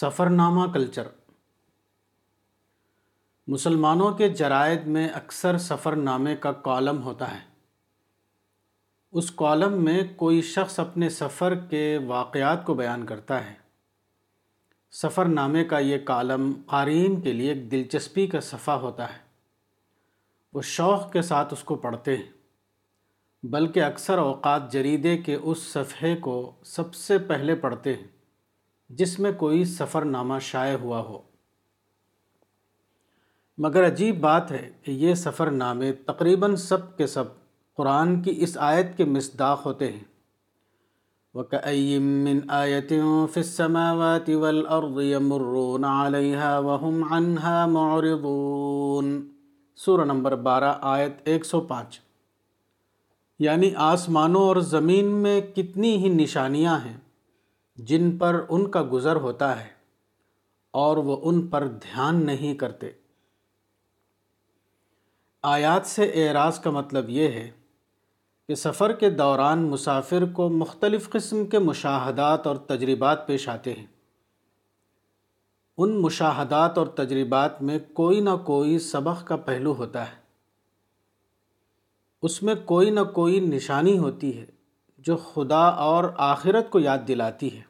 سفر 0.00 0.30
نامہ 0.30 0.72
کلچر۔ 0.72 1.08
مسلمانوں 3.46 4.12
کے 4.12 4.28
جرائد 4.28 4.86
میں 4.86 5.08
اکثر 5.08 5.58
سفر 5.58 5.96
نامے 5.96 6.36
کا 6.36 6.52
کالم 6.52 7.02
ہوتا 7.02 7.34
ہے۔ 7.34 7.40
اس 9.12 9.30
کالم 9.30 9.84
میں 9.84 10.00
کوئی 10.16 10.42
شخص 10.42 10.80
اپنے 10.80 11.08
سفر 11.08 11.54
کے 11.54 11.98
واقعات 12.06 12.66
کو 12.66 12.74
بیان 12.74 13.06
کرتا 13.06 13.46
ہے۔ 13.46 13.54
سفر 14.90 15.24
نامے 15.24 15.64
کا 15.64 15.78
یہ 15.78 15.98
کالم 15.98 16.52
قارئین 16.66 17.20
کے 17.20 17.32
لیے 17.32 17.52
ایک 17.52 17.70
دلچسپی 17.70 18.26
کا 18.26 18.40
صفحہ 18.40 18.74
ہوتا 18.74 19.12
ہے۔ 19.12 19.18
وہ 20.54 20.62
شوق 20.62 21.12
کے 21.12 21.22
ساتھ 21.22 21.52
اس 21.52 21.64
کو 21.64 21.74
پڑھتے 21.74 22.16
ہیں۔ 22.16 22.30
بلکہ 23.42 23.82
اکثر 23.82 24.18
اوقات 24.18 24.72
جریدے 24.72 25.18
کے 25.18 25.34
اس 25.34 25.58
صفحے 25.58 26.16
کو 26.16 26.54
سب 26.64 26.94
سے 26.94 27.18
پہلے 27.18 27.54
پڑھتے 27.54 27.94
ہیں۔ 27.94 28.19
جس 28.90 29.18
میں 29.18 29.32
کوئی 29.32 29.64
سفر 29.64 30.02
نامہ 30.02 30.34
شائع 30.40 30.76
ہوا 30.76 31.00
ہو۔ 31.00 31.18
مگر 33.58 33.86
عجیب 33.86 34.20
بات 34.20 34.52
ہے 34.52 34.70
کہ 34.82 34.90
یہ 34.90 35.14
سفر 35.14 35.50
نامے 35.50 35.92
تقریباً 35.92 36.56
سب 36.56 36.96
کے 36.96 37.06
سب 37.06 37.24
قرآن 37.76 38.22
کی 38.22 38.34
اس 38.36 38.58
آیت 38.60 38.96
کے 38.96 39.04
مصداق 39.04 39.66
ہوتے 39.66 39.92
ہیں۔ 39.92 40.04
وَكَأَيِّم 41.34 42.02
مِّنْ 42.02 42.40
آيَةٍ 42.48 42.88
فِي 43.26 43.40
السَّمَاوَاتِ 43.40 44.32
وَالْأَرْضِ 44.32 45.02
يَمُرُّونَ 45.02 45.86
عَلَيْهَا 45.86 46.58
وَهُمْ 46.58 47.12
عَنْهَا 47.12 47.66
مُعْرِضُونَ۔ 47.66 49.20
سورہ 49.76 50.04
نمبر 50.04 50.34
بارہ، 50.34 50.74
آیت 50.80 51.12
ایک 51.24 51.44
سو 51.44 51.60
پانچ۔ 51.60 52.00
یعنی 53.38 53.70
آسمانوں 53.76 54.42
اور 54.42 54.56
زمین 54.56 55.06
میں 55.06 55.40
کتنی 55.40 55.96
ہی 55.96 56.08
نشانیاں 56.08 56.78
ہیں۔ 56.78 56.96
جن 57.84 58.18
پر 58.18 58.44
ان 58.48 58.70
کا 58.70 58.84
گزر 58.92 59.16
ہوتا 59.16 59.64
ہے 59.64 59.68
اور 60.70 60.96
وہ 60.96 61.16
ان 61.22 61.46
پر 61.46 61.66
دھیان 61.66 62.26
نہیں 62.26 62.54
کرتے۔ 62.54 62.90
آیات 65.42 65.86
سے 65.86 66.28
اعراض 66.28 66.60
کا 66.60 66.70
مطلب 66.70 67.08
یہ 67.08 67.28
ہے 67.28 67.50
کہ 68.48 68.54
سفر 68.54 68.92
کے 68.92 69.10
دوران 69.10 69.62
مسافر 69.62 70.24
کو 70.32 70.48
مختلف 70.48 71.10
قسم 71.10 71.46
کے 71.46 71.58
مشاہدات 71.58 72.46
اور 72.46 72.56
تجربات 72.56 73.26
پیش 73.26 73.48
آتے 73.48 73.72
ہیں۔ 73.72 73.86
ان 75.78 76.00
مشاہدات 76.00 76.78
اور 76.78 76.86
تجربات 76.86 77.62
میں 77.62 77.78
کوئی 77.92 78.20
نہ 78.20 78.36
کوئی 78.46 78.78
سبق 78.78 79.26
کا 79.26 79.36
پہلو 79.36 79.74
ہوتا 79.74 80.12
ہے۔ 80.12 80.16
اس 82.22 82.42
میں 82.42 82.54
کوئی 82.64 82.90
نہ 82.90 83.00
کوئی 83.00 83.40
نشانی 83.40 83.98
ہوتی 83.98 84.40
ہے 84.40 84.46
جو 84.98 85.16
خدا 85.16 85.68
اور 85.68 86.04
آخرت 86.16 86.70
کو 86.70 86.78
یاد 86.78 86.98
دلاتی 87.08 87.58
ہے۔ 87.58 87.69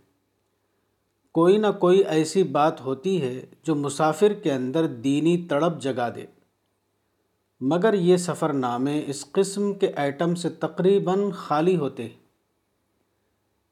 کوئی 1.32 1.56
نہ 1.56 1.66
کوئی 1.78 2.04
ایسی 2.04 2.42
بات 2.42 2.80
ہوتی 2.80 3.22
ہے 3.22 3.46
جو 3.62 3.74
مسافر 3.74 4.32
کے 4.32 4.52
اندر 4.52 4.86
دینی 4.86 5.46
تڑپ 5.48 5.80
جگا 5.80 6.08
دے۔ 6.08 6.24
مگر 7.60 7.94
یہ 7.94 8.16
سفر 8.16 8.52
نامے 8.52 9.02
اس 9.06 9.32
قسم 9.32 9.74
کے 9.74 9.86
ایٹم 9.86 10.34
سے 10.34 10.48
تقریباً 10.48 11.30
خالی 11.30 11.76
ہوتے 11.76 12.08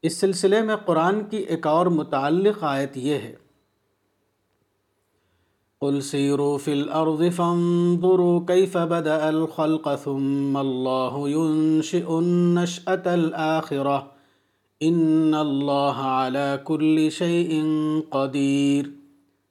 اس 0.01 0.17
سلسلے 0.17 0.61
میں 0.61 0.75
قرآن 0.75 1.23
کی 1.23 1.37
ایک 1.37 1.67
اور 1.67 1.85
متعلق 1.85 2.63
آیت 2.63 2.97
یہ 2.97 3.13
ہے۔ 3.13 3.35
قل 5.79 6.01
سیروا 6.01 6.57
فی 6.57 6.71
الارض 6.71 7.35
فانظروا 7.35 8.45
کیف 8.47 8.77
بدأ 8.77 9.27
الخلق 9.27 9.87
ثم 10.03 10.57
اللہ 10.57 11.17
ينشئ 11.29 12.03
النشأة 12.07 13.13
الآخرہ 13.13 13.99
ان 14.81 15.33
اللہ 15.33 16.01
علی 16.01 16.55
کل 16.65 17.09
شیء 17.09 17.63
قدیر 18.09 18.85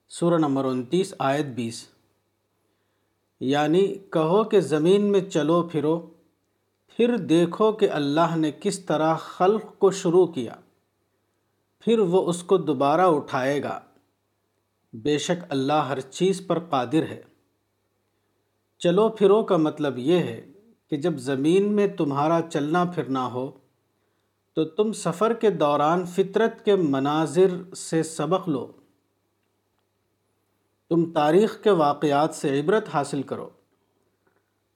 سورہ 0.09 0.37
نمبر 0.37 0.65
انتیس، 0.65 1.13
آیت 1.19 1.45
بیس۔ 1.45 1.87
یعنی 3.39 3.87
کہو 3.87 4.43
کہ 4.43 4.59
زمین 4.59 5.01
میں 5.01 5.21
چلو 5.21 5.63
پھرو، 5.63 5.99
پھر 6.97 7.17
دیکھو 7.17 7.71
کہ 7.71 7.89
اللہ 7.89 8.35
نے 8.35 8.51
کس 8.51 8.79
طرح 8.79 9.15
خلق 9.15 9.61
کو 9.77 9.91
شروع 9.91 10.27
کیا، 10.27 10.53
پھر 11.79 11.99
وہ 11.99 12.29
اس 12.29 12.43
کو 12.43 12.57
دوبارہ 12.57 13.01
اٹھائے 13.01 13.63
گا۔ 13.63 13.79
بے 14.93 15.17
شک 15.17 15.45
اللہ 15.49 15.73
ہر 15.73 15.99
چیز 15.99 16.47
پر 16.47 16.59
قادر 16.59 17.01
ہے۔ 17.09 17.21
چلو 18.79 19.09
پھرو 19.09 19.43
کا 19.43 19.57
مطلب 19.57 19.97
یہ 19.97 20.19
ہے 20.19 20.51
کہ 20.89 20.97
جب 20.97 21.17
زمین 21.17 21.73
میں 21.73 21.87
تمہارا 21.87 22.39
چلنا 22.49 22.85
پھرنا 22.85 23.27
ہو 23.27 23.51
تو 24.59 24.65
تم 24.65 24.91
سفر 24.91 25.33
کے 25.33 25.49
دوران 25.49 26.05
فطرت 26.05 26.65
کے 26.65 26.75
مناظر 26.75 27.73
سے 27.73 28.03
سبق 28.03 28.49
لو۔ 28.49 28.71
تم 30.89 31.11
تاریخ 31.11 31.63
کے 31.63 31.69
واقعات 31.69 32.35
سے 32.35 32.59
عبرت 32.59 32.89
حاصل 32.93 33.23
کرو۔ 33.23 33.49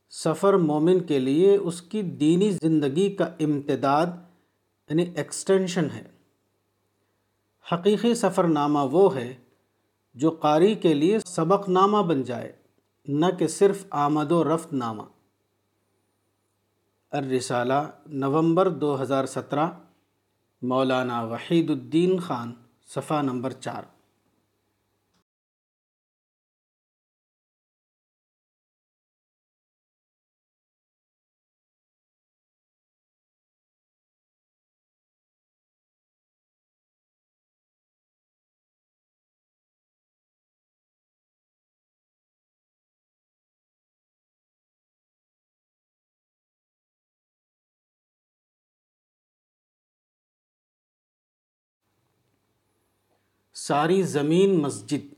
سفر 0.09 0.53
مومن 0.53 0.99
کے 0.99 1.19
لیے 1.19 1.57
اس 1.57 1.81
کی 1.81 2.01
دینی 2.01 2.51
زندگی 2.51 3.15
کا 3.15 3.25
امتداد 3.39 4.05
یعنی 4.89 5.05
ایکسٹینشن 5.15 5.87
ہے۔ 5.95 6.03
حقیقی 7.73 8.15
سفر 8.15 8.43
نامہ 8.43 8.79
وہ 8.91 9.15
ہے 9.15 9.35
جو 10.13 10.29
قاری 10.29 10.75
کے 10.75 10.93
لیے 10.93 11.19
سبق 11.19 11.69
نامہ 11.69 11.97
بن 11.97 12.23
جائے، 12.23 12.51
نہ 13.07 13.25
کہ 13.39 13.47
صرف 13.47 13.85
آمد 13.89 14.31
و 14.31 14.55
رفت 14.55 14.73
نامہ۔ 14.73 15.03
الرسالہ 17.13 17.73
نومبر 18.05 18.69
دو 18.69 19.01
ہزار 19.01 19.25
سترہ 19.25 19.69
مولانا 20.61 21.21
وحید 21.21 21.69
الدین 21.69 22.19
خان 22.19 22.53
صفحہ 22.95 23.21
نمبر 23.21 23.51
چار۔ 23.51 23.83
ساری 53.67 54.03
زمین 54.03 54.55
مسجد۔ 54.59 55.13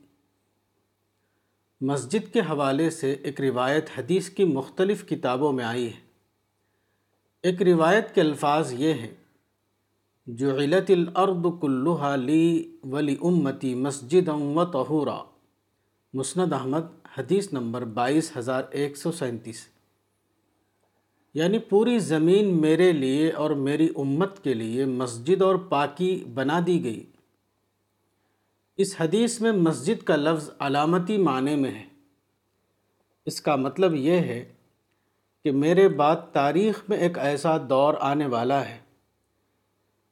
مسجد 1.82 2.34
کے 2.34 2.40
حوالے 2.40 2.90
سے 2.90 3.12
ایک 3.14 3.42
روایت 3.42 3.90
حدیث 3.98 4.30
کی 4.30 4.44
مختلف 4.44 5.08
کتابوں 5.08 5.54
میں 5.54 5.66
آئی 5.66 5.88
ہے۔ 5.88 6.00
ایک 7.44 7.62
روایت 7.62 8.16
کے 8.16 8.22
الفاظ 8.22 8.74
یہ 8.74 8.94
ہیں 8.94 9.12
جو 10.28 10.58
علت 10.58 10.92
الارض 10.92 11.46
کلوحا 11.62 12.16
لی 12.16 12.78
ولی 12.84 13.16
امتی 13.22 13.76
مسجد 13.76 14.30
و 14.30 14.66
طہورا۔ 14.66 15.24
مسند 16.14 16.54
احمد، 16.54 17.08
حدیث 17.18 17.54
نمبر 17.54 17.86
بائیس 17.86 18.38
ہزار 18.38 18.64
ایک 18.72 18.98
سو 18.98 19.12
سینتیس۔ 19.12 19.68
یعنی 21.34 21.60
پوری 21.60 22.00
زمین 22.00 22.62
میرے 22.62 22.92
لیے 22.92 23.32
اور 23.32 23.50
میری 23.50 23.90
امت 23.96 24.44
کے 24.44 24.54
لیے 24.54 24.86
مسجد 24.86 25.42
اور 25.42 25.56
پاکی 25.56 26.24
بنا 26.34 26.60
دی 26.68 26.84
گئی۔ 26.84 27.06
اس 28.78 28.96
حدیث 29.00 29.42
میں 29.42 29.52
مسجد 29.52 30.04
کا 30.04 30.16
لفظ 30.16 30.50
علامتی 30.60 31.18
معنی 31.18 31.56
میں 31.56 31.72
ہے۔ 31.72 31.86
اس 33.26 33.42
کا 33.42 33.56
مطلب 33.56 33.96
یہ 33.96 34.12
ہے 34.12 34.54
کہ 35.44 35.52
میرے 35.52 35.90
بعد 35.90 36.16
تاریخ 36.32 36.84
میں 36.90 36.98
ایک 36.98 37.20
ایسا 37.20 37.58
دور 37.70 37.94
آنے 38.00 38.26
والا 38.26 38.70
ہے 38.70 38.80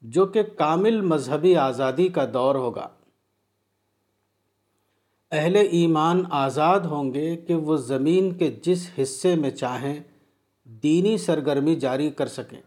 جو 0.02 0.26
کہ 0.26 0.44
کامل 0.44 1.02
مذہبی 1.02 1.56
آزادی 1.56 2.08
کا 2.08 2.26
دور 2.34 2.56
ہوگا۔ 2.56 2.88
اہل 5.32 5.56
ایمان 5.56 6.24
آزاد 6.30 6.80
ہوں 6.80 7.14
گے 7.14 7.36
کہ 7.36 7.56
وہ 7.56 7.78
زمین 7.78 8.38
کے 8.38 8.52
جس 8.52 8.90
حصے 9.02 9.36
میں 9.36 9.50
چاہیں 9.50 10.00
دینی 10.64 11.18
سرگرمی 11.18 11.76
جاری 11.76 12.10
کر 12.10 12.28
سکیں۔ 12.28 12.62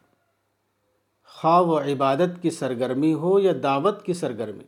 خواہ 1.25 1.61
و 1.61 1.79
عبادت 1.79 2.43
کی 2.43 2.51
سرگرمی 2.51 3.15
ہو 3.15 3.39
یا 3.39 3.53
دعوت 3.63 4.05
کی 4.05 4.13
سرگرمی۔ 4.13 4.65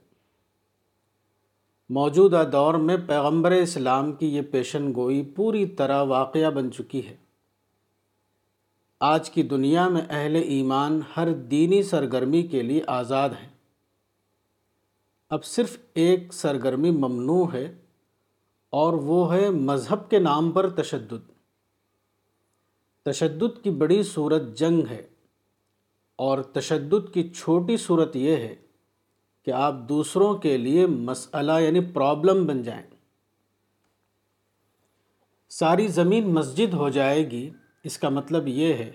موجودہ 1.89 2.49
دور 2.53 2.75
میں 2.75 2.97
پیغمبر 3.07 3.51
اسلام 3.51 4.13
کی 4.13 4.37
یہ 4.37 4.43
پیشن 4.43 4.95
گوئی 4.95 5.33
پوری 5.37 5.67
طرح 5.67 6.03
واقعہ 6.03 6.51
بن 6.51 6.73
چکی 6.73 7.07
ہے۔ 7.07 7.17
آج 9.01 9.31
کی 9.31 9.43
دنیا 9.43 9.89
میں 9.89 10.03
اہل 10.09 10.37
ایمان 10.37 11.01
ہر 11.17 11.33
دینی 11.33 11.83
سرگرمی 11.83 12.43
کے 12.43 12.63
لیے 12.63 12.83
آزاد 12.87 13.29
ہیں۔ 13.29 13.49
اب 15.31 15.45
صرف 15.45 15.79
ایک 15.95 16.33
سرگرمی 16.33 16.91
ممنوع 16.91 17.47
ہے 17.53 17.79
اور 18.71 18.93
وہ 18.93 19.35
ہے 19.35 19.51
مذہب 19.51 20.11
کے 20.11 20.19
نام 20.19 20.51
پر 20.51 20.71
تشدد۔ 20.71 21.33
تشدد 23.05 23.65
کی 23.65 23.71
بڑی 23.71 24.03
صورت 24.03 24.43
جنگ 24.55 24.83
ہے 24.91 25.07
اور 26.17 26.39
تشدد 26.39 27.15
کی 27.15 27.29
چھوٹی 27.29 27.77
صورت 27.77 28.17
یہ 28.17 28.37
ہے 28.37 28.55
کہ 29.49 29.53
آپ 29.53 29.75
دوسروں 29.89 30.35
کے 30.35 30.57
لیے 30.57 30.87
مسئلہ 30.87 31.53
یعنی 31.61 31.81
پرابلم 31.81 32.47
بن 32.47 32.63
جائیں۔ 32.63 32.83
ساری 35.49 35.89
زمین 35.89 36.31
مسجد 36.31 36.75
ہو 36.75 36.89
جائے 36.89 37.31
گی، 37.31 37.51
اس 37.85 37.99
کا 37.99 38.09
مطلب 38.09 38.49
یہ 38.49 38.75
ہے 38.75 38.93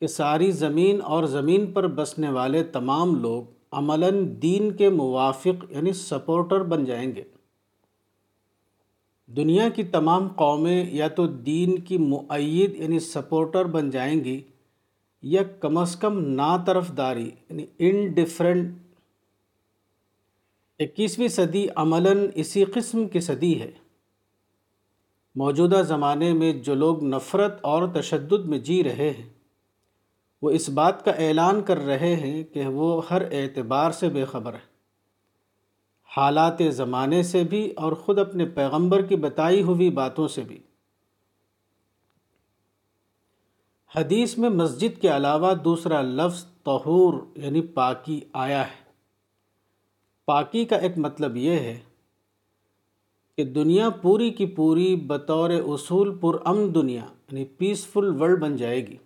کہ 0.00 0.06
ساری 0.06 0.50
زمین 0.50 1.02
اور 1.02 1.24
زمین 1.24 1.72
پر 1.72 1.86
بسنے 1.86 2.30
والے 2.30 2.62
تمام 2.62 3.14
لوگ 3.14 3.44
عملاً 3.72 4.34
دین 4.42 4.72
کے 4.72 4.88
موافق 4.88 5.64
یعنی 5.70 5.92
سپورٹر 5.92 6.62
بن 6.62 6.84
جائیں 6.84 7.14
گے۔ 7.14 7.22
دنیا 9.26 9.68
کی 9.68 9.82
تمام 9.82 10.28
قومیں 10.28 10.90
یا 10.90 11.08
تو 11.08 11.26
دین 11.26 11.80
کی 11.80 11.98
معید 11.98 12.76
یعنی 12.76 12.98
سپورٹر 12.98 13.64
بن 13.64 13.90
جائیں 13.90 14.24
گی 14.24 14.40
یا 15.22 15.42
کم 15.42 15.78
از 15.78 15.96
کم 15.96 16.18
نا 16.18 16.56
طرف 16.66 16.96
داری 16.96 17.30
یعنی 17.50 17.66
انڈفرنٹ 17.78 18.79
اکیسویں 20.80 21.28
صدی 21.28 21.66
عملاً 21.76 22.26
اسی 22.34 22.64
قسم 22.64 23.08
کی 23.08 23.20
صدی 23.20 23.60
ہے۔ 23.60 23.70
موجودہ 25.34 25.82
زمانے 25.86 26.32
میں 26.32 26.52
جو 26.52 26.74
لوگ 26.74 27.04
نفرت 27.04 27.58
اور 27.62 27.88
تشدد 27.88 28.44
میں 28.44 28.58
جی 28.58 28.84
رہے 28.84 29.10
ہیں، 29.10 29.28
وہ 30.42 30.50
اس 30.50 30.68
بات 30.68 31.04
کا 31.04 31.10
اعلان 31.10 31.62
کر 31.62 31.78
رہے 31.78 32.16
ہیں 32.16 32.44
کہ 32.44 32.66
وہ 32.66 33.02
ہر 33.10 33.22
اعتبار 33.22 33.90
سے 33.90 34.08
بے 34.08 34.24
خبر 34.24 34.54
ہے 34.54 34.70
حالات 36.16 36.62
زمانے 36.70 37.22
سے 37.22 37.44
بھی 37.44 37.70
اور 37.70 37.92
خود 37.92 38.18
اپنے 38.18 38.44
پیغمبر 38.44 39.02
کی 39.02 39.16
بتائی 39.16 39.62
ہوئی 39.62 39.90
باتوں 39.90 40.28
سے 40.28 40.40
بھی۔ 40.40 40.58
حدیث 43.96 44.38
میں 44.38 44.50
مسجد 44.50 45.00
کے 45.00 45.16
علاوہ 45.16 45.54
دوسرا 45.54 46.02
لفظ 46.02 46.44
طہور 46.44 47.14
یعنی 47.36 47.60
پاکی 47.60 48.20
آیا 48.32 48.66
ہے۔ 48.66 48.79
پاکی 50.30 50.64
کا 50.64 50.76
ایک 50.76 50.98
مطلب 50.98 51.36
یہ 51.36 51.50
ہے 51.50 51.78
کہ 53.38 53.44
دنیا 53.44 53.88
پوری 53.90 54.30
کی 54.30 54.46
پوری 54.46 54.94
بطور 54.96 55.50
اصول 55.50 56.18
پر 56.18 56.36
امن 56.44 56.74
دنیا 56.74 57.04
یعنی 57.30 57.44
پیسفل 57.44 58.08
ورلڈ 58.20 58.40
بن 58.40 58.56
جائے 58.56 58.86
گی۔ 58.86 58.96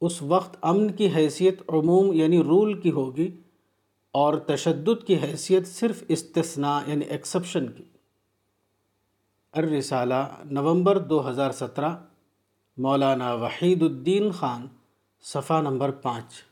اس 0.00 0.20
وقت 0.22 0.56
امن 0.62 0.90
کی 0.90 1.08
حیثیت 1.16 1.62
عموم 1.68 2.12
یعنی 2.12 2.42
رول 2.42 2.80
کی 2.80 2.90
ہوگی، 2.90 3.30
اور 4.14 4.34
تشدد 4.46 5.06
کی 5.06 5.16
حیثیت 5.16 5.66
صرف 5.66 6.02
استثناء 6.08 6.78
یعنی 6.86 7.04
ایکسپشن 7.04 7.66
کی۔ 7.66 7.84
الرسالہ 9.54 10.22
نومبر 10.50 10.98
دو 10.98 11.28
ہزار 11.28 11.50
سترہ، 11.50 11.94
مولانا 12.78 13.32
وحید 13.34 13.82
الدین 13.82 14.30
خان، 14.30 14.66
صفحہ 15.24 15.60
نمبر 15.62 15.90
پانچ۔ 15.90 16.42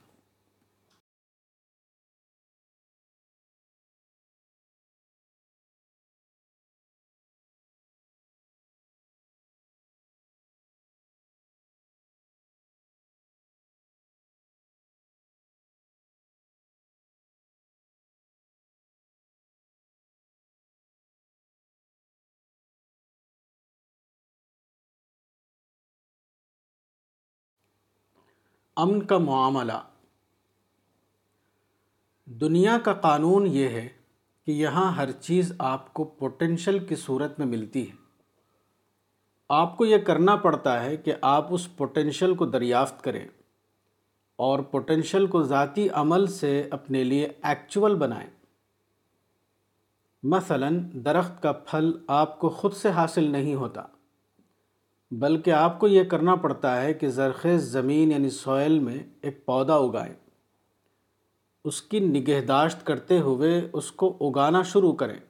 امن 28.77 29.03
کا 29.03 29.19
معاملہ۔ 29.19 29.73
دنیا 32.27 32.79
کا 32.79 32.93
قانون 32.93 33.47
یہ 33.47 33.69
ہے 33.69 33.89
کہ 34.47 34.51
یہاں 34.51 34.93
ہر 34.93 35.11
چیز 35.11 35.53
آپ 35.59 35.95
کو 35.95 36.05
پوٹینشل 36.05 36.87
کی 36.87 36.97
صورت 36.97 37.39
میں 37.39 37.47
ملتی 37.47 37.91
ہے۔ 37.91 37.97
آپ 39.49 39.77
کو 39.77 39.87
یہ 39.87 39.99
کرنا 39.99 40.37
پڑتا 40.37 40.85
ہے 40.85 40.97
کہ 40.97 41.13
آپ 41.21 41.47
اس 41.51 41.77
پوٹینشل 41.77 42.35
کو 42.35 42.47
دریافت 42.47 43.05
کریں 43.05 43.29
اور 44.37 44.59
پوٹینشل 44.59 45.27
کو 45.27 45.43
ذاتی 45.43 45.89
عمل 45.89 46.27
سے 46.27 46.69
اپنے 46.71 47.05
لیے 47.05 47.29
ایکچول 47.43 47.95
بنائیں۔ 47.95 48.31
مثلا 50.23 50.69
درخت 50.93 51.43
کا 51.43 51.53
پھل 51.53 51.93
آپ 52.07 52.41
کو 52.41 52.49
خود 52.49 52.73
سے 52.73 52.91
حاصل 52.91 53.25
نہیں 53.25 53.55
ہوتا۔ 53.55 53.83
بلکہ 55.19 55.51
آپ 55.51 55.81
کو 55.81 55.89
یہ 55.89 56.05
کرنا 56.05 56.35
پڑتا 56.35 56.83
ہے 56.83 56.95
کہ 56.95 57.09
زرخیز 57.09 57.63
زمین 57.63 58.13
یعنی 58.13 58.31
سوئل 58.31 58.79
میں 58.79 58.99
ایک 59.23 59.47
پودا 59.47 59.75
اگائیں۔ 59.75 60.15
اس 61.65 61.83
کی 61.83 62.01
نگہداشت 62.01 62.87
کرتے 62.87 63.21
ہوئے 63.21 63.69
اس 63.73 63.93
کو 63.93 64.17
اگانا 64.21 64.63
شروع 64.63 64.93
کریں۔ 64.93 65.21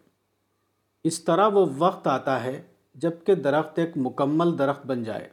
اس 1.05 1.25
طرح 1.25 1.49
وہ 1.49 1.67
وقت 1.79 2.07
آتا 2.07 2.45
ہے 2.45 2.63
جبکہ 2.95 3.35
درخت 3.35 3.79
ایک 3.79 3.91
مکمل 3.97 4.59
درخت 4.59 4.87
بن 4.87 5.05
جائے 5.05 5.29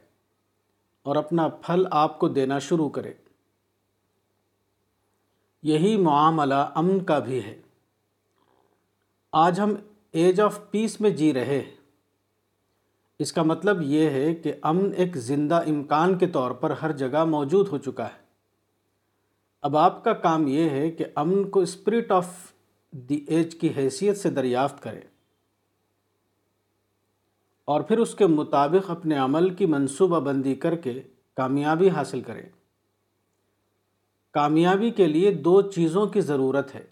اور 1.02 1.16
اپنا 1.16 1.48
پھل 1.48 1.86
آپ 1.90 2.18
کو 2.18 2.28
دینا 2.28 2.58
شروع 2.58 2.88
کرے۔ 2.88 3.14
یہی 5.62 5.96
معاملہ 5.96 6.70
امن 6.74 7.04
کا 7.04 7.18
بھی 7.18 7.44
ہے۔ 7.44 7.62
آج 9.32 9.60
ہم 9.60 9.74
ایج 10.12 10.40
آف 10.40 10.60
پیس 10.70 11.00
میں 11.00 11.10
جی 11.10 11.34
رہے 11.34 11.58
ہیں۔ 11.58 11.79
اس 13.20 13.32
کا 13.32 13.42
مطلب 13.42 13.82
یہ 13.82 14.10
ہے 14.10 14.34
کہ 14.34 14.52
امن 14.62 14.90
ایک 14.96 15.16
زندہ 15.16 15.54
امکان 15.54 16.18
کے 16.18 16.26
طور 16.26 16.50
پر 16.50 16.70
ہر 16.70 16.92
جگہ 16.92 17.24
موجود 17.24 17.68
ہو 17.68 17.78
چکا 17.78 18.06
ہے۔ 18.06 18.18
اب 19.62 19.76
آپ 19.76 20.04
کا 20.04 20.12
کام 20.12 20.46
یہ 20.46 20.70
ہے 20.70 20.90
کہ 20.90 21.04
امن 21.14 21.50
کو 21.50 21.60
اسپرٹ 21.60 22.12
آف 22.12 22.26
دی 22.90 23.24
ایج 23.28 23.54
کی 23.54 23.68
حیثیت 23.76 24.16
سے 24.16 24.30
دریافت 24.30 24.82
کرے 24.82 25.00
اور 27.64 27.80
پھر 27.80 27.98
اس 27.98 28.14
کے 28.14 28.26
مطابق 28.26 28.90
اپنے 28.90 29.16
عمل 29.16 29.54
کی 29.54 29.66
منصوبہ 29.66 30.20
بندی 30.20 30.54
کر 30.54 30.76
کے 30.76 31.02
کامیابی 31.34 31.88
حاصل 31.88 32.20
کرے 32.20 32.42
کامیابی 34.30 34.90
کے 34.90 35.06
لیے 35.06 35.34
دو 35.34 35.62
چیزوں 35.62 36.06
کی 36.06 36.20
ضرورت 36.20 36.74
ہے۔ 36.74 36.84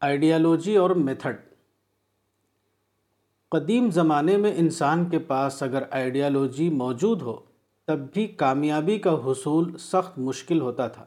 آئیڈیالوجی 0.00 0.76
اور 0.76 0.90
میتھڈ 0.90 1.51
قدیم 3.52 3.90
زمانے 3.90 4.36
میں 4.36 4.52
انسان 4.56 5.08
کے 5.08 5.18
پاس 5.18 5.62
اگر 5.62 5.82
آئیڈیالوجی 5.90 6.70
موجود 6.70 7.22
ہو، 7.22 7.40
تب 7.86 7.98
بھی 8.12 8.26
کامیابی 8.26 8.98
کا 8.98 9.14
حصول 9.26 9.78
سخت 9.78 10.18
مشکل 10.18 10.60
ہوتا 10.60 10.88
تھا۔ 10.88 11.04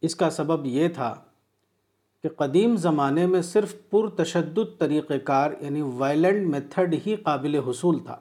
اس 0.00 0.14
کا 0.14 0.30
سبب 0.30 0.66
یہ 0.66 0.88
تھا 0.88 1.14
کہ 2.22 2.28
قدیم 2.28 2.76
زمانے 2.76 3.26
میں 3.26 3.42
صرف 3.42 3.74
پر 3.90 4.08
تشدد 4.08 4.78
طریقہ 4.78 5.14
کار 5.14 5.50
یعنی 5.60 5.82
وائلنٹ 5.82 6.50
میتھڈ 6.50 6.94
ہی 7.06 7.16
قابل 7.16 7.54
حصول 7.54 7.98
تھا۔ 7.98 8.18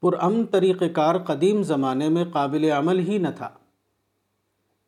پرامن 0.00 0.46
طریقہ 0.46 0.84
کار 0.84 1.18
قدیم 1.18 1.62
زمانے 1.62 2.08
میں 2.08 2.24
قابل 2.32 2.64
عمل 2.64 2.98
ہی 2.98 3.18
نہ 3.18 3.28
تھا۔ 3.36 3.50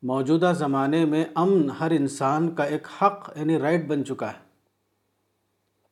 موجودہ 0.03 0.53
زمانے 0.57 1.05
میں 1.05 1.25
امن 1.35 1.69
ہر 1.69 1.91
انسان 1.91 2.55
کا 2.55 2.63
ایک 2.63 2.87
حق 3.01 3.31
یعنی 3.35 3.57
رائٹ 3.57 3.87
بن 3.87 4.05
چکا 4.05 4.29
ہے۔ 4.29 4.44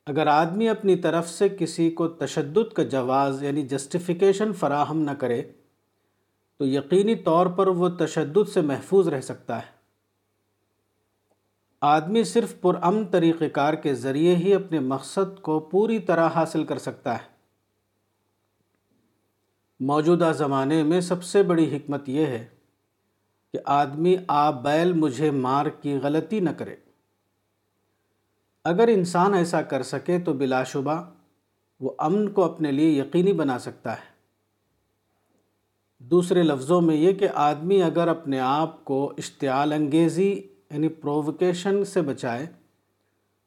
اگر 0.05 0.27
آدمی 0.27 0.69
اپنی 0.69 0.95
طرف 0.95 1.29
سے 1.29 1.49
کسی 1.49 1.91
کو 1.91 2.07
تشدد 2.07 2.73
کا 2.73 2.83
جواز 2.83 3.43
یعنی 3.43 3.67
جسٹیفیکیشن 3.67 4.53
فراہم 4.53 4.97
نہ 4.97 5.11
کرے، 5.11 5.41
تو 6.57 6.65
یقینی 6.65 7.15
طور 7.15 7.45
پر 7.45 7.67
وہ 7.67 7.89
تشدد 7.89 8.49
سے 8.49 8.61
محفوظ 8.61 9.07
رہ 9.07 9.21
سکتا 9.21 9.57
ہے۔ 9.57 9.73
آدمی 11.81 12.23
صرف 12.23 12.61
پرامن 12.61 13.05
طریقہ 13.05 13.45
کار 13.45 13.73
کے 13.73 13.93
ذریعے 13.93 14.35
ہی 14.35 14.53
اپنے 14.53 14.79
مقصد 14.79 15.41
کو 15.41 15.59
پوری 15.59 15.99
طرح 15.99 16.27
حاصل 16.27 16.63
کر 16.63 16.77
سکتا 16.77 17.13
ہے۔ 17.15 17.33
موجودہ 19.79 20.31
زمانے 20.35 20.83
میں 20.83 21.01
سب 21.01 21.23
سے 21.23 21.43
بڑی 21.43 21.77
حکمت 21.77 22.09
یہ 22.09 22.25
ہے 22.25 22.45
کہ 23.53 23.59
آدمی 23.65 24.15
آ 24.27 24.51
بیل 24.51 24.93
مجھے 24.93 25.31
مار 25.31 25.65
کی 25.65 25.97
غلطی 25.97 26.39
نہ 26.39 26.49
کرے۔ 26.49 26.75
اگر 28.63 28.87
انسان 28.87 29.33
ایسا 29.33 29.61
کر 29.61 29.83
سکے 29.83 30.19
تو 30.19 30.33
بلا 30.33 30.63
شبہ 30.63 31.03
وہ 31.79 31.91
امن 31.97 32.29
کو 32.29 32.43
اپنے 32.43 32.71
لیے 32.71 32.89
یقینی 32.89 33.33
بنا 33.33 33.59
سکتا 33.59 33.93
ہے۔ 33.93 34.13
دوسرے 35.99 36.43
لفظوں 36.43 36.81
میں 36.81 36.95
یہ 36.95 37.11
کہ 37.11 37.27
آدمی 37.33 37.83
اگر 37.83 38.07
اپنے 38.07 38.39
آپ 38.39 38.85
کو 38.85 39.13
اشتعال 39.17 39.73
انگیزی 39.73 40.47
یعنی 40.71 40.87
پرووکیشن 40.87 41.85
سے 41.85 42.01
بچائے 42.01 42.47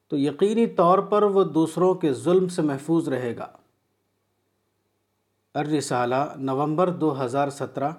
تو 0.09 0.17
یقینی 0.17 0.67
طور 0.67 0.99
پر 0.99 1.23
وہ 1.23 1.45
دوسروں 1.45 1.95
کے 1.95 2.13
ظلم 2.13 2.49
سے 2.49 2.63
محفوظ 2.63 3.09
رہے 3.09 3.37
گا۔ 3.37 3.47
الرسالہ 5.55 6.35
نومبر 6.37 6.91
دو 6.91 7.25
ہزار 7.25 7.49
سترہ، 7.49 7.91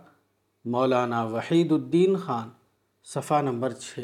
مولانا 0.66 1.24
وحید 1.24 1.72
الدین 1.72 2.16
خان، 2.16 2.50
صفحہ 3.04 3.42
نمبر 3.42 3.74
چھ۔ 3.74 4.00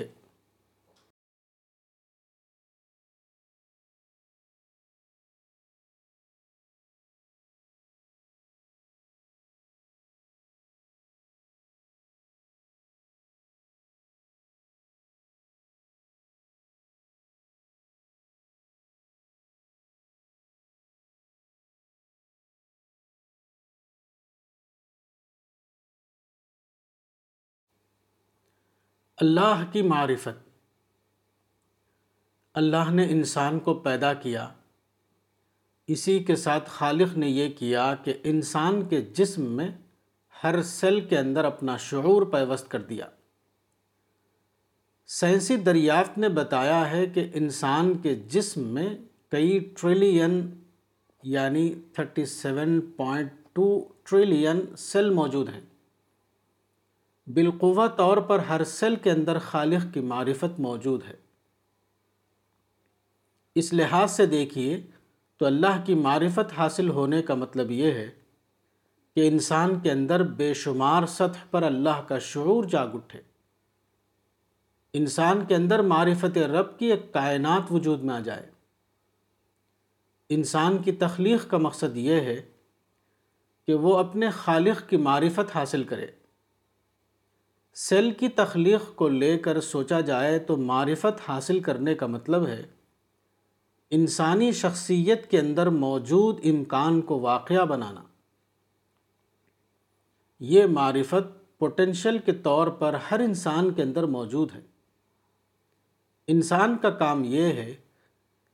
اللہ 29.18 29.64
کی 29.72 29.82
معرفت۔ 29.82 30.50
اللہ 32.54 32.92
نے 32.92 33.10
انسان 33.10 33.60
کو 33.60 33.74
پیدا 33.74 34.14
کیا۔ 34.14 34.50
اسی 35.88 36.20
کے 36.20 36.36
ساتھ 36.36 36.70
خالق 36.70 37.18
نے 37.18 37.30
یہ 37.30 37.50
کیا 37.60 37.96
کہ 38.04 38.14
انسان 38.24 38.88
کے 38.90 39.02
جسم 39.02 39.46
میں 39.46 39.70
ہر 40.44 40.62
سیل 40.62 41.02
کے 41.02 41.18
اندر 41.18 41.46
اپنا 41.46 41.78
شعور 41.78 42.22
پیوست 42.22 42.72
کر 42.72 42.82
دیا۔ 42.82 43.06
سائنسی 45.08 45.56
دریافت 45.56 46.18
نے 46.18 46.30
بتایا 46.30 46.92
ہے 46.92 47.06
کہ 47.06 47.28
انسان 47.34 47.98
کے 47.98 48.16
جسم 48.16 48.62
میں 48.62 48.98
کئی 49.30 49.60
ٹریلین 49.60 50.64
یعنی 51.24 51.74
thirty 51.94 52.26
seven 52.26 52.82
point 52.82 53.32
two 53.54 53.88
trillion 54.04 54.76
cell 54.78 55.10
موجود 55.10 55.50
ہیں۔ 55.50 55.62
بالقوہ 57.28 57.88
طور 57.88 58.18
پر 58.18 58.40
ہر 58.40 58.64
سیل 58.64 58.96
کے 58.96 59.12
اندر 59.12 59.40
خالق 59.40 59.94
کی 59.94 60.00
معرفت 60.00 60.60
موجود 60.60 61.04
ہے۔ 61.08 61.14
اس 63.56 63.74
لحاظ 63.74 64.12
سے 64.12 64.26
دیکھیے 64.26 64.82
تو 65.38 65.46
اللہ 65.46 65.84
کی 65.86 65.96
معرفت 65.96 66.54
حاصل 66.58 66.90
ہونے 66.90 67.22
کا 67.22 67.36
مطلب 67.36 67.72
یہ 67.72 67.92
ہے 67.92 68.12
کہ 69.16 69.28
انسان 69.28 69.80
کے 69.80 69.92
اندر 69.92 70.24
بے 70.24 70.54
شمار 70.54 71.06
سطح 71.06 71.46
پر 71.52 71.64
اللہ 71.64 72.02
کا 72.08 72.20
شعور 72.20 72.64
جاگ 72.64 72.88
اٹھے۔ 72.94 73.22
انسان 74.94 75.46
کے 75.46 75.56
اندر 75.56 75.82
معرفت 75.82 76.38
رب 76.38 76.80
کی 76.80 76.86
ایک 76.86 77.14
کائنات 77.14 77.72
وجود 77.72 78.04
میں 78.04 78.16
آ 78.16 78.20
جائے۔ 78.20 78.50
انسان 80.30 80.78
کی 80.78 80.92
تخلیق 80.92 81.50
کا 81.50 81.58
مقصد 81.58 81.98
یہ 81.98 82.16
ہے 82.16 82.50
کہ 83.68 83.74
وہ 83.74 83.98
اپنے 83.98 84.30
خالق 84.30 84.90
کی 84.90 84.98
معرفت 84.98 85.56
حاصل 85.56 85.84
کرے۔ 85.84 86.08
سیل 87.74 88.12
کی 88.12 88.30
تخلیق 88.30 88.96
کو 88.96 89.08
لے 89.08 89.38
کر 89.38 89.62
سوچا 89.62 90.00
جائے 90.00 90.40
تو 90.40 90.58
معرفت 90.58 91.30
حاصل 91.30 91.60
کرنے 91.60 91.96
کا 91.96 92.08
مطلب 92.08 92.48
ہے۔ 92.48 92.64
انسانی 93.90 94.52
شخصیت 94.52 95.32
کے 95.32 95.40
اندر 95.40 95.70
موجود 95.70 96.40
امکان 96.44 97.02
کو 97.02 97.20
واقعہ 97.20 97.66
بنانا۔ 97.66 98.04
یہ 100.40 100.66
معرفت 100.66 101.58
پوٹینشل 101.60 102.18
کے 102.18 102.32
طور 102.32 102.68
پر 102.68 102.96
ہر 103.12 103.20
انسان 103.20 103.74
کے 103.74 103.84
اندر 103.84 104.04
موجود 104.04 104.50
ہے۔ 104.56 104.62
انسان 106.28 106.78
کا 106.78 106.90
کام 106.90 107.24
یہ 107.24 107.42
ہے 107.42 107.76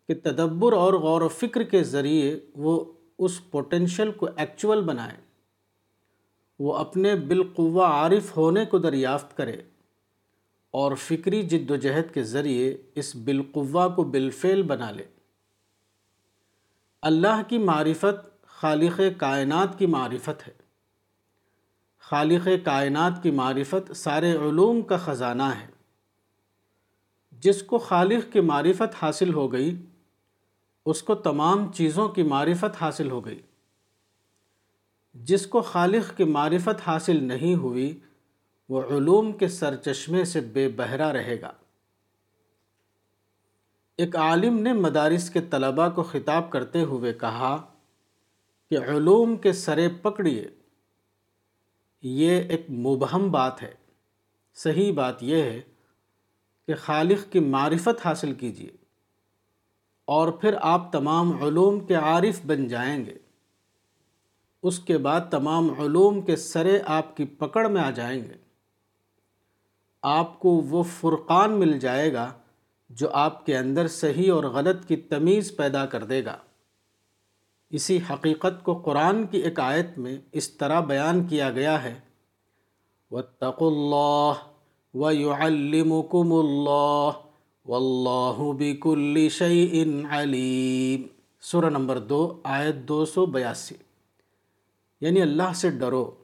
کہ 0.07 0.13
تدبر 0.23 0.73
اور 0.73 0.93
غور 0.93 1.21
و 1.21 1.27
فکر 1.27 1.63
کے 1.63 1.83
ذریعے 1.83 2.39
وہ 2.55 2.85
اس 3.17 3.51
پوٹینشل 3.51 4.11
کو 4.11 4.27
ایکچول 4.37 4.81
بنائے۔ 4.81 5.28
وہ 6.59 6.75
اپنے 6.75 7.15
بالقوہ 7.15 7.83
عارف 7.83 8.37
ہونے 8.37 8.65
کو 8.65 8.77
دریافت 8.77 9.37
کرے 9.37 9.61
اور 10.71 10.95
فکری 10.95 11.43
جد 11.43 11.71
و 11.71 11.75
جہد 11.75 12.13
کے 12.13 12.23
ذریعے 12.23 12.77
اس 12.95 13.15
بالقوہ 13.15 13.95
کو 13.95 14.03
بالفعل 14.03 14.61
بنا 14.61 14.91
لے۔ 14.91 15.03
اللہ 17.01 17.41
کی 17.47 17.57
معرفت 17.57 18.45
خالق 18.45 19.01
کائنات 19.17 19.79
کی 19.79 19.85
معرفت 19.85 20.47
ہے۔ 20.47 20.53
خالق 21.99 22.47
کائنات 22.63 23.23
کی 23.23 23.31
معرفت 23.31 23.97
سارے 23.97 24.31
علوم 24.31 24.81
کا 24.81 24.97
خزانہ 24.97 25.43
ہے۔ 25.43 25.67
جس 27.31 27.63
کو 27.63 27.77
خالق 27.77 28.33
کی 28.33 28.39
معرفت 28.39 28.95
حاصل 29.01 29.33
ہو 29.33 29.51
گئی، 29.51 29.85
اس 30.85 31.03
کو 31.03 31.15
تمام 31.15 31.71
چیزوں 31.71 32.09
کی 32.09 32.23
معرفت 32.23 32.81
حاصل 32.81 33.11
ہو 33.11 33.25
گئی۔ 33.25 33.41
جس 35.13 35.47
کو 35.47 35.61
خالق 35.61 36.17
کی 36.17 36.23
معرفت 36.23 36.87
حاصل 36.87 37.23
نہیں 37.23 37.55
ہوئی، 37.55 37.99
وہ 38.69 38.81
علوم 38.81 39.31
کے 39.31 39.47
سرچشمے 39.47 40.25
سے 40.25 40.41
بے 40.41 40.69
بہرا 40.69 41.13
رہے 41.13 41.41
گا۔ 41.41 41.51
ایک 43.97 44.15
عالم 44.15 44.59
نے 44.59 44.73
مدارس 44.73 45.29
کے 45.29 45.41
طلباء 45.41 45.89
کو 45.89 46.03
خطاب 46.03 46.49
کرتے 46.49 46.81
ہوئے 46.81 47.13
کہا 47.13 47.73
کہ 48.69 48.77
علوم 48.77 49.35
کے 49.35 49.51
سرے 49.51 49.87
پکڑیے۔ 50.01 50.47
یہ 52.01 52.41
ایک 52.41 52.69
مبہم 52.69 53.31
بات 53.31 53.63
ہے۔ 53.63 53.73
صحیح 54.55 54.93
بات 54.93 55.23
یہ 55.23 55.43
ہے 55.43 55.61
کہ 56.67 56.75
خالق 56.75 57.31
کی 57.31 57.39
معرفت 57.39 58.05
حاصل 58.05 58.33
کیجیے 58.33 58.69
اور 60.05 60.27
پھر 60.31 60.55
آپ 60.61 60.91
تمام 60.91 61.43
علوم 61.43 61.79
کے 61.79 61.95
عارف 61.95 62.45
بن 62.45 62.67
جائیں 62.67 63.05
گے۔ 63.05 63.17
اس 64.63 64.79
کے 64.79 64.97
بعد 64.97 65.21
تمام 65.31 65.81
علوم 65.81 66.21
کے 66.21 66.35
سرے 66.35 66.79
آپ 66.85 67.17
کی 67.17 67.25
پکڑ 67.25 67.67
میں 67.67 67.81
آ 67.81 67.89
جائیں 67.89 68.23
گے۔ 68.23 68.33
آپ 70.01 70.39
کو 70.39 70.49
وہ 70.49 70.83
فرقان 70.83 71.51
مل 71.51 71.79
جائے 71.79 72.13
گا 72.13 72.33
جو 72.89 73.09
آپ 73.13 73.45
کے 73.45 73.57
اندر 73.57 73.87
صحیح 73.87 74.31
اور 74.31 74.43
غلط 74.43 74.87
کی 74.87 74.95
تمیز 74.95 75.55
پیدا 75.57 75.85
کر 75.85 76.03
دے 76.03 76.25
گا۔ 76.25 76.37
اسی 77.69 77.99
حقیقت 78.09 78.63
کو 78.63 78.73
قرآن 78.73 79.27
کی 79.27 79.37
ایک 79.37 79.59
آیت 79.59 79.97
میں 79.97 80.17
اس 80.31 80.49
طرح 80.49 80.79
بیان 80.79 81.27
کیا 81.27 81.51
گیا 81.51 81.83
ہے۔ 81.83 81.99
وَاتَّقُوا 83.11 83.67
اللَّهِ 83.67 84.37
وَيُعَلِّمُكُمُ 84.93 86.43
اللَّهِ 86.43 87.11
وَاللَّهُ 87.65 88.53
بِكُلِّ 88.57 89.29
شَيْءٍ 89.29 90.11
عَلِيمٍ۔ 90.11 91.07
سورہ 91.41 91.69
نمبر 91.69 91.99
دو، 91.99 92.39
آیت 92.43 92.75
دو 92.75 93.05
سو 93.05 93.25
بیاسی۔ 93.25 93.75
یعنی 95.01 95.21
اللہ 95.21 95.53
سے 95.55 95.69
ڈرو۔ 95.69 96.15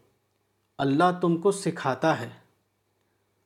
اللہ 0.77 1.03
تم 1.21 1.37
کو 1.37 1.51
سکھاتا 1.51 2.19
ہے 2.19 2.29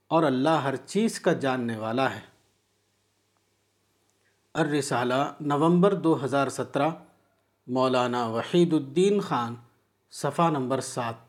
اور 0.08 0.24
اللہ 0.24 0.50
ہر 0.50 0.76
چیز 0.76 1.20
کا 1.20 1.34
جاننے 1.34 1.78
والا 1.78 2.16
ہے۔ 2.16 2.20
الرسالہ 4.54 5.34
نومبر 5.42 5.94
دو 5.94 6.26
ہزار 6.26 6.48
سترہ، 6.48 6.90
مولانا 7.68 8.28
وحید 8.28 8.74
الدین 8.74 9.22
خان، 9.22 9.56
صفحہ 10.12 10.50
نمبر 10.50 10.80
سات۔ 10.80 11.29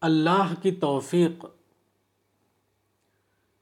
اللہ 0.00 0.54
کی 0.62 0.70
توفیق، 0.70 1.46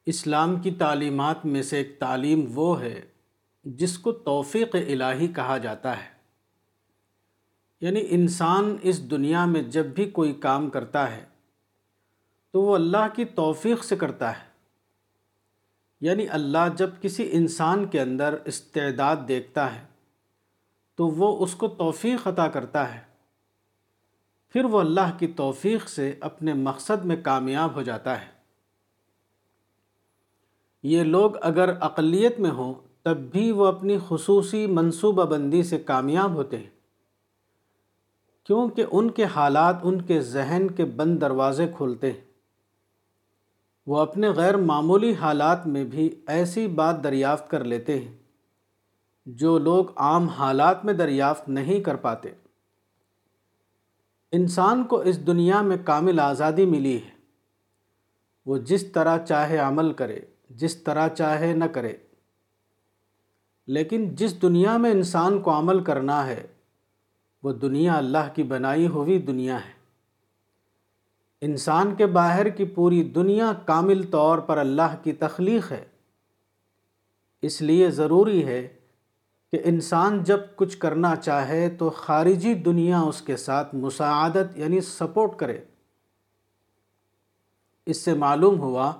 اسلام 0.06 0.60
کی 0.60 0.70
تعلیمات 0.70 1.46
میں 1.46 1.62
سے 1.62 1.78
ایک 1.78 1.98
تعلیم 1.98 2.44
وہ 2.54 2.80
ہے 2.80 3.00
جس 3.64 3.98
کو 3.98 4.12
توفیق 4.12 4.74
الہی 4.74 5.28
کہا 5.28 5.58
جاتا 5.58 6.04
ہے۔ 6.04 6.08
یعنی 7.80 8.06
انسان 8.08 8.76
اس 8.82 9.10
دنیا 9.10 9.44
میں 9.44 9.62
جب 9.62 9.86
بھی 9.86 10.10
کوئی 10.10 10.32
کام 10.32 10.70
کرتا 10.70 11.16
ہے 11.16 11.24
تو 12.50 12.60
وہ 12.62 12.74
اللہ 12.74 13.14
کی 13.14 13.24
توفیق 13.24 13.84
سے 13.84 13.96
کرتا 13.96 14.38
ہے۔ 14.38 14.46
یعنی 16.00 16.28
اللہ 16.28 16.68
جب 16.76 16.90
کسی 17.00 17.28
انسان 17.32 17.86
کے 17.86 18.00
اندر 18.00 18.38
استعداد 18.44 19.16
دیکھتا 19.28 19.74
ہے 19.74 19.84
تو 20.94 21.08
وہ 21.08 21.44
اس 21.44 21.54
کو 21.54 21.68
توفیق 21.68 22.26
عطا 22.26 22.48
کرتا 22.48 22.94
ہے۔ 22.94 23.05
پھر 24.56 24.64
وہ 24.64 24.80
اللہ 24.80 25.18
کی 25.18 25.26
توفیق 25.26 25.88
سے 25.88 26.14
اپنے 26.20 26.52
مقصد 26.52 27.04
میں 27.04 27.16
کامیاب 27.22 27.74
ہو 27.74 27.82
جاتا 27.82 28.20
ہے۔ 28.20 28.26
یہ 30.82 31.02
لوگ 31.02 31.30
اگر 31.40 31.74
اقلیت 31.80 32.40
میں 32.40 32.50
ہوں، 32.50 32.74
تب 33.02 33.16
بھی 33.16 33.50
وہ 33.50 33.66
اپنی 33.66 33.98
خصوصی 34.08 34.66
منصوبہ 34.66 35.24
بندی 35.24 35.62
سے 35.62 35.78
کامیاب 35.78 36.34
ہوتے 36.34 36.58
ہیں۔ 36.58 36.70
کیونکہ 38.44 38.84
ان 38.92 39.10
کے 39.10 39.24
حالات 39.24 39.76
ان 39.82 40.02
کے 40.02 40.20
ذہن 40.20 40.66
کے 40.76 40.84
بند 40.84 41.20
دروازے 41.20 41.68
کھولتے 41.76 42.12
ہیں۔ 42.12 42.20
وہ 43.86 43.98
اپنے 43.98 44.28
غیر 44.28 44.56
معمولی 44.56 45.14
حالات 45.14 45.66
میں 45.66 45.84
بھی 45.84 46.20
ایسی 46.26 46.66
بات 46.66 47.04
دریافت 47.04 47.50
کر 47.50 47.64
لیتے 47.64 47.98
ہیں 47.98 48.16
جو 49.26 49.58
لوگ 49.58 49.84
عام 49.96 50.28
حالات 50.28 50.84
میں 50.84 50.94
دریافت 50.94 51.48
نہیں 51.48 51.80
کر 51.80 51.96
پاتے۔ 51.96 52.45
انسان 54.32 54.84
کو 54.84 55.00
اس 55.00 55.26
دنیا 55.26 55.62
میں 55.62 55.76
کامل 55.84 56.20
آزادی 56.20 56.66
ملی 56.66 56.96
ہے۔ 56.96 57.10
وہ 58.46 58.58
جس 58.58 58.92
طرح 58.92 59.18
چاہے 59.24 59.58
عمل 59.58 59.92
کرے، 59.92 60.20
جس 60.50 60.76
طرح 60.76 61.08
چاہے 61.08 61.52
نہ 61.52 61.64
کرے۔ 61.64 61.92
لیکن 63.66 64.14
جس 64.14 64.42
دنیا 64.42 64.76
میں 64.76 64.90
انسان 64.90 65.40
کو 65.40 65.58
عمل 65.58 65.84
کرنا 65.84 66.26
ہے، 66.26 66.46
وہ 67.42 67.52
دنیا 67.52 67.96
اللہ 67.96 68.34
کی 68.34 68.42
بنائی 68.42 68.86
ہوئی 68.86 69.18
دنیا 69.18 69.64
ہے۔ 69.64 69.72
انسان 71.40 71.94
کے 71.94 72.06
باہر 72.06 72.48
کی 72.48 72.64
پوری 72.64 73.04
دنیا 73.04 73.52
کامل 73.66 74.02
طور 74.02 74.38
پر 74.38 74.58
اللہ 74.58 74.96
کی 75.02 75.12
تخلیق 75.12 75.72
ہے۔ 75.72 75.84
اس 77.42 77.62
لیے 77.62 77.90
ضروری 77.90 78.44
ہے 78.44 78.75
کہ 79.56 79.60
انسان 79.64 80.24
جب 80.24 80.40
کچھ 80.56 80.78
کرنا 80.78 81.16
چاہے 81.16 81.68
تو 81.70 81.90
خارجی 81.90 82.54
دنیا 82.54 83.00
اس 83.00 83.20
کے 83.22 83.36
ساتھ 83.36 83.74
مساعدت 83.74 84.58
یعنی 84.58 84.80
سپورٹ 84.80 85.36
کرے۔ 85.36 85.60
اس 87.86 87.96
سے 87.96 88.14
معلوم 88.14 88.60
ہوا 88.60 88.92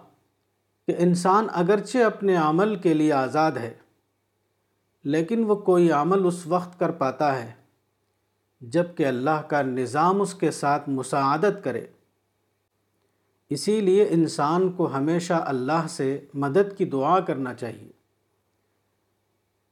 کہ 0.87 0.95
انسان 0.99 1.47
اگرچہ 1.53 1.99
اپنے 1.99 2.37
عمل 2.37 2.77
کے 2.77 2.95
لیے 2.95 3.13
آزاد 3.13 3.53
ہے، 3.53 3.75
لیکن 5.05 5.45
وہ 5.45 5.55
کوئی 5.55 5.91
عمل 5.91 6.27
اس 6.27 6.47
وقت 6.47 6.79
کر 6.79 6.91
پاتا 6.91 7.43
ہے 7.43 7.53
جبکہ 8.61 9.07
اللہ 9.07 9.43
کا 9.49 9.63
نظام 9.63 10.21
اس 10.21 10.35
کے 10.35 10.51
ساتھ 10.51 10.89
مساعدت 10.89 11.65
کرے۔ 11.65 11.85
اسی 13.51 13.81
لیے 13.81 14.07
انسان 14.11 14.73
کو 14.73 14.93
ہمیشہ 14.95 15.35
اللہ 15.35 15.87
سے 15.89 16.27
مدد 16.35 16.77
کی 16.79 16.85
دعا 16.85 17.21
کرنا 17.21 17.55
چاہیے۔ 17.55 17.96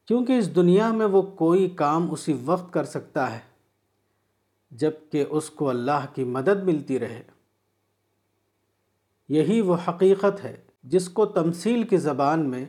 کیونکہ 0.06 0.32
اس 0.32 0.56
دنیا 0.56 0.92
میں 0.92 1.06
وہ 1.06 1.22
کوئی 1.22 1.68
کام 1.68 2.10
اسی 2.10 2.38
وقت 2.44 2.72
کر 2.72 2.84
سکتا 2.84 3.34
ہے 3.34 3.40
جبکہ 4.70 5.24
اس 5.30 5.50
کو 5.50 5.68
اللہ 5.68 6.06
کی 6.14 6.24
مدد 6.24 6.64
ملتی 6.64 6.98
رہے۔ 6.98 7.22
یہی 9.28 9.60
وہ 9.60 9.76
حقیقت 9.88 10.44
ہے 10.44 10.56
جس 10.84 11.08
کو 11.08 11.26
تمثیل 11.26 11.82
کی 11.82 11.96
زبان 11.96 12.50
میں 12.50 12.64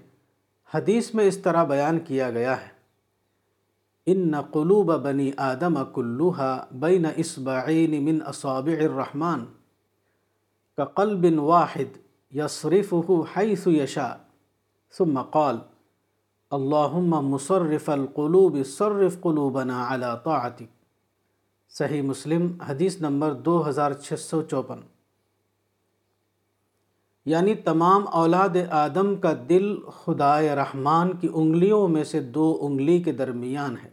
حدیث 0.74 1.14
میں 1.14 1.26
اس 1.26 1.38
طرح 1.38 1.64
بیان 1.64 2.00
کیا 2.00 2.32
گیا 2.32 2.62
ہے۔ 2.62 2.76
ان 4.06 4.42
قلوب 4.42 4.94
بنی 4.94 5.32
آدم 5.38 5.80
کلوحا 5.94 6.66
بین 6.72 7.06
اسبعین 7.16 8.06
من 8.06 8.20
اصابع 8.26 8.78
الرحمن 8.80 9.46
کا 10.78 10.86
قلب 10.86 11.40
واحد 11.40 11.98
یصرفه 12.36 13.14
حیث 13.38 13.68
یشا 13.68 14.16
ثم 14.98 15.22
قال 15.22 15.58
اللہم 16.56 17.28
مصرف 17.28 17.90
القلوب 17.90 18.58
صرف 18.66 19.22
قلوبنا 19.22 19.88
على 19.94 20.06
طاعتک۔ 20.24 20.64
صحیح 21.70 22.02
مسلم، 22.02 22.62
حدیث 22.62 23.02
نمبر 23.02 23.34
دو 23.34 23.70
ہزار 23.70 23.94
چھ 23.94 24.14
سو 24.20 24.42
چوپن۔ 24.42 24.80
یعنی 27.26 27.56
تمام 27.56 28.08
اولاد 28.08 28.50
آدم 28.72 29.16
کا 29.16 29.34
دل 29.50 29.80
خدائے 29.90 30.50
رحمان 30.50 31.18
کی 31.18 31.30
انگلیوں 31.34 31.88
میں 31.88 32.04
سے 32.04 32.20
دو 32.20 32.58
انگلی 32.62 33.04
کے 33.04 33.12
درمیان 33.12 33.76
ہے۔ 33.84 33.90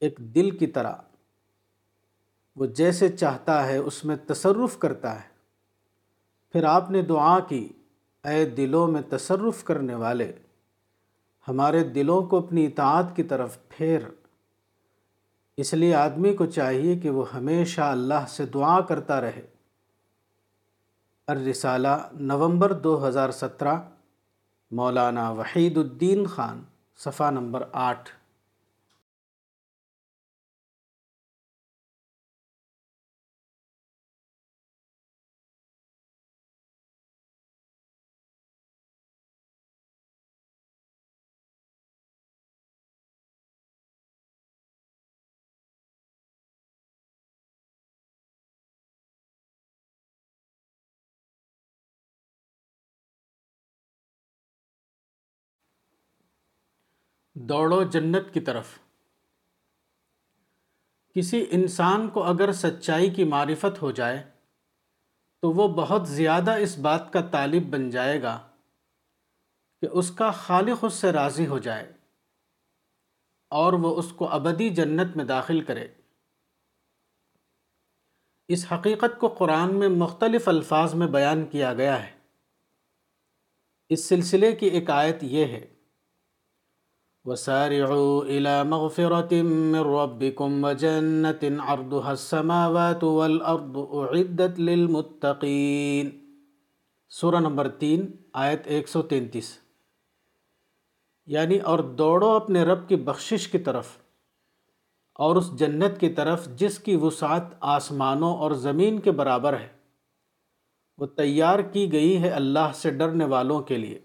ایک 0.00 0.18
دل 0.18 0.50
کی 0.50 0.66
طرح، 0.66 0.94
وہ 2.56 2.66
جیسے 2.66 3.08
چاہتا 3.08 3.66
ہے 3.66 3.78
اس 3.78 4.04
میں 4.04 4.16
تصرف 4.26 4.78
کرتا 4.78 5.22
ہے۔ 5.22 5.28
پھر 6.52 6.64
آپ 6.64 6.90
نے 6.90 7.02
دعا 7.02 7.40
کی، 7.40 7.68
اے 8.24 8.44
دلوں 8.44 8.88
میں 8.88 9.02
تصرف 9.08 9.64
کرنے 9.64 9.94
والے 9.94 10.32
ہمارے 11.48 11.84
دلوں 11.84 12.22
کو 12.22 12.38
اپنی 12.38 12.66
اطاعت 12.66 13.16
کی 13.16 13.22
طرف 13.22 13.58
پھیر۔ 13.68 14.00
اس 15.56 15.74
لیے 15.74 15.94
آدمی 15.94 16.34
کو 16.34 16.46
چاہیے 16.46 16.96
کہ 16.96 17.10
وہ 17.10 17.34
ہمیشہ 17.34 17.80
اللہ 17.80 18.26
سے 18.28 18.46
دعا 18.46 18.80
کرتا 18.80 19.20
رہے۔ 19.20 19.46
الرسالہ 21.26 22.08
نومبر 22.12 22.72
دو 22.72 23.08
ہزار 23.08 23.30
سترہ، 23.30 23.74
مولانا 24.70 25.30
وحید 25.30 25.78
الدین 25.78 26.26
خان، 26.26 26.62
صفحہ 26.96 27.30
نمبر 27.30 27.62
آٹھ۔ 27.72 28.10
دوڑو 57.48 57.82
جنت 57.82 58.34
کی 58.34 58.40
طرف۔ 58.40 58.78
کسی 61.14 61.46
انسان 61.50 62.08
کو 62.08 62.22
اگر 62.22 62.52
سچائی 62.52 63.10
کی 63.10 63.24
معرفت 63.24 63.82
ہو 63.82 63.90
جائے، 63.90 64.30
تو 65.40 65.52
وہ 65.52 65.68
بہت 65.68 66.08
زیادہ 66.08 66.50
اس 66.50 66.78
بات 66.78 67.12
کا 67.12 67.20
طالب 67.20 67.62
بن 67.62 67.90
جائے 67.90 68.22
گا 68.22 68.48
کہ 69.80 69.88
اس 69.92 70.10
کا 70.10 70.30
خالق 70.30 70.78
اس 70.82 70.94
سے 70.94 71.12
راضی 71.12 71.46
ہو 71.46 71.58
جائے 71.58 71.92
اور 73.48 73.72
وہ 73.72 73.96
اس 73.96 74.12
کو 74.12 74.28
ابدی 74.28 74.70
جنت 74.70 75.16
میں 75.16 75.24
داخل 75.24 75.60
کرے۔ 75.60 75.88
اس 78.48 78.72
حقیقت 78.72 79.20
کو 79.20 79.28
قرآن 79.28 79.78
میں 79.78 79.88
مختلف 79.88 80.48
الفاظ 80.48 80.94
میں 80.94 81.06
بیان 81.06 81.46
کیا 81.46 81.74
گیا 81.74 82.06
ہے۔ 82.06 82.16
اس 83.88 84.04
سلسلے 84.04 84.52
کی 84.52 84.66
ایک 84.66 84.90
آیت 84.90 85.18
یہ 85.22 85.44
ہے۔ 85.44 85.73
وسارعوا 87.24 88.24
إلى 88.24 88.62
مغفرة 88.68 89.46
من 89.46 89.74
ربكم 89.74 90.64
وجنة 90.64 91.56
عرضها 91.66 92.10
السماوات 92.10 93.04
والأرض 93.04 93.76
أعدت 94.14 94.60
للمتقين. 94.60 96.10
سورہ 97.08 97.36
نمبر 97.36 97.68
تین، 97.68 98.06
آیت 98.32 98.62
ایک 98.66 98.88
سو 98.88 99.02
تینتیس. 99.02 99.58
یعنی 101.26 101.58
اور 101.58 101.78
دوڑو 101.78 102.28
اپنے 102.28 102.62
رب 102.62 102.88
کی 102.88 102.96
بخشش 102.96 103.48
کی 103.48 103.58
طرف 103.58 103.88
اور 105.14 105.36
اس 105.36 105.58
جنت 105.58 106.00
کی 106.00 106.08
طرف 106.08 106.48
جس 106.56 106.78
کی 106.78 106.96
وسعت 106.96 107.44
آسمانوں 107.60 108.36
اور 108.36 108.50
زمین 108.50 109.00
کے 109.00 109.10
برابر 109.10 109.52
ہے۔ 109.52 109.68
وہ 110.98 111.06
تیار 111.06 111.58
کی 111.58 111.92
گئی 111.92 112.22
ہے 112.22 112.28
اللہ 112.28 112.72
سے 112.74 112.90
ڈرنے 112.90 113.24
والوں 113.24 113.60
کے 113.60 113.78
لیے۔ 113.78 114.03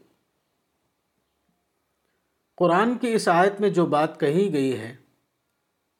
قرآن 2.59 2.97
کی 2.97 3.11
اس 3.13 3.27
آیت 3.27 3.59
میں 3.61 3.69
جو 3.69 3.85
بات 3.85 4.19
کہی 4.19 4.53
گئی 4.53 4.79
ہے، 4.79 4.95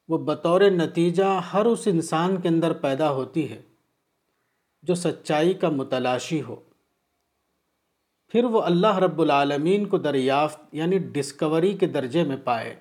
وہ 0.10 0.17
بطور 0.17 0.62
نتیجہ 0.62 1.24
ہر 1.54 1.65
اس 1.65 1.88
انسان 1.88 2.41
کے 2.41 2.48
اندر 2.48 2.74
پیدا 2.74 3.10
ہوتی 3.12 3.50
ہے 3.52 3.62
جو 4.84 4.95
سچائی 4.95 5.54
کا 5.54 5.69
متلاشی 5.69 6.41
ہو۔ 6.41 6.56
پھر 8.28 8.43
وہ 8.43 8.62
اللہ 8.62 8.98
رب 8.98 9.22
العالمین 9.22 9.86
کو 9.86 9.98
دریافت 9.98 10.76
یعنی 10.76 10.98
ڈسکوری 10.98 11.74
کے 11.74 11.88
درجے 11.88 12.24
میں 12.24 12.38
پائے، 12.43 12.76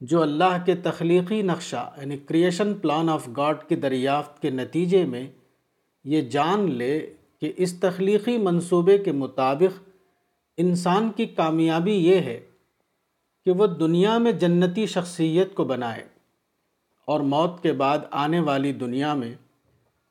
جو 0.00 0.22
اللہ 0.22 0.56
کے 0.66 0.74
تخلیقی 0.74 1.42
نقشہ 1.42 1.90
یعنی 2.00 2.16
کریشن 2.18 2.74
پلان 2.74 3.08
آف 3.08 3.28
گاڈ 3.36 3.64
کی 3.68 3.76
دریافت 3.76 4.42
کے 4.42 4.50
نتیجے 4.50 5.04
میں 5.04 5.26
یہ 6.04 6.20
جان 6.28 6.70
لے 6.70 7.14
کہ 7.38 7.52
اس 7.56 7.78
تخلیقی 7.80 8.38
منصوبے 8.38 8.98
کے 8.98 9.12
مطابق 9.12 9.89
انسان 10.60 11.10
کی 11.12 11.26
کامیابی 11.26 11.92
یہ 11.92 12.16
ہے 12.16 12.40
کہ 13.44 13.50
وہ 13.50 13.66
دنیا 13.66 14.18
میں 14.18 14.32
جنتی 14.32 14.86
شخصیت 14.86 15.54
کو 15.54 15.64
بنائے 15.64 16.08
اور 17.04 17.20
موت 17.20 17.62
کے 17.62 17.72
بعد 17.72 17.98
آنے 18.10 18.40
والی 18.40 18.72
دنیا 18.72 19.14
میں 19.14 19.34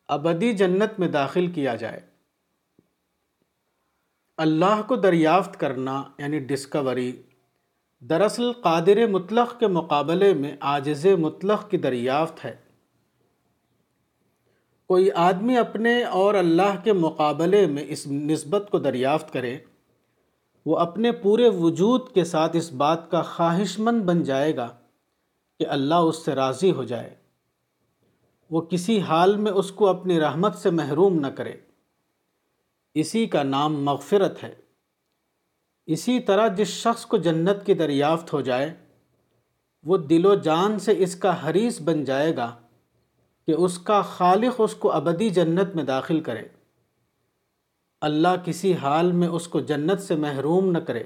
ابدی 0.07 0.53
جنت 0.53 0.99
میں 0.99 1.07
داخل 1.07 1.47
کیا 1.47 1.75
جائے۔ 1.75 1.99
اللہ 4.37 4.81
کو 4.87 4.95
دریافت 4.95 5.59
کرنا 5.59 6.03
یعنی 6.17 6.39
ڈسکوری 6.39 7.11
دراصل 7.99 8.51
قادر 8.53 9.07
مطلق 9.07 9.59
کے 9.59 9.67
مقابلے 9.67 10.33
میں 10.33 10.57
عاجز 10.59 11.05
مطلق 11.05 11.69
کی 11.69 11.77
دریافت 11.77 12.45
ہے۔ 12.45 12.55
کوئی 14.87 15.11
آدمی 15.11 15.57
اپنے 15.57 16.03
اور 16.03 16.33
اللہ 16.33 16.83
کے 16.83 16.93
مقابلے 16.93 17.67
میں 17.67 17.83
اس 17.87 18.07
نسبت 18.07 18.67
کو 18.71 18.79
دریافت 18.79 19.33
کرے 19.33 19.57
وہ 20.65 20.77
اپنے 20.77 21.11
پورے 21.11 21.49
وجود 21.49 22.01
کے 22.13 22.23
ساتھ 22.23 22.55
اس 22.55 22.71
بات 22.71 23.11
کا 23.11 23.21
خواہش 23.21 23.79
مند 23.79 24.01
بن 24.01 24.23
جائے 24.23 24.55
گا 24.55 24.69
کہ 25.59 25.67
اللہ 25.67 25.95
اس 25.95 26.25
سے 26.25 26.35
راضی 26.35 26.71
ہو 26.71 26.83
جائے۔ 26.83 27.15
وہ 28.51 28.61
کسی 28.61 28.99
حال 28.99 29.37
میں 29.37 29.51
اس 29.51 29.71
کو 29.71 29.87
اپنی 29.87 30.19
رحمت 30.19 30.55
سے 30.55 30.69
محروم 30.69 31.19
نہ 31.19 31.27
کرے۔ 31.27 31.53
اسی 32.93 33.25
کا 33.25 33.43
نام 33.43 33.85
مغفرت 33.85 34.43
ہے۔ 34.43 34.55
اسی 35.85 36.19
طرح 36.19 36.47
جس 36.47 36.67
شخص 36.67 37.05
کو 37.05 37.17
جنت 37.17 37.65
کی 37.65 37.73
دریافت 37.73 38.33
ہو 38.33 38.41
جائے، 38.41 38.73
وہ 39.83 39.97
دل 39.97 40.25
و 40.25 40.35
جان 40.35 40.79
سے 40.79 40.93
اس 40.97 41.15
کا 41.15 41.49
حریث 41.49 41.81
بن 41.81 42.03
جائے 42.03 42.35
گا 42.35 42.55
کہ 43.47 43.51
اس 43.51 43.79
کا 43.79 44.01
خالق 44.01 44.53
اس 44.57 44.75
کو 44.75 44.91
ابدی 44.91 45.29
جنت 45.29 45.75
میں 45.75 45.83
داخل 45.83 46.19
کرے۔ 46.19 46.58
اللہ 48.01 48.27
کسی 48.45 48.73
حال 48.73 49.11
میں 49.11 49.27
اس 49.27 49.47
کو 49.47 49.59
جنت 49.59 50.01
سے 50.01 50.15
محروم 50.15 50.71
نہ 50.71 50.77
کرے۔ 50.77 51.03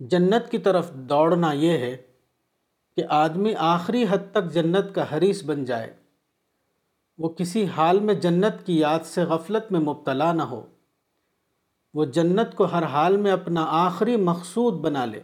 جنت 0.00 0.50
کی 0.50 0.58
طرف 0.58 0.92
دوڑنا 0.92 1.52
یہ 1.52 1.78
ہے 1.78 1.96
کہ 2.96 3.04
آدمی 3.08 3.54
آخری 3.58 4.04
حد 4.10 4.32
تک 4.32 4.52
جنت 4.52 4.94
کا 4.94 5.16
حریث 5.16 5.44
بن 5.44 5.64
جائے۔ 5.64 5.96
وہ 7.18 7.28
کسی 7.28 7.64
حال 7.64 8.00
میں 8.00 8.14
جنت 8.14 8.66
کی 8.66 8.78
یاد 8.78 9.00
سے 9.04 9.22
غفلت 9.22 9.72
میں 9.72 9.80
مبتلا 9.80 10.32
نہ 10.32 10.42
ہو۔ 10.42 10.66
وہ 11.94 12.04
جنت 12.04 12.56
کو 12.56 12.64
ہر 12.64 12.82
حال 12.82 13.16
میں 13.16 13.30
اپنا 13.30 13.66
آخری 13.68 14.16
مقصود 14.16 14.74
بنا 14.74 15.04
لے۔ 15.04 15.20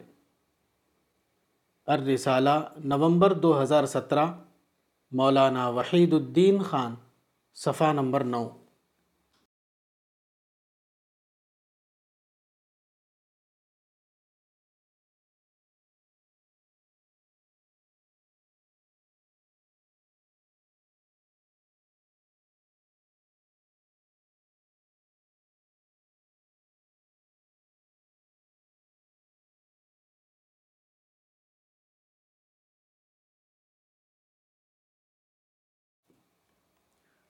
الرسالہ 1.86 2.50
نومبر 2.84 3.32
دو 3.32 3.62
ہزار 3.62 3.86
سترہ، 3.86 4.26
مولانا 5.12 5.68
وحید 5.68 6.12
الدین 6.12 6.62
خان، 6.62 6.94
صفحہ 7.54 7.92
نمبر 7.92 8.24
نو۔ 8.24 8.48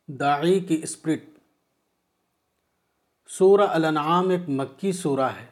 داعی 0.08 0.60
کی 0.60 0.80
اسپرٹ۔ 0.82 1.38
سورہ 3.28 3.62
الانعام 3.62 4.28
ایک 4.28 4.40
مکی 4.48 4.92
سورہ 4.92 5.20
ہے۔ 5.20 5.46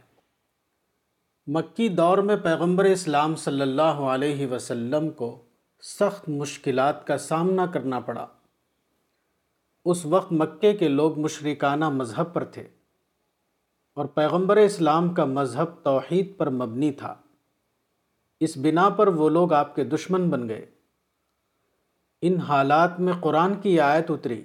مکی 1.47 1.89
دور 1.89 2.19
میں 2.19 2.37
پیغمبر 2.37 2.85
اسلام 2.85 3.37
صلی 3.37 3.61
اللہ 3.61 3.83
علیہ 3.83 4.47
وسلم 4.47 5.11
کو 5.11 5.43
سخت 5.83 6.29
مشکلات 6.29 7.07
کا 7.07 7.19
سامنا 7.19 7.67
کرنا 7.67 8.01
پڑا۔ 8.01 8.27
اس 9.85 10.07
وقت 10.07 10.33
مکے 10.33 10.75
کے 10.75 10.89
لوگ 10.89 11.19
مشرکانہ 11.19 11.89
مذہب 11.89 12.35
پر 12.35 12.45
تھے۔ 12.45 12.69
اور 13.95 14.05
پیغمبر 14.05 14.57
اسلام 14.57 15.15
کا 15.15 15.25
مذہب 15.25 15.85
توحید 15.85 16.37
پر 16.37 16.51
مبنی 16.51 16.93
تھا۔ 16.93 17.15
اس 18.41 18.57
بنا 18.57 18.89
پر 18.89 19.07
وہ 19.07 19.29
لوگ 19.29 19.53
آپ 19.53 19.75
کے 19.75 19.85
دشمن 19.85 20.31
بن 20.31 20.49
گئے۔ 20.49 20.76
ان 22.23 22.37
حالات 22.37 23.01
میں 23.01 23.13
قرآن 23.21 23.55
کی 23.55 23.81
آیت 23.81 24.11
اتری۔ 24.11 24.43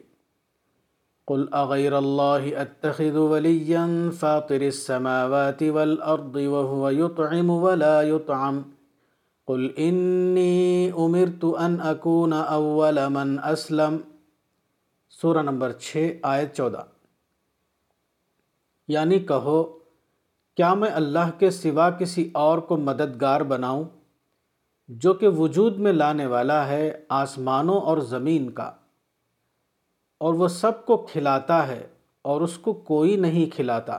قل 1.27 1.45
اغیر 1.51 1.93
اللہ 1.93 2.57
اتخذ 2.57 3.15
ولیا 3.15 3.87
فاطر 4.19 4.61
السماوات 4.61 5.63
والارض 5.73 6.35
وهو 6.35 6.91
يطعم 6.91 7.49
ولا 7.49 8.01
يطعم۔ 8.01 8.61
قل 9.47 9.69
انی 9.77 10.91
امرت 10.97 11.45
ان 11.59 11.77
اکون 11.83 12.33
اول 12.33 12.99
من 13.09 13.39
اسلم 13.43 13.97
سورہ 15.09 15.41
نمبر 15.41 15.71
6 15.79 16.11
آیت 16.23 16.55
چودہ۔ 16.55 16.83
یعنی 18.87 19.19
کہو، 19.19 19.63
کیا 20.55 20.73
میں 20.73 20.89
اللہ 20.93 21.39
کے 21.39 21.49
سوا 21.49 21.89
کسی 21.89 22.29
اور 22.33 22.57
کو 22.57 22.77
مددگار 22.77 23.41
بناؤں؟ 23.41 23.83
جو 24.91 25.13
کہ 25.13 25.27
وجود 25.27 25.77
میں 25.77 25.91
لانے 25.91 26.25
والا 26.25 26.67
ہے 26.67 27.05
آسمانوں 27.09 27.81
اور 27.81 27.97
زمین 27.97 28.49
کا۔ 28.49 28.71
اور 30.17 30.33
وہ 30.33 30.47
سب 30.47 30.85
کو 30.85 30.97
کھلاتا 30.97 31.67
ہے 31.67 31.87
اور 32.21 32.41
اس 32.41 32.57
کو 32.57 32.73
کوئی 32.73 33.15
نہیں 33.15 33.55
کھلاتا۔ 33.55 33.97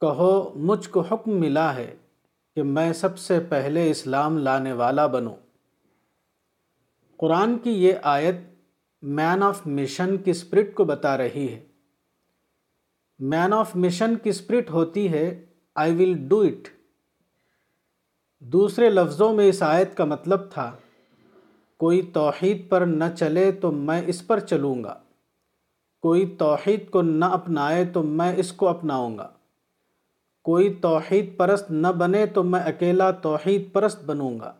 کہو، 0.00 0.52
مجھ 0.56 0.88
کو 0.88 1.00
حکم 1.00 1.30
ملا 1.30 1.74
ہے 1.74 1.96
کہ 2.54 2.62
میں 2.62 2.92
سب 2.92 3.18
سے 3.18 3.40
پہلے 3.40 3.90
اسلام 3.90 4.38
لانے 4.38 4.72
والا 4.72 5.06
بنوں۔ 5.06 5.36
قرآن 7.16 7.58
کی 7.58 7.70
یہ 7.70 7.92
آیت 8.02 8.36
مین 9.02 9.42
آف 9.42 9.66
مشن 9.66 10.16
کی 10.16 10.30
اسپرٹ 10.30 10.74
کو 10.74 10.84
بتا 10.84 11.16
رہی 11.16 11.48
ہے۔ 11.52 11.66
مین 13.18 13.52
آف 13.52 13.76
مشن 13.76 14.14
کی 14.14 14.30
اسپرٹ 14.30 14.70
ہوتی 14.70 15.12
ہے، 15.12 15.44
آئی 15.74 15.94
ول 15.94 16.28
ڈو 16.28 16.40
اٹ۔ 16.40 16.75
دوسرے 18.42 18.88
لفظوں 18.90 19.32
میں 19.32 19.46
اس 19.48 19.62
آیت 19.62 19.96
کا 19.96 20.04
مطلب 20.04 20.50
تھا، 20.50 20.70
کوئی 21.80 22.02
توحید 22.02 22.68
پر 22.68 22.80
نہ 22.80 23.04
چلے 23.18 23.50
تو 23.52 23.70
میں 23.72 24.02
اس 24.06 24.26
پر 24.26 24.40
چلوں 24.40 24.82
گا، 24.84 24.94
کوئی 26.02 26.26
توحید 26.38 26.88
کو 26.90 27.02
نہ 27.02 27.24
اپنائے 27.24 27.84
تو 27.84 28.02
میں 28.02 28.32
اس 28.36 28.52
کو 28.52 28.68
اپناؤں 28.68 29.16
گا، 29.18 29.28
کوئی 30.44 30.72
توحید 30.74 31.36
پرست 31.36 31.70
نہ 31.70 31.88
بنے 31.88 32.26
تو 32.26 32.42
میں 32.42 32.60
اکیلا 32.60 33.10
توحید 33.10 33.72
پرست 33.72 34.04
بنوں 34.04 34.38
گا، 34.40 34.52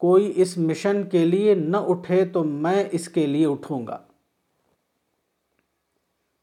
کوئی 0.00 0.32
اس 0.36 0.56
مشن 0.58 1.02
کے 1.02 1.24
لیے 1.24 1.54
نہ 1.54 1.76
اٹھے 1.76 2.24
تو 2.24 2.44
میں 2.44 2.84
اس 2.92 3.08
کے 3.08 3.26
لیے 3.26 3.46
اٹھوں 3.46 3.86
گا۔ 3.86 3.98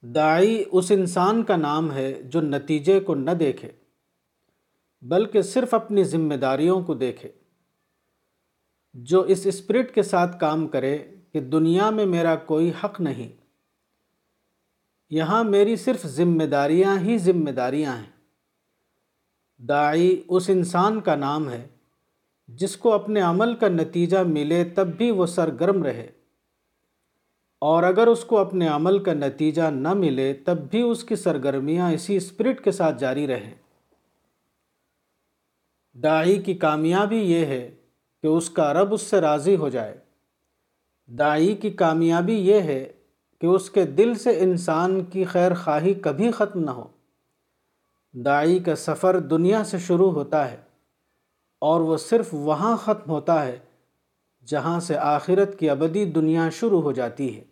داعی 0.03 0.63
اس 0.71 0.91
انسان 0.91 1.43
کا 1.43 1.55
نام 1.55 1.91
ہے 1.91 2.11
جو 2.23 2.41
نتیجے 2.41 2.99
کو 2.99 3.15
نہ 3.15 3.31
دیکھے۔ 3.31 3.71
بلکہ 5.03 5.41
صرف 5.41 5.73
اپنی 5.73 6.03
ذمہ 6.03 6.33
داریوں 6.33 6.81
کو 6.81 6.93
دیکھے۔ 6.93 7.31
جو 8.93 9.21
اس 9.21 9.41
اسپرٹ 9.45 9.95
کے 9.95 10.01
ساتھ 10.01 10.39
کام 10.39 10.67
کرے 10.67 10.97
کہ 11.31 11.39
دنیا 11.39 11.89
میں 11.89 12.05
میرا 12.05 12.35
کوئی 12.35 12.71
حق 12.83 13.01
نہیں۔ 13.01 13.29
یہاں 15.09 15.43
میری 15.43 15.75
صرف 15.75 16.05
ذمہ 16.05 16.43
داریاں 16.43 16.99
ہی 16.99 17.17
ذمہ 17.17 17.49
داریاں 17.49 17.97
ہیں۔ 17.97 18.11
داعی 19.57 20.15
اس 20.27 20.49
انسان 20.49 21.01
کا 21.01 21.15
نام 21.15 21.49
ہے 21.49 21.67
جس 22.47 22.77
کو 22.77 22.93
اپنے 22.93 23.21
عمل 23.21 23.55
کا 23.55 23.67
نتیجہ 23.67 24.17
ملے 24.17 24.63
تب 24.63 24.87
بھی 24.87 25.11
وہ 25.11 25.25
سرگرم 25.25 25.83
رہے۔ 25.83 26.11
اور 27.59 27.83
اگر 27.83 28.07
اس 28.07 28.25
کو 28.25 28.37
اپنے 28.37 28.67
عمل 28.67 29.03
کا 29.03 29.13
نتیجہ 29.13 29.61
نہ 29.61 29.93
ملے 29.93 30.33
تب 30.33 30.57
بھی 30.71 30.81
اس 30.81 31.03
کی 31.03 31.15
سرگرمیاں 31.15 31.91
اسی 31.91 32.15
اسپرٹ 32.15 32.63
کے 32.63 32.71
ساتھ 32.71 32.99
جاری 32.99 33.27
رہیں۔ 33.27 33.62
داعی 35.93 36.35
کی 36.35 36.53
کامیابی 36.53 37.17
یہ 37.17 37.45
ہے 37.45 37.75
کہ 38.21 38.27
اس 38.27 38.49
کا 38.49 38.73
رب 38.73 38.93
اس 38.93 39.01
سے 39.01 39.21
راضی 39.21 39.55
ہو 39.55 39.69
جائے۔ 39.69 39.97
داعی 41.07 41.55
کی 41.55 41.69
کامیابی 41.69 42.33
یہ 42.33 42.59
ہے 42.59 42.93
کہ 43.41 43.45
اس 43.45 43.69
کے 43.69 43.85
دل 43.85 44.15
سے 44.15 44.39
انسان 44.39 45.05
کی 45.05 45.23
خیر 45.23 45.53
خواہی 45.53 45.93
کبھی 45.93 46.31
ختم 46.31 46.59
نہ 46.59 46.71
ہو۔ 46.71 46.87
داعی 48.13 48.59
کا 48.59 48.75
سفر 48.75 49.19
دنیا 49.19 49.63
سے 49.63 49.79
شروع 49.79 50.11
ہوتا 50.11 50.51
ہے 50.51 50.57
اور 51.59 51.81
وہ 51.81 51.97
صرف 51.97 52.29
وہاں 52.31 52.77
ختم 52.77 53.11
ہوتا 53.11 53.45
ہے 53.45 53.59
جہاں 54.45 54.79
سے 54.79 54.97
آخرت 54.97 55.59
کی 55.59 55.69
ابدی 55.69 56.05
دنیا 56.05 56.49
شروع 56.49 56.81
ہو 56.81 56.91
جاتی 56.91 57.37
ہے۔ 57.37 57.43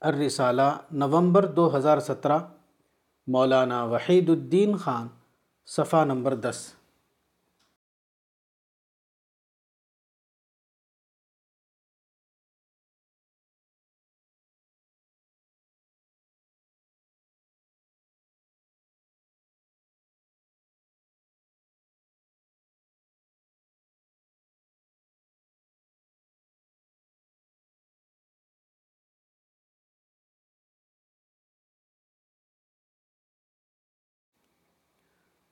الرسالہ 0.00 0.78
نومبر 0.92 1.46
دو 1.46 1.76
ہزار 1.76 2.00
سترہ، 2.00 2.38
مولانا 3.26 3.84
وحید 3.84 4.30
الدین 4.30 4.76
خان۔ 4.76 5.06
صفحہ 5.66 6.04
نمبر 6.04 6.34
دس 6.34 6.74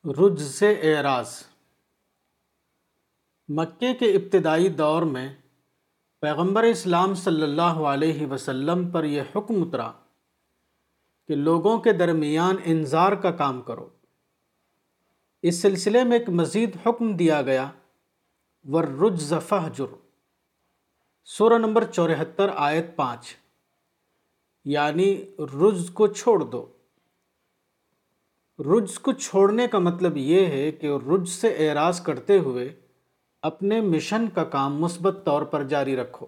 رج 0.05 0.41
سے 0.41 0.81
اعراض۔ 0.83 1.43
مکے 3.49 3.95
کے 3.95 4.05
ابتدائی 4.05 4.69
دور 4.69 5.03
میں 5.03 5.35
پیغمبر 6.21 6.63
اسلام 6.63 7.15
صلی 7.15 7.43
اللہ 7.43 7.79
علیہ 7.93 8.27
وسلم 8.27 8.91
پر 8.91 9.05
یہ 9.05 9.23
حکم 9.37 9.63
اترا 9.63 9.93
کہ 11.29 11.35
لوگوں 11.35 11.79
کے 11.79 11.93
درمیان 11.93 12.57
انظار 12.65 13.13
کا 13.13 13.31
کام 13.31 13.63
کرو۔ 13.63 13.89
اس 15.43 15.63
سلسلے 15.63 16.05
میں 16.05 16.19
ایک 16.19 16.29
مزید 16.29 16.77
حکم 16.87 17.17
دیا 17.17 17.43
گیا 17.43 17.71
ور 18.65 18.85
رج 18.85 19.21
ذفح 19.21 19.69
جر 19.69 19.95
سورہ 21.25 21.59
نمبر 21.59 21.85
چورہتر 21.85 22.51
آیت 22.57 22.97
پانچ 22.97 23.37
یعنی 24.65 25.35
رج 25.39 25.91
کو 25.93 26.07
چھوڑ 26.07 26.45
دو۔ 26.45 26.82
رجز 28.65 28.99
کو 28.99 29.13
چھوڑنے 29.13 29.67
کا 29.67 29.79
مطلب 29.79 30.17
یہ 30.17 30.47
ہے 30.47 30.73
کہ 30.73 30.87
رج 30.87 31.29
سے 31.29 31.49
اعراض 31.49 32.01
کرتے 32.01 32.39
ہوئے 32.39 32.81
اپنے 33.43 33.81
مشن 33.81 34.29
کا 34.29 34.45
کام 34.45 34.81
مثبت 34.81 35.17
طور 35.25 35.43
پر 35.43 35.63
جاری 35.63 35.97
رکھو۔ 35.97 36.27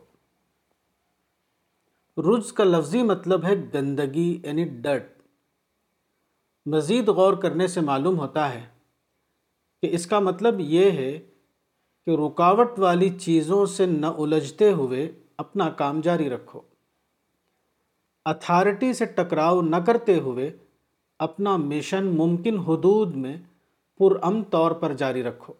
رجز 2.16 2.52
کا 2.52 2.64
لفظی 2.64 3.02
مطلب 3.02 3.44
ہے 3.44 3.54
گندگی 3.74 4.40
یعنی 4.44 4.64
ڈٹ 4.64 5.22
مزید 6.66 7.08
غور 7.08 7.32
کرنے 7.32 7.66
سے 7.66 7.80
معلوم 7.80 8.18
ہوتا 8.18 8.54
ہے 8.54 8.66
کہ 9.82 9.88
اس 9.94 10.06
کا 10.06 10.18
مطلب 10.18 10.60
یہ 10.60 10.90
ہے 10.90 11.18
کہ 12.06 12.10
رکاوٹ 12.10 12.78
والی 12.78 13.10
چیزوں 13.10 13.66
سے 13.66 13.86
نہ 13.86 14.06
الجھتے 14.06 14.72
ہوئے 14.72 15.12
اپنا 15.36 15.70
کام 15.70 16.00
جاری 16.00 16.30
رکھو۔ 16.30 16.60
اتھارٹی 18.24 18.92
سے 18.92 19.04
ٹکراؤ 19.04 19.62
نہ 19.62 19.76
کرتے 19.76 20.18
ہوئے 20.18 20.56
اپنا 21.24 21.56
مشن 21.56 22.06
ممکن 22.06 22.58
حدود 22.58 23.14
میں 23.14 23.36
پرام 23.98 24.42
طور 24.42 24.70
پر 24.70 24.92
جاری 24.92 25.22
رکھو۔ 25.22 25.52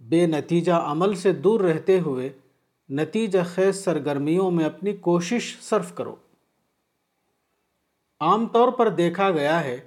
بے 0.00 0.26
نتیجہ 0.26 0.72
عمل 0.72 1.14
سے 1.14 1.32
دور 1.32 1.60
رہتے 1.60 2.00
ہوئے 2.00 2.32
نتیجہ 2.90 3.38
خیز 3.46 3.84
سرگرمیوں 3.84 4.50
میں 4.50 4.64
اپنی 4.64 4.92
کوشش 4.96 5.60
صرف 5.60 5.94
کرو۔ 5.94 6.16
عام 8.20 8.46
طور 8.46 8.68
پر 8.68 8.88
دیکھا 8.88 9.30
گیا 9.30 9.64
ہے 9.64 9.86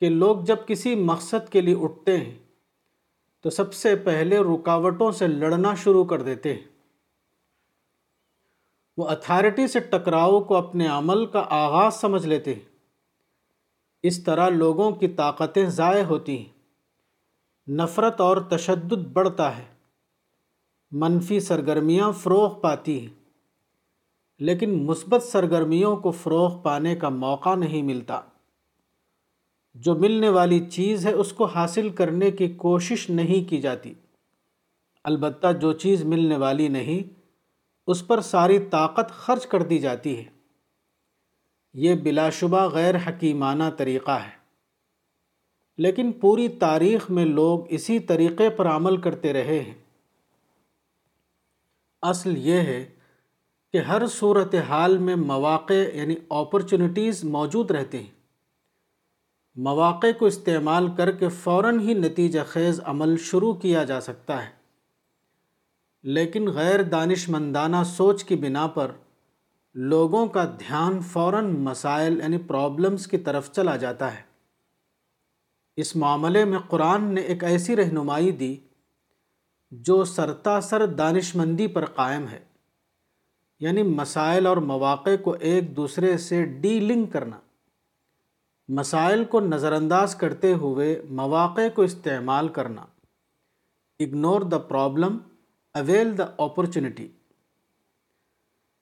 کہ 0.00 0.08
لوگ 0.08 0.36
جب 0.38 0.56
کسی 0.66 0.94
مقصد 0.94 1.52
کے 1.52 1.60
لیے 1.60 1.76
اٹھتے 1.80 2.16
ہیں 2.16 2.38
تو 3.40 3.50
سب 3.50 3.74
سے 3.74 3.96
پہلے 3.96 4.38
رکاوٹوں 4.38 5.12
سے 5.12 5.26
لڑنا 5.26 5.74
شروع 5.74 6.04
کر 6.04 6.22
دیتے 6.22 6.54
ہیں۔ 6.54 6.62
وہ 8.96 9.08
اتھارٹی 9.08 9.66
سے 9.66 9.80
ٹکراؤ 9.80 10.40
کو 10.40 10.56
اپنے 10.56 10.86
عمل 10.86 11.26
کا 11.26 11.44
آغاز 11.50 11.94
سمجھ 11.94 12.26
لیتے 12.26 12.54
ہیں۔ 12.54 12.67
اس 14.02 14.24
طرح 14.24 14.48
لوگوں 14.48 14.90
کی 14.90 15.08
طاقتیں 15.08 15.66
ضائع 15.66 16.04
ہوتی 16.04 16.38
ہیں۔ 16.38 16.58
نفرت 17.70 18.20
اور 18.20 18.36
تشدد 18.36 19.06
بڑھتا 19.12 19.58
ہے۔ 19.58 19.64
منفی 20.90 21.40
سرگرمیاں 21.40 22.12
فروغ 22.12 22.60
پاتی 22.60 23.00
ہیں۔ 23.00 23.14
لیکن 24.38 24.86
مثبت 24.86 25.22
سرگرمیوں 25.22 25.96
کو 25.96 26.10
فروغ 26.10 26.62
پانے 26.62 26.96
کا 26.96 27.08
موقع 27.08 27.54
نہیں 27.54 27.82
ملتا۔ 27.82 28.20
جو 29.74 29.94
ملنے 29.94 30.28
والی 30.28 30.66
چیز 30.70 31.06
ہے، 31.06 31.12
اس 31.12 31.32
کو 31.32 31.44
حاصل 31.44 31.90
کرنے 31.90 32.30
کی 32.30 32.48
کوشش 32.48 33.10
نہیں 33.10 33.50
کی 33.50 33.58
جاتی۔ 33.58 33.94
البتہ 35.04 35.46
جو 35.60 35.72
چیز 35.72 36.04
ملنے 36.04 36.36
والی 36.36 36.68
نہیں، 36.68 37.20
اس 37.86 38.06
پر 38.06 38.20
ساری 38.20 38.58
طاقت 38.58 39.10
خرچ 39.10 39.46
کر 39.46 39.62
دی 39.62 39.78
جاتی 39.78 40.18
ہے۔ 40.18 40.37
یہ 41.74 41.94
بلا 41.94 42.30
شبہ 42.30 42.68
غیر 42.68 42.94
حکیمانہ 42.94 43.64
طریقہ 43.76 44.10
ہے۔ 44.10 44.38
لیکن 45.78 46.12
پوری 46.12 46.48
تاریخ 46.48 47.10
میں 47.10 47.24
لوگ 47.24 47.60
اسی 47.68 47.98
طریقے 47.98 48.50
پر 48.50 48.66
عمل 48.66 48.96
کرتے 48.96 49.32
رہے 49.32 49.62
ہیں۔ 49.62 49.74
اصل 52.02 52.34
یہ 52.36 52.60
ہے 52.60 52.90
کہ 53.72 53.78
ہر 53.78 54.06
صورت 54.06 54.54
حال 54.54 54.98
میں 54.98 55.16
مواقع 55.16 55.74
یعنی 55.94 56.14
اپرچونٹیز 56.30 57.24
موجود 57.24 57.70
رہتے 57.70 57.98
ہیں۔ 57.98 58.18
مواقع 59.56 60.06
کو 60.18 60.26
استعمال 60.26 60.88
کر 60.96 61.12
کے 61.12 61.28
فوراً 61.28 61.80
ہی 61.80 61.94
نتیجہ 61.94 62.40
خیز 62.46 62.80
عمل 62.84 63.16
شروع 63.16 63.54
کیا 63.54 63.84
جا 63.84 64.00
سکتا 64.00 64.46
ہے۔ 64.46 64.50
لیکن 66.02 66.48
غیر 66.48 66.82
دانش 66.82 67.28
مندانہ 67.28 67.76
سوچ 67.86 68.24
کی 68.24 68.36
بنا 68.36 68.66
پر 68.66 68.90
لوگوں 69.80 70.26
کا 70.26 70.44
دھیان 70.44 71.00
فوراً 71.00 71.50
مسائل 71.50 72.18
یعنی 72.18 72.38
پرابلمس 72.38 73.06
کی 73.06 73.18
طرف 73.18 73.52
چلا 73.52 73.76
جاتا 73.76 74.14
ہے۔ 74.14 74.22
اس 75.76 75.96
معاملے 75.96 76.44
میں 76.44 76.58
قرآن 76.58 77.04
نے 77.04 77.20
ایک 77.20 77.44
ایسی 77.44 77.76
رہنمائی 77.76 78.30
دی 78.30 78.56
جو 79.70 80.04
سرتا 80.04 80.60
سر 80.60 80.86
دانش 80.86 81.36
مندی 81.36 81.66
پر 81.66 81.84
قائم 81.84 82.28
ہے۔ 82.28 82.40
یعنی 83.60 83.82
مسائل 83.82 84.46
اور 84.46 84.56
مواقع 84.56 85.10
کو 85.22 85.36
ایک 85.40 85.76
دوسرے 85.76 86.18
سے 86.18 86.44
ڈی 86.44 86.80
لنک 86.80 87.12
کرنا۔ 87.12 87.38
مسائل 88.68 89.24
کو 89.24 89.40
نظر 89.40 89.72
انداز 89.72 90.14
کرتے 90.14 90.52
ہوئے 90.52 91.02
مواقع 91.10 91.68
کو 91.74 91.82
استعمال 91.82 92.48
کرنا۔ 92.48 92.82
Ignore 93.98 94.40
the 94.40 94.58
problem 94.58 95.18
avail 95.74 96.18
the 96.18 96.26
opportunity 96.38 97.08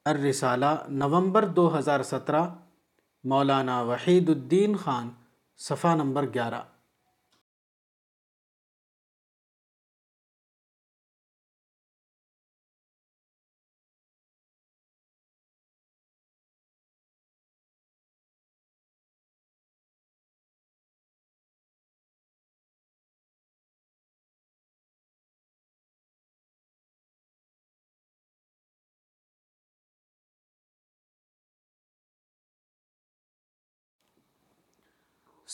Al Risala 0.06 0.66
نومبر 0.88 1.44
دو 1.44 1.78
ہزار 1.78 2.02
سترہ 2.02 2.44
مولانا 3.24 3.82
وحید 3.82 4.28
الدین 4.28 4.76
خان 4.76 5.08
صفحہ 5.56 5.94
نمبر 5.94 6.24
گیارہ۔ 6.34 6.60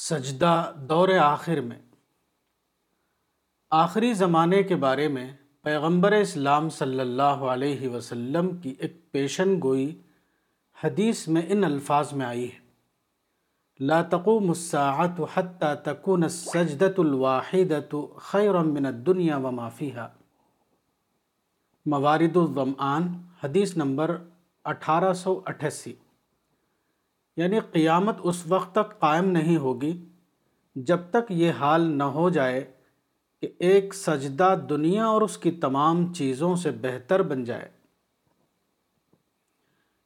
سجدہ 0.08 0.72
دور 0.76 1.08
آخر 1.08 1.60
میں۔ 1.60 1.78
آخری 3.70 4.14
زمانے 4.14 4.62
کے 4.62 4.76
بارے 4.76 5.08
میں 5.08 5.32
پیغمبر 5.62 6.12
اسلام 6.12 6.70
صلی 6.70 7.00
اللہ 7.00 7.22
علیہ 7.22 7.88
وسلم 7.88 8.56
کی 8.56 8.74
ایک 8.78 9.12
پیشن 9.12 9.60
گوئی 9.62 10.00
حدیث 10.84 11.28
میں 11.28 11.42
ان 11.48 11.64
الفاظ 11.64 12.12
میں 12.12 12.26
آئی 12.26 12.52
ہے۔ 12.52 12.58
لا 13.80 14.02
تقوم 14.02 14.48
الساعة 14.48 15.24
حتى 15.34 15.66
تكون 15.84 16.22
السجدة 16.22 16.94
الواحدة 16.98 17.98
خيرا 18.16 18.62
من 18.62 18.86
الدنيا 18.86 19.36
وما 19.36 19.68
فيها۔ 19.68 20.08
موارد 21.86 22.36
الضمآن، 22.36 23.02
حدیث 23.44 23.76
نمبر 23.76 24.16
اٹھارہ 24.64 25.12
سو 25.12 25.40
اٹھاسی۔ 25.46 25.94
یعنی 27.36 27.60
قیامت 27.60 28.16
اس 28.22 28.46
وقت 28.46 28.72
تک 28.72 29.00
قائم 29.00 29.30
نہیں 29.30 29.56
ہوگی 29.56 30.08
جب 30.76 30.98
تک 31.10 31.30
یہ 31.30 31.50
حال 31.50 31.80
نہ 31.80 32.02
ہو 32.02 32.30
جائے 32.30 32.72
کہ 33.40 33.48
ایک 33.58 33.94
سجدہ 33.94 34.54
دنیا 34.70 35.06
اور 35.06 35.22
اس 35.22 35.38
کی 35.38 35.50
تمام 35.50 36.12
چیزوں 36.12 36.56
سے 36.56 36.70
بہتر 36.70 37.22
بن 37.22 37.44
جائے۔ 37.44 37.68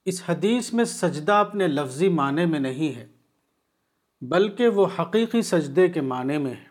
اس 0.05 0.23
حدیث 0.29 0.73
میں 0.73 0.85
سجدہ 0.85 1.33
اپنے 1.33 1.69
لفظی 1.69 2.09
معنی 2.09 2.47
میں 2.47 2.61
نہیں 2.61 2.97
ہے، 2.97 3.07
بلکہ 4.21 4.69
وہ 4.69 4.87
حقیقی 4.99 5.43
سجدے 5.43 5.89
کے 5.89 6.01
معنی 6.01 6.39
میں 6.39 6.55
ہے۔ 6.55 6.67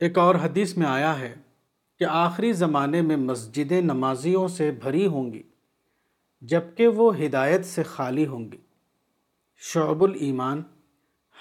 ایک 0.00 0.18
اور 0.18 0.34
حدیث 0.34 0.76
میں 0.76 0.86
آیا 0.86 1.18
ہے 1.18 1.34
کہ 1.98 2.04
آخری 2.04 2.52
زمانے 2.52 3.02
میں 3.02 3.16
مسجدیں 3.16 3.80
نمازیوں 3.80 4.48
سے 4.48 4.70
بھری 4.70 5.06
ہوں 5.06 5.32
گی، 5.32 5.42
جبکہ 6.40 6.88
وہ 6.88 7.18
ہدایت 7.18 7.64
سے 7.64 7.82
خالی 7.82 8.26
ہوں 8.26 8.52
گی۔ 8.52 8.65
شعب 9.58 10.04
الایمان، 10.04 10.62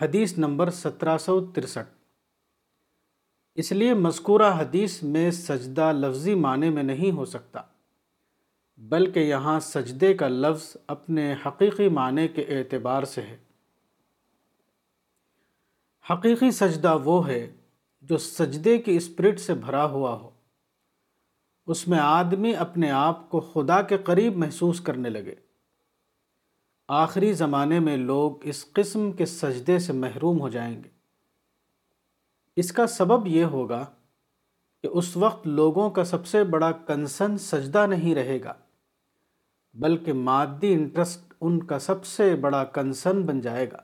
حدیث 0.02 0.38
نمبر 0.38 0.70
سترہ 0.70 1.18
سو 1.18 1.46
ترسٹھ۔ 1.46 1.90
اس 3.56 3.72
لیے 3.72 3.94
مذکورہ 3.94 4.52
حدیث 4.58 5.04
میں 5.04 5.32
سجدہ 5.32 5.92
لفظی 5.92 6.36
معنی 6.36 6.70
میں 6.70 6.84
نہیں 6.84 7.12
ہو 7.12 7.26
سکتا، 7.26 7.62
بلکہ 8.78 9.20
یہاں 9.20 9.60
سجدے 9.60 10.14
کا 10.14 10.28
لفظ 10.28 10.78
اپنے 10.88 11.36
حقیقی 11.46 11.90
معنی 11.90 12.28
کے 12.28 12.42
اعتبار 12.42 13.04
سے 13.04 13.22
ہے۔ 13.22 13.38
حقیقی 16.10 16.52
سجدہ 16.52 16.98
وہ 17.04 17.28
ہے 17.28 17.56
جو 18.02 18.18
سجدے 18.18 18.78
کی 18.78 18.96
اسپرٹ 18.96 19.40
سے 19.40 19.54
بھرا 19.54 19.86
ہوا 19.86 20.14
ہو۔ 20.14 20.30
اس 21.68 21.88
میں 21.88 22.00
آدمی 22.00 22.56
اپنے 22.56 22.92
آپ 22.92 23.30
کو 23.30 23.40
خدا 23.40 23.82
کے 23.82 23.98
قریب 23.98 24.38
محسوس 24.38 24.82
کرنے 24.82 25.10
لگے۔ 25.10 25.45
آخری 26.90 27.34
زمانے 27.34 27.80
میں 27.80 27.98
لوگ 27.98 28.32
اس 28.42 28.66
قسم 28.74 29.12
کے 29.12 29.26
سجدے 29.26 29.80
سے 29.80 29.94
محروم 29.94 30.40
ہو 30.42 30.50
جائیں 30.50 30.84
گے۔ 30.84 30.90
اس 32.56 32.72
کا 32.72 32.88
سبب 32.88 33.28
یہ 33.28 33.44
ہوگا 33.44 33.86
کہ 34.84 34.88
اس 34.88 35.18
وقت 35.18 35.48
لوگوں 35.48 35.90
کا 35.90 36.04
سب 36.04 36.26
سے 36.26 36.44
بڑا 36.44 36.72
کنسن 36.72 37.38
سجدہ 37.38 37.86
نہیں 37.88 38.16
رہے 38.16 38.44
گا، 38.44 38.54
بلکہ 39.74 40.14
مادی 40.14 40.74
انٹرسٹ 40.74 41.34
ان 41.42 41.66
کا 41.66 41.80
سب 41.80 42.06
سے 42.06 42.36
بڑا 42.36 42.64
کنسن 42.64 43.22
بن 43.22 43.42
جائے 43.42 43.72
گا۔ 43.72 43.82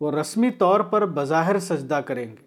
وہ 0.00 0.10
رسمی 0.10 0.50
طور 0.50 0.80
پر 0.80 1.06
بظاہر 1.06 1.58
سجدہ 1.58 2.00
کریں 2.06 2.30
گے، 2.30 2.46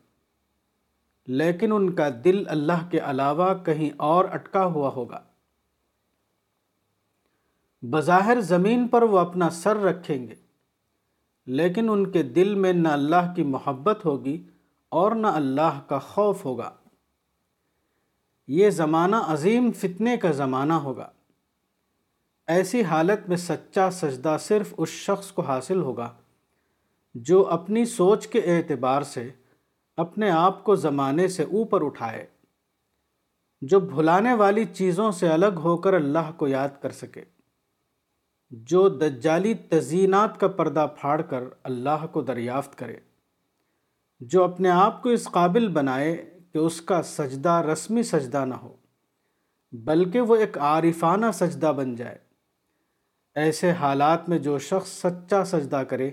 لیکن 1.28 1.72
ان 1.72 1.90
کا 1.96 2.10
دل 2.24 2.44
اللہ 2.48 2.88
کے 2.92 3.00
علاوہ 3.00 3.54
کہیں 3.66 3.90
اور 3.98 4.26
اٹکا 4.26 4.66
ہوا 4.66 4.90
ہوگا۔ 4.90 5.22
بظاہر 7.84 8.42
زمین 8.42 8.88
پر 8.88 9.02
وہ 9.02 9.20
اپنا 9.20 9.50
سر 9.50 9.76
رکھیں 9.76 10.28
گے، 10.28 10.36
لیکن 11.48 11.90
ان 11.90 12.12
کے 12.12 12.24
دل 12.24 12.56
میں 12.56 12.74
نہ 12.74 12.88
اللہ 12.88 13.34
کی 13.36 13.44
محبت 13.44 14.06
ہوگی 14.06 14.48
اور 14.92 15.12
نہ 15.12 15.28
اللہ 15.28 15.80
کا 15.88 16.00
خوف 16.00 16.46
ہوگا۔ 16.46 16.72
یہ 18.48 18.70
زمانہ 18.70 19.16
عظیم 19.16 19.72
فتنے 19.72 20.18
کا 20.18 20.32
زمانہ 20.32 20.74
ہوگا۔ 20.74 21.10
ایسی 22.48 22.84
حالت 22.84 23.30
میں 23.30 23.38
سچا 23.38 23.92
سجدہ 23.92 24.36
صرف 24.40 24.74
اس 24.78 24.90
شخص 24.90 25.32
کو 25.32 25.42
حاصل 25.42 25.82
ہوگا 25.82 26.10
جو 27.16 27.48
اپنی 27.50 27.86
سوچ 27.86 28.28
کے 28.28 28.40
اعتبار 28.40 29.02
سے 29.02 29.30
اپنے 29.98 30.30
آپ 30.30 30.64
کو 30.64 30.76
زمانے 30.76 31.28
سے 31.28 31.44
اوپر 31.44 31.86
اٹھائے، 31.86 32.26
جو 33.62 33.80
بھلانے 33.80 34.34
والی 34.34 34.66
چیزوں 34.66 35.12
سے 35.12 35.28
الگ 35.28 35.60
ہو 35.64 35.78
کر 35.78 35.94
اللہ 35.94 36.32
کو 36.38 36.48
یاد 36.48 36.82
کر 36.82 36.92
سکے۔ 36.92 37.24
جو 38.52 38.90
دجالی 38.90 39.54
تزینات 39.54 40.40
کا 40.40 40.48
پردہ 40.48 40.88
پھاڑ 41.00 41.22
کر 41.22 41.44
اللہ 41.64 42.06
کو 42.12 42.22
دریافت 42.22 42.78
کرے، 42.78 42.96
جو 44.20 44.44
اپنے 44.44 44.70
آپ 44.70 45.04
کو 45.04 45.10
اس 45.10 45.28
قابل 45.32 45.68
بنائے 45.68 46.40
کہ 46.54 46.58
اس 46.58 46.82
کا 46.82 47.02
سجدہ 47.02 47.50
رسمی 47.50 48.04
سجدہ 48.04 48.46
نہ 48.46 48.54
ہو، 48.54 48.76
بلکہ 49.72 50.22
وہ 50.22 50.36
ایک 50.36 50.58
عارفانہ 50.58 51.26
سجدہ 51.34 51.74
بن 51.78 51.96
جائے۔ 51.96 52.18
ایسے 53.36 53.72
حالات 53.72 54.30
میں 54.30 54.40
جو 54.40 54.60
شخص 54.60 54.90
سچا 54.90 55.46
سجدہ 55.46 55.84
کرے، 55.90 56.12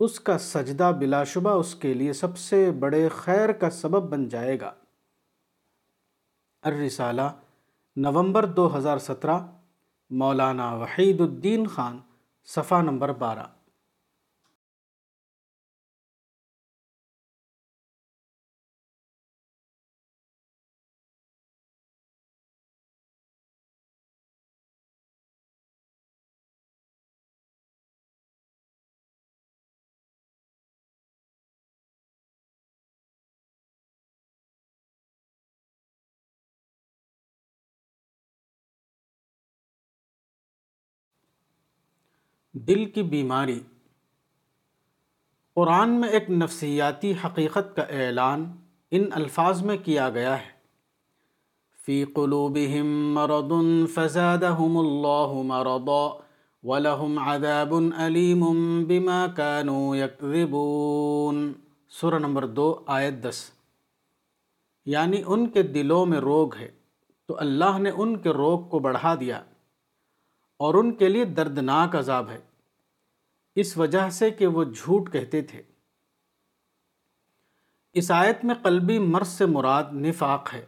اس 0.00 0.20
کا 0.20 0.38
سجدہ 0.38 0.92
بلا 0.98 1.24
شبہ 1.24 1.50
اس 1.50 1.74
کے 1.74 1.94
لیے 1.94 2.12
سب 2.12 2.38
سے 2.38 2.70
بڑے 2.70 3.08
خیر 3.08 3.52
کا 3.52 3.70
سبب 3.70 4.10
بن 4.10 4.28
جائے 4.28 4.60
گا۔ 4.60 4.72
الرسالہ، 6.62 7.32
نومبر 7.96 8.46
دو 8.46 8.76
ہزار 8.76 8.98
سترہ۔ 8.98 9.38
مولانا 10.10 10.74
وحید 10.74 11.20
الدین 11.20 11.66
خان 11.66 11.98
صفحہ 12.44 12.82
نمبر 12.82 13.12
بارہ۔ 13.12 13.46
دل 42.54 42.84
کی 42.84 43.02
بیماری۔ 43.02 43.60
قرآن 45.54 46.00
میں 46.00 46.08
ایک 46.08 46.30
نفسیاتی 46.30 47.14
حقیقت 47.24 47.76
کا 47.76 47.82
اعلان 47.82 48.56
ان 48.90 49.04
الفاظ 49.12 49.62
میں 49.62 49.76
کیا 49.76 50.10
گیا 50.10 50.38
ہے۔ 50.38 50.54
فی 51.86 52.04
قلوبہم 52.04 53.14
مرض 53.14 53.52
فزادہم 53.94 54.78
اللہ 54.78 55.42
مرضا 55.42 56.18
ولہم 56.62 57.18
عذاب 57.18 57.74
علیم 57.96 58.44
بما 58.84 59.26
كانوا 59.36 59.96
یکذبون۔ 59.96 61.52
سورہ 61.88 62.14
نمبر 62.14 62.46
دو، 62.46 62.82
آیت 62.86 63.14
دس۔ 63.22 63.50
یعنی 64.86 65.22
ان 65.26 65.48
کے 65.48 65.62
دلوں 65.62 66.06
میں 66.06 66.18
روگ 66.18 66.56
ہے، 66.56 66.70
تو 67.26 67.38
اللہ 67.38 67.78
نے 67.78 67.90
ان 67.90 68.16
کے 68.16 68.30
روگ 68.30 68.60
کو 68.60 68.78
بڑھا 68.78 69.14
دیا۔ 69.20 69.42
اور 70.56 70.74
ان 70.74 70.94
کے 70.94 71.08
لیے 71.08 71.24
دردناک 71.24 71.96
عذاب 71.96 72.30
ہے۔ 72.30 72.40
اس 73.56 73.76
وجہ 73.76 74.10
سے 74.10 74.30
کہ 74.30 74.46
وہ 74.46 74.64
جھوٹ 74.64 75.12
کہتے 75.12 75.42
تھے۔ 75.42 75.62
اس 77.92 78.10
آیت 78.10 78.44
میں 78.44 78.54
قلبی 78.54 78.98
مرض 78.98 79.28
سے 79.28 79.46
مراد 79.46 79.84
نفاق 79.92 80.54
ہے۔ 80.54 80.66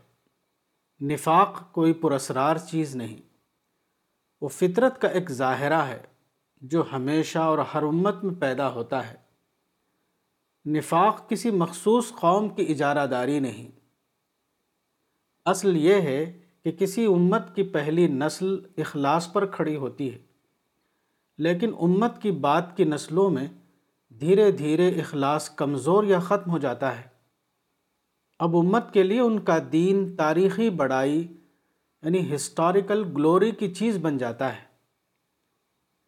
نفاق 1.01 1.73
کوئی 1.73 1.93
پراسرار 1.93 2.57
چیز 2.57 2.97
نہیں۔ 2.97 3.37
وہ 4.41 4.49
فطرت 4.49 5.01
کا 5.01 5.09
ایک 5.09 5.31
ظاہرہ 5.31 5.83
ہے 5.83 6.03
جو 6.57 6.85
ہمیشہ 6.93 7.39
اور 7.39 7.59
ہر 7.59 7.83
امت 7.83 8.25
میں 8.25 8.35
پیدا 8.35 8.69
ہوتا 8.69 9.13
ہے۔ 9.13 9.17
نفاق 10.67 11.31
کسی 11.31 11.51
مخصوص 11.51 12.13
قوم 12.13 12.49
کی 12.49 12.67
اجارہ 12.69 13.07
داری 13.07 13.41
نہیں۔ 13.41 13.81
اصل 15.45 15.77
یہ 15.77 15.95
ہے 15.95 16.46
کہ 16.67 16.73
کسی 16.73 17.07
امت 17.07 17.57
کی 17.57 17.63
پہلی 17.63 18.07
نسل 18.07 18.57
اخلاص 18.79 19.33
پر 19.33 19.47
کھڑی 19.47 19.77
ہوتی 19.77 20.13
ہے۔ 20.13 20.19
لیکن 21.39 21.71
امت 21.81 22.23
کی 22.23 22.31
بات 22.31 22.77
کی 22.77 22.85
نسلوں 22.85 23.31
میں 23.31 23.47
دھیرے 24.21 24.53
دھیرے 24.53 24.89
اخلاص 24.89 25.51
کمزور 25.51 26.05
یا 26.05 26.19
ختم 26.19 26.51
ہو 26.51 26.59
جاتا 26.59 26.99
ہے۔ 26.99 27.03
اب 28.39 28.57
امت 28.57 28.93
کے 28.93 29.03
لیے 29.03 29.21
ان 29.21 29.39
کا 29.39 29.59
دین 29.73 30.17
تاریخی 30.17 30.71
بڑائی 30.71 31.27
یعنی 32.03 32.35
ہسٹوریکل 32.35 33.05
گلوری 33.17 33.51
کی 33.51 33.75
چیز 33.75 33.99
بن 33.99 34.19
جاتا 34.19 34.57
ہے۔ 34.57 34.65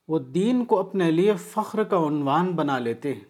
وہ 0.09 0.19
دین 0.19 0.65
کو 0.65 0.81
اپنے 0.81 1.11
لیے 1.11 1.35
فخر 1.37 1.85
کا 1.85 2.07
عنوان 2.07 2.53
بنا 2.53 2.79
لیتے 2.79 3.15
ہیں۔ 3.15 3.25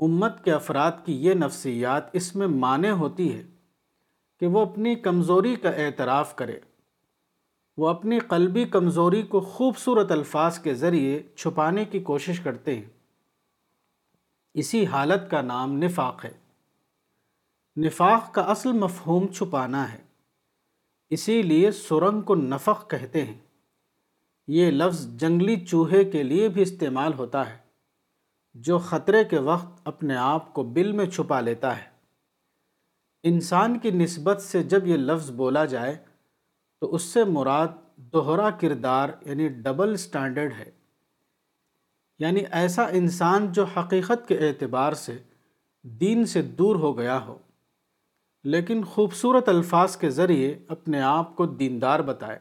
امت 0.00 0.44
کے 0.44 0.52
افراد 0.52 0.92
کی 1.04 1.24
یہ 1.24 1.34
نفسیات 1.34 2.04
اس 2.12 2.36
میں 2.36 2.46
معنی 2.46 2.90
ہوتی 2.90 3.34
ہے۔ 3.34 3.55
کہ 4.40 4.46
وہ 4.46 4.60
اپنی 4.60 4.94
کمزوری 4.94 5.56
کا 5.56 5.70
اعتراف 5.70 6.36
کرے۔ 6.36 6.60
وہ 7.76 7.88
اپنی 7.88 8.18
قلبی 8.18 8.64
کمزوری 8.64 9.22
کو 9.22 9.40
خوبصورت 9.40 10.12
الفاظ 10.12 10.58
کے 10.58 10.74
ذریعے 10.74 11.22
چھپانے 11.36 11.84
کی 11.84 12.00
کوشش 12.00 12.40
کرتے 12.40 12.74
ہیں۔ 12.74 12.84
اسی 14.54 14.86
حالت 14.86 15.30
کا 15.30 15.40
نام 15.40 15.78
نفاق 15.78 16.24
ہے۔ 16.24 16.32
نفاق 17.76 18.34
کا 18.34 18.42
اصل 18.42 18.72
مفہوم 18.72 19.26
چھپانا 19.26 19.92
ہے۔ 19.92 19.98
اسی 21.10 21.42
لیے 21.42 21.70
سرنگ 21.70 22.20
کو 22.20 22.34
نفق 22.34 22.90
کہتے 22.90 23.24
ہیں۔ 23.24 23.38
یہ 24.48 24.70
لفظ 24.70 25.06
جنگلی 25.06 25.66
چوہے 25.66 26.04
کے 26.04 26.22
لیے 26.22 26.48
بھی 26.48 26.62
استعمال 26.62 27.12
ہوتا 27.14 27.50
ہے، 27.50 27.58
جو 28.54 28.78
خطرے 28.78 29.24
کے 29.24 29.38
وقت 29.38 29.80
اپنے 29.84 30.16
آپ 30.16 30.54
کو 30.54 30.62
بل 30.62 30.92
میں 30.92 31.06
چھپا 31.06 31.40
لیتا 31.40 31.76
ہے۔ 31.76 31.95
انسان 33.22 33.78
کی 33.78 33.90
نسبت 33.90 34.42
سے 34.42 34.62
جب 34.62 34.86
یہ 34.86 34.96
لفظ 34.96 35.30
بولا 35.30 35.64
جائے 35.64 35.96
تو 36.80 36.94
اس 36.94 37.02
سے 37.02 37.24
مراد 37.24 37.68
دوہرا 37.96 38.50
کردار 38.50 39.08
یعنی 39.24 39.48
ڈبل 39.48 39.96
سٹینڈرڈ 39.96 40.52
ہے۔ 40.58 40.70
یعنی 42.18 42.40
ایسا 42.50 42.82
انسان 42.82 43.52
جو 43.52 43.64
حقیقت 43.64 44.28
کے 44.28 44.48
اعتبار 44.48 44.92
سے 44.92 45.18
دین 45.82 46.24
سے 46.24 46.42
دور 46.42 46.76
ہو 46.76 46.98
گیا 46.98 47.24
ہو، 47.26 47.38
لیکن 48.44 48.84
خوبصورت 48.84 49.48
الفاظ 49.48 49.96
کے 49.96 50.10
ذریعے 50.10 50.58
اپنے 50.68 51.00
آپ 51.00 51.36
کو 51.36 51.46
دیندار 51.46 52.00
بتائے۔ 52.00 52.38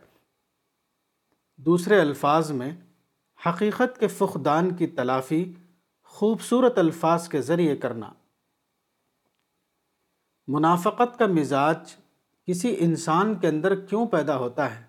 دوسرے 1.57 2.01
الفاظ 2.01 2.51
میں، 2.51 2.71
حقیقت 3.45 3.99
کے 3.99 4.07
فقدان 4.07 4.75
کی 4.75 4.87
تلافی 4.87 5.53
خوبصورت 6.03 6.77
الفاظ 6.77 7.29
کے 7.29 7.41
ذریعے 7.41 7.75
کرنا۔ 7.75 8.09
منافقت 10.47 11.19
کا 11.19 11.25
مزاج 11.25 11.95
کسی 12.47 12.75
انسان 12.79 13.35
کے 13.35 13.47
اندر 13.47 13.75
کیوں 13.75 14.07
پیدا 14.07 14.37
ہوتا 14.37 14.79
ہے؟ 14.79 14.83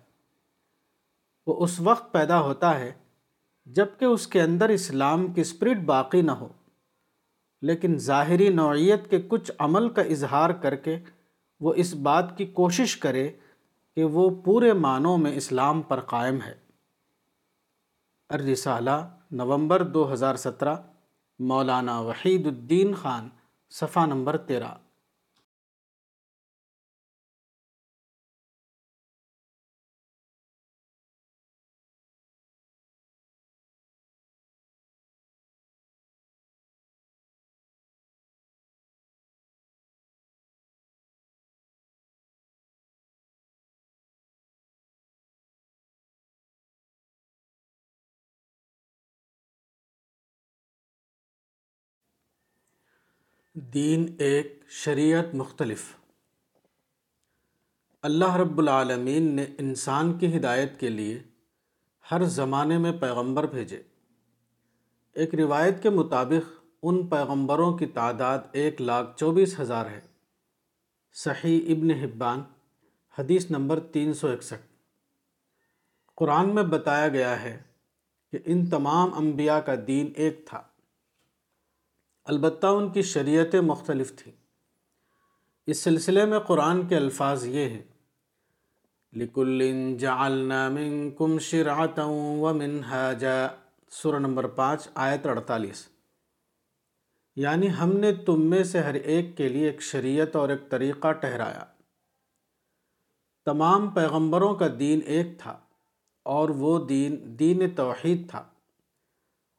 وہ 1.47 1.63
اس 1.63 1.79
وقت 1.79 2.13
پیدا 2.13 2.41
ہوتا 2.41 2.79
ہے 2.79 2.93
جبکہ 3.65 4.05
اس 4.05 4.27
کے 4.27 4.41
اندر 4.41 4.69
اسلام 4.69 5.33
کی 5.33 5.41
اسپرٹ 5.41 5.77
باقی 5.77 6.21
نہ 6.21 6.31
ہو۔ 6.31 6.47
لیکن 7.61 7.97
ظاہری 7.97 8.49
نوعیت 8.49 9.09
کے 9.09 9.21
کچھ 9.27 9.51
عمل 9.59 9.89
کا 9.89 10.01
اظہار 10.01 10.49
کر 10.49 10.75
کے 10.75 10.99
وہ 11.59 11.73
اس 11.73 11.93
بات 11.93 12.37
کی 12.37 12.45
کوشش 12.45 12.97
کرے 12.97 13.31
کہ 13.95 14.03
وہ 14.03 14.29
پورے 14.29 14.73
معنوں 14.73 15.17
میں 15.17 15.35
اسلام 15.35 15.81
پر 15.81 15.99
قائم 15.99 16.41
ہے۔ 16.41 16.55
الرسالہ 18.29 19.15
نومبر 19.31 19.83
دو 19.83 20.13
ہزار 20.13 20.35
سترہ، 20.35 20.75
مولانا 21.39 21.99
وحید 21.99 22.47
الدین 22.47 22.93
خان، 22.93 23.29
صفحہ 23.69 24.05
نمبر 24.05 24.37
تیرہ۔ 24.37 24.75
دین 53.59 54.15
ایک 54.19 54.63
شریعت 54.69 55.35
مختلف۔ 55.35 55.95
اللہ 58.01 58.35
رب 58.35 58.57
العالمین 58.57 59.35
نے 59.35 59.45
انسان 59.57 60.17
کی 60.17 60.37
ہدایت 60.37 60.79
کے 60.79 60.89
لیے 60.89 61.23
ہر 62.11 62.23
زمانے 62.23 62.77
میں 62.77 62.91
پیغمبر 62.91 63.47
بھیجے۔ 63.47 63.81
ایک 65.13 65.35
روایت 65.35 65.83
کے 65.83 65.89
مطابق، 65.89 66.63
ان 66.83 67.07
پیغمبروں 67.07 67.77
کی 67.77 67.85
تعداد 67.85 68.39
ایک 68.51 68.81
لاکھ 68.81 69.17
چوبیس 69.17 69.59
ہزار 69.59 69.85
ہے۔ 69.85 70.01
صحیح 71.13 71.75
ابن 71.75 71.91
حبان، 71.91 72.43
حدیث 73.19 73.51
نمبر 73.51 73.79
تین 73.79 74.13
سو 74.13 74.27
اکسٹھ۔ 74.27 74.65
قرآن 76.15 76.55
میں 76.55 76.63
بتایا 76.63 77.07
گیا 77.07 77.41
ہے 77.43 77.61
کہ 78.31 78.39
ان 78.45 78.65
تمام 78.65 79.13
انبیاء 79.13 79.59
کا 79.59 79.73
دین 79.87 80.11
ایک 80.15 80.45
تھا۔ 80.45 80.63
البتہ 82.27 82.67
ان 82.67 82.89
کی 82.89 83.01
شریعتیں 83.01 83.61
مختلف 83.61 84.15
تھیں۔ 84.15 84.33
اس 85.67 85.77
سلسلے 85.77 86.25
میں 86.25 86.39
قرآن 86.39 86.87
کے 86.87 86.97
الفاظ 86.97 87.45
یہ 87.45 87.65
ہیں 87.65 87.83
لکل 89.13 89.61
جعلنا 89.99 90.69
منکم 90.69 91.39
شرعتا 91.39 92.05
ومنہاجا 92.05 93.47
سورہ 93.89 94.15
نمبر 94.15 94.47
پانچ، 94.47 94.87
آیت 94.95 95.25
اڑتالیس۔ 95.25 95.87
یعنی 97.35 97.73
ہم 97.73 97.91
نے 97.97 98.13
تم 98.13 98.41
میں 98.41 98.63
سے 98.63 98.79
ہر 98.79 98.93
ایک 98.93 99.37
کے 99.37 99.49
لیے 99.49 99.69
ایک 99.69 99.81
شریعت 99.81 100.35
اور 100.35 100.49
ایک 100.49 100.69
طریقہ 100.69 101.11
ٹہرایا 101.11 101.63
تمام 103.45 103.89
پیغمبروں 103.89 104.55
کا 104.55 104.67
دین 104.79 104.99
ایک 105.05 105.27
تھا 105.37 105.59
اور 106.23 106.49
وہ 106.49 106.85
دین 106.87 107.39
دین 107.39 107.69
توحید 107.75 108.29
تھا۔ 108.29 108.47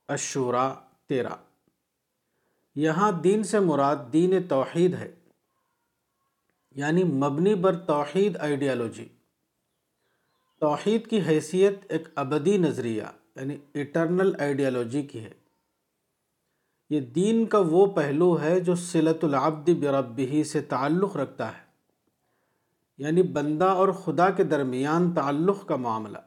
اشورا 0.09 0.75
تیرہ۔ 1.07 1.35
یہاں 2.79 3.13
دین 3.13 3.43
سے 3.43 3.61
مراد 3.61 3.97
دین 4.13 4.43
توحید 4.49 4.95
ہے 4.95 5.15
یعنی 6.71 7.05
مبنی 7.05 7.55
بر 7.55 7.77
توحید 7.77 8.37
آئیڈیالوجی 8.37 9.09
توحید 10.61 11.07
کی 11.07 11.21
حیثیت 11.21 11.79
ایک 11.89 12.09
ابدی 12.15 12.59
نظریہ 12.59 13.03
یعنی 13.37 13.57
اٹرنل 13.75 14.33
آئیڈیالوجی 14.41 15.03
کی 15.03 15.25
ہے۔ 15.25 15.31
یہ 16.91 17.01
دین 17.01 17.47
کا 17.47 17.59
وہ 17.59 17.87
پہلو 17.87 18.41
ہے 18.41 18.61
جو 18.61 18.75
صلت 18.75 19.25
العبد 19.25 19.69
بربی 19.69 20.45
سے 20.45 20.61
تعلق 20.61 21.17
رکھتا 21.17 21.49
ہے 21.49 21.63
یعنی 22.99 23.23
بندہ 23.23 23.65
اور 23.65 23.89
خدا 23.89 24.31
کے 24.31 24.45
درمیان 24.45 25.13
تعلق 25.13 25.67
کا 25.67 25.77
معاملہ۔ 25.77 26.19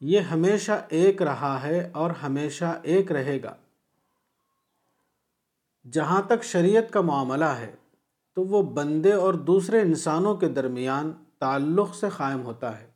یہ 0.00 0.18
ہمیشہ 0.18 0.86
ایک 0.88 1.22
رہا 1.22 1.62
ہے 1.62 1.90
اور 1.92 2.10
ہمیشہ 2.10 2.80
ایک 2.82 3.12
رہے 3.12 3.42
گا۔ 3.42 3.54
جہاں 5.92 6.22
تک 6.22 6.44
شریعت 6.44 6.92
کا 6.92 7.00
معاملہ 7.00 7.44
ہے، 7.44 7.74
تو 8.34 8.44
وہ 8.44 8.62
بندے 8.62 9.12
اور 9.12 9.34
دوسرے 9.34 9.80
انسانوں 9.80 10.36
کے 10.36 10.48
درمیان 10.48 11.12
تعلق 11.38 11.94
سے 11.94 12.06
قائم 12.16 12.42
ہوتا 12.42 12.80
ہے۔ 12.80 12.90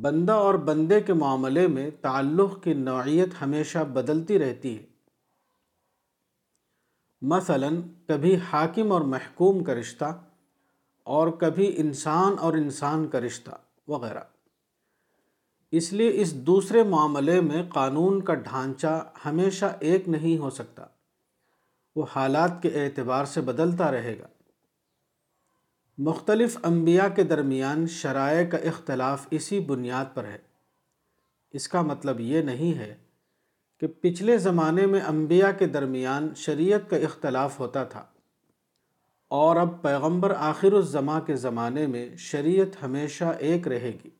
بندہ 0.00 0.32
اور 0.32 0.54
بندے 0.54 1.00
کے 1.00 1.12
معاملے 1.12 1.66
میں 1.66 1.90
تعلق 2.00 2.62
کی 2.62 2.74
نوعیت 2.74 3.28
ہمیشہ 3.42 3.78
بدلتی 3.78 4.38
رہتی 4.38 4.78
ہے۔ 4.78 4.86
مثلا، 7.22 7.68
کبھی 8.06 8.36
حاکم 8.36 8.92
اور 8.92 9.00
محکوم 9.00 9.64
کا 9.64 9.74
رشتہ 9.74 10.24
اور 11.02 11.28
کبھی 11.28 11.74
انسان 11.76 12.34
اور 12.40 12.52
انسان 12.52 13.08
کا 13.08 13.20
رشتہ 13.20 13.50
وغیرہ۔ 13.88 14.20
اس 15.72 15.92
لیے 15.92 16.10
اس 16.14 16.34
دوسرے 16.34 16.82
معاملے 16.82 17.40
میں 17.40 17.62
قانون 17.68 18.22
کا 18.22 18.34
ڈھانچہ 18.34 19.10
ہمیشہ 19.24 19.66
ایک 19.80 20.08
نہیں 20.08 20.38
ہو 20.38 20.50
سکتا۔ 20.50 20.86
وہ 21.96 22.06
حالات 22.16 22.62
کے 22.62 22.68
اعتبار 22.68 23.24
سے 23.24 23.40
بدلتا 23.40 23.92
رہے 23.92 24.18
گا۔ 24.18 24.26
مختلف 25.98 26.58
انبیاء 26.62 27.08
کے 27.08 27.22
درمیان 27.22 27.86
شرائع 27.86 28.46
کا 28.46 28.56
اختلاف 28.56 29.26
اسی 29.30 29.60
بنیاد 29.60 30.04
پر 30.14 30.24
ہے۔ 30.24 30.38
اس 31.50 31.68
کا 31.68 31.82
مطلب 31.82 32.20
یہ 32.20 32.42
نہیں 32.42 32.78
ہے 32.78 32.96
کہ 33.80 33.86
پچھلے 33.86 34.38
زمانے 34.38 34.86
میں 34.86 35.00
انبیاء 35.00 35.50
کے 35.58 35.66
درمیان 35.66 36.34
شریعت 36.36 36.90
کا 36.90 36.96
اختلاف 36.96 37.60
ہوتا 37.60 37.84
تھا 37.84 38.04
اور 39.28 39.56
اب 39.56 39.82
پیغمبر 39.82 40.34
آخر 40.36 40.72
الزماں 40.72 41.20
کے 41.20 41.36
زمانے 41.36 41.86
میں 41.86 42.16
شریعت 42.16 42.82
ہمیشہ 42.82 43.24
ایک 43.24 43.68
رہے 43.68 43.92
گی۔ 44.04 44.10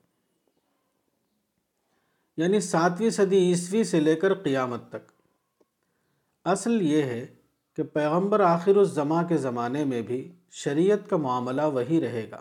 یعنی 2.36 2.60
ساتویں 2.60 3.10
صدی 3.10 3.38
عیسوی 3.38 3.84
سے 3.84 4.00
لے 4.00 4.14
کر 4.14 4.34
قیامت 4.34 4.88
تک۔ 4.88 5.12
اصل 6.44 6.82
یہ 6.82 7.02
ہے 7.02 7.26
کہ 7.76 7.82
پیغمبر 7.82 8.40
آخر 8.40 8.76
الزماں 8.76 9.22
کے 9.24 9.36
زمانے 9.36 9.84
میں 9.84 10.02
بھی 10.02 10.32
شریعت 10.50 11.10
کا 11.10 11.16
معاملہ 11.16 11.62
وہی 11.62 12.00
رہے 12.00 12.30
گا، 12.30 12.40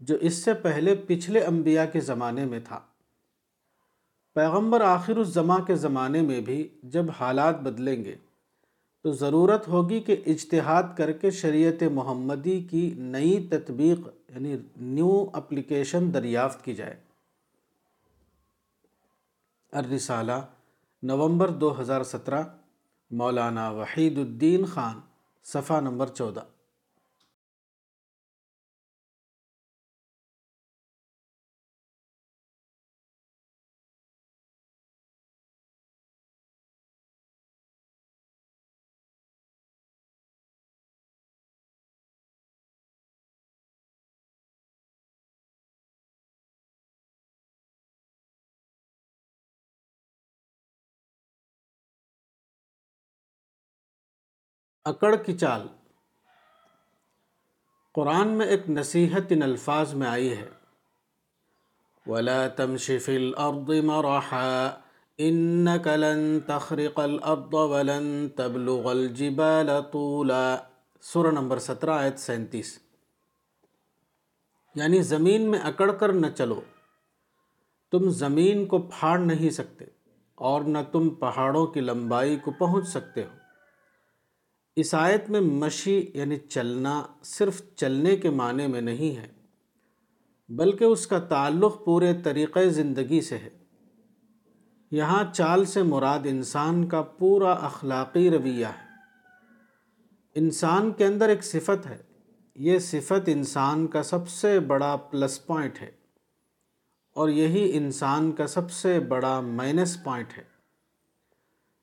جو 0.00 0.16
اس 0.20 0.34
سے 0.34 0.54
پہلے 0.54 0.94
پچھلے 1.06 1.40
انبیاء 1.40 1.84
کے 1.92 2.00
زمانے 2.00 2.44
میں 2.44 2.60
تھا۔ 2.64 2.80
پیغمبر 4.34 4.80
آخر 4.80 5.16
الزماں 5.16 5.58
کے 5.58 5.74
زمانے 5.74 6.22
میں 6.22 6.40
بھی 6.40 6.68
جب 6.82 7.04
حالات 7.20 7.60
بدلیں 7.60 8.04
گے، 8.04 8.14
تو 9.02 9.12
ضرورت 9.12 9.68
ہوگی 9.68 10.00
کہ 10.00 10.16
اجتہاد 10.26 10.82
کر 10.96 11.12
کے 11.12 11.30
شریعت 11.30 11.82
محمدی 11.82 12.60
کی 12.60 12.94
نئی 12.96 13.46
تطبیق 13.50 13.98
یعنی 14.28 14.56
نیو 14.76 15.26
اپلیکیشن 15.32 16.14
دریافت 16.14 16.64
کی 16.64 16.74
جائے۔ 16.74 16.96
الرسالہ، 19.72 20.40
نومبر 21.02 21.48
دو 21.48 21.80
ہزار 21.80 22.02
سترہ۔ 22.02 22.42
مولانا 23.10 23.70
وحید 23.70 24.18
الدین 24.18 24.64
خان 24.64 25.00
صفحہ 25.44 25.80
نمبر 25.80 26.06
چودہ۔ 26.06 26.40
اکڑ 54.86 55.16
کی 55.16 55.38
چال۔ 55.38 55.66
قرآن 57.94 58.28
میں 58.28 58.46
ایک 58.46 58.70
نصیحت 58.70 59.20
ان 59.30 59.42
الفاظ 59.42 59.94
میں 59.94 60.06
آئی 60.06 60.38
ہے۔ 60.38 60.48
وَلَا 62.06 62.48
تَمْشِ 62.48 63.00
فِي 63.00 63.16
الْأَرْضِ 63.16 63.80
مَرَحًا 63.80 64.70
إِنَّكَ 65.16 65.90
لَن 65.90 66.40
تَخْرِقَ 66.40 67.02
الْأَرْضَ 67.02 67.48
وَلَن 67.52 68.28
تَبْلُغَ 68.28 68.90
الْجِبَالَ 68.90 69.70
طُولًا۔ 69.70 70.56
سورہ 71.00 71.30
نمبر 71.30 71.58
سترہ، 71.58 71.90
آیت 71.90 72.18
سینتیس۔ 72.18 72.78
یعنی 74.74 75.02
زمین 75.02 75.50
میں 75.50 75.58
اکڑ 75.58 75.92
کر 75.92 76.12
نہ 76.12 76.26
چلو۔ 76.36 76.60
تم 77.90 78.08
زمین 78.08 78.66
کو 78.66 78.78
پھاڑ 78.78 79.18
نہیں 79.18 79.50
سکتے 79.50 79.84
اور 80.34 80.60
نہ 80.60 80.78
تم 80.92 81.10
پہاڑوں 81.10 81.66
کی 81.66 81.80
لمبائی 81.80 82.36
کو 82.36 82.50
پہنچ 82.50 82.88
سکتے 82.88 83.24
ہو۔ 83.24 83.45
اس 84.76 84.94
آیت 84.94 85.30
میں 85.30 85.40
مشی 85.40 86.10
یعنی 86.14 86.36
چلنا 86.36 87.06
صرف 87.22 87.62
چلنے 87.76 88.16
کے 88.16 88.30
معنی 88.30 88.66
میں 88.66 88.80
نہیں 88.80 89.16
ہے، 89.16 89.28
بلکہ 90.48 90.84
اس 90.84 91.06
کا 91.06 91.18
تعلق 91.18 91.84
پورے 91.84 92.12
طریقۂ 92.24 92.70
زندگی 92.70 93.20
سے 93.20 93.38
ہے۔ 93.38 93.50
یہاں 94.90 95.24
چال 95.32 95.64
سے 95.64 95.82
مراد 95.82 96.18
انسان 96.24 96.88
کا 96.88 97.02
پورا 97.02 97.52
اخلاقی 97.52 98.30
رویہ 98.30 98.66
ہے۔ 98.66 98.86
انسان 100.34 100.92
کے 100.92 101.06
اندر 101.06 101.28
ایک 101.28 101.44
صفت 101.44 101.86
ہے۔ 101.86 101.98
یہ 102.54 102.78
صفت 102.78 103.20
انسان 103.26 103.86
کا 103.86 104.02
سب 104.02 104.28
سے 104.28 104.60
بڑا 104.60 104.96
پلس 104.96 105.46
پوائنٹ 105.46 105.82
ہے 105.82 105.90
اور 107.14 107.28
یہی 107.28 107.76
انسان 107.76 108.32
کا 108.32 108.46
سب 108.46 108.70
سے 108.70 109.00
بڑا 109.00 109.40
مائنس 109.40 110.04
پوائنٹ 110.04 110.38
ہے۔ 110.38 110.55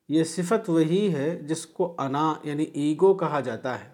یہ 0.08 0.24
صفت 0.24 0.70
وہی 0.70 1.14
ہے 1.14 1.42
جس 1.42 1.66
کو 1.66 1.94
انا 1.98 2.34
یعنی 2.42 2.62
ایگو 2.62 3.14
کہا 3.14 3.40
جاتا 3.40 3.84
ہے۔ 3.84 3.90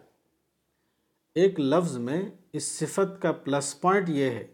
ایک 1.34 1.61
لفظ 1.61 1.96
میں 1.96 2.30
اس 2.52 2.64
صفت 2.64 3.22
کا 3.22 3.32
پلس 3.32 3.80
پوائنٹ 3.80 4.08
یہ 4.08 4.24
ہے 4.24 4.46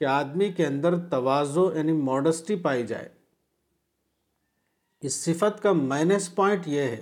کہ 0.00 0.04
آدمی 0.04 0.52
کے 0.52 0.66
اندر 0.66 0.98
توازو 0.98 1.72
یعنی 1.74 1.92
موڈسٹی 1.92 2.56
پائی 2.56 2.86
جائے۔ 2.86 3.08
اس 5.00 5.14
صفت 5.14 5.62
کا 5.62 5.72
مائنس 5.72 6.34
پوائنٹ 6.34 6.68
یہ 6.68 6.80
ہے 6.80 7.00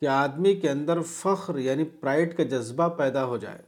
کہ 0.00 0.06
آدمی 0.06 0.54
کے 0.54 0.70
اندر 0.70 1.02
فخر 1.02 1.58
یعنی 1.58 1.84
پرائڈ 1.84 2.36
کا 2.36 2.42
جذبہ 2.42 2.88
پیدا 2.88 3.24
ہو 3.24 3.36
جائے۔ 3.36 3.58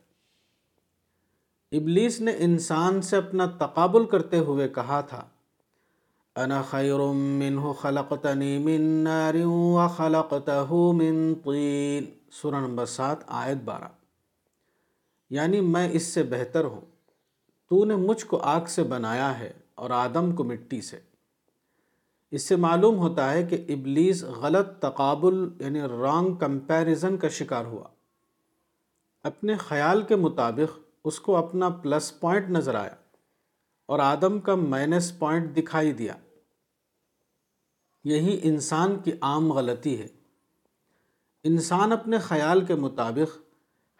ابلیس 1.78 2.20
نے 2.20 2.32
انسان 2.38 3.02
سے 3.02 3.16
اپنا 3.16 3.46
تقابل 3.46 4.06
کرتے 4.06 4.38
ہوئے 4.38 4.68
کہا 4.68 5.00
تھا 5.00 5.28
انا 6.36 6.62
خیر 6.62 6.98
منہ 6.98 7.72
خلقتنی 7.72 8.58
من 8.58 8.82
نار 8.82 9.34
وخلقته 9.44 10.74
من 10.92 11.34
طین 11.34 12.04
سورہ 12.30 12.54
نمبر 12.54 12.86
سات، 12.86 13.16
آیت 13.26 13.56
بارہ. 13.64 13.88
یعنی 15.30 15.60
میں 15.60 15.88
اس 15.92 16.02
سے 16.02 16.22
بہتر 16.22 16.64
ہوں۔ 16.64 16.80
تو 17.68 17.84
نے 17.84 17.96
مجھ 17.96 18.24
کو 18.24 18.36
آگ 18.36 18.60
سے 18.66 18.82
بنایا 18.82 19.38
ہے 19.38 19.52
اور 19.74 19.90
آدم 19.90 20.32
کو 20.32 20.44
مٹی 20.44 20.80
سے۔ 20.80 20.98
اس 22.30 22.42
سے 22.42 22.56
معلوم 22.56 22.98
ہوتا 22.98 23.32
ہے 23.32 23.42
کہ 23.42 23.64
ابلیس 23.68 24.24
غلط 24.24 24.68
تقابل 24.78 25.48
یعنی 25.60 25.80
رانگ 25.80 26.34
کمپیریزن 26.34 27.16
کا 27.16 27.28
شکار 27.28 27.64
ہوا۔ 27.64 27.84
اپنے 29.22 29.56
خیال 29.56 30.02
کے 30.02 30.16
مطابق 30.16 30.78
اس 31.04 31.20
کو 31.20 31.36
اپنا 31.36 31.68
پلس 31.68 32.20
پوائنٹ 32.20 32.50
نظر 32.50 32.74
آیا۔ 32.74 32.94
اور 33.92 34.00
آدم 34.00 34.40
کا 34.40 34.54
مائنس 34.54 35.18
پوائنٹ 35.18 35.56
دکھائی 35.56 35.92
دیا۔ 35.92 36.14
یہی 38.04 38.40
انسان 38.42 38.98
کی 38.98 39.12
عام 39.20 39.52
غلطی 39.52 40.02
ہے۔ 40.02 40.06
انسان 41.44 41.92
اپنے 41.92 42.18
خیال 42.18 42.64
کے 42.64 42.74
مطابق 42.74 43.38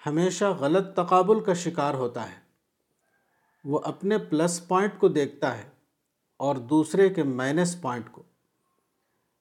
ہمیشہ 0.06 0.44
غلط 0.44 0.96
تقابل 0.96 1.40
کا 1.40 1.54
شکار 1.54 1.94
ہوتا 1.94 2.30
ہے۔ 2.30 2.36
وہ 3.64 3.80
اپنے 3.84 4.18
پلس 4.18 4.68
پوائنٹ 4.68 4.92
کو 4.98 5.08
دیکھتا 5.08 5.58
ہے 5.58 5.68
اور 6.36 6.56
دوسرے 6.56 7.08
کے 7.08 7.22
مائنس 7.22 7.82
پوائنٹ 7.82 8.12
کو۔ 8.12 8.22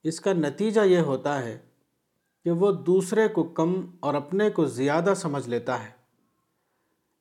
اس 0.03 0.19
کا 0.19 0.33
نتیجہ 0.33 0.81
یہ 0.81 0.99
ہوتا 0.99 1.43
ہے 1.43 1.59
کہ 2.43 2.51
وہ 2.51 2.71
دوسرے 2.71 3.27
کو 3.27 3.43
کم 3.43 3.95
اور 3.99 4.13
اپنے 4.13 4.49
کو 4.49 4.65
زیادہ 4.65 5.13
سمجھ 5.15 5.49
لیتا 5.49 5.83
ہے۔ 5.83 6.00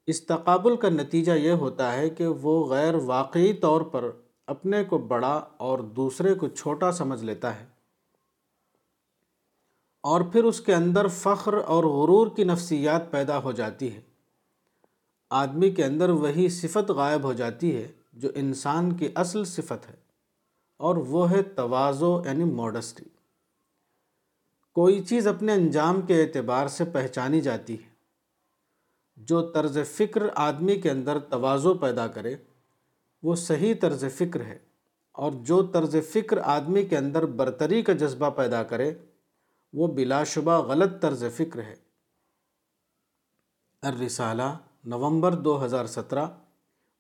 اس 0.07 0.26
تقابل 0.26 0.76
کا 0.76 0.88
نتیجہ 0.88 1.32
یہ 1.32 1.53
ہوتا 1.53 1.92
ہے 1.92 2.11
کہ 2.11 2.26
وہ 2.26 2.66
غیر 2.66 2.94
واقعی 2.94 3.53
طور 3.53 3.80
پر 3.80 4.11
اپنے 4.46 4.84
کو 4.84 4.98
بڑا 4.98 5.44
اور 5.57 5.78
دوسرے 5.78 6.34
کو 6.34 6.48
چھوٹا 6.48 6.92
سمجھ 6.92 7.24
لیتا 7.24 7.61
ہے۔ 7.61 7.66
اور 10.05 10.20
پھر 10.20 10.44
اس 10.44 10.61
کے 10.61 10.74
اندر 10.74 11.07
فخر 11.09 11.55
اور 11.55 11.84
غرور 11.84 12.26
کی 12.36 12.44
نفسیات 12.44 13.11
پیدا 13.11 13.42
ہو 13.42 13.53
جاتی 13.53 13.94
ہے۔ 13.94 14.01
آدمی 15.30 15.70
کے 15.70 15.84
اندر 15.84 16.09
وہی 16.09 16.48
صفت 16.48 16.90
غائب 16.90 17.24
ہو 17.24 17.32
جاتی 17.32 17.76
ہے 17.76 17.86
جو 18.12 18.28
انسان 18.34 18.92
کی 18.96 19.09
اصل 19.14 19.44
صفت 19.44 19.88
ہے، 19.88 19.96
اور 20.80 20.96
وہ 20.96 21.30
ہے 21.30 21.42
توازو 21.42 22.22
یعنی 22.24 22.44
موڈسٹی 22.44 23.05
کوئی 24.72 25.03
چیز 25.05 25.26
اپنے 25.26 25.53
انجام 25.53 26.01
کے 26.03 26.22
اعتبار 26.22 26.66
سے 26.68 26.84
پہچانی 26.84 27.40
جاتی 27.40 27.74
ہے۔ 27.74 27.89
جو 29.21 29.51
طرز 29.51 29.79
فکر 29.85 30.23
آدمی 30.35 30.77
کے 30.77 30.91
اندر 30.91 31.18
توازو 31.18 31.75
پیدا 31.75 32.07
کرے، 32.07 32.37
وہ 33.23 33.35
صحیح 33.35 33.75
طرز 33.81 34.05
فکر 34.18 34.41
ہے۔ 34.41 34.59
اور 35.12 35.33
جو 35.33 35.66
طرز 35.66 35.97
فکر 36.12 36.39
آدمی 36.39 36.85
کے 36.85 36.97
اندر 36.97 37.27
برتری 37.27 37.83
کا 37.83 37.93
جذبہ 37.93 38.31
پیدا 38.31 38.62
کرے، 38.62 38.95
وہ 39.73 39.87
بلا 39.87 40.25
شبہ 40.25 40.59
غلط 40.59 41.03
طرز 41.03 41.25
فکر 41.37 41.62
ہے۔ 41.62 41.77
الرسالہ، 43.83 44.59
نومبر 44.85 45.33
دو 45.35 45.64
ہزار 45.64 45.87
سترہ، 45.87 46.27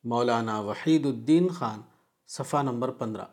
مولانا 0.04 0.60
وحید 0.60 1.06
الدین 1.06 1.48
خان، 1.48 1.80
صفحہ 2.28 2.62
نمبر 2.62 2.90
پندرہ۔ 2.90 3.24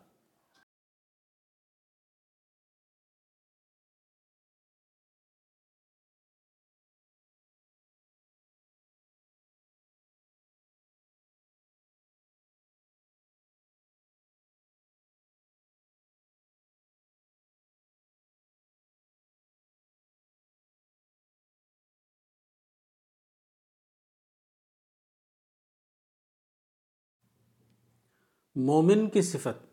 مومن 28.60 29.10
کی 29.10 29.22
صفت۔ 29.22 29.66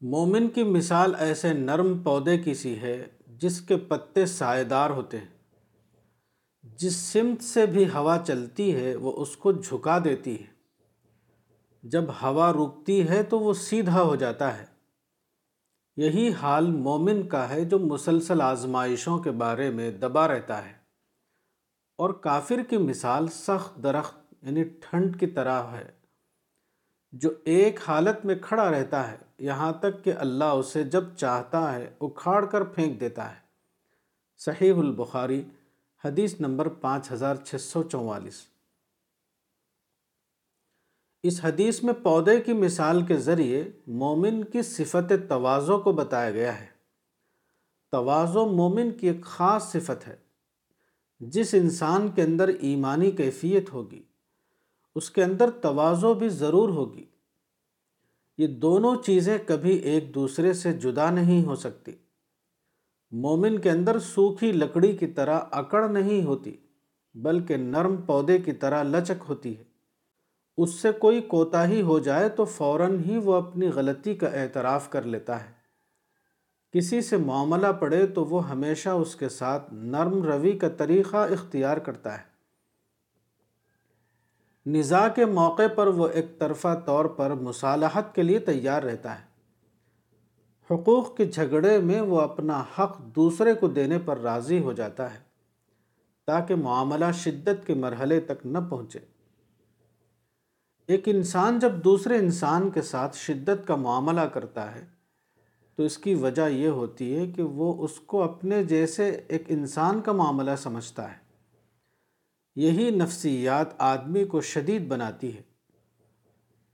مومن 0.00 0.48
کی 0.48 0.62
مثال 0.62 1.14
ایسے 1.18 1.52
نرم 1.52 1.98
پودے 1.98 2.38
کی 2.38 2.54
سی 2.54 2.78
ہے 2.78 3.06
جس 3.26 3.60
کے 3.60 3.76
پتے 3.76 4.26
سائے 4.26 4.64
دار 4.64 4.90
ہوتے 4.90 5.18
ہیں۔ 5.18 5.28
جس 6.62 6.96
سمت 6.96 7.42
سے 7.42 7.66
بھی 7.66 7.88
ہوا 7.88 8.18
چلتی 8.26 8.74
ہے 8.74 8.96
وہ 8.96 9.12
اس 9.22 9.36
کو 9.36 9.52
جھکا 9.52 9.98
دیتی 10.04 10.40
ہے۔ 10.40 10.46
جب 11.82 12.04
ہوا 12.22 12.52
رکتی 12.52 13.08
ہے 13.08 13.22
تو 13.22 13.40
وہ 13.40 13.54
سیدھا 13.54 14.02
ہو 14.02 14.16
جاتا 14.16 14.58
ہے۔ 14.58 14.64
یہی 15.96 16.32
حال 16.32 16.66
مومن 16.66 17.28
کا 17.28 17.48
ہے 17.48 17.64
جو 17.64 17.78
مسلسل 17.78 18.40
آزمائشوں 18.40 19.18
کے 19.18 19.30
بارے 19.30 19.70
میں 19.70 19.90
دبا 19.90 20.28
رہتا 20.28 20.66
ہے۔ 20.66 20.72
اور 21.98 22.10
کافر 22.10 22.62
کی 22.70 22.76
مثال 22.76 23.26
سخت 23.26 23.82
درخت 23.82 24.34
یعنی 24.42 24.64
ٹھنڈ 24.64 25.20
کی 25.20 25.26
طرح 25.26 25.62
ہے۔ 25.62 25.93
جو 27.14 27.30
ایک 27.44 27.80
حالت 27.88 28.24
میں 28.24 28.34
کھڑا 28.42 28.70
رہتا 28.70 29.10
ہے، 29.10 29.16
یہاں 29.38 29.72
تک 29.72 30.04
کہ 30.04 30.12
اللہ 30.18 30.44
اسے 30.44 30.84
جب 30.84 31.04
چاہتا 31.16 31.74
ہے، 31.74 31.90
اکھاڑ 32.00 32.44
کر 32.44 32.64
پھینک 32.64 33.00
دیتا 33.00 33.30
ہے۔ 33.30 33.40
صحیح 34.36 34.72
البخاری، 34.72 35.42
حدیث 36.04 36.40
نمبر 36.40 36.68
پانچ 36.68 37.12
ہزار 37.12 37.34
چھ 37.34 37.56
سو 37.60 37.82
چوالیس۔ 37.82 38.46
اس 41.22 41.44
حدیث 41.44 41.82
میں 41.82 41.94
پودے 42.02 42.40
کی 42.40 42.52
مثال 42.52 43.06
کے 43.06 43.16
ذریعے 43.16 43.64
مومن 43.86 44.44
کی 44.44 44.62
صفت 44.62 45.12
توازو 45.28 45.78
کو 45.78 45.92
بتایا 45.92 46.30
گیا 46.30 46.60
ہے۔ 46.60 46.66
توازو 47.90 48.46
مومن 48.46 48.90
کی 48.90 49.06
ایک 49.06 49.24
خاص 49.24 49.72
صفت 49.72 50.08
ہے، 50.08 50.16
جس 51.20 51.54
انسان 51.54 52.08
کے 52.08 52.22
اندر 52.22 52.48
ایمانی 52.48 53.10
کیفیت 53.10 53.72
ہوگی۔ 53.72 54.02
اس 54.94 55.10
کے 55.10 55.24
اندر 55.24 55.50
توازو 55.50 56.14
بھی 56.14 56.28
ضرور 56.28 56.68
ہوگی۔ 56.68 57.04
یہ 58.38 58.46
دونوں 58.46 58.96
چیزیں 59.06 59.38
کبھی 59.46 59.76
ایک 59.76 60.14
دوسرے 60.14 60.52
سے 60.52 60.72
جدا 60.72 61.10
نہیں 61.10 61.44
ہو 61.44 61.56
سکتی۔ 61.56 61.92
مومن 63.10 63.58
کے 63.58 63.70
اندر 63.70 63.98
سوکھی 63.98 64.52
لکڑی 64.52 64.96
کی 64.96 65.06
طرح 65.06 65.40
اکڑ 65.50 65.88
نہیں 65.88 66.22
ہوتی، 66.22 66.56
بلکہ 67.14 67.56
نرم 67.56 67.96
پودے 67.96 68.38
کی 68.38 68.52
طرح 68.52 68.82
لچک 68.82 69.24
ہوتی 69.28 69.58
ہے۔ 69.58 69.64
اس 70.56 70.74
سے 70.74 70.92
کوئی 70.92 71.20
کوتاہی 71.20 71.82
ہو 71.82 71.98
جائے 71.98 72.28
تو 72.28 72.44
فوراً 72.44 73.04
ہی 73.04 73.16
وہ 73.16 73.34
اپنی 73.34 73.68
غلطی 73.68 74.14
کا 74.14 74.26
اعتراف 74.26 74.90
کر 74.90 75.02
لیتا 75.02 75.44
ہے۔ 75.44 75.54
کسی 76.72 77.00
سے 77.00 77.16
معاملہ 77.16 77.66
پڑے 77.66 78.06
تو 78.06 78.24
وہ 78.24 78.48
ہمیشہ 78.48 78.88
اس 78.88 79.16
کے 79.16 79.28
ساتھ 79.28 79.74
نرم 79.74 80.22
روی 80.22 80.52
کا 80.52 80.68
طریقہ 80.68 81.16
اختیار 81.16 81.76
کرتا 81.76 82.18
ہے۔ 82.18 82.33
نزاع 84.66 85.08
کے 85.08 85.24
موقع 85.24 85.66
پر 85.74 85.86
وہ 85.86 86.08
ایک 86.08 86.38
طرفہ 86.38 86.80
طور 86.84 87.04
پر 87.04 87.30
مصالحت 87.30 88.14
کے 88.14 88.22
لیے 88.22 88.38
تیار 88.38 88.82
رہتا 88.82 89.18
ہے۔ 89.20 89.24
حقوق 90.70 91.16
کے 91.16 91.24
جھگڑے 91.26 91.78
میں 91.78 92.00
وہ 92.00 92.20
اپنا 92.20 92.64
حق 92.78 92.98
دوسرے 92.98 93.54
کو 93.54 93.68
دینے 93.68 93.98
پر 93.98 94.18
راضی 94.18 94.62
ہو 94.62 94.72
جاتا 94.72 95.14
ہے، 95.14 95.18
تاکہ 96.26 96.54
معاملہ 96.54 97.04
شدت 97.14 97.66
کے 97.66 97.74
مرحلے 97.74 98.20
تک 98.20 98.46
نہ 98.46 98.58
پہنچے۔ 98.70 98.98
ایک 100.86 101.02
انسان 101.06 101.58
جب 101.58 101.72
دوسرے 101.72 102.16
انسان 102.16 102.70
کے 102.70 102.82
ساتھ 102.82 103.16
شدت 103.16 103.66
کا 103.66 103.76
معاملہ 103.76 104.20
کرتا 104.20 104.74
ہے، 104.74 104.86
تو 105.76 105.82
اس 105.82 105.98
کی 105.98 106.14
وجہ 106.14 106.48
یہ 106.48 106.68
ہوتی 106.68 107.16
ہے 107.16 107.26
کہ 107.26 107.42
وہ 107.42 107.84
اس 107.84 108.00
کو 108.00 108.22
اپنے 108.22 108.64
جیسے 108.64 109.20
ایک 109.28 109.42
انسان 109.48 110.00
کا 110.00 110.12
معاملہ 110.12 110.50
سمجھتا 110.58 111.10
ہے۔ 111.10 111.23
یہی 112.56 112.90
نفسیات 112.90 113.66
آدمی 113.78 114.24
کو 114.24 114.40
شدید 114.40 114.88
بناتی 114.88 115.36
ہے۔ 115.36 115.42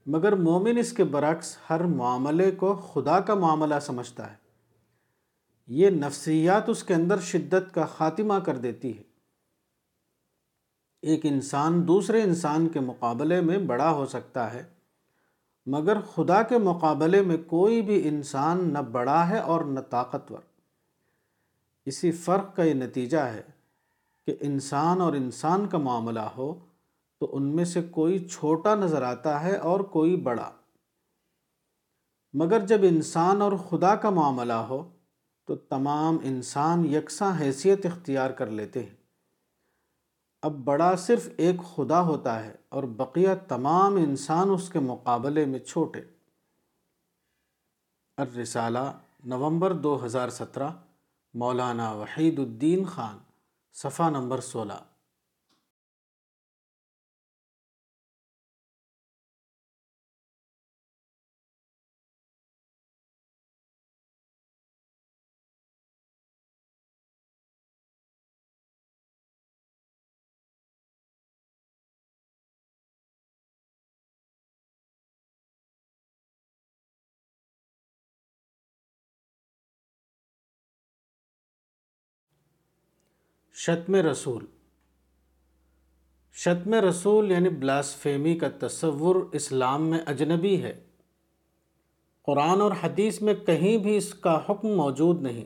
مگر 0.05 0.35
مومن 0.35 0.77
اس 0.77 0.93
کے 0.93 1.03
برعکس 1.03 1.57
ہر 1.69 1.83
معاملے 1.83 2.51
کو 2.51 2.75
خدا 2.75 3.19
کا 3.19 3.33
معاملہ 3.33 3.75
سمجھتا 3.81 4.31
ہے۔ 4.31 4.35
یہ 5.67 5.89
نفسیات 5.89 6.69
اس 6.69 6.83
کے 6.83 6.93
اندر 6.93 7.19
شدت 7.19 7.73
کا 7.73 7.85
خاتمہ 7.85 8.33
کر 8.33 8.57
دیتی 8.57 8.97
ہے۔ 8.97 9.03
ایک 11.01 11.19
انسان 11.23 11.87
دوسرے 11.87 12.23
انسان 12.23 12.69
کے 12.69 12.79
مقابلے 12.79 13.41
میں 13.41 13.57
بڑا 13.57 13.91
ہو 13.91 14.05
سکتا 14.05 14.53
ہے، 14.53 14.63
مگر 15.65 15.99
خدا 16.01 16.41
کے 16.41 16.57
مقابلے 16.57 17.21
میں 17.21 17.37
کوئی 17.37 17.81
بھی 17.81 18.07
انسان 18.07 18.73
نہ 18.73 18.79
بڑا 18.79 19.29
ہے 19.29 19.39
اور 19.39 19.61
نہ 19.61 19.79
طاقتور۔ 19.79 20.39
اسی 21.85 22.11
فرق 22.11 22.55
کا 22.55 22.63
یہ 22.63 22.73
نتیجہ 22.73 23.17
ہے۔ 23.17 23.41
کہ 24.25 24.35
انسان 24.39 25.01
اور 25.01 25.13
انسان 25.13 25.67
کا 25.67 25.77
معاملہ 25.77 26.19
ہو 26.19 26.65
تو 27.19 27.35
ان 27.35 27.43
میں 27.43 27.65
سے 27.65 27.81
کوئی 27.81 28.27
چھوٹا 28.27 28.75
نظر 28.75 29.01
آتا 29.01 29.43
ہے 29.43 29.55
اور 29.55 29.79
کوئی 29.79 30.15
بڑا۔ 30.15 30.51
مگر 32.33 32.65
جب 32.65 32.79
انسان 32.83 33.41
اور 33.41 33.51
خدا 33.69 33.95
کا 33.95 34.09
معاملہ 34.09 34.53
ہو 34.53 34.89
تو 35.45 35.55
تمام 35.55 36.17
انسان 36.23 36.85
یکساں 36.85 37.39
حیثیت 37.39 37.85
اختیار 37.85 38.29
کر 38.29 38.47
لیتے 38.47 38.83
ہیں۔ 38.83 38.95
اب 40.41 40.51
بڑا 40.51 40.95
صرف 40.95 41.29
ایک 41.37 41.55
خدا 41.75 42.01
ہوتا 42.01 42.45
ہے 42.45 42.55
اور 42.69 42.83
بقیہ 42.83 43.29
تمام 43.47 43.95
انسان 43.95 44.49
اس 44.49 44.69
کے 44.69 44.79
مقابلے 44.79 45.45
میں 45.45 45.59
چھوٹے۔ 45.59 46.01
الرسالہ 48.17 48.91
نومبر 49.25 49.73
دو 49.73 50.05
ہزار 50.05 50.29
سترہ، 50.29 50.69
مولانا 51.33 51.91
وحید 51.91 52.39
الدین 52.39 52.85
خان۔ 52.85 53.17
صفحہ 53.73 54.09
نمبر 54.09 54.39
سولہ 54.41 54.73
شتم 83.65 83.95
رسول۔ 83.95 84.45
شتم 86.33 86.73
رسول 86.73 87.31
یعنی 87.31 87.49
بلاسفیمی 87.49 88.35
کا 88.35 88.47
تصور 88.59 89.15
اسلام 89.31 89.87
میں 89.87 89.99
اجنبی 90.05 90.63
ہے۔ 90.63 90.83
قرآن 92.25 92.61
اور 92.61 92.71
حدیث 92.83 93.21
میں 93.21 93.33
کہیں 93.33 93.77
بھی 93.77 93.97
اس 93.97 94.13
کا 94.13 94.39
حکم 94.49 94.67
موجود 94.67 95.21
نہیں۔ 95.21 95.45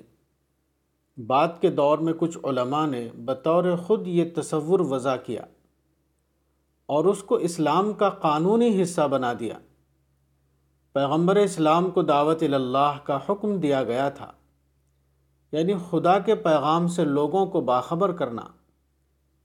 بعد 1.20 1.48
کے 1.62 1.70
دور 1.70 1.98
میں 1.98 2.14
کچھ 2.14 2.38
علماء 2.44 2.88
نے 2.88 3.10
بطور 3.16 3.76
خود 3.76 4.08
یہ 4.08 4.26
تصور 4.36 4.80
وضع 4.80 5.16
کیا 5.16 5.42
اور 6.86 7.06
اس 7.06 7.24
کو 7.24 7.36
اسلام 7.36 7.94
کا 7.94 8.10
قانونی 8.10 8.82
حصہ 8.82 9.08
بنا 9.08 9.34
دیا۔ 9.40 9.58
پیغمبر 10.94 11.36
اسلام 11.36 11.92
کو 11.92 12.02
دعوت 12.02 12.44
اللہ 12.44 12.98
کا 13.04 13.20
حکم 13.30 13.60
دیا 13.60 13.84
گیا 13.84 14.10
تھا۔ 14.10 14.32
یعنی 15.56 15.74
خدا 15.90 16.20
کے 16.20 16.36
پیغام 16.36 16.88
سے 16.88 17.06
لوگوں 17.06 17.46
کو 17.46 17.62
باخبر 17.62 18.12
کرنا۔ 18.12 18.42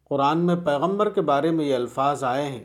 قرآن 0.05 0.39
میں 0.39 0.57
پیغمبر 0.65 1.11
کے 1.11 1.21
بارے 1.21 1.51
میں 1.51 1.65
یہ 1.65 1.75
الفاظ 1.75 2.25
آئے 2.25 2.47
ہیں۔ 2.47 2.65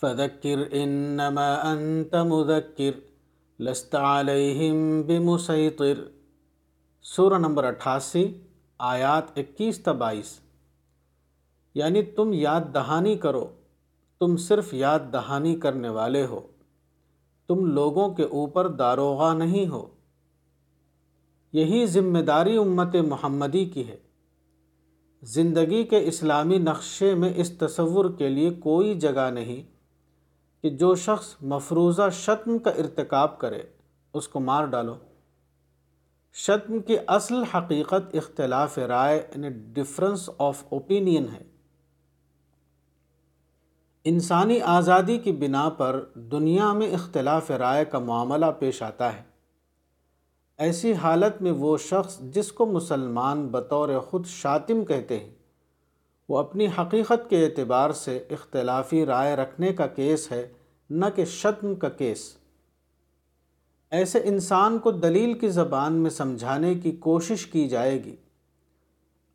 فذکر 0.00 0.68
انما 0.70 1.54
انت 1.54 2.14
مذکر 2.14 3.00
لست 3.62 3.94
علیہم 3.94 5.02
بمسیطر 5.02 5.94
سورہ 7.02 7.34
نمبر 7.34 7.64
اٹھاسی، 7.64 8.40
آیات 8.78 9.38
اکیس 9.38 9.82
تا 9.82 9.92
بائیس۔ 9.92 10.40
یعنی 11.74 12.02
تم 12.02 12.32
یاد 12.32 12.60
دہانی 12.74 13.16
کرو، 13.16 13.50
تم 14.20 14.36
صرف 14.36 14.74
یاد 14.74 15.00
دہانی 15.12 15.56
کرنے 15.56 15.88
والے 15.88 16.26
ہو۔ 16.26 16.40
تم 17.46 17.66
لوگوں 17.66 18.08
کے 18.08 18.22
اوپر 18.22 18.68
داروغہ 18.68 19.34
نہیں 19.34 19.68
ہو۔ 19.68 19.86
یہی 21.52 21.86
ذمہ 21.86 22.18
داری 22.18 22.56
امت 22.56 22.96
محمدی 22.96 23.64
کی 23.64 23.88
ہے۔ 23.88 23.96
زندگی 25.22 25.84
کے 25.84 26.08
اسلامی 26.08 26.58
نقشے 26.58 27.14
میں 27.14 27.32
اس 27.36 27.58
تصور 27.58 28.04
کے 28.18 28.28
لیے 28.28 28.50
کوئی 28.50 28.94
جگہ 28.94 29.30
نہیں 29.30 29.62
کہ 30.62 30.70
جو 30.70 30.94
شخص 30.94 31.34
مفروضہ 31.42 32.02
شتم 32.12 32.58
کا 32.58 32.70
ارتکاب 32.70 33.38
کرے، 33.38 33.62
اس 34.14 34.28
کو 34.28 34.40
مار 34.40 34.64
ڈالو۔ 34.64 34.94
شتم 36.34 36.78
کی 36.78 36.96
اصل 37.06 37.42
حقیقت 37.42 38.14
اختلاف 38.14 38.78
رائے 38.78 39.26
یعنی 39.36 39.48
ڈفرنس 39.50 40.30
آف 40.38 40.64
اوپینین 40.68 41.26
ہے۔ 41.32 41.42
انسانی 44.04 44.60
آزادی 44.60 45.18
کی 45.18 45.32
بنا 45.32 45.68
پر 45.68 46.04
دنیا 46.14 46.72
میں 46.72 46.94
اختلاف 46.94 47.50
رائے 47.50 47.84
کا 47.84 47.98
معاملہ 47.98 48.46
پیش 48.58 48.82
آتا 48.82 49.12
ہے۔ 49.12 49.27
ایسی 50.58 50.92
حالت 50.92 51.42
میں 51.42 51.52
وہ 51.52 51.78
شخص 51.78 52.18
جس 52.18 52.52
کو 52.52 52.66
مسلمان 52.66 53.46
بطور 53.46 53.88
خود 54.00 54.26
شاطم 54.26 54.84
کہتے 54.84 55.18
ہیں، 55.18 55.30
وہ 56.28 56.38
اپنی 56.38 56.66
حقیقت 56.66 57.30
کے 57.30 57.44
اعتبار 57.44 57.90
سے 57.90 58.16
اختلافی 58.16 59.06
رائے 59.06 59.36
رکھنے 59.36 59.72
کا 59.72 59.86
کیس 59.86 60.32
ہے، 60.32 60.52
نہ 60.90 61.06
کہ 61.14 61.24
شتم 61.24 61.74
کا 61.74 61.88
کیس۔ 61.88 62.36
ایسے 63.90 64.20
انسان 64.24 64.78
کو 64.78 64.90
دلیل 64.90 65.38
کی 65.38 65.48
زبان 65.48 65.92
میں 65.92 66.10
سمجھانے 66.10 66.74
کی 66.74 66.92
کوشش 66.92 67.46
کی 67.46 67.68
جائے 67.68 68.04
گی۔ 68.04 68.16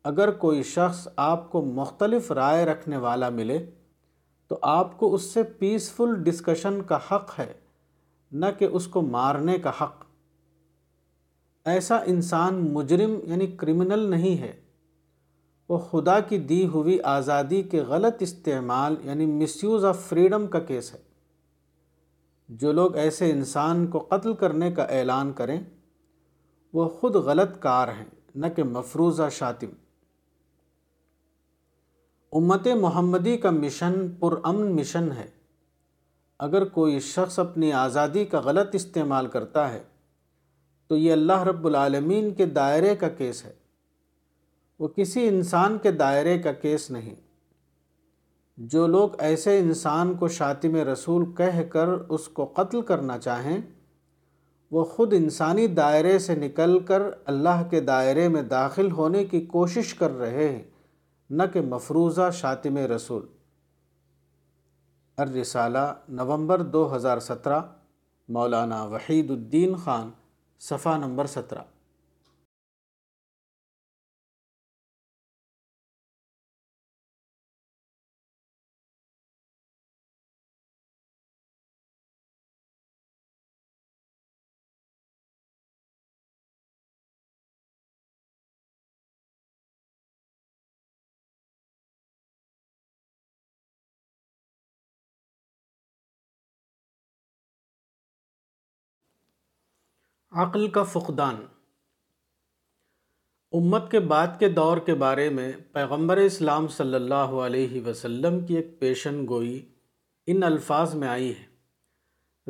اگر 0.04 0.30
کوئی 0.30 0.62
شخص 0.62 1.08
آپ 1.16 1.52
کو 1.52 1.62
مختلف 1.62 2.32
رائے 2.32 2.64
رکھنے 2.64 2.96
والا 2.96 3.28
ملے، 3.28 3.66
تو 4.48 4.58
آپ 4.62 4.98
کو 4.98 5.14
اس 5.14 5.22
سے 5.22 5.42
پیسفل 5.42 6.14
ڈسکشن 6.22 6.82
کا 6.82 6.98
حق 7.10 7.38
ہے، 7.38 7.52
نہ 8.32 8.46
کہ 8.58 8.64
اس 8.64 8.86
کو 8.86 9.02
مارنے 9.02 9.58
کا 9.58 9.70
حق۔ 9.80 10.03
ایسا 11.64 11.96
انسان 12.06 12.54
مجرم 12.72 13.18
یعنی 13.24 13.46
کرمنل 13.46 13.98
نہیں 13.98 14.42
ہے۔ 14.42 14.52
وہ 15.68 15.78
خدا 15.78 16.20
کی 16.20 16.38
دی 16.38 16.66
ہوئی 16.66 17.00
آزادی 17.00 17.62
کے 17.62 17.80
غلط 17.80 18.14
استعمال 18.20 18.96
یعنی 19.04 19.26
مس 19.26 19.64
یوز 19.64 19.84
آف 19.84 20.08
فریڈم 20.08 20.46
کا 20.46 20.58
کیس 20.58 20.94
ہے۔ 20.94 20.98
جو 22.48 22.72
لوگ 22.72 22.96
ایسے 22.96 23.30
انسان 23.30 23.86
کو 23.86 23.98
قتل 23.98 24.34
کرنے 24.34 24.72
کا 24.72 24.82
اعلان 24.82 25.32
کریں، 25.32 25.60
وہ 26.72 26.88
خود 26.88 27.14
غلط 27.14 27.58
کار 27.60 27.88
ہیں، 27.88 28.04
نہ 28.34 28.46
کہ 28.56 28.64
مفروضہ 28.64 29.22
شاطم 29.30 29.68
امت 32.32 32.68
محمدی 32.80 33.36
کا 33.36 33.50
مشن 33.50 34.08
پرامن 34.20 34.76
مشن 34.76 35.12
ہے۔ 35.12 35.26
اگر 36.38 36.64
کوئی 36.64 37.00
شخص 37.00 37.38
اپنی 37.38 37.72
آزادی 37.72 38.24
کا 38.24 38.40
غلط 38.40 38.74
استعمال 38.74 39.26
کرتا 39.26 39.72
ہے 39.72 39.82
تو 40.86 40.96
یہ 40.96 41.12
اللہ 41.12 41.42
رب 41.42 41.66
العالمین 41.66 42.34
کے 42.34 42.46
دائرے 42.46 42.96
کا 42.96 43.08
کیس 43.08 43.44
ہے۔ 43.44 43.52
وہ 44.78 44.88
کسی 44.88 45.28
انسان 45.28 45.78
کے 45.82 45.90
دائرے 45.90 46.38
کا 46.38 46.52
کیس 46.52 46.90
نہیں۔ 46.90 47.14
جو 48.56 48.86
لوگ 48.86 49.10
ایسے 49.18 49.58
انسان 49.58 50.14
کو 50.14 50.28
شاطم 50.28 50.76
رسول 50.76 51.32
کہہ 51.32 51.62
کر 51.70 51.88
اس 51.88 52.28
کو 52.28 52.44
قتل 52.44 52.82
کرنا 52.82 53.18
چاہیں، 53.18 53.58
وہ 54.70 54.84
خود 54.84 55.12
انسانی 55.12 55.66
دائرے 55.66 56.18
سے 56.18 56.34
نکل 56.34 56.78
کر 56.78 57.02
اللہ 57.24 57.62
کے 57.70 57.80
دائرے 57.80 58.28
میں 58.28 58.42
داخل 58.42 58.90
ہونے 58.90 59.24
کی 59.24 59.40
کوشش 59.40 59.94
کر 59.94 60.10
رہے 60.10 60.48
ہیں، 60.48 60.62
نہ 61.30 61.42
کہ 61.52 61.60
مفروضہ 61.60 62.30
شاطم 62.32 62.76
رسول۔ 62.76 63.26
الرسالہ 65.16 65.94
نومبر 66.08 66.62
دو 66.62 66.96
ہزار 66.96 67.18
سترہ، 67.18 67.60
مولانا 68.28 68.84
وحید 68.84 69.30
الدین 69.30 69.74
خان۔ 69.74 70.10
صفحہ 70.68 70.98
نمبر 70.98 71.26
سترہ۔ 71.26 71.60
عقل 100.34 100.68
کا 100.68 100.82
فقدان۔ 100.82 101.34
امت 103.52 103.90
کے 103.90 104.00
بعد 104.00 104.26
کے 104.38 104.48
دور 104.48 104.76
کے 104.76 104.94
بارے 104.94 105.30
میں 105.30 105.52
پیغمبر 105.72 106.16
اسلام 106.16 106.68
صلی 106.68 106.94
اللہ 106.94 107.14
علیہ 107.14 107.86
وسلم 107.86 108.46
کی 108.46 108.56
ایک 108.56 108.80
پیشن 108.80 109.26
گوئی 109.28 109.68
ان 110.26 110.42
الفاظ 110.42 110.94
میں 110.94 111.08
آئی 111.08 111.30
ہے۔ 111.30 111.54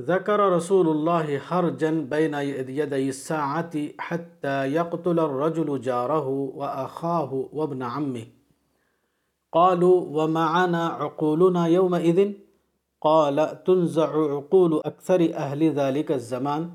ذکر 0.03 0.41
رسول 0.41 0.89
اللہ 0.89 1.37
ہر 1.51 1.71
جن 1.71 2.05
بین 2.05 2.35
الساعتی 2.35 3.89
حتی 4.11 4.75
یقتل 4.75 5.19
الرجل 5.19 5.83
جارہ 5.83 6.21
و 6.21 6.63
اخاہ 6.63 7.33
و 7.33 7.63
ابن 7.63 7.83
عمہ۔ 7.83 8.25
قالوا 9.53 10.25
ومعنا 10.25 10.97
عقولنا 11.01 11.67
يومئذ 11.67 12.19
قال 13.01 13.41
تنزع 13.67 14.07
عقول 14.07 14.73
اکثر 14.85 15.21
اہل 15.35 15.73
ذلك 15.75 16.11
الزمان۔ 16.11 16.69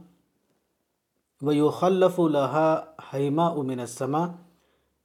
ويخلف 1.42 2.20
لها 2.20 2.84
حيماء 2.98 3.56
من 3.62 3.80
السماء 3.80 4.28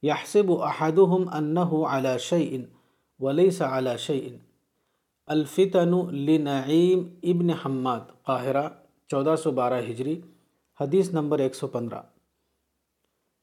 يحسب 0.03 0.51
أحدهم 0.51 1.23
أنه 1.39 1.85
على 1.87 2.19
شيء 2.19 2.61
وليس 3.19 3.61
على 3.61 3.97
شيء. 3.97 4.37
الفتن 5.27 6.15
لنعیم 6.15 7.09
ابن 7.23 7.49
حماد، 7.49 7.99
قاہرہ، 8.23 8.69
چودہ 9.07 9.35
سو 9.43 9.51
بارہ 9.51 9.79
ہجری، 9.79 10.21
حدیث 10.81 11.13
نمبر 11.13 11.39
ایک 11.39 11.55
سو 11.55 11.67
پندرہ. 11.67 12.01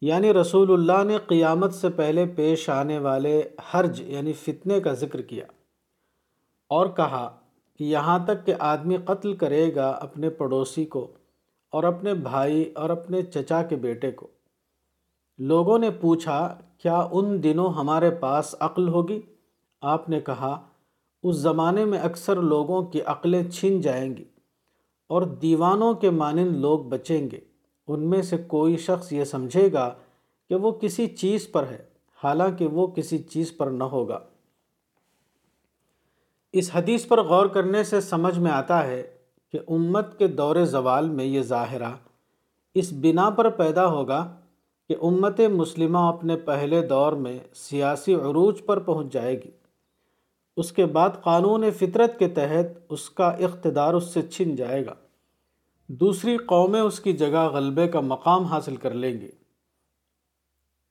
یعنی 0.01 0.33
رسول 0.33 0.73
اللہ 0.73 1.05
نے 1.05 1.19
قیامت 1.27 1.75
سے 1.75 1.89
پہلے 1.89 2.27
پیش 2.27 2.71
آنے 2.71 2.99
والے 2.99 3.43
حرج 3.75 4.01
یعنی 4.01 4.33
فتنے 4.33 4.81
کا 4.81 4.93
ذکر 4.93 5.21
کیا 5.21 5.47
اور 6.69 6.87
کہا 6.87 7.37
کہ 7.79 7.85
یہاں 7.85 8.19
تک 8.27 8.47
کہ 8.47 8.55
آدمی 8.59 8.97
قتل 9.05 9.37
کرے 9.37 9.75
گا 9.75 9.89
اپنے 9.89 10.31
پڑوسی 10.31 10.85
کو۔ 10.85 11.13
اور 11.73 11.85
اپنے 11.85 12.15
بھائی 12.15 12.73
اور 12.75 12.91
اپنے 12.91 13.23
چچا 13.23 13.63
کے 13.63 13.77
بیٹے 13.77 14.11
کو۔ 14.11 14.27
لوگوں 15.39 15.79
نے 15.79 15.91
پوچھا، 15.91 16.61
کیا 16.79 17.09
ان 17.13 17.43
دنوں 17.43 17.69
ہمارے 17.69 18.11
پاس 18.11 18.55
عقل 18.61 18.89
ہوگی؟ 18.89 19.21
آپ 19.81 20.09
نے 20.09 20.21
کہا، 20.21 20.69
اس 21.23 21.37
زمانے 21.37 21.85
میں 21.85 21.99
اکثر 21.99 22.37
لوگوں 22.37 22.83
کی 22.83 23.03
عقلیں 23.03 23.51
چھن 23.51 23.81
جائیں 23.81 24.17
گی 24.17 24.25
اور 25.07 25.23
دیوانوں 25.23 25.95
کے 25.95 26.11
مانند 26.11 26.57
لوگ 26.57 26.79
بچیں 26.79 27.31
گے۔ 27.31 27.41
ان 27.87 28.11
میں 28.11 28.23
سے 28.23 28.37
کوئی 28.37 28.77
شخص 28.77 29.13
یہ 29.13 29.25
سمجھے 29.25 29.73
گا 29.73 29.95
کہ 30.49 30.55
وہ 30.55 30.71
کسی 30.71 31.07
چیز 31.07 31.53
پر 31.53 31.67
ہے، 31.67 31.85
حالانکہ 32.25 32.67
وہ 32.67 32.87
کسی 32.87 33.19
چیز 33.19 33.57
پر 33.57 33.67
نہ 33.67 33.85
ہوگا۔ 33.85 34.19
اس 36.53 36.71
حدیث 36.75 37.07
پر 37.07 37.23
غور 37.23 37.47
کرنے 37.47 37.85
سے 37.85 38.01
سمجھ 38.01 38.39
میں 38.39 38.51
آتا 38.51 38.87
ہے 38.87 39.12
کہ 39.53 39.59
امت 39.69 40.19
کے 40.19 40.27
دور 40.27 40.65
زوال 40.65 41.09
میں 41.09 41.25
یہ 41.25 41.43
ظاہرہ۔ 41.43 41.91
اس 42.75 42.93
بنا 42.93 43.31
پر 43.31 43.51
پیدا 43.51 43.87
ہوگا 43.87 44.37
کہ 44.89 44.97
امت 45.03 45.41
مسلمہ 45.41 45.99
اپنے 45.99 46.37
پہلے 46.37 46.87
دور 46.87 47.13
میں 47.13 47.39
سیاسی 47.55 48.15
عروج 48.15 48.65
پر 48.67 48.79
پہنچ 48.79 49.13
جائے 49.13 49.43
گی۔ 49.43 49.51
اس 50.57 50.73
کے 50.73 50.87
بعد 50.87 51.11
قانون 51.23 51.71
فطرت 51.71 52.19
کے 52.19 52.29
تحت 52.29 52.79
اس 52.89 53.11
کا 53.11 53.29
اقتدار 53.29 53.95
اس 53.95 54.05
سے 54.05 54.23
چھن 54.23 54.57
جائے 54.57 54.87
گا۔ 54.87 54.95
دوسری 55.87 56.37
قومیں 56.37 56.81
اس 56.81 57.01
کی 57.01 57.13
جگہ 57.13 57.49
غلبے 57.49 57.89
کا 57.89 58.01
مقام 58.01 58.45
حاصل 58.45 58.77
کر 58.77 58.91
لیں 58.91 59.21
گے 59.21 59.31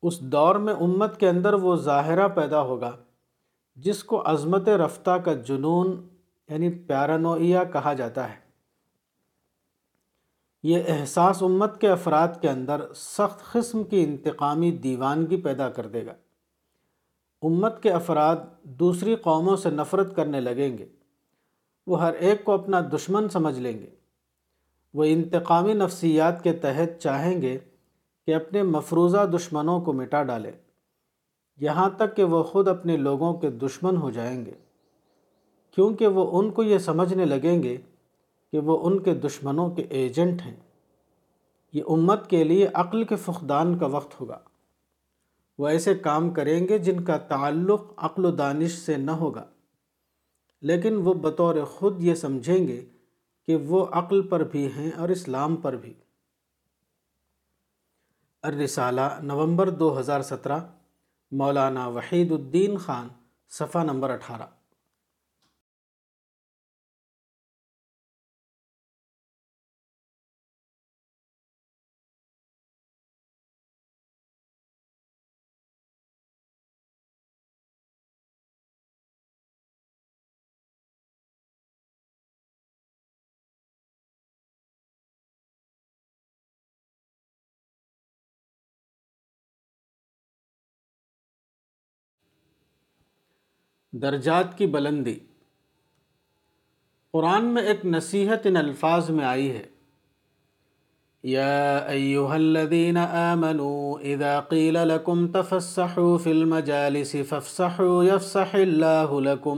اس 0.03 0.20
دور 0.20 0.55
میں 0.55 0.74
امت 0.74 1.20
کے 1.20 1.30
اندر 1.30 1.53
وہ 1.53 1.76
ظاہرہ 1.76 2.28
پیدا 2.28 2.62
ہوگا 2.62 2.91
جس 3.76 4.03
کو 4.03 4.22
عظمت 4.26 4.70
رفتہ 4.70 5.12
کا 5.12 5.34
جنون 5.34 6.07
یعنی 6.49 6.70
پیرانوئیا 6.70 7.64
کہا 7.64 7.93
جاتا 7.93 8.30
ہے۔ 8.30 8.51
یہ 10.64 10.84
احساس 10.88 11.43
امت 11.43 11.82
کے 11.82 11.89
افراد 11.89 12.28
کے 12.41 12.49
اندر 12.49 12.93
سخت 12.95 13.51
قسم 13.51 13.84
کی 13.84 14.03
انتقامی 14.03 14.72
دیوانگی 14.72 15.41
پیدا 15.41 15.70
کر 15.70 15.88
دے 15.88 16.05
گا۔ 16.05 16.14
امت 17.41 17.84
کے 17.84 17.91
افراد 17.91 18.36
دوسری 18.64 19.16
قوموں 19.16 19.55
سے 19.55 19.70
نفرت 19.70 20.16
کرنے 20.16 20.39
لگیں 20.39 20.78
گے۔ 20.78 20.86
وہ 21.88 22.01
ہر 22.01 22.14
ایک 22.14 22.43
کو 22.43 22.51
اپنا 22.51 22.82
دشمن 22.82 23.30
سمجھ 23.30 23.59
لیں 23.59 23.80
گے۔ 23.80 23.89
وہ 24.93 25.03
انتقامی 25.03 25.74
نفسیات 25.74 26.43
کے 26.43 26.53
تحت 26.53 27.01
چاہیں 27.01 27.41
گے 27.41 27.59
کہ 28.26 28.36
اپنے 28.36 28.64
مفروضہ 28.64 29.26
دشمنوں 29.36 29.82
کو 29.82 29.93
مٹا 29.93 30.24
ڈالے۔ 30.24 30.51
یہاں 31.57 31.89
تک 31.97 32.16
کہ 32.16 32.24
وہ 32.24 32.43
خود 32.43 32.68
اپنے 32.68 32.97
لوگوں 32.97 33.34
کے 33.34 33.49
دشمن 33.49 33.97
ہو 33.97 34.12
جائیں 34.12 34.45
گے۔ 34.45 34.53
کیونکہ 35.72 36.07
وہ 36.07 36.39
ان 36.39 36.51
کو 36.51 36.64
یہ 36.64 36.78
سمجھنے 36.78 37.26
لگیں 37.26 37.64
گے 37.64 37.78
کہ 38.52 38.60
وہ 38.60 38.86
ان 38.86 39.04
کے 39.04 39.14
دشمنوں 39.14 39.70
کے 39.70 39.82
ایجنٹ 39.82 40.41
ہیں۔ 40.41 40.56
یہ 41.74 41.84
امت 41.88 42.30
کے 42.30 42.43
لیے 42.43 42.68
عقل 42.74 43.04
کے 43.04 43.16
فقدان 43.16 43.78
کا 43.78 43.86
وقت 43.86 44.22
ہوگا۔ 44.22 44.39
وہ 45.58 45.68
ایسے 45.68 45.95
کام 45.95 46.30
کریں 46.30 46.68
گے 46.68 46.78
جن 46.78 47.04
کا 47.04 47.18
تعلق 47.18 47.84
عقل 47.97 48.26
و 48.26 48.32
دانش 48.32 48.72
سے 48.72 48.97
نہ 48.97 49.12
ہوگا۔ 49.12 49.45
لیکن 50.62 50.95
وہ 50.95 51.14
بطور 51.14 51.56
خود 51.66 52.04
یہ 52.04 52.16
سمجھیں 52.16 52.68
گے 52.68 52.86
کہ 53.45 53.56
وہ 53.56 53.86
عقل 53.91 54.28
پر 54.28 54.43
بھی 54.43 54.68
ہیں 54.68 54.91
اور 54.97 55.10
اسلام 55.10 55.56
پر 55.56 55.76
بھی۔ 55.76 55.93
الرسالہ 58.41 59.02
نومبر 59.24 59.70
دو 59.70 59.99
ہزار 59.99 60.22
سترہ، 60.22 60.60
مولانا 61.32 61.88
وحید 61.88 62.32
الدین 62.32 62.78
خان، 62.78 63.08
صفحہ 63.49 63.84
نمبر 63.84 64.10
اٹھارہ۔ 64.10 64.61
درجات 94.02 94.58
کی 94.58 94.68
بلندی۔ 94.68 95.20
قرآن 97.12 97.45
میں 97.45 97.62
ایک 97.62 97.86
نصیحت 97.86 98.47
ان 98.47 98.58
الفاظ 98.58 99.10
میں 99.10 99.26
آئی 99.26 99.52
ہے۔ 99.52 99.64
یا 101.24 101.78
ایوہا 101.78 102.36
الذین 102.36 102.97
آمنوا 102.97 103.99
اذا 103.99 104.41
قیل 104.49 104.74
لکم 104.74 105.28
تفسحوا 105.28 106.18
فی 106.18 106.32
المجالس 106.32 107.16
فافسحوا 107.30 108.06
یفسح 108.06 108.54
اللہ 108.54 109.12
لکم 109.12 109.58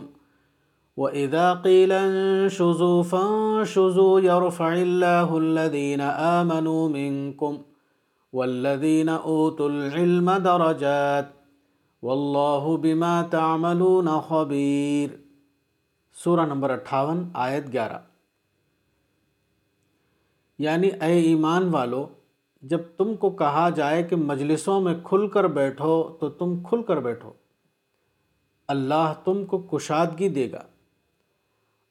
وَإِذَا 0.97 1.53
قِيلَ 1.53 1.93
انشُزُوا 1.93 3.03
فَانشُزُوا 3.03 4.21
يَرْفَعِ 4.23 4.81
اللَّهُ 4.81 5.35
الَّذِينَ 5.35 6.01
آمَنُوا 6.03 6.87
مِنكُمْ 6.87 7.57
وَالَّذِينَ 8.33 9.11
أُوتُوا 9.11 9.69
الْعِلْمَ 9.69 10.31
دَرَجَاتٍ 10.43 11.42
واللہ 12.03 12.77
بما 12.77 13.21
تعملون 13.21 14.07
خبیر۔ 14.27 15.15
سورہ 16.13 16.41
نمبر 16.41 16.69
اٹھاون، 16.69 17.29
آیت 17.33 17.73
گیارہ۔ 17.73 17.97
یعنی 20.59 20.87
اے 20.87 21.19
ایمان 21.19 21.69
والو، 21.69 22.07
جب 22.61 22.79
تم 22.97 23.15
کو 23.15 23.29
کہا 23.29 23.69
جائے 23.69 24.03
کہ 24.03 24.15
مجلسوں 24.15 24.81
میں 24.81 24.95
کھل 25.03 25.27
کر 25.27 25.47
بیٹھو، 25.47 26.17
تو 26.19 26.29
تم 26.29 26.63
کھل 26.63 26.81
کر 26.83 26.99
بیٹھو۔ 26.99 27.31
اللہ 28.67 29.13
تم 29.25 29.45
کو 29.45 29.57
کشادگی 29.57 30.29
دے 30.29 30.51
گا۔ 30.51 30.63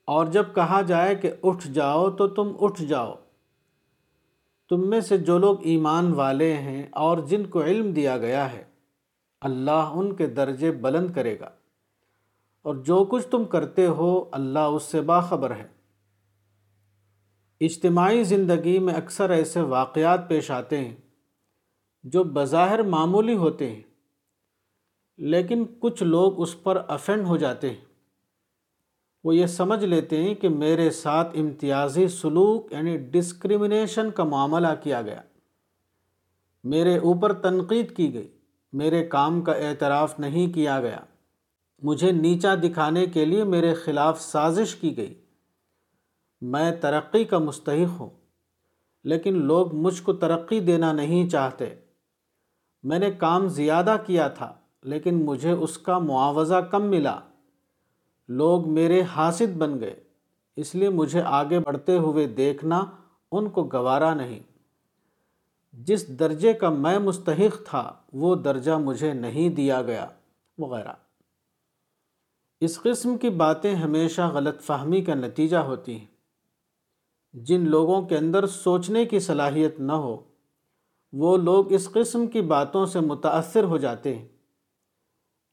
اور 0.05 0.27
جب 0.27 0.45
کہا 0.55 0.81
جائے 0.81 1.15
کہ 1.15 1.31
اٹھ 1.43 1.69
جاؤ، 1.69 2.11
تو 2.11 2.29
تم 2.29 2.53
اٹھ 2.61 2.83
جاؤ۔ 2.83 3.15
تم 4.69 4.91
میں 4.91 5.01
سے 5.01 5.19
جو 5.19 5.39
لوگ 5.39 5.57
ایمان 5.63 6.13
والے 6.13 6.55
ہیں 6.55 6.83
اور 6.93 7.19
جن 7.19 7.47
کو 7.47 7.63
علم 7.63 7.93
دیا 7.93 8.19
گیا 8.19 8.53
ہے 8.53 8.72
اللہ 9.43 9.71
ان 9.71 10.15
کے 10.15 10.27
درجے 10.27 10.73
بلند 10.73 11.11
کرے 11.15 11.41
گا۔ 11.41 11.51
اور 12.63 12.75
جو 12.75 13.05
کچھ 13.05 13.27
تم 13.27 13.45
کرتے 13.45 13.87
ہو، 13.87 14.29
اللہ 14.33 14.59
اس 14.59 14.83
سے 14.83 15.01
باخبر 15.01 15.51
ہے۔ 15.51 15.69
اجتماعی 17.61 18.25
زندگی 18.25 18.79
میں 18.79 18.95
اکثر 18.95 19.31
ایسے 19.31 19.61
واقعات 19.61 20.29
پیش 20.29 20.51
آتے 20.51 20.85
ہیں 20.85 20.97
جو 22.03 22.25
بظاہر 22.25 22.83
معمولی 22.83 23.37
ہوتے 23.37 23.71
ہیں، 23.71 23.83
لیکن 25.19 25.65
کچھ 25.79 26.03
لوگ 26.03 26.41
اس 26.41 26.63
پر 26.63 26.83
افینڈ 26.89 27.27
ہو 27.27 27.37
جاتے 27.37 27.71
ہیں۔ 27.71 27.85
وہ 29.25 29.37
یہ 29.37 29.47
سمجھ 29.47 29.85
لیتے 29.85 30.23
ہیں 30.23 30.35
کہ 30.35 30.49
میرے 30.49 30.91
ساتھ 30.91 31.39
امتیازی 31.39 32.09
سلوک 32.09 32.73
یعنی 32.73 32.97
ڈسکریمنیشن 32.97 34.11
کا 34.11 34.25
معاملہ 34.25 34.69
کیا 34.83 35.03
گیا۔ 35.03 35.23
میرے 36.65 36.99
اوپر 36.99 37.33
تنقید 37.33 37.97
کی 37.97 38.15
گئی۔ 38.15 38.39
میرے 38.73 39.05
کام 39.05 39.41
کا 39.43 39.53
اعتراف 39.53 40.19
نہیں 40.21 40.53
کیا 40.53 40.81
گیا۔ 40.81 40.99
مجھے 41.83 42.13
نیچا 42.13 42.55
دکھانے 42.55 43.07
کے 43.07 43.25
لیے 43.25 43.45
میرے 43.45 43.75
خلاف 43.75 44.21
سازش 44.21 44.75
کی 44.75 44.97
گئی۔ 44.97 45.15
میں 46.41 46.71
ترقی 46.81 47.25
کا 47.25 47.39
مستحق 47.39 48.01
ہوں، 48.01 48.11
لیکن 49.05 49.45
لوگ 49.45 49.75
مجھ 49.75 50.03
کو 50.03 50.13
ترقی 50.13 50.61
دینا 50.61 50.93
نہیں 50.93 51.29
چاہتے۔ 51.29 51.75
میں 52.83 52.99
نے 52.99 53.11
کام 53.11 53.49
زیادہ 53.49 53.97
کیا 54.07 54.29
تھا، 54.29 54.55
لیکن 54.83 55.25
مجھے 55.25 55.51
اس 55.51 55.79
کا 55.79 55.99
معاوضہ 55.99 56.55
کم 56.55 56.83
ملا۔ 56.83 57.19
لوگ 58.29 58.69
میرے 58.69 59.03
حاسد 59.03 59.57
بن 59.57 59.81
گئے، 59.81 60.01
اس 60.57 60.75
لیے 60.75 60.89
مجھے 60.89 61.23
آگے 61.23 61.61
بڑھتے 61.61 61.99
ہوئے 61.99 62.27
دیکھنا 62.27 62.85
ان 63.33 63.49
کو 63.49 63.65
گوارا 63.65 64.15
نہیں۔ 64.15 64.41
جس 65.73 66.19
درجے 66.19 66.53
کا 66.53 66.71
میں 66.71 66.99
مستحق 66.99 67.67
تھا، 67.67 67.93
وہ 68.13 68.35
درجہ 68.35 68.73
مجھے 68.73 69.13
نہیں 69.13 69.49
دیا 69.49 69.83
گیا، 69.83 70.07
وغیرہ۔ 70.59 70.93
اس 72.61 72.83
قسم 72.83 73.19
کی 73.19 73.31
باتیں 73.31 73.75
ہمیشہ 73.75 74.31
غلط 74.35 74.61
فہمی 74.61 75.03
کا 75.03 75.15
نتیجہ 75.15 75.57
ہوتی 75.57 75.99
ہیں۔ 75.99 76.07
جن 77.33 77.69
لوگوں 77.69 78.03
کے 78.03 78.17
اندر 78.17 78.47
سوچنے 78.47 79.05
کی 79.05 79.21
صلاحیت 79.21 79.81
نہ 79.81 79.93
ہو، 79.93 80.25
وہ 81.13 81.37
لوگ 81.37 81.73
اس 81.73 81.93
قسم 81.93 82.27
کی 82.27 82.41
باتوں 82.41 82.87
سے 82.87 83.01
متاثر 83.01 83.65
ہو 83.65 83.79
جاتے 83.79 84.17
ہیں۔ 84.17 84.29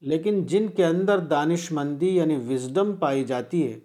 لیکن 0.00 0.46
جن 0.46 0.68
کے 0.68 0.84
اندر 0.84 1.18
دانش 1.18 1.72
مندی 1.72 2.16
یعنی 2.16 2.36
وزڈم 2.36 2.92
پائی 2.96 3.24
جاتی 3.24 3.72
ہے، 3.72 3.80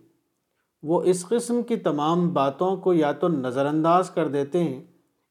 وہ 0.83 1.03
اس 1.03 1.27
قسم 1.27 1.63
کی 1.63 1.75
تمام 1.75 2.33
باتوں 2.33 2.77
کو 2.77 2.93
یا 2.93 3.11
تو 3.11 3.27
نظر 3.27 3.65
انداز 3.65 4.09
کر 4.09 4.27
دیتے 4.27 4.63
ہیں 4.63 4.83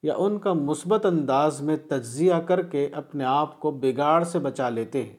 یا 0.05 0.15
ان 0.17 0.39
کا 0.39 0.53
مثبت 0.53 1.07
انداز 1.07 1.63
میں 1.63 1.77
تجزیہ 1.77 2.35
کر 2.35 2.63
کے 2.63 2.87
اپنے 2.87 3.25
آپ 3.25 3.61
کو 3.61 3.71
بگاڑ 3.71 4.25
سے 4.25 4.39
بچا 4.39 4.69
لیتے 4.69 5.03
ہیں۔ 5.03 5.17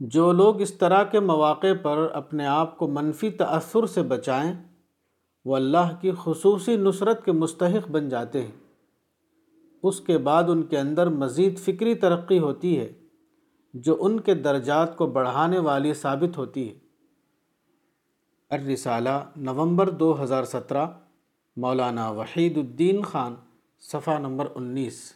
جو 0.00 0.32
لوگ 0.32 0.60
اس 0.60 0.74
طرح 0.74 1.02
کے 1.02 1.20
مواقع 1.20 1.66
پر 1.82 2.10
اپنے 2.12 2.46
آپ 2.46 2.78
کو 2.78 2.88
منفی 2.88 3.30
تأثر 3.30 3.86
سے 3.86 4.02
بچائیں، 4.02 4.54
وہ 5.44 5.56
اللہ 5.56 6.00
کی 6.00 6.12
خصوصی 6.18 6.76
نصرت 6.76 7.24
کے 7.24 7.32
مستحق 7.32 7.90
بن 7.90 8.08
جاتے 8.08 8.42
ہیں۔ 8.42 8.84
اس 9.82 10.00
کے 10.00 10.18
بعد 10.18 10.44
ان 10.48 10.62
کے 10.62 10.78
اندر 10.78 11.08
مزید 11.08 11.58
فکری 11.58 11.94
ترقی 11.94 12.38
ہوتی 12.38 12.80
ہے، 12.80 12.92
جو 13.74 13.96
ان 14.00 14.20
کے 14.20 14.34
درجات 14.34 14.96
کو 14.96 15.06
بڑھانے 15.06 15.58
والی 15.58 15.94
ثابت 15.94 16.38
ہوتی 16.38 16.68
ہے۔ 16.68 16.78
الرسالہ 18.50 19.24
نومبر 19.36 19.90
دو 19.90 20.22
ہزار 20.22 20.44
سترہ 20.44 20.86
مولانا 21.56 22.10
وحید 22.10 22.58
الدین 22.58 23.02
خان 23.02 23.34
صفحہ 23.80 24.18
نمبر 24.18 24.48
انیس۔ 24.54 25.12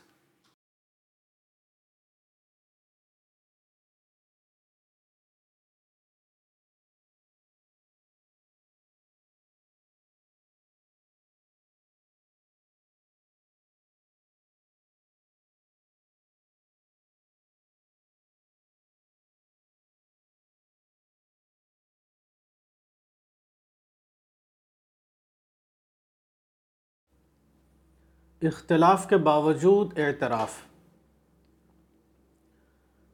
اختلاف 28.42 29.08
کے 29.08 29.16
باوجود 29.16 29.98
اعتراف۔ 29.98 30.50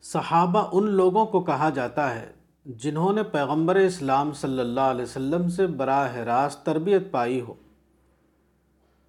صحابہ 0.02 0.68
ان 0.72 0.90
لوگوں 0.90 1.26
کو 1.26 1.40
کہا 1.40 1.70
جاتا 1.70 2.14
ہے 2.14 2.32
جنہوں 2.66 3.12
نے 3.12 3.22
پیغمبر 3.22 3.76
اسلام 3.76 4.32
صلی 4.32 4.60
اللہ 4.60 4.80
علیہ 4.80 5.02
وسلم 5.02 5.48
سے 5.48 5.66
براہ 5.66 6.16
راست 6.16 6.66
تربیت 6.66 7.10
پائی 7.10 7.40
ہو۔ 7.40 7.54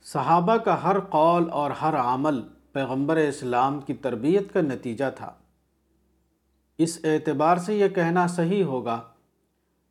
صحابہ 0.03 0.57
کا 0.57 0.83
ہر 0.83 0.99
قول 0.99 1.49
اور 1.49 1.71
ہر 1.71 1.95
عمل 1.95 2.41
پیغمبر 2.71 3.15
اسلام 3.15 3.81
کی 3.81 3.93
تربیت 3.93 4.53
کا 4.53 4.61
نتیجہ 4.61 5.05
تھا۔ 5.15 5.33
اس 6.77 6.99
اعتبار 7.03 7.57
سے 7.57 7.77
یہ 7.77 7.87
کہنا 7.87 8.27
صحیح 8.27 8.63
ہوگا 8.63 9.01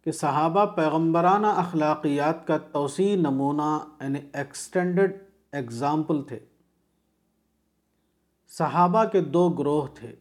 کہ 0.05 0.12
صحابہ 0.12 0.64
پیغمبرانہ 0.64 1.47
اخلاقیات 1.47 2.47
کا 2.47 2.59
توسیع 2.59 3.16
نمونہ 3.16 3.79
یعنی 4.01 4.18
ایکسٹینڈڈ 4.33 5.26
ایگزامپل 5.57 6.22
تھے۔ 6.22 6.38
صحابہ 8.48 9.04
کے 9.04 9.20
دو 9.20 9.48
گروہ 9.48 9.86
تھے، 9.94 10.14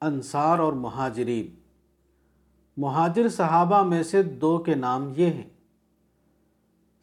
انصار 0.00 0.58
اور 0.58 0.72
مہاجرین۔ 0.72 1.54
مہاجر 2.76 3.28
صحابہ 3.28 3.82
میں 3.82 4.02
سے 4.02 4.22
دو 4.22 4.58
کے 4.58 4.74
نام 4.74 5.12
یہ 5.16 5.26
ہیں۔ 5.26 5.48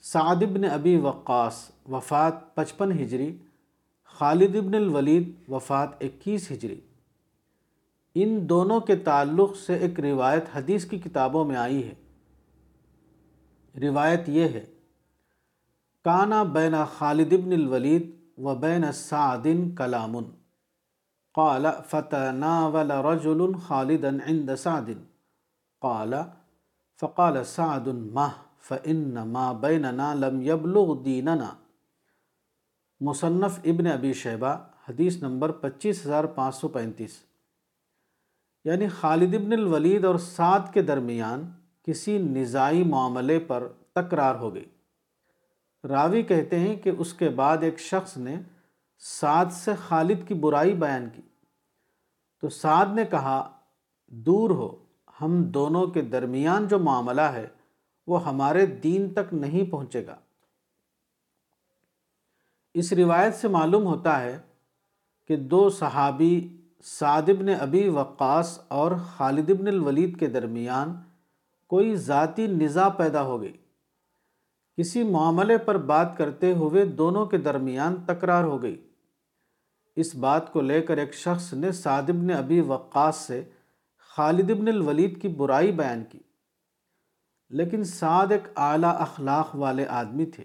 سعد 0.01 0.36
بن 0.36 0.65
ابی 0.65 0.97
وقاص، 0.97 1.72
وفات 1.89 2.55
پچپن 2.55 2.91
ہجری۔ 2.91 3.38
خالد 4.05 4.55
ابن 4.55 4.74
الولید، 4.74 5.32
وفات 5.47 5.89
اکیس 6.03 6.51
ہجری۔ 6.51 6.82
ان 8.15 8.49
دونوں 8.49 8.80
کے 8.80 8.95
تعلق 8.95 9.55
سے 9.55 9.76
ایک 9.76 9.99
روایت 9.99 10.43
حدیث 10.53 10.86
کی 10.86 10.99
کتابوں 10.99 11.45
میں 11.45 11.55
آئی 11.55 11.89
ہے۔ 11.89 11.93
روایت 13.88 14.30
یہ 14.30 14.43
ہے 14.43 14.65
کانا 16.08 16.43
بین 16.43 16.76
خالد 16.86 17.34
ابن 17.34 17.51
الولید 17.51 18.16
و 18.38 18.55
بین 18.55 18.91
سعد 18.91 19.47
کلام. 19.78 20.18
قال، 21.34 21.68
فتناول 21.88 22.91
رجل 22.91 23.55
خالدا 23.55 24.10
عند 24.28 24.55
سعد. 24.55 24.89
قال، 25.82 26.14
فقال 27.01 27.43
سعد، 27.43 27.88
ما، 27.88 28.30
فإن 28.60 29.18
ما 29.28 29.53
بيننا 29.62 30.14
لم 30.14 30.41
يبلغ 30.41 31.03
ديننا 31.03 31.49
مصنف 32.99 33.60
ابن 33.64 33.88
ابی 33.88 34.14
شیبہ، 34.14 34.58
حدیث 34.89 35.24
نمبر 35.24 35.51
پچیس 35.51 36.05
ہزار 36.05 36.24
پانچ 36.24 36.55
سو 36.55 36.68
پینتیس. 36.68 37.24
یعنی 38.64 38.88
خالد 38.88 39.34
ابن 39.34 39.53
الولید 39.53 40.05
اور 40.05 40.16
سعد 40.16 40.74
کے 40.74 40.82
درمیان 40.82 41.51
کسی 41.84 42.18
نزائی 42.18 42.84
معاملے 42.84 43.39
پر 43.39 43.68
تکرار 43.93 44.36
ہو 44.36 44.53
گئی۔ 44.53 44.66
راوی 45.88 46.24
کہتے 46.24 46.60
ہیں 46.60 46.76
کہ 46.76 46.92
اس 46.98 47.14
کے 47.14 47.30
بعد 47.30 47.58
ایک 47.62 47.80
شخص 47.80 48.18
نے 48.18 48.36
سعد 49.00 49.46
سے 49.52 49.72
خالد 49.88 50.28
کی 50.28 50.34
برائی 50.34 50.74
بیان 50.74 51.10
کی۔ 51.14 51.22
تو 52.42 52.50
سعد 52.50 52.86
نے 52.96 53.06
کہا، 53.06 53.60
دور 54.08 54.50
ہو، 54.50 54.76
ہم 55.22 55.44
دونوں 55.44 55.88
کے 55.88 56.02
درمیان 56.02 56.68
جو 56.68 56.80
معاملہ 56.80 57.22
ہے، 57.22 57.48
وہ 58.08 58.26
ہمارے 58.26 58.66
دین 58.66 59.14
تک 59.14 59.34
نہیں 59.34 59.72
پہنچے 59.72 60.06
گا۔ 60.06 60.16
اس 62.74 62.94
روایت 62.94 63.36
سے 63.36 63.48
معلوم 63.48 63.86
ہوتا 63.86 64.22
ہے 64.22 64.40
کہ 65.28 65.36
دو 65.36 65.70
صحابی، 65.70 66.62
سعد 66.84 67.22
ابن 67.22 67.46
ابی 67.60 67.90
وقاص 67.90 68.60
اور 68.68 68.92
خالد 69.16 69.50
ابن 69.50 69.68
الولید 69.68 70.20
کے 70.20 70.28
درمیان 70.28 70.96
کوئی 71.68 71.96
ذاتی 71.96 72.48
نزا 72.48 72.90
پیدا 72.90 73.22
ہو 73.22 73.42
گئی۔ 73.42 73.58
کسی 74.78 75.03
معاملے 75.03 75.57
پر 75.57 75.78
بات 75.78 76.17
کرتے 76.17 76.53
ہوئے 76.53 76.86
دونوں 76.86 77.25
کے 77.25 77.38
درمیان 77.38 77.95
تکرار 78.05 78.43
ہو 78.43 78.61
گئی۔ 78.61 78.88
اس 79.95 80.15
بات 80.15 80.53
کو 80.53 80.61
لے 80.61 80.82
کر 80.82 80.97
ایک 80.97 81.13
شخص 81.13 81.53
نے 81.53 81.71
سعد 81.71 82.03
ابن 82.09 82.32
ابی 82.32 82.61
وقاص 82.61 83.15
سے 83.15 83.43
خالد 83.97 84.51
ابن 84.51 84.67
الولید 84.67 85.21
کی 85.21 85.28
برائی 85.28 85.71
بیان 85.71 86.03
کی۔ 86.09 86.19
لیکن 87.49 87.84
سعد 87.84 88.32
ایک 88.32 88.47
اعلیٰ 88.55 89.01
اخلاق 89.01 89.55
والے 89.55 89.86
آدمی 89.88 90.25
تھے۔ 90.25 90.43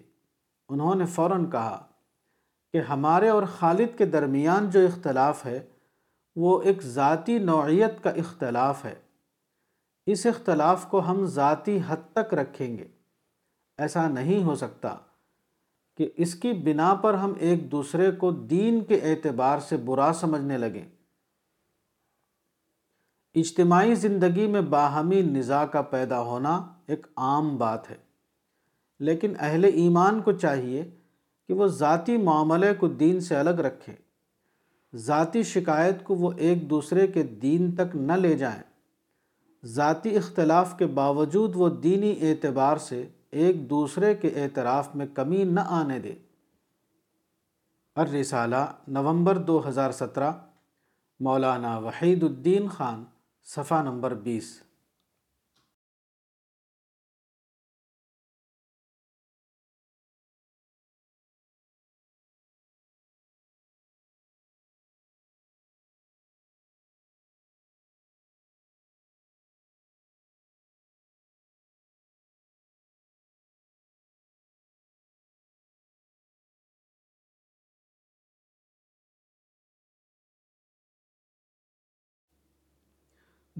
انہوں 0.69 0.95
نے 0.95 1.07
فوراً 1.07 1.51
کہا 1.51 1.87
کہ 2.73 2.79
ہمارے 2.79 3.29
اور 3.29 3.43
خالد 3.59 3.99
کے 3.99 4.07
درمیان 4.07 4.71
جو 4.71 4.81
اختلاف 4.81 5.47
ہے، 5.47 5.61
وہ 6.37 6.63
ایک 6.63 6.83
ذاتی 6.83 7.39
نوعیت 7.39 8.05
کا 8.05 8.11
اختلاف 8.11 8.85
ہے۔ 8.85 8.95
اس 10.07 10.27
اختلاف 10.27 10.87
کو 10.91 11.01
ہم 11.01 11.25
ذاتی 11.25 11.79
حد 11.87 12.13
تک 12.13 12.35
رکھیں 12.35 12.79
گے۔ 12.79 12.89
ایسا 13.79 14.09
نہیں 14.09 14.43
ہو 14.45 14.55
سکتا 14.55 14.97
کہ 15.99 16.09
اس 16.17 16.35
کی 16.35 16.53
بنا 16.53 16.95
پر 16.95 17.15
ہم 17.15 17.33
ایک 17.39 17.71
دوسرے 17.73 18.11
کو 18.11 18.31
دین 18.31 18.85
کے 18.85 18.99
اعتبار 19.03 19.59
سے 19.59 19.77
برا 19.77 20.11
سمجھنے 20.15 20.59
لگیں۔ 20.59 20.85
اجتماعی 23.35 23.95
زندگی 23.95 24.47
میں 24.47 24.61
باہمی 24.61 25.21
نزاع 25.23 25.65
کا 25.67 25.83
پیدا 25.83 26.21
ہونا 26.21 26.61
ایک 26.87 27.07
عام 27.17 27.57
بات 27.57 27.91
ہے، 27.91 27.97
لیکن 29.01 29.33
اہل 29.39 29.65
ایمان 29.65 30.21
کو 30.23 30.33
چاہیے 30.33 30.83
کہ 31.49 31.55
وہ 31.55 31.67
ذاتی 31.67 32.17
معاملے 32.17 32.75
کو 32.75 32.89
دین 32.89 33.21
سے 33.21 33.37
الگ 33.37 33.61
رکھیں۔ 33.61 33.95
ذاتی 34.95 35.43
شکایت 35.43 36.05
کو 36.05 36.15
وہ 36.15 36.31
ایک 36.37 36.69
دوسرے 36.71 37.07
کے 37.07 37.23
دین 37.23 37.71
تک 37.73 37.97
نہ 37.97 38.13
لے 38.13 38.37
جائیں۔ 38.37 38.63
ذاتی 39.65 40.17
اختلاف 40.17 40.79
کے 40.79 40.87
باوجود 40.87 41.53
وہ 41.55 41.69
دینی 41.69 42.15
اعتبار 42.21 42.77
سے 42.77 43.09
ایک 43.33 43.71
دوسرے 43.71 44.15
کے 44.15 44.29
اعتراف 44.29 44.95
میں 44.95 45.07
کمی 45.15 45.45
نہ 45.45 45.61
آنے 45.61 45.99
دے۔ 45.99 46.15
الرسالہ 47.97 48.73
نومبر 48.89 49.39
دو 49.39 49.69
ہزار 49.69 49.91
سترہ، 49.91 50.33
مولانا 51.21 51.79
وحید 51.79 52.23
الدین 52.23 52.69
خان، 52.69 53.05
صفحہ 53.45 53.83
نمبر 53.83 54.15
بیس۔ 54.15 54.63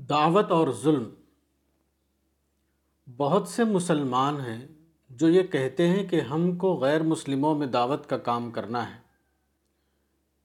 دعوت 0.09 0.51
اور 0.51 0.69
ظلم۔ 0.83 1.05
بہت 3.17 3.49
سے 3.49 3.65
مسلمان 3.65 4.41
ہیں 4.41 4.67
جو 5.11 5.29
یہ 5.29 5.43
کہتے 5.43 5.89
ہیں 5.89 6.07
کہ 6.07 6.21
ہم 6.21 6.57
کو 6.57 6.75
غیر 6.77 7.03
مسلموں 7.03 7.55
میں 7.55 7.67
دعوت 7.67 8.09
کا 8.09 8.19
کام 8.19 8.51
کرنا 8.51 8.91
ہے۔ 8.91 9.01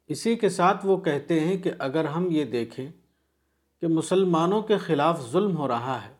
اسی 0.08 0.36
کے 0.36 0.49
ساتھ 0.49 0.86
وہ 0.86 0.97
کہتے 0.97 1.39
ہیں 1.39 1.58
کہ 1.58 1.72
اگر 1.80 2.05
ہم 2.05 2.32
یہ 2.32 2.45
دیکھیں 2.45 2.91
کہ 3.82 3.88
مسلمانوں 3.88 4.62
کے 4.62 4.78
خلاف 4.78 5.32
ظلم 5.32 5.58
ہو 5.58 5.68
رہا 5.68 6.05
ہے، 6.05 6.14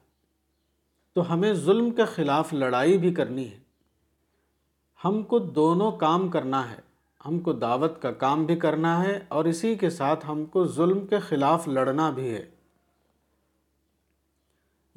تو 1.14 1.34
ہمیں 1.34 1.54
ظلم 1.54 1.92
کے 1.92 2.06
خلاف 2.06 2.54
لڑائی 2.54 2.98
بھی 2.98 3.14
کرنی 3.14 3.52
ہے۔ 3.52 3.60
ہم 5.06 5.24
کو 5.24 5.40
دونوں 5.40 5.92
کام 5.92 6.28
کرنا 6.28 6.72
ہے، 6.72 6.80
ہم 7.26 7.40
کو 7.40 7.54
دعوت 7.54 8.02
کا 8.02 8.12
کام 8.12 8.46
بھی 8.46 8.56
کرنا 8.56 9.04
ہے 9.04 9.26
اور 9.28 9.46
اسی 9.46 9.76
کے 9.76 9.90
ساتھ 9.90 10.26
ہم 10.28 10.46
کو 10.46 10.66
ظلم 10.66 11.08
کے 11.08 11.20
خلاف 11.20 11.68
لڑنا 11.68 12.10
بھی 12.10 12.30
ہے۔ 12.30 12.50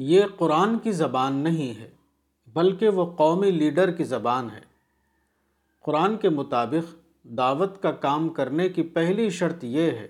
یہ 0.03 0.23
قرآن 0.37 0.79
کی 0.79 0.93
زبان 0.93 1.35
نہیں 1.35 1.81
ہے، 1.81 1.91
بلکہ 2.47 2.89
وہ 2.89 3.17
قومی 3.17 3.51
لیڈر 3.51 3.91
کی 3.91 4.05
زبان 4.05 4.51
ہے۔ 4.51 4.61
قرآن 5.81 6.17
کے 6.17 6.29
مطابق 6.29 6.95
دعوت 7.25 7.83
کا 7.83 7.93
کام 7.93 8.29
کرنے 8.29 8.69
کی 8.69 8.83
پہلی 8.83 9.31
شرط 9.31 9.65
یہ 9.65 9.91
ہے 9.91 10.09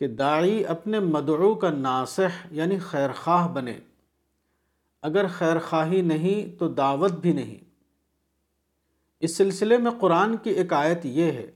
کہ 0.00 0.06
داعی 0.08 0.66
اپنے 0.66 1.00
مدعو 1.00 1.54
کا 1.54 1.70
ناصح 1.70 2.46
یعنی 2.50 2.78
خیرخواہ 2.78 3.48
بنے۔ 3.48 3.78
اگر 5.02 5.26
خیرخواہی 5.26 6.00
نہیں 6.00 6.58
تو 6.58 6.68
دعوت 6.68 7.12
بھی 7.12 7.32
نہیں۔ 7.32 7.64
اس 9.20 9.36
سلسلے 9.36 9.78
میں 9.78 9.90
قرآن 10.00 10.36
کی 10.36 10.50
ایک 10.50 10.72
آیت 10.72 11.06
یہ 11.06 11.32
ہے، 11.32 11.50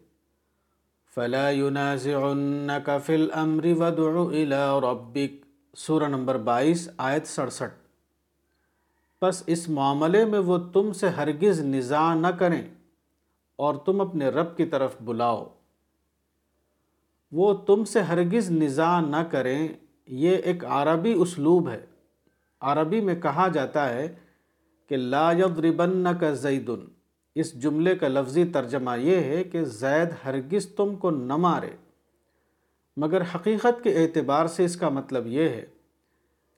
فَلَا 1.14 1.50
يُنَازِعُنَّكَ 1.50 2.90
فِي 3.04 3.14
الْأَمْرِ 3.14 3.72
وَدْعُ 3.76 4.30
إِلَىٰ 4.30 4.80
رَبِّكَ 4.80 5.49
سورہ 5.76 6.04
نمبر 6.04 6.38
بائیس، 6.38 6.88
آیت 6.96 7.26
سڑسٹھ۔ 7.26 7.74
پس 9.20 9.42
اس 9.46 9.68
معاملے 9.68 10.24
میں 10.24 10.38
وہ 10.38 10.58
تم 10.58 10.92
سے 10.92 11.08
ہرگز 11.08 11.60
نزاع 11.60 12.14
نہ 12.14 12.26
کریں 12.26 12.62
اور 13.56 13.74
تم 13.74 14.00
اپنے 14.00 14.28
رب 14.28 14.56
کی 14.56 14.64
طرف 14.64 14.94
بلاؤ۔ 15.04 15.54
وہ 17.32 17.54
تم 17.54 17.84
سے 17.84 18.00
ہرگز 18.00 18.50
نزاع 18.50 19.00
نہ 19.00 19.16
کریں، 19.16 19.68
یہ 20.06 20.36
ایک 20.36 20.64
عربی 20.64 21.12
اسلوب 21.12 21.68
ہے۔ 21.68 21.86
عربی 22.60 23.00
میں 23.00 23.14
کہا 23.14 23.48
جاتا 23.48 23.88
ہے 23.88 24.14
کہ 24.88 24.96
لا 24.96 25.32
یضربنک 25.32 26.24
زیدن۔ 26.32 26.84
اس 27.34 27.62
جملے 27.62 27.96
کا 27.96 28.08
لفظی 28.08 28.44
ترجمہ 28.44 28.90
یہ 28.98 29.16
ہے 29.16 29.44
کہ 29.44 29.64
زید 29.64 30.08
ہرگز 30.24 30.68
تم 30.68 30.96
کو 30.96 31.10
نہ 31.10 31.36
مارے۔ 31.36 31.70
مگر 32.96 33.22
حقیقت 33.34 33.84
کے 33.84 33.96
اعتبار 33.96 34.46
سے 34.46 34.64
اس 34.64 34.76
کا 34.76 34.88
مطلب 34.88 35.26
یہ 35.26 35.48
ہے 35.48 35.66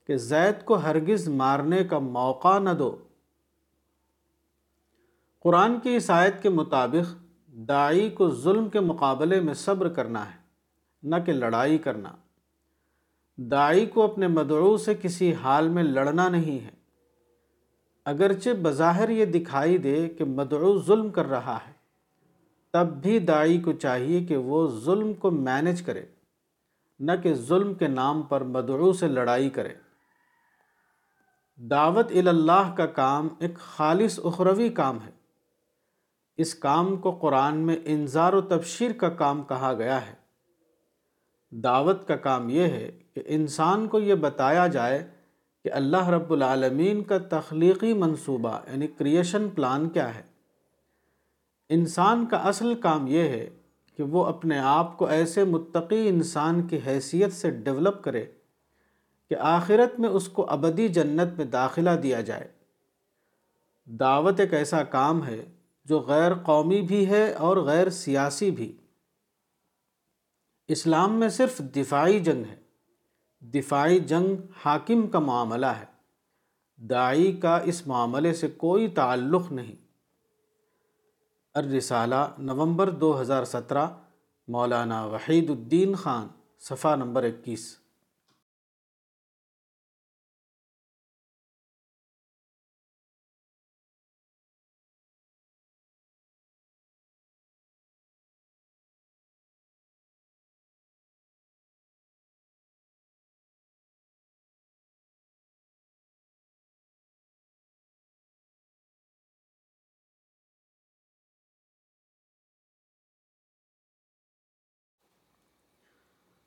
کہ 0.06 0.16
زید 0.16 0.64
کو 0.64 0.74
ہرگز 0.74 1.28
مارنے 1.28 1.84
کا 1.84 1.98
موقع 1.98 2.58
نہ 2.58 2.70
دو۔ 2.70 2.96
قرآن 5.40 5.80
کی 5.80 5.94
عیسائیت 5.94 6.42
کے 6.42 6.48
مطابق 6.48 7.14
داعی 7.46 8.10
کو 8.10 8.30
ظلم 8.30 8.68
کے 8.68 8.80
مقابلے 8.80 9.40
میں 9.40 9.54
صبر 9.54 9.88
کرنا 9.88 10.24
ہے، 10.26 10.36
نہ 11.02 11.16
کہ 11.26 11.32
لڑائی 11.32 11.78
کرنا۔ 11.78 12.08
داعی 13.36 13.86
کو 13.86 14.02
اپنے 14.02 14.26
مدعو 14.26 14.76
سے 14.76 14.94
کسی 14.94 15.32
حال 15.34 15.68
میں 15.68 15.82
لڑنا 15.82 16.28
نہیں 16.28 16.64
ہے۔ 16.64 16.70
اگرچہ 18.04 18.50
بظاہر 18.62 19.08
یہ 19.08 19.24
دکھائی 19.24 19.78
دے 19.78 20.08
کہ 20.08 20.24
مدعو 20.24 20.78
ظلم 20.80 21.10
کر 21.10 21.26
رہا 21.26 21.58
ہے، 21.66 21.72
تب 22.70 22.86
بھی 23.02 23.18
داعی 23.18 23.60
کو 23.60 23.72
چاہیے 23.72 24.24
کہ 24.24 24.36
وہ 24.36 24.68
ظلم 24.68 25.14
کو 25.14 25.30
مینج 25.30 25.82
کرے۔ 25.82 26.02
نہ 27.02 27.12
کہ 27.22 27.34
ظلم 27.34 27.74
کے 27.74 27.88
نام 27.88 28.22
پر 28.22 28.40
مدعو 28.40 28.92
سے 28.92 29.08
لڑائی 29.08 29.50
کرے۔ 29.50 29.74
دعوت 31.56 32.10
اللہ 32.10 32.74
کا 32.76 32.86
کام 32.86 33.28
ایک 33.38 33.58
خالص 33.58 34.20
اخروی 34.24 34.68
کام 34.68 34.98
ہے۔ 35.06 35.10
اس 36.36 36.54
کام 36.54 36.96
کو 36.96 37.10
قرآن 37.10 37.56
میں 37.56 37.76
انظار 37.84 38.32
و 38.32 38.40
تبشیر 38.40 38.92
کا 38.92 39.08
کام 39.08 39.42
کہا 39.42 39.72
گیا 39.72 40.06
ہے۔ 40.06 40.14
دعوت 41.50 42.08
کا 42.08 42.16
کام 42.16 42.48
یہ 42.48 42.62
ہے 42.62 42.90
کہ 43.14 43.22
انسان 43.26 43.88
کو 43.88 44.00
یہ 44.00 44.14
بتایا 44.14 44.66
جائے 44.66 45.10
کہ 45.64 45.72
اللہ 45.72 46.08
رب 46.08 46.32
العالمین 46.32 47.02
کا 47.02 47.18
تخلیقی 47.18 47.94
منصوبہ 47.94 48.60
یعنی 48.72 48.86
کریشن 48.86 49.48
پلان 49.48 49.88
کیا 49.88 50.14
ہے۔ 50.14 50.22
انسان 51.68 52.26
کا 52.26 52.36
اصل 52.36 52.74
کام 52.74 53.06
یہ 53.06 53.22
ہے 53.22 53.61
کہ 53.96 54.02
وہ 54.02 54.24
اپنے 54.24 54.58
آپ 54.58 54.98
کو 54.98 55.06
ایسے 55.06 55.44
متقی 55.44 56.08
انسان 56.08 56.66
کی 56.66 56.78
حیثیت 56.86 57.32
سے 57.32 57.50
ڈیولپ 57.50 58.04
کرے 58.04 58.26
کہ 59.28 59.34
آخرت 59.34 60.00
میں 60.00 60.08
اس 60.08 60.28
کو 60.28 60.50
ابدی 60.50 60.88
جنت 60.88 61.36
میں 61.36 61.44
داخلہ 61.44 61.90
دیا 61.90 62.20
جائے۔ 62.20 62.48
دعوت 63.84 64.40
ایک 64.40 64.54
ایسا 64.54 64.82
کام 64.82 65.26
ہے 65.26 65.44
جو 65.84 66.00
غیر 66.00 66.34
قومی 66.34 66.82
بھی 66.82 67.06
ہے 67.10 67.32
اور 67.32 67.56
غیر 67.56 67.90
سیاسی 67.90 68.50
بھی۔ 68.50 68.76
اسلام 70.68 71.20
میں 71.20 71.28
صرف 71.28 71.58
دفاعی 71.58 72.20
جنگ 72.20 72.44
ہے۔ 72.44 72.56
دفاعی 73.40 73.98
جنگ 73.98 74.36
حاکم 74.64 75.06
کا 75.06 75.18
معاملہ 75.18 75.66
ہے۔ 75.66 75.84
داعی 76.76 77.32
کا 77.32 77.58
اس 77.58 77.86
معاملے 77.86 78.34
سے 78.34 78.48
کوئی 78.48 78.88
تعلق 78.88 79.52
نہیں۔ 79.52 79.81
الرسالہ 81.54 82.14
نومبر 82.38 82.90
دو 82.90 83.20
ہزار 83.20 83.44
سترہ 83.44 83.88
مولانا 84.48 85.04
وحید 85.04 85.50
الدین 85.50 85.94
خان 85.94 86.26
صفحہ 86.60 86.96
نمبر 86.96 87.22
اکیس۔ 87.22 87.81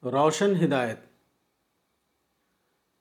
روشن 0.05 0.65
ہدایت۔ 0.65 0.99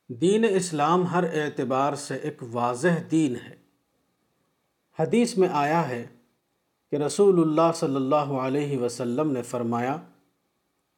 دین 0.09 0.45
اسلام 0.51 1.07
ہر 1.07 1.25
اعتبار 1.25 1.95
سے 1.95 2.15
ایک 2.15 2.43
واضح 2.53 2.89
دین 3.11 3.37
ہے۔ 3.37 3.57
حدیث 4.99 5.39
میں 5.39 5.49
آیا 5.53 5.89
ہے 5.89 6.07
کہ 6.91 6.97
رسول 6.97 7.41
اللہ 7.41 7.73
صلی 7.75 7.97
اللہ 7.97 8.17
علیہ 8.17 8.79
وسلم 8.79 9.31
نے 9.31 9.43
فرمایا، 9.43 9.97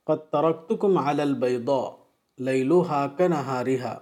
قد 0.04 0.32
ترکتکم 0.32 0.98
علی 0.98 1.22
البیضاء 1.22 1.88
لیلوہا 2.38 3.06
کنہارہا، 3.18 3.98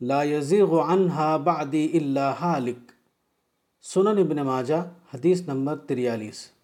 لا 0.00 0.22
یزیغ 0.22 0.80
عنہا 0.80 1.36
بعدی 1.36 1.98
الا 1.98 2.32
حالک۔ 2.32 2.92
سنن 3.82 4.18
ابن 4.18 4.36
ماجہ، 4.36 4.92
حدیث 5.14 5.42
نمبر 5.42 5.76
تریالیس۔ 5.76 6.55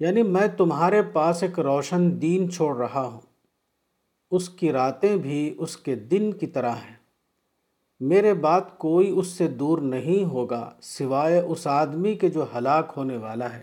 یعنی 0.00 0.22
میں 0.22 0.48
تمہارے 0.56 1.02
پاس 1.02 1.42
ایک 1.42 1.60
روشن 1.60 2.22
دین 2.22 2.50
چھوڑ 2.50 2.76
رہا 2.76 3.02
ہوں۔ 3.02 3.20
اس 4.30 4.48
کی 4.48 4.72
راتیں 4.72 5.16
بھی 5.16 5.54
اس 5.58 5.76
کے 5.76 5.94
دن 5.94 6.32
کی 6.32 6.46
طرح 6.46 6.72
ہیں۔ 6.72 6.96
میرے 8.00 8.34
بات 8.34 8.78
کوئی 8.78 9.10
اس 9.10 9.26
سے 9.26 9.48
دور 9.48 9.78
نہیں 9.78 10.24
ہوگا 10.24 10.72
سوائے 10.82 11.40
اس 11.40 11.66
آدمی 11.66 12.14
کے 12.14 12.30
جو 12.30 12.46
ہلاک 12.56 12.92
ہونے 12.96 13.16
والا 13.16 13.52
ہے۔ 13.52 13.62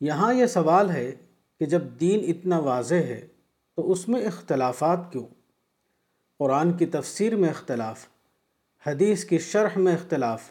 یہاں 0.00 0.34
یہ 0.34 0.46
سوال 0.46 0.90
ہے 0.90 1.12
کہ 1.58 1.66
جب 1.66 1.82
دین 2.00 2.20
اتنا 2.28 2.58
واضح 2.58 2.94
ہے 2.94 3.26
تو 3.74 3.92
اس 3.92 4.08
میں 4.08 4.26
اختلافات 4.26 5.12
کیوں؟ 5.12 5.26
قرآن 6.38 6.72
کی 6.72 6.86
تفسیر 6.86 7.36
میں 7.36 7.48
اختلاف، 7.48 8.06
حدیث 8.86 9.24
کی 9.24 9.38
شرح 9.38 9.68
میں 9.76 9.94
اختلاف، 9.94 10.50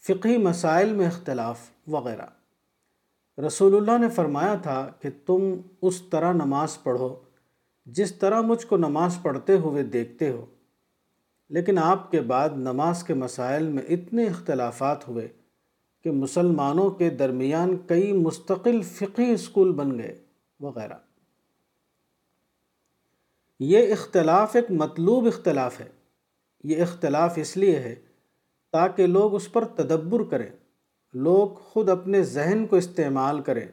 فقہی 0.00 0.38
مسائل 0.38 0.92
میں 0.92 1.06
اختلاف 1.06 1.58
وغیرہ۔ 1.86 2.26
رسول 3.38 3.76
اللہ 3.76 3.98
نے 3.98 4.08
فرمایا 4.08 4.54
تھا 4.54 4.92
کہ 5.00 5.08
تم 5.26 5.54
اس 5.82 6.02
طرح 6.02 6.32
نماز 6.32 6.82
پڑھو، 6.82 7.16
جس 7.86 8.14
طرح 8.14 8.40
مجھ 8.40 8.66
کو 8.66 8.76
نماز 8.76 9.18
پڑھتے 9.22 9.54
ہوئے 9.54 9.82
دیکھتے 9.82 10.30
ہو۔ 10.30 10.46
لیکن 11.48 11.78
آپ 11.78 12.10
کے 12.10 12.20
بعد 12.20 12.48
نماز 12.56 13.04
کے 13.04 13.14
مسائل 13.14 13.68
میں 13.68 13.82
اتنے 13.82 14.24
اختلافات 14.24 15.08
ہوئے 15.08 15.28
کہ 16.04 16.10
مسلمانوں 16.10 16.90
کے 16.90 17.10
درمیان 17.10 17.76
کئی 17.86 18.12
مستقل 18.12 18.82
فقی 18.82 19.30
اسکول 19.30 19.72
بن 19.72 19.98
گئے 19.98 20.18
وغیرہ۔ 20.60 20.94
یہ 23.60 23.92
اختلاف 23.92 24.56
ایک 24.56 24.70
مطلوب 24.70 25.26
اختلاف 25.26 25.80
ہے۔ 25.80 25.88
یہ 26.64 26.82
اختلاف 26.82 27.32
اس 27.36 27.56
لیے 27.56 27.78
ہے 27.78 27.94
تاکہ 28.72 29.06
لوگ 29.06 29.34
اس 29.34 29.52
پر 29.52 29.64
تدبر 29.64 30.22
کریں۔ 30.22 30.50
لوگ 31.14 31.48
خود 31.48 31.88
اپنے 31.88 32.22
ذہن 32.22 32.66
کو 32.66 32.76
استعمال 32.76 33.42
کرے 33.42 33.66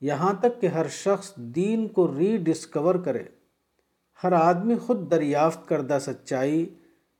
یہاں 0.00 0.32
تک 0.40 0.60
کہ 0.60 0.66
ہر 0.66 0.88
شخص 0.88 1.36
دین 1.36 1.88
کو 1.88 2.18
ری 2.18 2.36
ڈسکور 2.36 2.94
کرے۔ 2.94 3.22
ہر 4.24 4.32
آدمی 4.32 4.74
خود 4.74 5.10
دریافت 5.10 5.68
کردہ 5.68 5.98
سچائی 6.00 6.74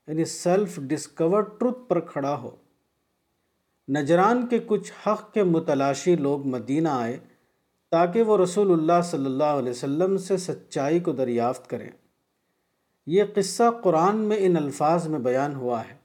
یعنی 0.06 0.24
سیلف 0.24 0.78
ڈسکور 0.78 1.42
ٹروت 1.42 1.88
پر 1.88 2.00
کھڑا 2.00 2.38
ہو۔ 2.38 2.50
نجران 3.88 4.46
کے 4.46 4.58
کچھ 4.66 4.92
حق 5.06 5.32
کے 5.32 5.44
متلاشی 5.44 6.16
لوگ 6.16 6.46
مدینہ 6.46 6.88
آئے 6.88 7.18
تاکہ 7.90 8.22
وہ 8.22 8.38
رسول 8.38 8.72
اللہ 8.72 9.02
صلی 9.04 9.26
اللہ 9.26 9.44
علیہ 9.44 9.70
وسلم 9.70 10.16
سے 10.16 10.36
سچائی 10.36 11.00
کو 11.00 11.12
دریافت 11.12 11.70
کریں۔ 11.70 11.90
یہ 13.06 13.24
قصہ 13.34 13.62
قرآن 13.82 14.16
میں 14.16 14.36
ان 14.40 14.56
الفاظ 14.56 15.06
میں 15.08 15.18
بیان 15.18 15.54
ہوا 15.54 15.80
ہے۔ 15.80 15.97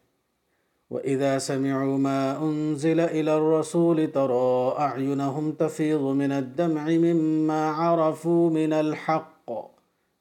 وَإِذَا 0.94 1.40
سَمِعُوا 1.40 1.98
مَا 1.98 2.38
أُنزِلَ 2.42 3.02
إِلَى 3.02 3.30
الرَّسُولِ 3.30 4.08
تَرَى 4.14 4.70
أَعْيُنَهُمْ 4.78 5.58
تَفِيضُ 5.58 6.16
مِنَ 6.16 6.34
الدَّمْعِ 6.34 6.98
مِمَّا 6.98 7.74
عَرَفُوا 7.78 8.52
مِنَ 8.52 8.76
الْحَقِّ۔ 8.76 9.54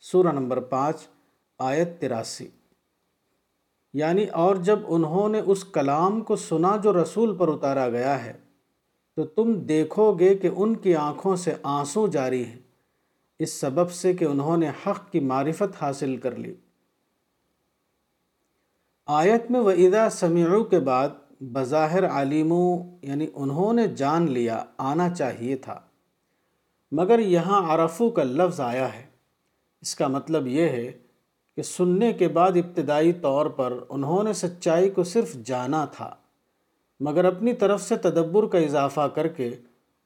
سورہ 0.01 0.29
نمبر 0.29 0.61
پانچ، 0.61 0.97
آیت 1.59 2.01
تراسی۔ 2.01 2.49
یعنی 3.93 4.25
اور 4.25 4.57
جب 4.57 4.79
انہوں 4.89 5.29
نے 5.29 5.41
اس 5.47 5.65
کلام 5.65 6.21
کو 6.21 6.37
سنا 6.37 6.77
جو 6.77 7.03
رسول 7.03 7.37
پر 7.37 7.49
اتارا 7.49 7.89
گیا 7.89 8.25
ہے، 8.25 8.33
تو 9.17 9.25
تم 9.25 9.53
دیکھو 9.53 10.13
گے 10.13 10.35
کہ 10.35 10.51
ان 10.57 10.77
کی 10.77 10.95
آنکھوں 10.95 11.37
سے 11.37 11.55
آنسو 11.63 12.07
جاری 12.07 12.45
ہیں۔ 12.45 12.59
اس 13.39 13.53
سبب 13.53 13.91
سے 13.91 14.13
کہ 14.13 14.25
انہوں 14.25 14.57
نے 14.57 14.69
حق 14.69 15.13
کی 15.13 15.21
معرفت 15.21 15.83
حاصل 15.83 16.17
کر 16.17 16.37
لی۔ 16.37 16.55
آیت 19.15 19.51
میں 19.51 19.61
وَإِذَا 19.61 20.11
سَمِعُوا 20.11 20.65
کے 20.65 20.79
بعد 20.79 21.09
بظاہر 21.41 22.09
عالموں 22.09 22.99
یعنی 23.03 23.27
انہوں 23.35 23.73
نے 23.73 23.89
جان 23.89 24.31
لیا، 24.31 24.65
آنا 24.79 25.11
چاہیے 25.11 25.57
تھا۔ 25.57 25.81
مگر 26.93 27.19
یہاں 27.19 27.75
عرفو 27.75 28.11
کا 28.11 28.23
لفظ 28.23 28.61
آیا 28.61 28.95
ہے۔ 28.95 29.07
اس 29.81 29.95
کا 29.95 30.07
مطلب 30.07 30.47
یہ 30.47 30.63
ہے 30.63 30.93
کہ 31.57 31.63
سننے 31.63 32.13
کے 32.13 32.29
بعد 32.29 32.53
ابتدائی 32.55 33.13
طور 33.13 33.47
پر 33.47 33.79
انہوں 33.89 34.23
نے 34.23 34.33
سچائی 34.33 34.91
کو 34.91 35.03
صرف 35.03 35.35
جانا 35.35 35.85
تھا، 35.85 36.15
مگر 37.01 37.25
اپنی 37.25 37.53
طرف 37.53 37.83
سے 37.83 37.97
تدبر 37.97 38.47
کا 38.47 38.59
اضافہ 38.59 39.09
کر 39.15 39.29
کے 39.29 39.51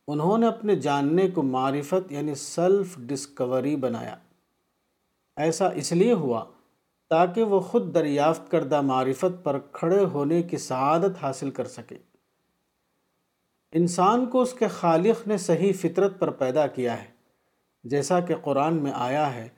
انہوں 0.09 0.39
نے 0.39 0.47
اپنے 0.47 0.77
جاننے 0.77 1.31
کو 1.31 1.43
معرفت 1.43 2.13
یعنی 2.13 2.35
سیلف 2.35 2.97
ڈسکوری 2.99 3.77
بنایا۔ 3.77 4.17
ایسا 5.37 5.69
اس 5.69 5.93
لیے 5.93 6.13
ہوا 6.13 6.45
تاکہ 7.09 7.43
وہ 7.43 7.61
خود 7.61 7.95
دریافت 7.95 8.51
کردہ 8.51 8.81
معرفت 8.81 9.45
پر 9.45 9.59
کھڑے 9.73 10.05
ہونے 10.05 10.43
کی 10.43 10.57
سعادت 10.57 11.23
حاصل 11.23 11.51
کر 11.51 11.65
سکے۔ 11.65 11.97
انسان 13.73 14.27
کو 14.27 14.41
اس 14.41 14.53
کے 14.53 14.69
خالق 14.69 15.29
نے 15.29 15.37
صحیح 15.37 15.73
فطرت 15.81 16.19
پر 16.19 16.31
پیدا 16.31 16.67
کیا 16.67 17.03
ہے۔ 17.03 17.09
جیسا 17.85 18.21
کہ 18.21 18.35
قرآن 18.43 18.83
میں 18.83 18.93
آیا 18.95 19.35
ہے، 19.35 19.49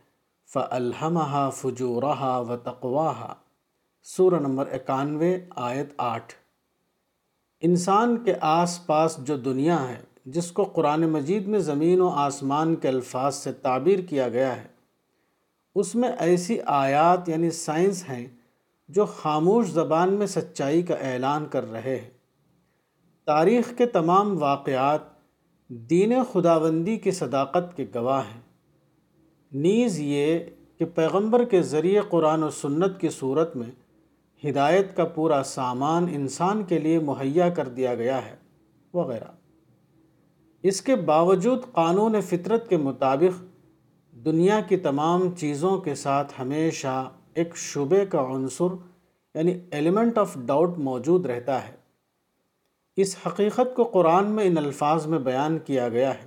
فَأَلْحَمَهَا 0.53 1.51
فُجُورَهَا 1.51 2.39
وَتَقْوَاهَا۔ 2.39 3.35
سورہ 4.03 4.35
نمبر 4.35 4.67
اکانوے، 4.73 5.39
آیت 5.57 5.93
آٹھ۔ 5.99 6.35
انسان 7.61 8.25
کے 8.25 8.35
آس 8.41 8.87
پاس 8.87 9.17
جو 9.19 9.37
دنیا 9.37 9.89
ہے، 9.89 10.03
جس 10.25 10.53
کو 10.53 10.65
قرآن 10.65 11.01
مجید 11.01 11.47
میں 11.47 11.59
زمین 11.59 12.01
و 12.01 12.09
آسمان 12.09 12.77
کے 12.77 12.89
الفاظ 12.89 13.35
سے 13.35 13.53
تعبیر 13.53 13.99
کیا 13.99 14.29
گیا 14.29 14.57
ہے 14.57 14.78
اس 15.75 15.95
میں 15.95 16.09
ایسی 16.19 16.59
آیات 16.67 17.29
یعنی 17.29 17.51
سائنس 17.51 18.09
ہیں 18.09 18.27
جو 18.89 19.05
خاموش 19.05 19.67
زبان 19.67 20.13
میں 20.13 20.27
سچائی 20.27 20.83
کا 20.83 20.95
اعلان 20.95 21.47
کر 21.47 21.71
رہے 21.71 21.97
ہیں۔ 21.97 22.11
تاریخ 23.27 23.73
کے 23.77 23.87
تمام 23.87 24.43
واقعات 24.43 25.01
دین 25.69 26.13
خداوندی 26.33 26.97
کی 26.97 27.11
صداقت 27.11 27.77
کے 27.77 27.87
گواہ 27.95 28.23
ہیں۔ 28.35 28.41
نیز 29.53 30.01
یہ 30.01 30.39
کہ 30.79 30.85
پیغمبر 30.85 31.45
کے 31.45 31.63
ذریعے 31.63 32.01
قرآن 32.09 32.43
و 32.43 32.51
سنت 32.51 33.01
کی 33.01 33.09
صورت 33.09 33.57
میں 33.57 33.71
ہدایت 34.51 34.97
کا 34.97 35.05
پورا 35.05 35.43
سامان 35.43 36.07
انسان 36.11 36.65
کے 36.65 36.79
لیے 36.79 36.99
مہیا 36.99 37.49
کر 37.49 37.69
دیا 37.69 37.95
گیا 37.95 38.27
ہے 38.27 38.37
وغیرہ۔ 38.95 39.31
اس 40.63 40.83
کے 40.83 40.97
باوجود 40.97 41.59
قانون 41.73 42.21
فطرت 42.21 42.69
کے 42.69 42.77
مطابق 42.77 43.48
دنیا 44.33 44.61
کی 44.61 44.77
تمام 44.77 45.35
چیزوں 45.37 45.79
کے 45.79 45.95
ساتھ 45.95 46.33
ہمیشہ 46.41 47.11
ایک 47.35 47.57
شبے 47.57 48.07
کا 48.07 48.27
عنصر 48.27 48.75
یعنی 49.35 49.59
ایلیمنٹ 49.71 50.19
آف 50.19 50.37
ڈاؤٹ 50.37 50.79
موجود 50.79 51.27
رہتا 51.27 51.69
ہے۔ 51.69 51.75
اس 52.97 53.17
حقیقت 53.27 53.77
کو 53.77 53.85
قرآن 53.85 54.27
میں 54.27 54.45
ان 54.45 54.59
الفاظ 54.59 55.07
میں 55.07 55.19
بیان 55.19 55.59
کیا 55.59 55.89
گیا 55.89 56.15
ہے۔ 56.15 56.27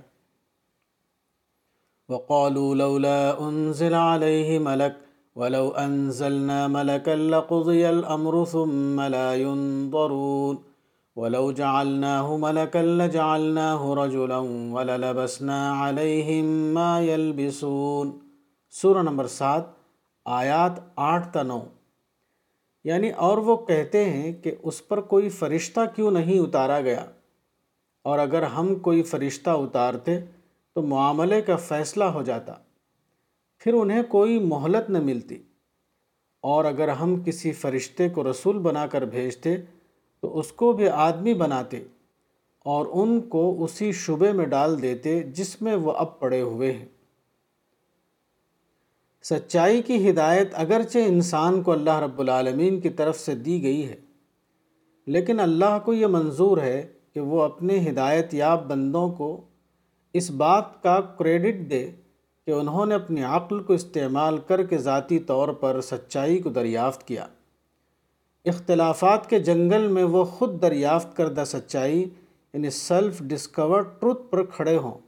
وَقَالُوا 2.08 2.74
لَوْلَا 2.74 3.34
أُنزِلَ 3.38 3.94
عَلَيْهِ 3.94 4.58
مَلَكٌ 4.58 5.00
ولو 5.36 5.72
انزلنا 5.76 6.66
ملكا 6.66 7.14
لقضي 7.14 7.84
الامر 7.84 8.44
ثم 8.44 9.00
لا 9.00 9.34
ينظرون۔ 9.34 10.71
ولو 11.16 11.52
جعلناه 11.52 12.36
ملكا 12.36 12.82
لجعلناه 12.82 14.04
رجلا 14.04 14.38
وللبسنا 14.72 15.74
عليهم 15.82 16.74
ما 16.74 17.00
يلبسون. 17.00 18.18
سورہ 18.70 18.98
نمبر 18.98 19.26
سات، 19.26 19.62
آیات 20.24 20.72
آٹھ 20.96 21.28
تا 21.32 21.42
نو. 21.42 21.60
یعنی 22.84 23.10
اور 23.10 23.38
وہ 23.38 23.56
کہتے 23.56 24.04
ہیں 24.04 24.32
کہ 24.32 24.54
اس 24.62 24.88
پر 24.88 25.00
کوئی 25.00 25.28
فرشتہ 25.28 25.80
کیوں 25.96 26.10
نہیں 26.10 26.38
اتارا 26.38 26.80
گیا؟ 26.80 27.04
اور 28.04 28.18
اگر 28.18 28.42
ہم 28.42 28.74
کوئی 28.74 29.02
فرشتہ 29.02 29.50
اتارتے 29.50 30.20
تو 30.74 30.82
معاملے 30.82 31.42
کا 31.42 31.56
فیصلہ 31.56 32.04
ہو 32.04 32.22
جاتا، 32.22 32.52
پھر 33.58 33.74
انہیں 33.74 34.02
کوئی 34.02 34.38
مہلت 34.38 34.90
نہ 34.90 34.98
ملتی۔ 34.98 35.42
اور 36.42 36.64
اگر 36.64 36.88
ہم 36.88 37.22
کسی 37.22 37.52
فرشتے 37.52 38.08
کو 38.08 38.30
رسول 38.30 38.58
بنا 38.58 38.86
کر 38.86 39.02
بھیجتے 39.02 39.56
تو 40.22 40.38
اس 40.38 40.52
کو 40.52 40.72
بھی 40.72 40.88
آدمی 40.88 41.34
بناتے 41.34 41.82
اور 42.66 42.86
ان 42.92 43.20
کو 43.20 43.64
اسی 43.64 43.92
شبے 43.92 44.32
میں 44.32 44.46
ڈال 44.46 44.80
دیتے 44.82 45.20
جس 45.30 45.60
میں 45.62 45.74
وہ 45.74 45.92
اب 45.92 46.18
پڑے 46.20 46.40
ہوئے 46.40 46.72
ہیں۔ 46.72 46.86
سچائی 49.24 49.82
کی 49.82 50.10
ہدایت 50.10 50.54
اگرچہ 50.54 50.98
انسان 50.98 51.62
کو 51.62 51.72
اللہ 51.72 51.98
رب 52.00 52.20
العالمین 52.20 52.80
کی 52.80 52.90
طرف 52.90 53.18
سے 53.20 53.34
دی 53.34 53.62
گئی 53.62 53.88
ہے، 53.88 53.96
لیکن 55.06 55.40
اللہ 55.40 55.78
کو 55.84 55.94
یہ 55.94 56.06
منظور 56.06 56.58
ہے 56.58 56.86
کہ 57.14 57.20
وہ 57.20 57.42
اپنے 57.42 57.78
ہدایت 57.90 58.34
یاب 58.34 58.66
بندوں 58.66 59.08
کو 59.10 59.40
اس 60.14 60.30
بات 60.30 60.82
کا 60.82 61.00
کریڈٹ 61.18 61.70
دے 61.70 61.90
کہ 62.46 62.50
انہوں 62.50 62.86
نے 62.86 62.94
اپنی 62.94 63.22
عقل 63.24 63.62
کو 63.62 63.72
استعمال 63.72 64.38
کر 64.38 64.62
کے 64.62 64.78
ذاتی 64.78 65.18
طور 65.18 65.48
پر 65.48 65.80
سچائی 65.80 66.38
کو 66.38 66.50
دریافت 66.50 67.06
کیا۔ 67.06 67.26
اختلافات 68.44 69.30
کے 69.30 69.40
جنگل 69.40 69.88
میں 69.88 70.04
وہ 70.04 70.24
خود 70.24 70.62
دریافت 70.62 71.16
کردہ 71.16 71.44
سچائی 71.46 72.08
یعنی 72.52 72.70
سیلف 72.70 73.20
ڈسکور 73.20 73.82
ٹروتھ 73.82 74.30
پر 74.30 74.44
کھڑے 74.44 74.76
ہوں۔ 74.76 74.98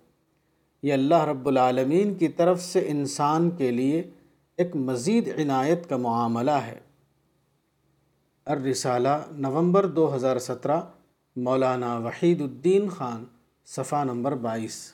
یہ 0.83 0.93
اللہ 0.93 1.25
رب 1.25 1.49
العالمین 1.49 2.15
کی 2.15 2.29
طرف 2.29 2.63
سے 2.63 2.89
انسان 2.89 3.51
کے 3.51 3.71
لیے 3.71 4.03
ایک 4.57 4.77
مزید 4.77 5.29
عنایت 5.39 5.89
کا 5.89 5.97
معاملہ 5.97 6.51
ہے۔ 6.51 6.81
الرسالہ 8.45 9.09
نومبر 9.31 9.87
دو 9.87 10.15
ہزار 10.15 10.39
سترہ، 10.39 10.81
مولانا 11.37 11.99
وحید 11.99 12.41
الدین 12.41 12.89
خان، 12.89 13.25
صفحہ 13.67 14.05
نمبر 14.05 14.35
بائیس۔ 14.35 14.93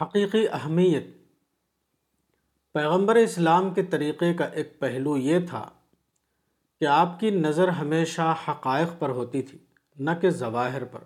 حقیقی 0.00 0.48
اہمیت۔ 0.48 1.06
پیغمبر 2.72 3.14
اسلام 3.14 3.74
کے 3.74 3.82
طریقے 3.82 4.34
کا 4.34 4.44
ایک 4.44 4.80
پہلو 4.80 5.16
یہ 5.16 5.38
تھا 5.48 5.68
کہ 6.80 6.84
آپ 6.84 7.20
کی 7.20 7.30
نظر 7.30 7.68
ہمیشہ 7.68 8.34
حقائق 8.48 8.88
پر 8.98 9.08
ہوتی 9.08 9.42
تھی، 9.42 9.58
نہ 9.96 10.10
کہ 10.20 10.30
ظواہر 10.30 10.84
پر۔ 10.84 11.00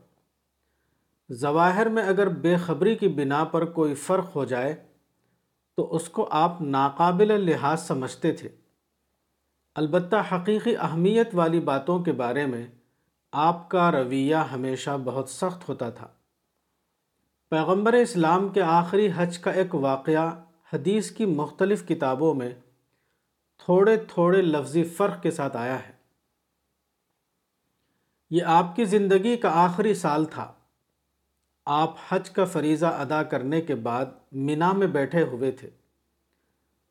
ظواہر 1.32 1.88
میں 1.88 2.02
اگر 2.02 2.28
بے 2.28 2.56
خبری 2.56 2.94
کی 2.94 3.08
بنا 3.08 3.44
پر 3.44 3.64
کوئی 3.64 3.94
فرق 3.94 4.36
ہو 4.36 4.44
جائے، 4.44 4.86
تو 5.76 5.94
اس 5.94 6.08
کو 6.08 6.28
آپ 6.30 6.60
ناقابل 6.60 7.50
لحاظ 7.50 7.80
سمجھتے 7.80 8.32
تھے۔ 8.32 8.48
البتہ 9.74 10.16
حقیقی 10.32 10.76
اہمیت 10.76 11.28
والی 11.32 11.60
باتوں 11.60 12.02
کے 12.02 12.12
بارے 12.12 12.46
میں 12.46 12.66
آپ 13.32 13.70
کا 13.70 13.90
رویہ 13.90 14.36
ہمیشہ 14.36 14.90
بہت 15.04 15.28
سخت 15.28 15.68
ہوتا 15.68 15.90
تھا۔ 15.90 16.08
پیغمبر 17.52 17.92
اسلام 17.92 18.48
کے 18.48 18.62
آخری 18.62 19.08
حج 19.16 19.38
کا 19.38 19.50
ایک 19.50 19.74
واقعہ 19.74 20.44
حدیث 20.72 21.10
کی 21.10 21.24
مختلف 21.24 21.88
کتابوں 21.88 22.34
میں 22.34 22.50
تھوڑے 23.64 23.96
تھوڑے 23.96 24.42
لفظی 24.42 24.84
فرق 24.84 25.22
کے 25.22 25.30
ساتھ 25.30 25.56
آیا 25.56 25.78
ہے۔ 25.88 25.92
یہ 28.30 28.42
آپ 28.42 28.76
کی 28.76 28.84
زندگی 28.84 29.36
کا 29.36 29.50
آخری 29.52 29.94
سال 29.94 30.24
تھا۔ 30.24 30.52
آپ 31.66 31.96
حج 32.08 32.30
کا 32.30 32.44
فریضہ 32.44 32.86
ادا 32.86 33.22
کرنے 33.22 33.60
کے 33.60 33.74
بعد 33.74 34.06
مینا 34.32 34.72
میں 34.72 34.86
بیٹھے 34.86 35.22
ہوئے 35.22 35.50
تھے۔ 35.50 35.70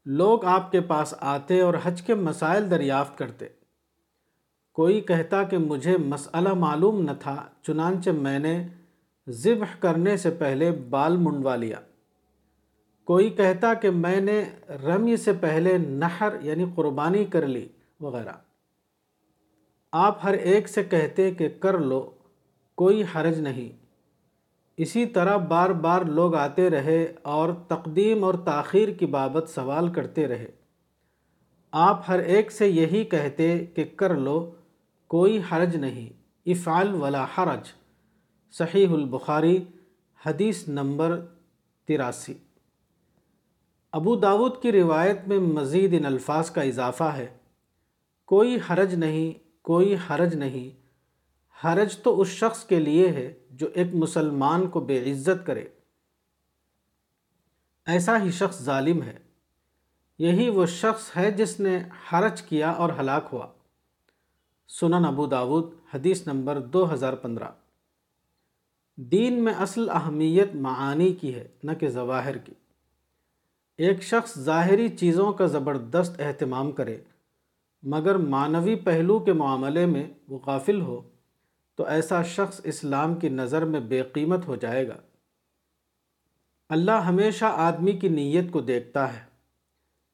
لوگ 0.05 0.45
آپ 0.45 0.71
کے 0.71 0.81
پاس 0.81 1.13
آتے 1.19 1.61
اور 1.61 1.73
حج 1.83 2.01
کے 2.01 2.15
مسائل 2.15 2.71
دریافت 2.71 3.17
کرتے۔ 3.17 3.47
کوئی 4.71 5.01
کہتا 5.01 5.43
کہ 5.43 5.57
مجھے 5.57 5.97
مسئلہ 5.97 6.53
معلوم 6.53 7.01
نہ 7.01 7.11
تھا، 7.19 7.47
چنانچہ 7.61 8.09
میں 8.09 8.39
نے 8.39 8.67
ذبح 9.29 9.75
کرنے 9.79 10.17
سے 10.17 10.29
پہلے 10.29 10.71
بال 10.71 11.17
منڈوا 11.17 11.55
لیا۔ 11.55 11.77
کوئی 13.03 13.29
کہتا 13.29 13.73
کہ 13.73 13.89
میں 13.89 14.21
نے 14.21 14.43
رمی 14.69 15.17
سے 15.17 15.33
پہلے 15.33 15.77
نہر 15.77 16.33
یعنی 16.41 16.65
قربانی 16.75 17.25
کر 17.25 17.47
لی 17.47 17.67
وغیرہ۔ 17.99 18.31
آپ 19.91 20.19
ہر 20.23 20.33
ایک 20.33 20.69
سے 20.69 20.83
کہتے 20.83 21.31
کہ 21.31 21.49
کر 21.49 21.79
لو، 21.79 22.09
کوئی 22.75 23.03
حرج 23.15 23.39
نہیں۔ 23.39 23.85
اسی 24.77 25.05
طرح 25.05 25.37
بار 25.37 25.69
بار 25.69 26.01
لوگ 26.01 26.35
آتے 26.35 26.69
رہے 26.69 27.13
اور 27.21 27.49
تقدیم 27.67 28.23
اور 28.23 28.33
تاخیر 28.33 28.89
کی 28.89 29.05
بابت 29.05 29.49
سوال 29.49 29.93
کرتے 29.93 30.27
رہے۔ 30.27 30.47
آپ 31.71 32.01
ہر 32.07 32.19
ایک 32.19 32.51
سے 32.51 32.67
یہی 32.67 33.03
کہتے 33.03 33.65
کہ 33.65 33.83
کر 33.95 34.15
لو، 34.15 34.51
کوئی 35.07 35.41
حرج 35.51 35.75
نہیں 35.75 36.09
افعال 36.45 36.93
ولا 36.93 37.25
حرج۔ 37.37 37.80
صحیح 38.51 38.87
البخاری 38.87 39.63
حدیث 40.25 40.67
نمبر 40.67 41.25
تراسی۔ 41.85 42.33
ابو 43.91 44.15
داود 44.15 44.61
کی 44.61 44.71
روایت 44.71 45.27
میں 45.27 45.39
مزید 45.39 45.93
ان 45.93 46.05
الفاظ 46.05 46.51
کا 46.51 46.61
اضافہ 46.61 47.03
ہے۔ 47.03 47.37
کوئی 48.25 48.57
حرج 48.69 48.93
نہیں، 48.93 49.47
کوئی 49.61 49.95
حرج 50.09 50.35
نہیں۔ 50.35 50.81
حرج 51.63 51.97
تو 51.97 52.21
اس 52.21 52.27
شخص 52.27 52.65
کے 52.65 52.79
لیے 52.79 53.07
ہے 53.07 53.33
جو 53.51 53.67
ایک 53.73 53.87
مسلمان 53.93 54.67
کو 54.67 54.79
بے 54.79 55.11
عزت 55.11 55.45
کرے۔ 55.45 55.67
ایسا 57.85 58.23
ہی 58.23 58.31
شخص 58.31 58.61
ظالم 58.61 59.03
ہے۔ 59.03 59.19
یہی 60.19 60.49
وہ 60.49 60.65
شخص 60.65 61.17
ہے 61.17 61.31
جس 61.31 61.59
نے 61.59 61.79
حرج 62.11 62.41
کیا 62.41 62.71
اور 62.71 62.89
ہلاک 62.99 63.29
ہوا۔ 63.33 63.47
سنن 64.67 65.05
ابو 65.05 65.25
داود، 65.25 65.73
حدیث 65.93 66.27
نمبر 66.27 66.59
دو 66.59 66.93
ہزار 66.93 67.13
پندرہ۔ 67.13 67.49
دین 69.03 69.43
میں 69.43 69.53
اصل 69.53 69.89
اہمیت 69.89 70.55
معانی 70.55 71.13
کی 71.13 71.35
ہے، 71.35 71.47
نہ 71.63 71.71
کہ 71.79 71.89
ظواہر 71.89 72.37
کی۔ 72.37 72.53
ایک 73.77 74.03
شخص 74.03 74.39
ظاہری 74.39 74.89
چیزوں 74.89 75.33
کا 75.33 75.45
زبردست 75.45 76.21
اہتمام 76.21 76.71
کرے، 76.71 76.97
مگر 77.83 78.17
معنوی 78.17 78.75
پہلو 78.75 79.19
کے 79.19 79.33
معاملے 79.33 79.85
میں 79.85 80.03
وہ 80.27 80.39
غافل 80.45 80.81
ہو، 80.81 81.01
تو 81.75 81.85
ایسا 81.85 82.23
شخص 82.23 82.61
اسلام 82.63 83.15
کی 83.15 83.29
نظر 83.29 83.65
میں 83.65 83.79
بے 83.79 84.01
قیمت 84.01 84.47
ہو 84.47 84.55
جائے 84.55 84.87
گا۔ 84.87 84.97
اللہ 86.69 86.91
ہمیشہ 86.91 87.45
آدمی 87.45 87.91
کی 87.91 88.09
نیت 88.09 88.51
کو 88.51 88.61
دیکھتا 88.61 89.13
ہے۔ 89.13 89.21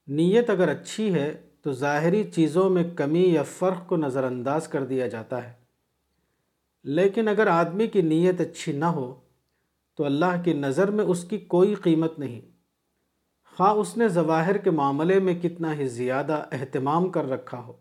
نیت 0.07 0.49
اگر 0.49 0.67
اچھی 0.67 1.13
ہے، 1.13 1.49
تو 1.61 1.71
ظاہری 1.71 2.23
چیزوں 2.23 2.69
میں 2.69 2.83
کمی 2.95 3.25
یا 3.33 3.43
فرق 3.43 3.87
کو 3.87 3.97
نظر 3.97 4.23
انداز 4.23 4.67
کر 4.67 4.85
دیا 4.85 5.07
جاتا 5.07 5.43
ہے۔ 5.43 5.66
لیکن 6.87 7.27
اگر 7.27 7.47
آدمی 7.47 7.87
کی 7.87 8.01
نیت 8.01 8.41
اچھی 8.41 8.71
نہ 8.71 8.85
ہو، 8.85 9.19
تو 9.95 10.05
اللہ 10.05 10.41
کی 10.43 10.53
نظر 10.53 10.91
میں 10.91 11.05
اس 11.05 11.23
کی 11.23 11.37
کوئی 11.37 11.75
قیمت 11.75 12.19
نہیں۔ 12.19 12.41
خواہ 13.55 13.71
اس 13.71 13.97
نے 13.97 14.07
ظواہر 14.07 14.57
کے 14.57 14.71
معاملے 14.71 15.19
میں 15.19 15.35
کتنا 15.35 15.75
ہی 15.75 15.87
زیادہ 15.87 16.45
اہتمام 16.51 17.09
کر 17.09 17.29
رکھا 17.29 17.59
ہو۔ 17.59 17.73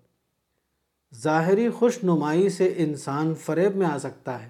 ظاہری 1.15 1.69
خوش 1.69 2.05
نمائی 2.05 2.49
سے 2.49 2.75
انسان 2.77 3.35
فریب 3.35 3.77
میں 3.77 3.87
آ 3.87 3.99
سکتا 3.99 4.43
ہے، 4.43 4.49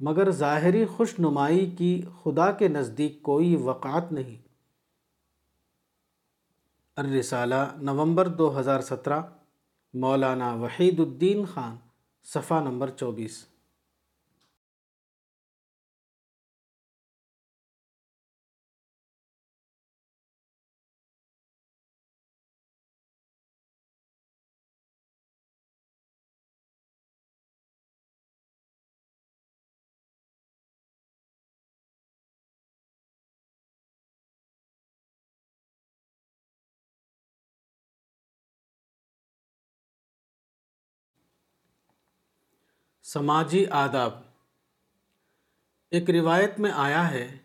مگر 0.00 0.30
ظاہری 0.30 0.84
خوش 0.86 1.14
نمائی 1.18 1.70
کی 1.70 2.02
خدا 2.22 2.52
کے 2.52 2.68
نزدیک 2.68 3.22
کوئی 3.22 3.56
وقعت 3.56 4.12
نہیں۔ 4.12 4.48
الرسالہ 6.96 7.74
نومبر 7.76 8.28
دو 8.28 8.60
ہزار 8.60 8.80
سترہ، 8.80 9.20
مولانا 9.94 10.54
وحید 10.54 11.00
الدین 11.00 11.44
خان۔ 11.54 11.87
صفحہ 12.32 12.60
نمبر 12.60 12.90
چوبیس 12.90 13.44
سماجی 43.12 43.66
آداب۔ 43.66 44.12
ایک 45.90 46.10
روایت 46.10 46.60
میں 46.60 46.70
آیا 46.70 47.10
ہے 47.10 47.38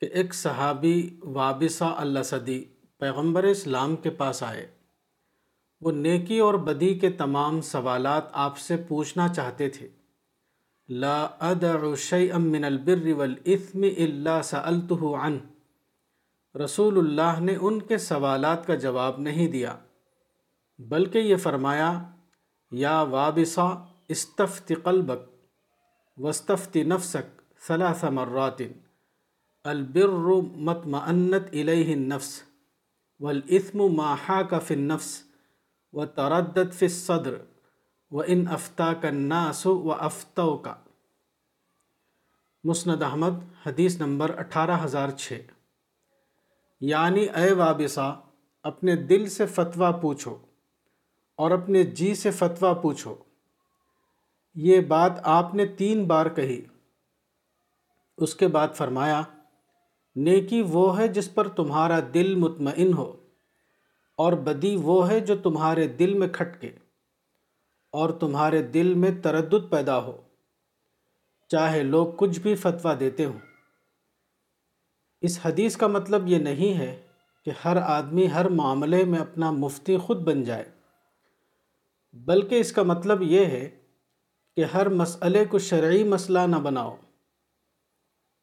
کہ 0.00 0.06
ایک 0.06 0.34
صحابی 0.34 1.20
وابصہ 1.22 1.84
اللہ 1.84 2.22
صدی 2.22 2.64
پیغمبر 2.98 3.42
اسلام 3.42 3.96
کے 3.96 4.10
پاس 4.10 4.42
آئے۔ 4.42 4.70
وہ 5.80 5.92
نیکی 5.92 6.38
اور 6.38 6.54
بدی 6.54 6.98
کے 6.98 7.10
تمام 7.10 7.60
سوالات 7.60 8.24
آپ 8.32 8.58
سے 8.58 8.76
پوچھنا 8.76 9.28
چاہتے 9.28 9.68
تھے۔ 9.68 9.88
لا 10.88 11.24
ادع 11.24 11.94
شیئا 11.94 12.38
من 12.38 12.64
البر 12.64 13.12
والاثم 13.12 13.82
الا 13.82 14.42
سألته 14.42 15.20
عنه 15.20 15.38
رسول 16.64 16.98
اللہ 16.98 17.40
نے 17.40 17.56
ان 17.60 17.82
کے 17.82 17.98
سوالات 17.98 18.66
کا 18.66 18.74
جواب 18.74 19.18
نہیں 19.18 19.48
دیا، 19.48 19.76
بلکہ 20.78 21.18
یہ 21.18 21.36
فرمایا، 21.36 22.10
یا 22.70 23.02
وابصہ 23.02 23.86
استفت 24.10 24.72
قلبک 24.82 25.28
وستفت 26.16 26.76
نفسک 26.76 27.42
ثلاث 27.66 28.04
مرات. 28.04 28.62
البر 29.64 30.18
مطمئنت 30.56 31.42
الیہ 31.52 31.94
النفس 31.94 32.42
والاثم 33.20 33.94
ما 33.94 34.14
حاک 34.14 34.54
فی 34.66 34.74
النفس، 34.74 35.22
وتردد 35.92 36.72
فی 36.72 36.86
الصدر 36.86 37.36
وان 38.10 38.46
افتاک 38.48 39.06
الناس 39.06 39.66
وافتوک 39.66 40.68
مسند 42.64 43.02
احمد، 43.02 43.66
حدیث 43.66 44.00
نمبر 44.00 44.38
اٹھارہ 44.38 44.84
ہزار 44.84 45.08
چھ. 45.08 45.40
یعنی 46.80 47.24
اے 47.24 47.52
وابصہ 47.52 48.20
اپنے 48.62 48.96
دل 48.96 49.28
سے 49.28 49.46
فتویٰ 49.46 50.00
پوچھو 50.00 50.38
اور 51.36 51.50
اپنے 51.50 51.82
جی 51.82 52.14
سے 52.14 52.30
فتویٰ 52.30 52.82
پوچھو۔ 52.82 53.14
یہ 54.56 54.80
بات 54.80 55.12
آپ 55.22 55.54
نے 55.54 55.66
تین 55.66 56.04
بار 56.04 56.26
کہی۔ 56.26 56.60
اس 58.18 58.34
کے 58.34 58.48
بعد 58.48 58.68
فرمایا، 58.74 59.22
نیکی 60.16 60.62
وہ 60.62 60.98
ہے 60.98 61.08
جس 61.08 61.34
پر 61.34 61.48
تمہارا 61.48 61.98
دل 62.14 62.34
مطمئن 62.34 62.92
ہو، 62.92 63.10
اور 64.18 64.32
بدی 64.32 64.76
وہ 64.76 65.08
ہے 65.10 65.20
جو 65.20 65.36
تمہارے 65.36 65.86
دل 65.88 66.14
میں 66.14 66.28
کھٹکے، 66.28 66.70
اور 67.92 68.10
تمہارے 68.10 68.62
دل 68.62 68.94
میں 68.94 69.10
تردد 69.22 69.70
پیدا 69.70 69.98
ہو۔ 70.02 70.20
چاہے 71.50 71.82
لوگ 71.82 72.06
کچھ 72.16 72.40
بھی 72.40 72.54
فتویٰ 72.54 72.98
دیتے 73.00 73.24
ہوں۔ 73.24 73.38
اس 75.22 75.38
حدیث 75.44 75.76
کا 75.76 75.86
مطلب 75.86 76.28
یہ 76.28 76.38
نہیں 76.38 76.78
ہے 76.78 76.94
کہ 77.46 77.50
ہر 77.64 77.76
آدمی 77.76 78.30
ہر 78.30 78.48
معاملے 78.48 79.04
میں 79.04 79.18
اپنا 79.18 79.50
مفتی 79.50 79.96
خود 79.96 80.20
بن 80.24 80.42
جائے، 80.44 80.70
بلکہ 82.14 82.60
اس 82.60 82.72
کا 82.72 82.82
مطلب 82.82 83.22
یہ 83.22 83.44
ہے 83.46 83.68
کہ 84.60 84.64
ہر 84.64 84.88
مسئلے 84.88 85.44
کو 85.44 85.58
شرعی 85.58 86.04
مسئلہ 86.04 86.38
نہ 86.38 86.56
بناؤ۔ 86.56 86.96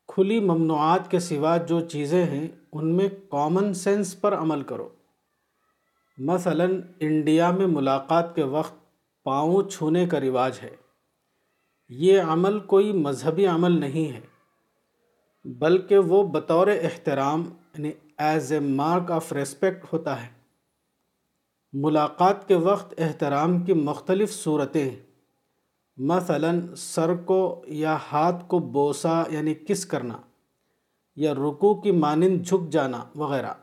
کھلی 0.07 0.39
ممنوعات 0.39 1.11
کے 1.11 1.19
سوا 1.19 1.57
جو 1.57 1.79
چیزیں 1.79 2.25
ہیں، 2.25 2.47
ان 2.71 2.95
میں 2.95 3.09
کامن 3.29 3.73
سینس 3.73 4.21
پر 4.21 4.35
عمل 4.35 4.61
کرو۔ 4.61 4.89
مثلا، 6.17 6.65
انڈیا 6.99 7.51
میں 7.51 7.67
ملاقات 7.67 8.35
کے 8.35 8.43
وقت 8.43 8.73
پاؤں 9.23 9.69
چھونے 9.69 10.07
کا 10.07 10.19
رواج 10.19 10.59
ہے۔ 10.63 10.75
یہ 11.89 12.21
عمل 12.21 12.59
کوئی 12.59 12.91
مذہبی 12.91 13.47
عمل 13.47 13.71
نہیں 13.71 14.13
ہے، 14.13 14.21
بلکہ 15.43 15.97
وہ 15.97 16.23
بطور 16.23 16.67
احترام 16.67 17.49
یعنی 17.77 17.91
as 18.17 18.53
a 18.53 18.59
mark 18.59 19.11
of 19.11 19.33
respect 19.33 19.93
ہوتا 19.93 20.23
ہے۔ 20.23 20.29
ملاقات 21.73 22.47
کے 22.47 22.55
وقت 22.55 22.93
احترام 22.97 23.61
کی 23.61 23.73
مختلف 23.73 24.33
صورتیں 24.33 24.89
ہیں۔ 24.89 25.06
مثلا 25.97 26.51
سر 26.77 27.15
کو 27.15 27.65
یا 27.67 27.97
ہاتھ 28.11 28.47
کو 28.47 28.59
بوسا 28.59 29.23
یعنی 29.29 29.53
کس 29.67 29.85
کرنا، 29.85 30.17
یا 31.15 31.33
رکو 31.33 31.73
کی 31.81 31.91
مانند 31.91 32.45
جھک 32.45 32.69
جانا 32.71 33.03
وغیرہ۔ 33.15 33.53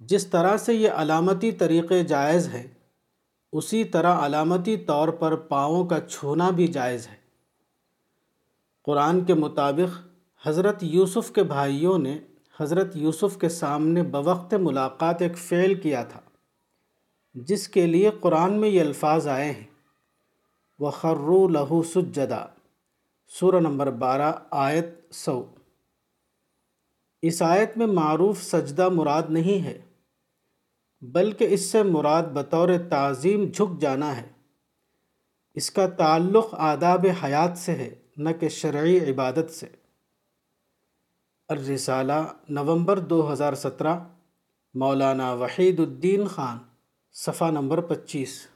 جس 0.00 0.26
طرح 0.26 0.56
سے 0.56 0.74
یہ 0.74 0.90
علامتی 0.90 1.52
طریقے 1.52 2.02
جائز 2.04 2.48
ہیں، 2.48 2.66
اسی 3.52 3.84
طرح 3.84 4.26
علامتی 4.26 4.76
طور 4.76 5.08
پر 5.08 5.36
پاؤں 5.36 5.86
کا 5.86 6.00
چھونا 6.00 6.50
بھی 6.50 6.66
جائز 6.66 7.08
ہے۔ 7.08 7.16
قرآن 8.84 9.24
کے 9.24 9.34
مطابق 9.34 10.00
حضرت 10.48 10.82
یوسف 10.82 11.32
کے 11.32 11.42
بھائیوں 11.42 11.98
نے 11.98 12.18
حضرت 12.60 12.96
یوسف 12.96 13.36
کے 13.36 13.48
سامنے 13.48 14.02
بوقت 14.02 14.54
ملاقات 14.54 15.22
ایک 15.22 15.38
فعل 15.38 15.74
کیا 15.74 16.02
تھا، 16.04 16.20
جس 17.34 17.68
کے 17.68 17.86
لیے 17.86 18.10
قرآن 18.20 18.52
میں 18.52 18.68
یہ 18.68 18.80
الفاظ 18.80 19.28
آئے 19.28 19.50
ہیں۔ 19.52 19.73
وخرو 20.78 21.48
لہو 21.48 21.82
سجدہ 21.82 22.46
سورہ 23.28 23.60
نمبر 23.60 23.90
بارہ، 23.90 24.32
آیت 24.50 25.14
سو۔ 25.14 25.54
اس 27.22 27.42
آیت 27.42 27.78
میں 27.78 27.86
معروف 27.86 28.42
سجدہ 28.42 28.88
مراد 28.88 29.22
نہیں 29.28 29.64
ہے، 29.64 29.80
بلکہ 31.00 31.46
اس 31.50 31.60
سے 31.60 31.82
مراد 31.82 32.22
بطور 32.22 32.68
تعظیم 32.90 33.44
جھک 33.44 33.80
جانا 33.80 34.16
ہے۔ 34.16 34.28
اس 35.54 35.70
کا 35.70 35.88
تعلق 35.88 36.46
آداب 36.52 37.06
حیات 37.24 37.58
سے 37.58 37.72
ہے، 37.72 37.94
نہ 38.16 38.28
کہ 38.40 38.48
شرعی 38.48 39.10
عبادت 39.10 39.50
سے۔ 39.50 39.66
الرسالہ، 41.48 42.22
نومبر 42.48 42.98
دو 42.98 43.32
ہزار 43.32 43.52
سترہ، 43.52 43.98
مولانا 44.74 45.32
وحید 45.32 45.80
الدین 45.80 46.26
خان، 46.26 46.58
صفحہ 47.12 47.50
نمبر 47.50 47.80
پچیس۔ 47.80 48.53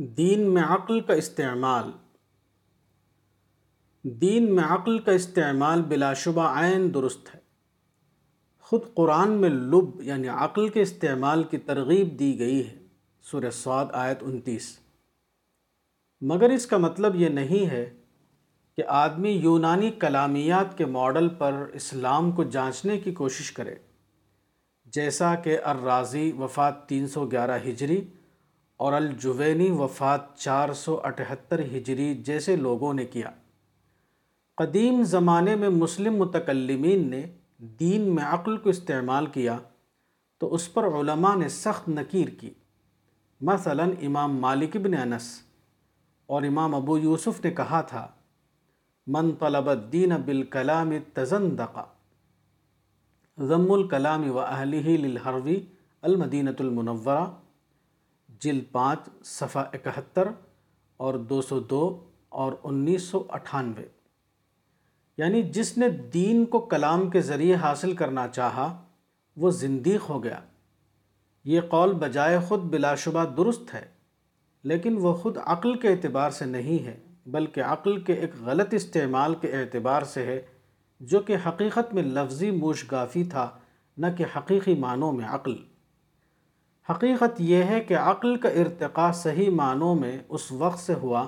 دین 0.00 0.54
میں 0.54 0.62
عقل 0.62 1.00
کا 1.00 1.12
استعمال۔ 1.12 1.90
دین 4.02 4.54
میں 4.54 4.64
عقل 4.64 4.98
کا 4.98 5.12
استعمال 5.12 5.82
بلا 5.82 6.14
شبہ 6.14 6.42
عین 6.42 6.94
درست 6.94 7.34
ہے۔ 7.34 7.40
خود 8.60 8.80
قرآن 8.94 9.30
میں 9.30 9.48
لب 9.48 10.02
یعنی 10.02 10.28
عقل 10.28 10.68
کے 10.68 10.82
استعمال 10.82 11.44
کی 11.44 11.58
ترغیب 11.58 12.18
دی 12.18 12.38
گئی 12.38 12.68
ہے۔ 12.68 12.78
سورہ 13.22 13.50
سعود 13.50 13.88
آیت 13.92 14.18
انتیس۔ 14.20 14.78
مگر 16.20 16.50
اس 16.50 16.66
کا 16.66 16.76
مطلب 16.76 17.16
یہ 17.16 17.28
نہیں 17.28 17.70
ہے 17.70 17.94
کہ 18.76 18.82
آدمی 18.88 19.30
یونانی 19.30 19.90
کلامیات 19.90 20.78
کے 20.78 20.86
ماڈل 20.86 21.28
پر 21.28 21.66
اسلام 21.72 22.32
کو 22.32 22.44
جانچنے 22.44 23.00
کی 23.00 23.12
کوشش 23.12 23.52
کرے، 23.52 23.74
جیسا 24.86 25.34
کہ 25.34 25.58
الرازی 25.64 26.32
وفات 26.32 26.88
تین 26.88 27.06
سو 27.06 27.26
گیارہ 27.26 27.58
ہجری 27.68 28.04
اور 28.80 28.92
الجوینی 28.92 29.70
وفات 29.70 30.36
چار 30.36 30.72
سو 30.72 31.00
اٹھہتر 31.04 31.60
ہجری 31.62 32.14
جیسے 32.14 32.56
لوگوں 32.56 32.92
نے 32.94 33.04
کیا۔ 33.04 33.30
قدیم 34.58 35.02
زمانے 35.02 35.54
میں 35.56 35.68
مسلم 35.68 36.16
متکلمین 36.16 37.08
نے 37.10 37.22
دین 37.80 38.14
میں 38.14 38.24
عقل 38.24 38.56
کو 38.56 38.68
استعمال 38.70 39.26
کیا 39.26 39.56
تو 40.40 40.54
اس 40.54 40.72
پر 40.74 40.84
علماء 41.00 41.34
نے 41.36 41.48
سخت 41.48 41.88
نکیر 41.88 42.28
کی۔ 42.40 42.50
مثلا 43.40 43.86
امام 44.02 44.38
مالک 44.38 44.76
بن 44.76 44.94
انس 44.94 45.26
اور 46.28 46.42
امام 46.42 46.74
ابو 46.74 46.98
یوسف 46.98 47.44
نے 47.44 47.50
کہا 47.50 47.80
تھا، 47.80 48.06
من 49.06 49.30
طلب 49.34 49.70
الدین 49.70 50.12
بالکلام 50.24 50.92
تزندق 51.14 51.78
ضم 53.38 53.70
الکلام 53.72 54.30
و 54.30 54.38
اہلہ 54.40 54.88
للحروی 54.98 55.60
المدینۃ 56.02 56.58
المنورہ۔ 56.58 57.24
جلد 58.40 58.72
پانچ، 58.72 59.24
صفحہ 59.24 59.64
اکہتر 59.72 60.28
اور 60.96 61.14
دو 61.14 61.42
سو 61.42 61.60
دو 61.60 62.10
اور 62.28 62.52
انیس 62.62 63.02
سو 63.02 63.26
اٹھانوے۔ 63.28 63.84
یعنی 65.16 65.42
جس 65.42 65.78
نے 65.78 65.88
دین 65.88 66.44
کو 66.44 66.60
کلام 66.60 67.10
کے 67.10 67.20
ذریعے 67.20 67.54
حاصل 67.54 67.94
کرنا 67.94 68.28
چاہا، 68.28 68.84
وہ 69.36 69.50
زندیق 69.50 70.10
ہو 70.10 70.24
گیا۔ 70.24 70.40
یہ 71.44 71.60
قول 71.60 71.92
بجائے 71.92 72.38
خود 72.48 72.60
بلا 72.60 72.94
شبہ 72.94 73.24
درست 73.24 73.74
ہے، 73.74 73.88
لیکن 74.62 74.96
وہ 74.96 75.14
خود 75.14 75.38
عقل 75.44 75.74
کے 75.74 75.88
اعتبار 75.88 76.30
سے 76.30 76.44
نہیں 76.44 76.84
ہے، 76.84 77.00
بلکہ 77.26 77.60
عقل 77.60 78.00
کے 78.00 78.12
ایک 78.12 78.30
غلط 78.40 78.74
استعمال 78.74 79.34
کے 79.34 79.52
اعتبار 79.52 80.02
سے 80.02 80.26
ہے، 80.26 80.42
جو 81.00 81.20
کہ 81.20 81.36
حقیقت 81.46 81.94
میں 81.94 82.02
لفظی 82.02 82.50
موشگافی 82.50 83.24
تھا، 83.24 83.50
نہ 83.96 84.06
کہ 84.18 84.24
حقیقی 84.36 84.74
معنوں 84.74 85.12
میں 85.12 85.24
عقل۔ 85.24 85.56
حقیقت 86.90 87.40
یہ 87.40 87.62
ہے 87.62 87.80
کہ 87.80 87.96
عقل 87.96 88.36
کا 88.36 88.48
ارتقاء 88.48 89.10
صحیح 89.10 89.50
معنوں 89.50 89.94
میں 89.94 90.18
اس 90.28 90.52
وقت 90.52 90.78
سے 90.78 90.94
ہوا 90.94 91.26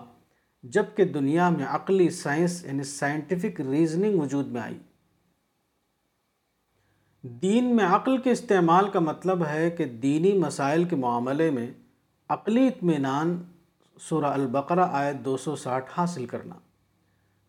جبکہ 0.62 1.04
دنیا 1.04 1.50
میں 1.50 1.66
عقلی 1.66 2.10
سائنس 2.10 2.64
یعنی 2.64 2.82
سائنٹیفک 2.82 3.60
ریزننگ 3.60 4.20
وجود 4.20 4.46
میں 4.46 4.60
آئی۔ 4.60 4.78
دین 7.22 7.76
میں 7.76 7.86
عقل 7.86 8.18
کے 8.18 8.30
استعمال 8.30 8.90
کا 8.90 9.00
مطلب 9.00 9.46
ہے 9.46 9.70
کہ 9.70 9.84
دینی 9.84 10.38
مسائل 10.38 10.84
کے 10.84 10.96
معاملے 10.96 11.50
میں 11.50 11.70
عقلی 12.28 12.66
اطمینان، 12.66 13.42
سورہ 14.00 14.24
البقرہ 14.24 14.88
آیت 14.92 15.24
دو 15.24 15.36
سو 15.36 15.56
ساٹھ 15.56 15.90
حاصل 15.96 16.26
کرنا۔ 16.26 16.54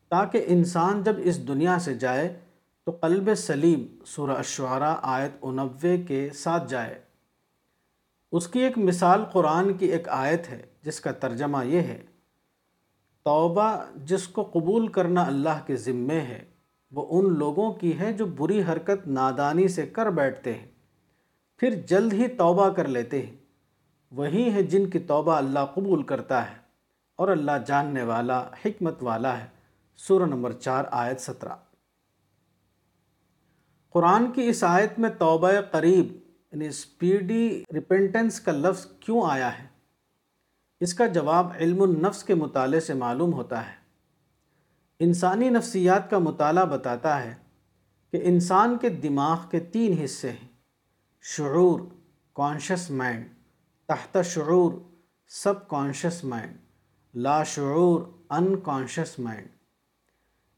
تاکہ 0.10 0.44
انسان 0.48 1.04
جب 1.04 1.16
اس 1.18 1.48
دنیا 1.48 1.80
سے 1.80 1.94
جائے 1.94 2.40
تو 2.86 2.92
قلب 2.92 3.36
سلیم، 3.36 4.04
سورہ 4.06 4.32
الشعراء 4.32 4.96
آیت 5.02 5.32
انوے 5.42 6.02
کے 6.02 6.30
ساتھ 6.34 6.70
جائے۔ 6.70 7.11
اس 8.32 8.48
کی 8.48 8.60
ایک 8.60 8.78
مثال 8.78 9.24
قرآن 9.32 9.74
کی 9.74 9.86
ایک 9.86 10.10
آیت 10.10 10.50
ہے، 10.50 10.66
جس 10.82 11.00
کا 11.00 11.12
ترجمہ 11.12 11.66
یہ 11.66 11.80
ہے، 11.80 12.02
توبہ 13.24 13.84
جس 13.96 14.28
کو 14.28 14.44
قبول 14.44 14.88
کرنا 14.88 15.24
اللہ 15.24 15.60
کے 15.66 15.76
ذمے 15.76 16.20
ہے، 16.20 16.46
وہ 16.92 17.06
ان 17.10 17.34
لوگوں 17.34 17.74
کی 17.74 18.00
ہے 18.00 18.14
جو 18.14 18.26
بری 18.26 18.64
حرکت 18.64 19.08
نادانی 19.08 19.68
سے 19.68 19.86
کر 19.86 20.10
بیٹھتے 20.10 20.54
ہیں، 20.54 20.68
پھر 21.58 21.70
جلد 21.88 22.14
ہی 22.14 22.28
توبہ 22.28 22.70
کر 22.70 22.88
لیتے 22.88 23.26
ہیں۔ 23.26 23.36
وہی 24.12 24.54
ہے 24.54 24.64
جن 24.64 24.90
کی 24.90 25.00
توبہ 25.00 25.32
اللہ 25.32 25.60
قبول 25.74 26.04
کرتا 26.04 26.52
ہے 26.52 26.56
اور 27.16 27.28
اللہ 27.28 27.52
جاننے 27.68 28.04
والا، 28.04 28.44
حکمت 28.66 29.04
والا 29.04 29.40
ہے۔ 29.40 29.48
سورہ 29.98 30.24
نمبر 30.24 30.52
چار، 30.52 30.84
آیت 30.92 31.22
سترہ۔ 31.22 31.56
قرآن 33.90 34.32
کی 34.32 34.48
اس 34.48 34.64
آیت 34.64 35.00
میں 35.00 35.10
توبہ 35.10 35.52
قریب 35.72 36.21
یعنی 36.52 36.68
اسپیڈی 36.68 37.64
ریپنٹنس 37.74 38.40
کا 38.40 38.52
لفظ 38.52 38.86
کیوں 39.00 39.22
آیا 39.30 39.60
ہے؟ 39.60 39.68
اس 40.80 40.94
کا 40.94 41.08
جواب 41.08 41.48
علم 41.60 41.82
النفس 41.82 42.24
کے 42.24 42.36
مطالعے 42.36 42.80
سے 42.80 42.94
معلوم 42.94 43.34
ہوتا 43.34 43.70
ہے۔ 43.70 43.76
انسانی 45.00 45.50
نفسیات 45.50 46.10
کا 46.10 46.18
مطالعہ 46.18 46.66
بتاتا 46.66 47.24
ہے 47.24 47.36
کہ 48.12 48.20
انسان 48.24 48.78
کے 48.78 48.90
دماغ 48.90 49.40
کے 49.52 49.60
تین 49.60 49.98
حصے 50.04 50.32
ہیں۔ 50.32 50.48
شعور 51.22 51.80
کانشس 52.34 52.92
مائنڈ 52.92 53.26
تحت 53.88 54.18
شعور 54.26 54.72
سب 55.28 55.68
کانشس 55.68 56.24
مائنڈ 56.24 56.58
لا 57.14 57.44
شعور 57.44 58.02
ان 58.30 58.60
کانشس 58.60 59.20
مائنڈ 59.20 59.48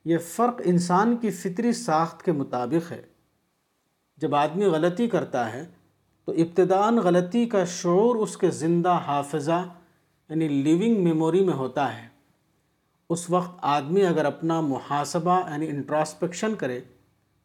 یہ 0.06 0.18
فرق 0.18 0.62
انسان 0.64 1.18
کی 1.18 1.32
فطری 1.32 1.72
ساخت 1.72 2.24
کے 2.24 2.32
مطابق 2.32 2.92
ہے۔ 2.92 3.02
جب 4.18 4.36
آدمی 4.36 4.66
غلطی 4.66 5.08
کرتا 5.08 5.54
ہے 5.54 5.66
تو 6.26 6.32
ابتداً 6.32 6.96
غلطی 6.96 7.46
کا 7.46 7.66
شعور 7.66 8.16
اس 8.16 8.38
کے 8.38 8.52
زندہ 8.52 8.92
حافظہ 8.92 9.66
یعنی 10.30 10.48
لیونگ 10.48 11.04
میموری 11.04 11.46
میں 11.46 11.54
ہوتا 11.54 12.02
ہے۔ 12.02 12.08
اس 13.10 13.30
وقت 13.30 13.60
آدمی 13.62 14.06
اگر 14.06 14.26
اپنا 14.26 14.62
محاسبہ 14.62 15.52
یعنی 15.52 15.68
انٹراسپیکشن 15.68 16.56
کرے، 16.56 16.82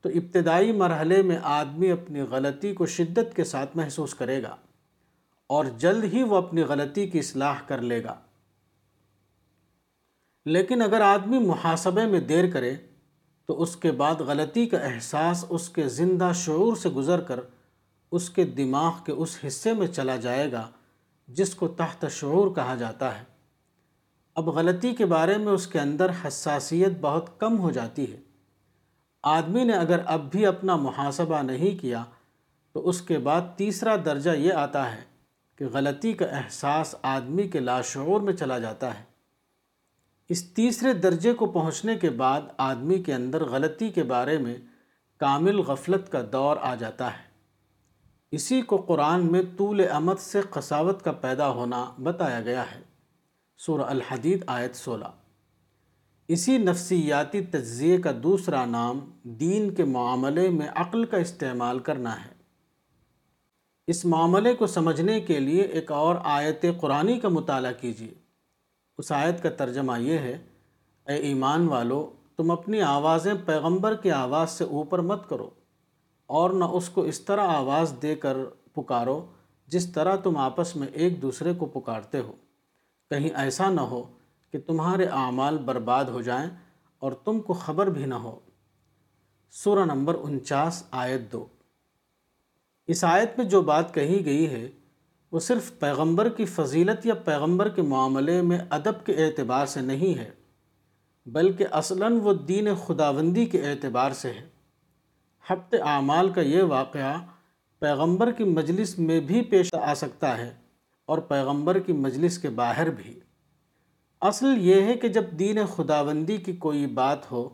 تو 0.03 0.09
ابتدائی 0.09 0.73
مرحلے 0.73 1.23
میں 1.23 1.39
آدمی 1.43 1.91
اپنی 1.91 2.21
غلطی 2.21 2.75
کو 2.75 2.87
شدت 2.87 3.37
کے 3.37 3.45
ساتھ 3.45 3.77
محسوس 3.77 4.15
کرے 4.15 4.43
گا 4.43 4.57
اور 5.47 5.65
جلد 5.65 6.05
ہی 6.05 6.23
وہ 6.23 6.37
اپنی 6.37 6.63
غلطی 6.63 7.07
کی 7.07 7.19
اصلاح 7.19 7.55
کر 7.67 7.79
لے 7.79 8.05
گا۔ 8.05 8.15
لیکن 10.47 10.83
اگر 10.83 11.01
آدمی 11.01 11.39
محاسبے 11.39 12.07
میں 12.07 12.21
دیر 12.21 12.51
کرے، 12.51 12.77
تو 13.47 13.63
اس 13.63 13.77
کے 13.77 13.93
بعد 13.93 14.15
غلطی 14.15 14.67
کا 14.67 14.79
احساس 14.79 15.45
اس 15.49 15.69
کے 15.69 15.89
زندہ 15.89 16.33
شعور 16.35 16.77
سے 16.77 16.89
گزر 16.89 17.21
کر 17.21 17.41
اس 18.13 18.31
کے 18.31 18.45
دماغ 18.45 18.93
کے 19.07 19.13
اس 19.13 19.39
حصے 19.47 19.73
میں 19.73 19.87
چلا 19.87 20.17
جائے 20.17 20.53
گا 20.53 20.71
جس 21.29 21.55
کو 21.55 21.69
تحت 21.69 22.05
شعور 22.11 22.55
کہا 22.55 22.75
جاتا 22.75 23.19
ہے۔ 23.19 23.25
اب 24.35 24.49
غلطی 24.49 24.95
کے 24.95 25.07
بارے 25.07 25.39
میں 25.39 25.53
اس 25.53 25.67
کے 25.67 25.81
اندر 25.81 26.11
حساسیت 26.25 26.93
بہت 27.01 27.41
کم 27.41 27.59
ہو 27.59 27.71
جاتی 27.71 28.13
ہے۔ 28.13 28.21
آدمی 29.23 29.65
نے 29.65 29.73
اگر 29.73 30.01
اب 30.07 30.31
بھی 30.31 30.47
اپنا 30.47 30.77
محاسبہ 30.77 31.43
نہیں 31.43 31.83
کیا 31.83 32.05
تو 32.73 32.89
اس 32.89 33.03
کے 33.03 33.19
بعد 33.19 33.41
تیسرا 33.57 33.97
درجہ 34.05 34.31
یہ 34.31 34.53
آتا 34.53 34.97
ہے 34.97 35.01
کہ 35.57 35.65
غلطی 35.73 36.13
کا 36.13 36.27
احساس 36.27 36.95
آدمی 37.03 37.43
کے 37.43 37.61
لاشعور 37.61 38.21
میں 38.21 38.33
چلا 38.33 38.59
جاتا 38.59 38.99
ہے۔ 38.99 39.05
اس 40.29 40.45
تیسرے 40.45 40.93
درجے 40.93 41.33
کو 41.33 41.47
پہنچنے 41.47 41.97
کے 41.97 42.11
بعد 42.11 42.41
آدمی 42.59 43.03
کے 43.03 43.15
اندر 43.15 43.45
غلطی 43.45 43.89
کے 43.89 44.03
بارے 44.03 44.39
میں 44.39 44.57
کامل 45.17 45.59
غفلت 45.59 46.13
کا 46.13 46.23
دور 46.33 46.57
آ 46.63 46.75
جاتا 46.75 47.19
ہے۔ 47.19 47.28
اسی 48.31 48.63
کو 48.63 48.77
قرآن 48.77 49.33
میں 49.33 49.43
طول 49.57 49.91
امد 49.91 50.19
سے 50.19 50.41
قصاوت 50.51 51.03
کا 51.03 51.13
پیدا 51.13 51.49
ہونا 51.49 51.91
بتایا 52.03 52.41
گیا 52.41 52.65
ہے۔ 52.71 52.81
سورہ 53.59 53.83
الحدید 53.83 54.45
آیت 54.47 54.77
سولہ۔ 54.77 55.05
اسی 56.29 56.59
نفسیاتی 56.59 57.41
تجزیے 57.41 57.99
کا 57.99 58.11
دوسرا 58.23 58.65
نام 58.65 59.11
دین 59.23 59.75
کے 59.75 59.85
معاملے 59.85 60.51
میں 60.51 60.69
عقل 60.75 61.05
کا 61.05 61.17
استعمال 61.17 61.79
کرنا 61.79 62.25
ہے۔ 62.25 62.31
اس 63.87 64.05
معاملے 64.05 64.55
کو 64.55 64.67
سمجھنے 64.67 65.21
کے 65.21 65.41
لیے 65.41 65.63
ایک 65.63 65.93
اور 65.93 66.15
آیت 66.25 66.65
قرآنی 66.81 67.21
کا 67.21 67.29
مطالعہ 67.29 67.73
کیجیے۔ 67.73 68.15
اس 68.99 69.13
آیت 69.13 69.43
کا 69.43 69.51
ترجمہ 69.51 70.01
یہ 70.01 70.19
ہے، 70.19 70.39
اے 71.07 71.15
ایمان 71.15 71.69
والو، 71.69 72.13
تم 72.37 72.51
اپنی 72.51 72.81
آوازیں 72.81 73.35
پیغمبر 73.47 73.97
کی 73.97 74.11
آواز 74.11 74.51
سے 74.51 74.65
اوپر 74.65 74.99
مت 74.99 75.29
کرو۔ 75.29 75.51
اور 76.29 76.51
نہ 76.51 76.65
اس 76.65 76.89
کو 76.89 77.03
اس 77.03 77.21
طرح 77.21 77.41
آواز 77.41 77.95
دے 78.03 78.15
کر 78.15 78.37
پکارو 78.75 79.27
جس 79.67 79.93
طرح 79.93 80.17
تم 80.17 80.37
آپس 80.37 80.77
میں 80.77 80.87
ایک 80.93 81.23
دوسرے 81.23 81.55
کو 81.55 81.67
پکارتے 81.67 82.19
ہو۔ 82.19 82.33
کہیں 83.11 83.31
ایسا 83.35 83.71
نہ 83.71 83.81
ہو 83.81 84.13
کہ 84.53 84.59
تمہارے 84.67 85.05
اعمال 85.05 85.59
برباد 85.59 86.05
ہو 86.05 86.23
جائیں 86.23 86.51
اور 86.99 87.13
تم 87.13 87.41
کو 87.41 87.53
خبر 87.53 87.87
بھی 87.87 88.07
نہ 88.07 88.15
ہو۔ 88.15 88.39
سورہ 89.51 89.85
نمبر 89.85 90.15
انچاس، 90.15 90.85
آیت 90.91 91.33
دو۔ 91.33 91.47
اس 92.87 93.05
آیت 93.05 93.39
میں 93.39 93.47
جو 93.47 93.63
بات 93.63 93.95
کہی 93.95 94.25
گئی 94.25 94.49
ہے، 94.49 94.69
وہ 95.33 95.41
صرف 95.41 95.79
پیغمبر 95.79 96.29
کی 96.29 96.45
فضیلت 96.45 97.07
یا 97.07 97.15
پیغمبر 97.15 97.69
کے 97.69 97.83
معاملے 97.83 98.43
میں 98.43 98.59
ادب 98.71 99.07
کے 99.07 99.27
اعتبار 99.27 99.67
سے 99.67 99.81
نہیں 99.81 100.19
ہے، 100.19 100.31
بلکہ 101.27 101.67
اصلاً 101.71 102.21
وہ 102.23 102.33
دین 102.33 102.69
خداوندی 102.87 103.45
کے 103.45 103.71
اعتبار 103.71 104.11
سے 104.11 104.33
ہے۔ 104.33 104.58
حبت 105.51 105.75
اعمال 105.83 106.31
کا 106.31 106.41
یہ 106.41 106.63
واقعہ 106.63 107.21
پیغمبر 107.79 108.33
کی 108.33 108.45
مجلس 108.45 108.99
میں 108.99 109.21
بھی 109.21 109.43
پیش 109.43 109.75
آ 109.75 109.95
سکتا 109.95 110.39
ہے 110.39 110.55
اور 111.05 111.19
پیغمبر 111.19 111.79
کی 111.79 111.93
مجلس 111.93 112.39
کے 112.39 112.49
باہر 112.49 112.91
بھی۔ 112.91 113.21
اصل 114.21 114.47
یہ 114.59 114.83
ہے 114.83 114.95
کہ 114.95 115.09
جب 115.09 115.25
دین 115.39 115.59
خداوندی 115.77 116.37
کی 116.37 116.53
کوئی 116.53 116.87
بات 116.87 117.33
ہو، 117.33 117.49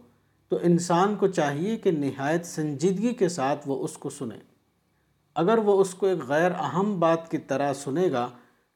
تو 0.49 0.59
انسان 0.63 1.17
کو 1.17 1.27
چاہیے 1.27 1.77
کہ 1.77 1.91
نہایت 1.91 2.47
سنجیدگی 2.47 3.15
کے 3.15 3.29
ساتھ 3.29 3.69
وہ 3.69 3.85
اس 3.85 3.99
کو 3.99 4.11
سنے۔ 4.11 4.39
اگر 5.35 5.59
وہ 5.59 5.81
اس 5.81 5.95
کو 5.95 6.07
ایک 6.07 6.19
غیر 6.29 6.51
اہم 6.51 7.01
بات 7.01 7.31
کی 7.31 7.39
طرح 7.39 7.73
سنے 7.73 8.13
گا، 8.13 8.29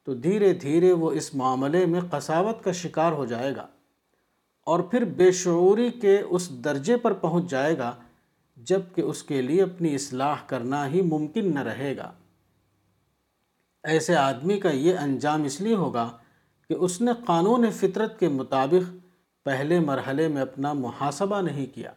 تو 0.04 0.14
دھیرے 0.14 0.52
دھیرے 0.52 0.92
وہ 0.92 1.12
اس 1.12 1.34
معاملے 1.34 1.86
میں 1.86 2.00
قساوت 2.10 2.64
کا 2.64 2.72
شکار 2.72 3.12
ہو 3.12 3.24
جائے 3.24 3.56
گا 3.56 3.66
اور 4.64 4.80
پھر 4.80 5.04
بے 5.04 5.32
شعوری 5.32 5.90
کے 5.90 6.20
اس 6.20 6.64
درجے 6.64 6.96
پر 6.96 7.12
پہنچ 7.12 7.50
جائے 7.50 7.78
گا 7.78 7.94
جبکہ 8.59 9.01
اس 9.01 9.22
کے 9.22 9.43
لیے 9.43 9.62
اپنی 9.62 9.94
اصلاح 9.94 10.36
کرنا 10.47 10.86
ہی 10.86 11.02
ممکن 11.02 11.55
نہ 11.55 11.60
رہے 11.60 11.97
گا۔ 11.97 12.12
ایسے 13.85 14.16
آدمی 14.16 14.60
کا 14.60 14.70
یہ 14.70 14.98
انجام 14.98 15.43
اس 15.43 15.60
لیے 15.60 15.74
ہوگا 15.74 16.18
کہ 16.68 16.74
اس 16.74 17.01
نے 17.01 17.10
قانون 17.26 17.70
فطرت 17.70 18.20
کے 18.20 18.28
مطابق 18.28 19.06
پہلے 19.44 19.80
مرحلے 19.80 20.28
میں 20.28 20.43
اپنا 20.43 20.72
محاسبہ 20.72 21.40
نہیں 21.40 21.66
کیا۔ 21.74 21.93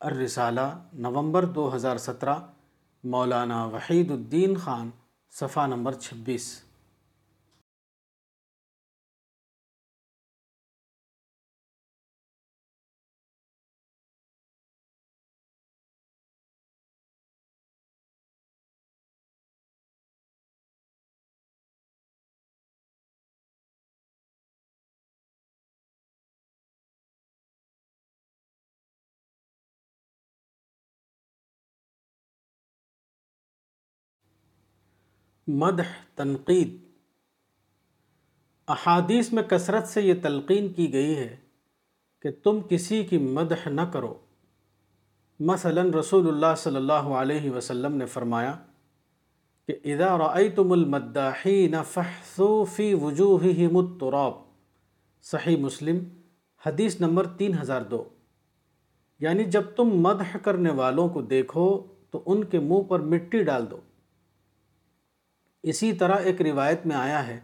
الرسالہ، 0.00 0.84
نومبر 0.92 1.44
دو 1.44 1.76
ہزار 1.76 1.96
سترہ، 1.96 2.34
مولانا 3.04 3.64
وحید 3.64 4.10
الدین 4.10 4.56
خان، 4.56 4.90
صفحہ 5.30 5.66
نمبر 5.66 5.92
چھبیس۔ 5.92 6.65
مدح، 35.48 35.82
تنقید۔ 36.14 36.76
احادیث 38.68 39.32
میں 39.32 39.42
کثرت 39.42 39.88
سے 39.88 40.02
یہ 40.02 40.14
تلقین 40.22 40.72
کی 40.72 40.92
گئی 40.92 41.16
ہے 41.16 41.36
کہ 42.22 42.30
تم 42.42 42.60
کسی 42.68 43.04
کی 43.04 43.18
مدح 43.18 43.68
نہ 43.68 43.80
کرو۔ 43.80 44.14
مثلا 45.40 45.82
رسول 46.00 46.28
اللہ 46.28 46.54
صلی 46.56 46.76
اللہ 46.76 46.92
علیہ 46.92 47.50
وسلم 47.50 47.96
نے 47.96 48.06
فرمایا 48.06 48.54
کہ 49.66 49.76
اذا 49.84 50.18
رأیتم 50.18 50.72
المداحین 50.72 51.74
فحثو 51.90 52.64
فی 52.64 52.94
وجوہہم 52.94 53.76
التراب۔ 53.76 54.32
صحیح 55.22 55.56
مسلم، 55.56 55.98
حدیث 56.66 57.00
نمبر 57.00 57.26
تین 57.26 57.58
ہزار 57.62 57.80
دو۔ 57.80 58.04
یعنی 59.20 59.44
جب 59.44 59.62
تم 59.76 59.84
مدح 59.84 60.36
کرنے 60.42 60.70
والوں 60.70 61.08
کو 61.08 61.22
دیکھو 61.22 61.86
تو 62.10 62.22
ان 62.26 62.44
کے 62.44 62.60
منہ 62.60 62.82
پر 62.82 63.00
مٹی 63.00 63.42
ڈال 63.42 63.70
دو۔ 63.70 63.80
اسی 65.66 65.92
طرح 65.92 66.16
ایک 66.16 66.42
روایت 66.42 66.86
میں 66.86 66.96
آیا 66.96 67.26
ہے، 67.26 67.40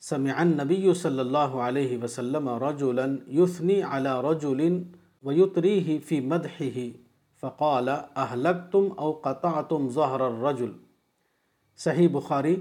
سمع 0.00 0.30
النبی 0.36 0.94
صلی 0.94 1.18
اللہ 1.18 1.38
علیہ 1.38 2.02
وسلم 2.02 2.48
رجلا 2.48 3.04
یثنی 3.30 3.82
علی 3.82 4.08
رجل 4.30 4.82
ویطریہ 5.22 5.98
فی 6.06 6.20
مدحہ، 6.20 6.78
فقال 7.40 7.88
اہلکتم 8.16 8.88
او 8.96 9.12
قطعتم 9.12 9.88
ظہر 9.90 10.20
الرجل۔ 10.20 10.72
صحیح 11.76 12.08
بخاری، 12.12 12.60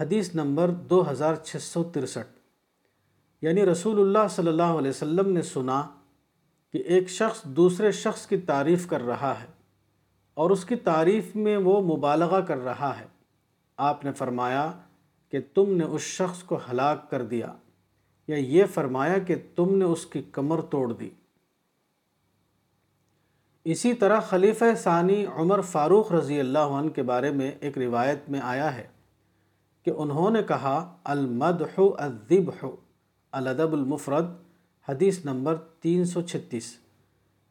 حدیث 0.00 0.34
نمبر 0.34 0.68
دو 0.68 1.10
ہزار 1.10 1.34
چھ 1.34 1.56
سو 1.56 1.84
ترسٹھ۔ 1.84 2.38
یعنی 3.42 3.66
رسول 3.66 4.00
اللہ 4.00 4.28
صلی 4.30 4.48
اللہ 4.48 4.62
علیہ 4.62 4.90
وسلم 4.90 5.32
نے 5.32 5.42
سنا 5.42 5.82
کہ 6.72 6.78
ایک 6.78 7.10
شخص 7.10 7.42
دوسرے 7.42 7.92
شخص 7.92 8.26
کی 8.26 8.36
تعریف 8.36 8.86
کر 8.86 9.02
رہا 9.02 9.34
ہے 9.42 9.46
اور 10.34 10.50
اس 10.50 10.64
کی 10.64 10.76
تعریف 10.76 11.36
میں 11.36 11.56
وہ 11.56 11.96
مبالغہ 11.96 12.40
کر 12.40 12.58
رہا 12.58 13.00
ہے۔ 13.00 13.17
آپ 13.78 14.04
نے 14.04 14.12
فرمایا 14.12 14.72
کہ 15.28 15.38
تم 15.54 15.76
نے 15.76 15.84
اس 15.84 16.00
شخص 16.00 16.42
کو 16.42 16.58
ہلاک 16.70 17.10
کر 17.10 17.24
دیا 17.24 17.52
یا 18.28 18.36
یہ 18.36 18.64
فرمایا 18.74 19.18
کہ 19.18 19.34
تم 19.56 19.76
نے 19.76 19.84
اس 19.84 20.06
کی 20.06 20.22
کمر 20.32 20.60
توڑ 20.60 20.92
دی۔ 20.92 21.10
اسی 23.64 23.94
طرح 23.94 24.20
خلیفہ 24.20 24.64
ثانی 24.76 25.26
عمر 25.26 25.60
فاروق 25.60 26.12
رضی 26.12 26.40
اللہ 26.40 26.58
عنہ 26.58 26.88
کے 26.88 27.02
بارے 27.02 27.30
میں 27.30 27.52
ایک 27.60 27.78
روایت 27.78 28.18
میں 28.28 28.40
آیا 28.40 28.74
ہے 28.74 28.86
کہ 29.82 29.90
انہوں 29.90 30.30
نے 30.30 30.42
کہا، 30.42 30.96
المدح 31.04 31.80
الذبح 31.98 32.66
الادب 33.32 33.72
المفرد، 33.72 34.26
حدیث 34.88 35.24
نمبر 35.24 35.56
تین 35.56 36.04
سو 36.04 36.22
چھتیس۔ 36.22 36.78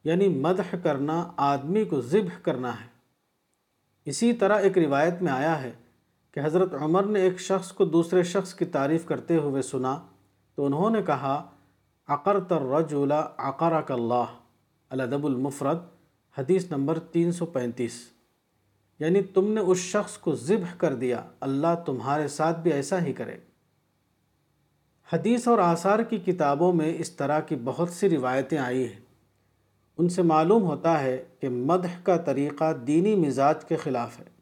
یعنی 0.03 0.27
مدح 0.27 0.75
کرنا، 0.83 1.31
آدمی 1.37 1.85
کو 1.85 2.01
ذبح 2.01 2.39
کرنا 2.41 2.81
ہے۔ 2.81 2.87
اسی 4.05 4.33
طرح 4.33 4.59
ایک 4.59 4.77
روایت 4.77 5.21
میں 5.21 5.31
آیا 5.31 5.61
ہے 5.61 5.71
کہ 6.37 6.41
حضرت 6.45 6.73
عمر 6.73 7.03
نے 7.03 7.21
ایک 7.21 7.39
شخص 7.39 7.71
کو 7.71 7.85
دوسرے 7.85 8.23
شخص 8.23 8.53
کی 8.53 8.65
تعریف 8.65 9.05
کرتے 9.05 9.37
ہوئے 9.37 9.61
سنا 9.61 9.99
تو 10.55 10.65
انہوں 10.65 10.89
نے 10.89 11.01
کہا، 11.01 11.49
عقرت 12.07 12.51
الرجل 12.51 13.11
عقرک 13.37 13.91
اللہ. 13.91 14.23
الادب 14.89 15.25
المفرد، 15.25 15.77
حدیث 16.37 16.71
نمبر 16.71 16.99
تین 16.99 17.31
سو 17.31 17.45
پینتیس۔ 17.45 18.09
یعنی 18.99 19.21
تم 19.21 19.53
نے 19.53 19.61
اس 19.61 19.77
شخص 19.77 20.17
کو 20.17 20.35
ذبح 20.35 20.75
کر 20.77 20.95
دیا، 20.95 21.23
اللہ 21.39 21.75
تمہارے 21.85 22.27
ساتھ 22.27 22.59
بھی 22.59 22.73
ایسا 22.73 23.01
ہی 23.01 23.13
کرے۔ 23.13 23.37
حدیث 25.13 25.47
اور 25.47 25.57
آثار 25.57 25.99
کی 25.99 26.17
کتابوں 26.17 26.73
میں 26.73 26.95
اس 26.97 27.11
طرح 27.11 27.39
کی 27.39 27.55
بہت 27.63 27.89
سی 27.89 28.09
روایتیں 28.09 28.57
آئی 28.57 28.87
ہیں۔ 28.87 29.01
ان 29.97 30.09
سے 30.09 30.21
معلوم 30.21 30.63
ہوتا 30.63 31.01
ہے 31.01 31.23
کہ 31.39 31.49
مدح 31.49 31.99
کا 32.03 32.17
طریقہ 32.17 32.73
دینی 32.73 33.15
مزاج 33.15 33.65
کے 33.65 33.75
خلاف 33.75 34.19
ہے۔ 34.19 34.36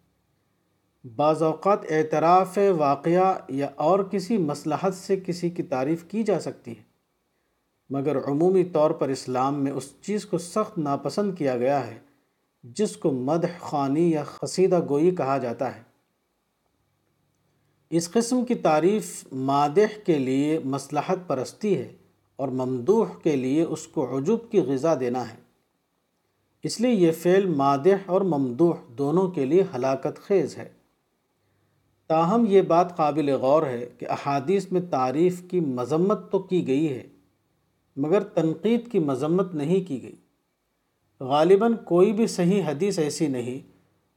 بعض 1.16 1.44
اوقات 1.44 1.80
اعتراف 1.90 2.60
واقعہ 2.78 3.34
یا 3.50 3.70
اور 3.76 4.00
کسی 4.00 4.38
مصلحت 4.38 4.96
سے 4.96 5.20
کسی 5.26 5.50
کی 5.50 5.64
تعریف 5.64 6.04
کی 6.04 6.24
جا 6.24 6.40
سکتی 6.40 6.72
ہے، 6.72 6.84
مگر 7.90 8.18
عمومی 8.28 8.64
طور 8.64 8.92
پر 8.92 9.10
اسلام 9.10 9.64
میں 9.64 9.72
اس 9.72 9.94
چیز 10.02 10.26
کو 10.26 10.38
سخت 10.38 10.78
ناپسند 10.78 11.38
کیا 11.38 11.58
گیا 11.58 11.88
ہے، 11.88 12.00
جس 12.64 12.98
کو 12.98 13.12
مدح 13.12 13.60
خانی 13.60 14.12
یا 14.12 14.24
خسیدہ 14.24 14.80
گوئی 14.90 15.16
کہا 15.16 15.38
جاتا 15.38 15.76
ہے۔ 15.76 15.82
اس 17.90 18.12
قسم 18.12 18.46
کی 18.46 18.56
تعریف 18.56 19.28
مادح 19.32 20.00
کے 20.06 20.20
لیے 20.20 20.60
مصلحت 20.66 21.18
پرستی 21.28 21.78
ہے 21.78 21.94
اور 22.36 22.48
ممدوح 22.48 23.06
کے 23.24 23.36
لیے 23.36 23.64
اس 23.64 23.88
کو 23.88 24.18
عجب 24.18 24.52
کی 24.52 24.60
غذا 24.60 24.96
دینا 25.00 25.30
ہے۔ 25.30 25.38
اس 26.64 26.82
لیے 26.82 26.92
یہ 26.92 27.12
فعل 27.12 27.46
مادح 27.46 27.98
اور 28.06 28.22
ممدوح 28.22 28.76
دونوں 28.98 29.32
کے 29.32 29.46
لیے 29.46 29.64
ہلاکت 29.76 30.20
خیز 30.28 30.58
ہے۔ 30.58 30.75
تاہم 32.08 32.46
یہ 32.48 32.62
بات 32.62 32.98
قابل 32.98 33.30
غور 33.30 33.64
ہے 33.64 33.90
کہ 34.00 34.06
احادیث 34.10 34.72
میں 34.72 34.82
تعریف 34.90 35.42
کی 35.52 35.60
مذمت 35.60 36.32
تو 36.32 36.40
کی 36.40 36.68
گئی 36.68 36.90
ہے، 36.90 37.08
مگر 37.96 38.24
تنقید 38.24 38.92
کی 38.92 39.00
مذمت 39.00 39.56
نہیں 39.56 39.88
کی 39.88 40.04
گئی۔ 40.04 40.16
غالباً 41.20 41.74
کوئی 41.86 42.14
بھی 42.14 42.28
صحیح 42.28 42.64
حدیث 42.64 43.00
ایسی 43.00 43.28
نہیں 43.28 43.72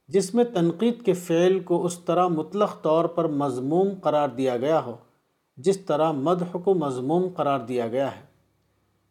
جس 0.07 0.33
میں 0.33 0.43
تنقید 0.43 1.05
کے 1.05 1.13
فعل 1.13 1.59
کو 1.59 1.85
اس 1.85 1.99
طرح 1.99 2.27
مطلق 2.27 2.81
طور 2.81 3.05
پر 3.05 3.27
مضموم 3.27 3.89
قرار 4.03 4.29
دیا 4.29 4.57
گیا 4.57 4.85
ہو، 4.85 4.95
جس 5.57 5.79
طرح 5.79 6.11
مدح 6.11 6.57
کو 6.63 6.73
مضموم 6.73 7.27
قرار 7.35 7.59
دیا 7.59 7.87
گیا 7.87 8.11
ہے۔ 8.11 8.29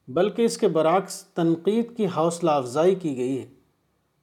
بلکہ 0.08 0.42
اس 0.42 0.58
کے 0.58 0.68
برعکس 0.68 1.24
تنقید 1.24 1.96
کی 1.96 2.06
حوصلہ 2.06 2.50
افزائی 2.50 2.94
کی 2.94 3.16
گئی 3.16 3.40
ہے۔ 3.40 3.46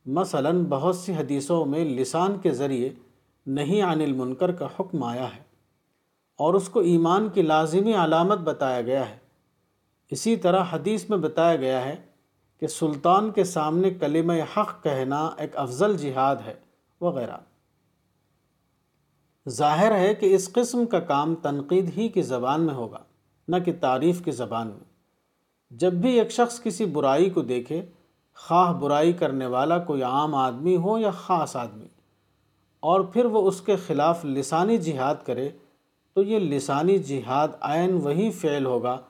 مثلاً 0.06 0.64
بہت 0.69 0.95
سی 0.95 1.14
حدیثوں 1.14 1.65
میں 1.65 1.86
لسان 1.86 2.38
کے 2.44 2.52
ذریعے 2.52 2.90
نہیں 3.46 3.82
عن 3.82 4.02
المنکر 4.02 4.52
کا 4.52 4.68
حکم 4.80 5.04
آیا 5.04 5.28
ہے 5.36 5.44
اور 6.36 6.54
اس 6.54 6.70
کو 6.70 6.80
ایمان 6.80 7.30
کی 7.30 7.42
لازمی 7.42 7.94
علامت 7.94 8.38
بتایا 8.38 8.82
گیا 8.82 9.10
ہے۔ 9.10 9.18
اسی 10.12 10.36
طرح 10.36 10.64
حدیث 10.72 11.10
میں 11.10 11.18
بتایا 11.18 11.56
گیا 11.56 11.86
ہے 11.86 11.96
کہ 12.60 12.68
سلطان 12.68 13.32
کے 13.32 13.44
سامنے 13.44 13.90
کلمہ 13.90 14.34
حق 14.58 14.84
کہنا 14.84 15.32
ایک 15.38 15.58
افضل 15.58 15.98
جہاد 15.98 16.36
ہے 16.46 16.54
وغیرہ۔ 17.02 17.38
ظاہر 19.50 20.00
ہے 20.00 20.16
کہ 20.16 20.36
اس 20.36 20.54
قسم 20.54 20.86
کا 20.86 21.00
کام 21.00 21.36
تنقید 21.36 21.98
ہی 21.98 22.10
کی 22.10 22.22
زبان 22.22 22.62
میں 22.62 22.74
ہوگا، 22.74 23.00
نہ 23.48 23.56
کہ 23.66 23.74
تعریف 23.82 24.26
کی 24.26 24.32
زبان 24.32 24.68
میں۔ 24.68 24.94
جب 25.70 25.94
بھی 25.94 26.20
ایک 26.20 26.32
شخص 26.32 26.64
کسی 26.64 26.86
برائی 26.86 27.30
کو 27.30 27.42
دیکھے، 27.42 27.86
خواہ 28.36 28.74
برائی 28.74 29.14
کرنے 29.14 29.46
والا 29.46 29.78
کوئی 29.78 30.04
عام 30.04 30.36
آدمی 30.36 30.78
ہو 30.78 30.98
یا 30.98 31.12
خاص 31.12 31.56
آدمی 31.56 31.88
اور 32.86 33.02
پھر 33.02 33.26
وہ 33.26 33.48
اس 33.48 33.62
کے 33.62 33.76
خلاف 33.76 34.26
لسانی 34.26 34.78
جہاد 34.78 35.16
کرے 35.26 35.49
تو 36.14 36.24
یہ 36.24 36.40
لسانی 36.40 36.98
جہاد 36.98 37.48
عین 37.62 37.94
وہی 37.94 38.32
فعل 38.32 38.66
ہوگا 38.66 39.02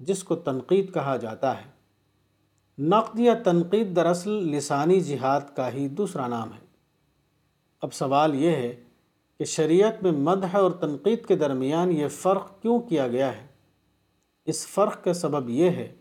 جس 0.00 0.24
کو 0.24 0.36
تنقید 0.36 0.94
کہا 0.94 1.16
جاتا 1.16 1.58
ہے۔ 1.58 1.70
نقد 2.78 3.18
یا 3.18 3.34
تنقید 3.44 3.96
دراصل 3.96 4.30
لسانی 4.30 5.00
جہاد 5.00 5.40
کا 5.56 5.72
ہی 5.72 5.88
دوسرا 5.88 6.26
نام 6.26 6.52
ہے۔ 6.52 6.66
اب 7.82 7.92
سوال 7.92 8.34
یہ 8.34 8.50
ہے 8.50 8.76
کہ 9.38 9.44
شریعت 9.44 10.02
میں 10.02 10.12
مدح 10.12 10.56
اور 10.56 10.70
تنقید 10.70 11.26
کے 11.26 11.36
درمیان 11.36 11.92
یہ 11.92 12.08
فرق 12.08 12.62
کیوں 12.62 12.80
کیا 12.80 13.08
گیا 13.08 13.36
ہے؟ 13.36 13.46
اس 14.44 14.66
فرق 14.66 15.04
کا 15.04 15.12
سبب 15.12 15.50
یہ 15.50 15.70
ہے 15.70 15.94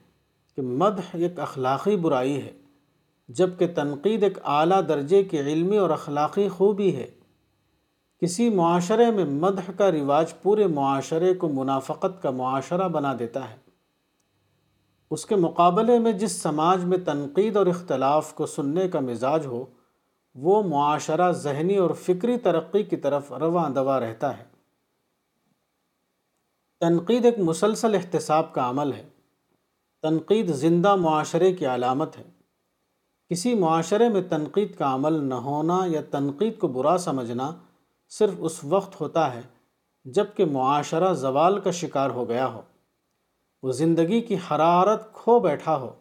کہ 0.55 0.61
مدح 0.61 1.09
ایک 1.13 1.39
اخلاقی 1.39 1.95
برائی 1.95 2.41
ہے، 2.41 2.51
جبکہ 3.29 3.67
تنقید 3.67 4.23
ایک 4.23 4.37
اعلیٰ 4.43 4.81
درجے 4.87 5.23
کی 5.23 5.39
علمی 5.39 5.77
اور 5.77 5.89
اخلاقی 5.89 6.49
خوبی 6.49 6.95
ہے۔ 6.95 7.07
کسی 8.19 8.49
معاشرے 8.49 9.11
میں 9.11 9.25
مدح 9.25 9.71
کا 9.77 9.91
رواج 9.91 10.33
پورے 10.41 10.67
معاشرے 10.67 11.33
کو 11.33 11.49
منافقت 11.49 12.23
کا 12.23 12.29
معاشرہ 12.29 12.87
بنا 12.87 13.13
دیتا 13.19 13.51
ہے۔ 13.51 13.55
اس 15.11 15.25
کے 15.25 15.35
مقابلے 15.35 15.99
میں 15.99 16.11
جس 16.11 16.31
سماج 16.31 16.85
میں 16.85 16.97
تنقید 16.97 17.57
اور 17.57 17.65
اختلاف 17.65 18.33
کو 18.33 18.45
سننے 18.45 18.87
کا 18.87 18.99
مزاج 18.99 19.45
ہو، 19.45 19.65
وہ 20.35 20.63
معاشرہ 20.63 21.31
ذہنی 21.31 21.77
اور 21.77 21.89
فکری 21.89 22.37
ترقی 22.37 22.83
کی 22.83 22.95
طرف 22.95 23.31
رواں 23.31 23.69
دوا 23.69 23.99
رہتا 23.99 24.37
ہے۔ 24.37 24.43
تنقید 26.79 27.25
ایک 27.25 27.39
مسلسل 27.39 27.95
احتساب 27.95 28.53
کا 28.53 28.69
عمل 28.69 28.93
ہے۔ 28.93 29.09
تنقید 30.01 30.55
زندہ 30.55 30.95
معاشرے 30.95 31.53
کی 31.53 31.65
علامت 31.65 32.17
ہے۔ 32.17 32.23
کسی 33.29 33.55
معاشرے 33.55 34.09
میں 34.09 34.21
تنقید 34.21 34.77
کا 34.77 34.93
عمل 34.93 35.13
نہ 35.13 35.33
ہونا 35.33 35.79
یا 35.85 36.01
تنقید 36.11 36.59
کو 36.59 36.67
برا 36.67 36.97
سمجھنا 36.97 37.51
صرف 38.09 38.33
اس 38.37 38.63
وقت 38.63 39.01
ہوتا 39.01 39.33
ہے 39.33 39.41
جبکہ 40.05 40.45
معاشرہ 40.45 41.13
زوال 41.13 41.59
کا 41.59 41.71
شکار 41.71 42.09
ہو 42.09 42.29
گیا 42.29 42.47
ہو۔ 42.47 42.61
وہ 43.63 43.71
زندگی 43.71 44.21
کی 44.21 44.35
حرارت 44.35 45.13
کھو 45.13 45.39
بیٹھا 45.39 45.77
ہو۔ 45.77 45.93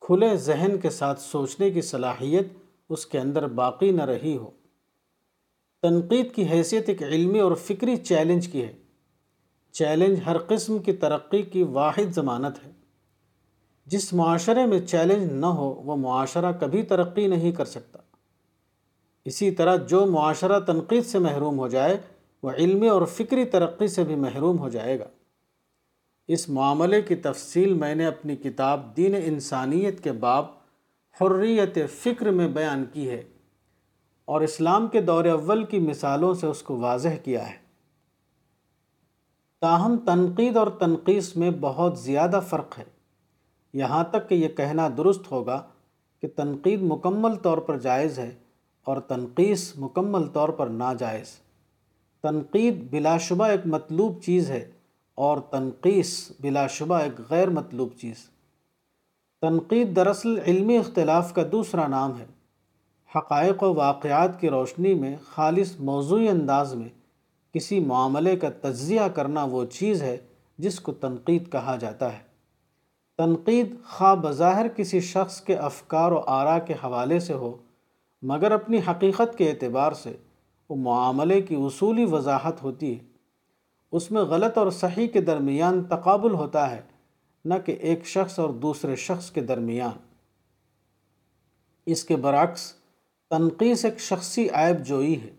کھلے 0.00 0.36
ذہن 0.36 0.78
کے 0.82 0.90
ساتھ 0.90 1.20
سوچنے 1.20 1.70
کی 1.70 1.82
صلاحیت 1.82 2.48
اس 2.88 3.06
کے 3.06 3.18
اندر 3.18 3.46
باقی 3.46 3.90
نہ 3.90 4.02
رہی 4.02 4.36
ہو۔ 4.36 4.50
تنقید 5.82 6.34
کی 6.34 6.44
حیثیت 6.48 6.88
ایک 6.88 7.02
علمی 7.02 7.40
اور 7.40 7.52
فکری 7.54 7.96
چیلنج 7.96 8.48
کی 8.48 8.62
ہے۔ 8.62 8.72
چیلنج 9.72 10.18
ہر 10.26 10.38
قسم 10.38 10.78
کی 10.78 10.92
ترقی 10.92 11.42
کی 11.42 11.62
واحد 11.62 12.14
ضمانت 12.14 12.66
ہے۔ 12.66 12.72
جس 13.86 14.12
معاشرے 14.12 14.66
میں 14.66 14.80
چیلنج 14.80 15.32
نہ 15.32 15.46
ہو، 15.46 15.64
وہ 15.64 15.96
معاشرہ 15.96 16.52
کبھی 16.60 16.82
ترقی 16.82 17.26
نہیں 17.26 17.52
کر 17.52 17.64
سکتا۔ 17.64 17.98
اسی 19.24 19.50
طرح 19.50 19.76
جو 19.76 20.06
معاشرہ 20.06 20.60
تنقید 20.60 21.06
سے 21.06 21.18
محروم 21.18 21.58
ہو 21.58 21.68
جائے، 21.68 21.98
وہ 22.42 22.50
علمی 22.50 22.88
اور 22.88 23.02
فکری 23.06 23.44
ترقی 23.44 23.88
سے 23.88 24.04
بھی 24.04 24.14
محروم 24.14 24.58
ہو 24.58 24.68
جائے 24.68 25.00
گا۔ 25.00 25.04
اس 26.28 26.48
معاملے 26.48 27.02
کی 27.02 27.14
تفصیل 27.14 27.74
میں 27.74 27.94
نے 27.94 28.06
اپنی 28.06 28.36
کتاب 28.36 28.96
دین 28.96 29.14
انسانیت 29.24 30.04
کے 30.04 30.12
باب 30.12 30.46
حریت 31.20 31.78
فکر 31.90 32.30
میں 32.30 32.48
بیان 32.48 32.84
کی 32.92 33.10
ہے 33.10 33.22
اور 34.24 34.40
اسلام 34.40 34.86
کے 34.86 35.00
دور 35.00 35.24
اول 35.24 35.64
کی 35.64 35.78
مثالوں 35.78 36.34
سے 36.34 36.46
اس 36.46 36.62
کو 36.62 36.76
واضح 36.76 37.08
کیا 37.08 37.50
ہے۔ 37.50 37.56
تاہم، 39.60 39.96
تنقید 39.96 40.56
اور 40.56 40.66
تنقیص 40.66 41.36
میں 41.36 41.50
بہت 41.60 41.98
زیادہ 41.98 42.40
فرق 42.48 42.78
ہے۔ 42.78 42.84
یہاں 43.72 44.04
تک 44.04 44.28
کہ 44.28 44.34
یہ 44.34 44.48
کہنا 44.48 44.88
درست 44.96 45.30
ہوگا 45.30 45.62
کہ 46.20 46.28
تنقید 46.28 46.82
مکمل 46.82 47.34
طور 47.34 47.58
پر 47.58 47.78
جائز 47.78 48.18
ہے 48.18 48.43
اور 48.84 49.00
تنقیص 49.00 49.72
مکمل 49.78 50.26
طور 50.26 50.48
پر 50.48 50.66
ناجائز۔ 50.66 51.28
تنقید 52.22 52.90
بلا 52.90 53.18
شبہ 53.18 53.44
ایک 53.44 53.60
مطلوب 53.64 54.22
چیز 54.22 54.50
ہے 54.50 54.70
اور 55.14 55.38
تنقیص 55.38 56.32
بلا 56.40 56.66
شبہ 56.66 56.94
ایک 56.94 57.30
غیر 57.30 57.50
مطلوب 57.50 57.88
چیز۔ 58.00 58.14
تنقید 59.40 59.96
دراصل 59.96 60.38
علمی 60.46 60.78
اختلاف 60.78 61.34
کا 61.34 61.42
دوسرا 61.52 61.86
نام 61.86 62.18
ہے۔ 62.20 62.24
حقائق 63.16 63.62
و 63.62 63.74
واقعات 63.74 64.40
کی 64.40 64.50
روشنی 64.50 64.94
میں 64.94 65.16
خالص 65.24 65.80
موضوعی 65.80 66.28
انداز 66.28 66.74
میں 66.74 66.88
کسی 67.54 67.80
معاملے 67.80 68.36
کا 68.36 68.48
تجزیہ 68.60 69.08
کرنا 69.14 69.44
وہ 69.44 69.64
چیز 69.64 70.02
ہے 70.02 70.16
جس 70.58 70.80
کو 70.80 70.92
تنقید 70.92 71.52
کہا 71.52 71.76
جاتا 71.76 72.12
ہے۔ 72.12 72.18
تنقید 73.18 73.74
خواہ 73.88 74.14
بظاہر 74.14 74.68
کسی 74.68 75.00
شخص 75.00 75.40
کے 75.40 75.54
افکار 75.54 76.12
و 76.12 76.20
آراء 76.26 76.58
کے 76.58 76.74
حوالے 76.74 77.20
سے 77.20 77.32
ہو 77.32 77.56
مگر 78.26 78.50
اپنی 78.50 78.80
حقیقت 78.90 79.38
کے 79.38 79.50
اعتبار 79.50 79.92
سے 79.92 80.16
وہ 80.68 80.76
معاملے 80.76 81.40
کی 81.40 81.54
اصولی 81.54 82.04
وضاحت 82.04 82.62
ہوتی 82.62 82.98
ہے۔ 82.98 83.04
اس 83.92 84.10
میں 84.10 84.22
غلط 84.22 84.58
اور 84.58 84.70
صحیح 84.70 85.08
کے 85.08 85.20
درمیان 85.20 85.84
تقابل 85.84 86.34
ہوتا 86.34 86.70
ہے، 86.70 86.80
نہ 87.44 87.54
کہ 87.66 87.72
ایک 87.72 88.06
شخص 88.06 88.38
اور 88.38 88.50
دوسرے 88.50 88.96
شخص 88.96 89.30
کے 89.30 89.40
درمیان۔ 89.40 89.92
اس 91.86 92.04
کے 92.04 92.16
برعکس 92.16 92.72
تنقیص 93.30 93.84
ایک 93.84 94.00
شخصی 94.00 94.48
عیب 94.52 94.86
جوئی 94.86 95.22
ہے۔ 95.22 95.30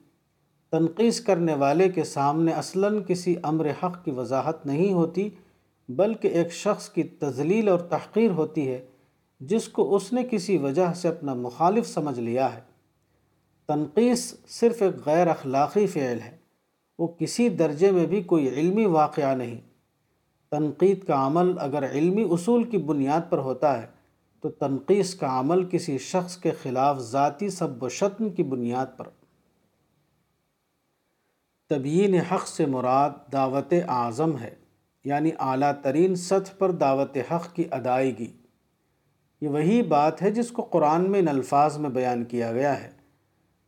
تنقیص 0.71 1.21
کرنے 1.21 1.53
والے 1.53 1.89
کے 1.89 2.03
سامنے 2.03 2.51
اصلاً 2.51 3.03
کسی 3.07 3.35
امر 3.43 3.69
حق 3.83 4.05
کی 4.05 4.11
وضاحت 4.11 4.65
نہیں 4.65 4.93
ہوتی، 4.93 5.29
بلکہ 5.89 6.27
ایک 6.27 6.53
شخص 6.53 6.89
کی 6.89 7.03
تزلیل 7.03 7.69
اور 7.69 7.79
تحقیر 7.79 8.31
ہوتی 8.31 8.67
ہے، 8.67 8.85
جس 9.39 9.67
کو 9.67 9.95
اس 9.95 10.13
نے 10.13 10.23
کسی 10.31 10.57
وجہ 10.57 10.93
سے 10.93 11.07
اپنا 11.07 11.33
مخالف 11.33 11.87
سمجھ 11.87 12.19
لیا 12.19 12.55
ہے۔ 12.55 12.74
تنقیص 13.67 14.33
صرف 14.47 14.81
ایک 14.81 15.05
غیر 15.05 15.27
اخلاقی 15.27 15.87
فعل 15.87 16.19
ہے، 16.19 16.37
وہ 16.99 17.07
کسی 17.07 17.49
درجے 17.49 17.91
میں 17.91 18.05
بھی 18.05 18.23
کوئی 18.23 18.49
علمی 18.49 18.85
واقعہ 18.85 19.35
نہیں۔ 19.35 19.61
تنقید 20.51 21.03
کا 21.03 21.27
عمل 21.27 21.51
اگر 21.59 21.91
علمی 21.91 22.27
اصول 22.31 22.63
کی 22.63 22.77
بنیاد 22.77 23.21
پر 23.29 23.37
ہوتا 23.37 23.81
ہے، 23.81 23.87
تو 24.41 24.49
تنقیص 24.49 25.15
کا 25.15 25.39
عمل 25.39 25.63
کسی 25.63 25.97
شخص 25.97 26.37
کے 26.37 26.51
خلاف 26.51 26.99
ذاتی 26.99 27.49
سب 27.49 27.83
و 27.83 27.89
شتم 27.89 28.29
کی 28.29 28.43
بنیاد 28.43 28.85
پر۔ 28.97 29.07
تبیین 31.69 32.15
حق 32.15 32.47
سے 32.47 32.65
مراد 32.65 33.09
دعوت 33.31 33.73
اعظم 33.87 34.37
ہے 34.37 34.55
یعنی 35.03 35.31
اعلیٰ 35.39 35.71
ترین 35.83 36.15
سطح 36.15 36.51
پر 36.57 36.71
دعوت 36.71 37.17
حق 37.31 37.55
کی 37.55 37.63
ادائیگی۔ 37.71 38.31
یہ 39.41 39.47
وہی 39.47 39.81
بات 39.83 40.21
ہے 40.21 40.31
جس 40.31 40.51
کو 40.51 40.61
قرآن 40.61 41.11
میں 41.11 41.19
ان 41.19 41.27
الفاظ 41.27 41.77
میں 41.77 41.89
بیان 41.89 42.23
کیا 42.23 42.51
گیا 42.51 42.83
ہے۔ 42.83 42.94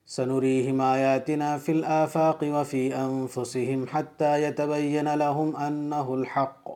سنوریہم 0.07 0.81
آیاتنا 0.81 1.57
فی 1.57 1.71
الآفاق 1.71 2.43
وفی 2.43 2.93
انفسہم 2.93 3.85
حتی 3.93 4.43
یتبین 4.43 5.05
لہم 5.05 5.51
انہ 5.55 5.95
الحق. 5.95 6.69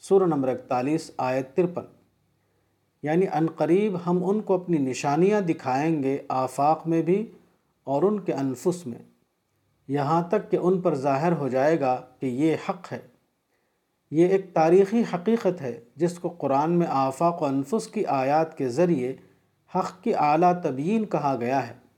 سورہ 0.00 0.24
نمبر 0.24 0.48
اکتالیس، 0.48 1.10
آیت 1.16 1.56
ترپن. 1.56 1.82
یعنی 3.02 3.26
ان 3.32 3.46
قریب 3.56 3.96
ہم 4.06 4.18
ان 4.24 4.40
کو 4.40 4.54
اپنی 4.54 4.78
نشانیاں 4.78 5.40
دکھائیں 5.40 6.02
گے 6.02 6.18
آفاق 6.28 6.86
میں 6.86 7.02
بھی 7.02 7.30
اور 7.84 8.02
ان 8.02 8.20
کے 8.20 8.32
انفس 8.32 8.86
میں۔ 8.86 8.98
یہاں 9.88 10.22
تک 10.22 10.50
کہ 10.50 10.56
ان 10.56 10.80
پر 10.80 10.94
ظاہر 10.94 11.32
ہو 11.32 11.48
جائے 11.48 11.80
گا 11.80 12.02
کہ 12.20 12.26
یہ 12.26 12.56
حق 12.68 12.92
ہے۔ 12.92 12.98
یہ 14.10 14.26
ایک 14.26 14.54
تاریخی 14.54 15.02
حقیقت 15.14 15.60
ہے 15.60 15.80
جس 15.96 16.18
کو 16.18 16.28
قرآن 16.28 16.72
میں 16.72 16.86
آفاق 16.90 17.42
و 17.42 17.44
انفس 17.44 17.86
کی 17.86 18.06
آیات 18.06 18.58
کے 18.58 18.68
ذریعے 18.68 19.16
حق 19.74 20.02
کی 20.02 20.14
اعلیٰ 20.14 20.62
تبیین 20.62 21.04
کہا 21.04 21.36
گیا 21.40 21.68
ہے۔ 21.68 21.89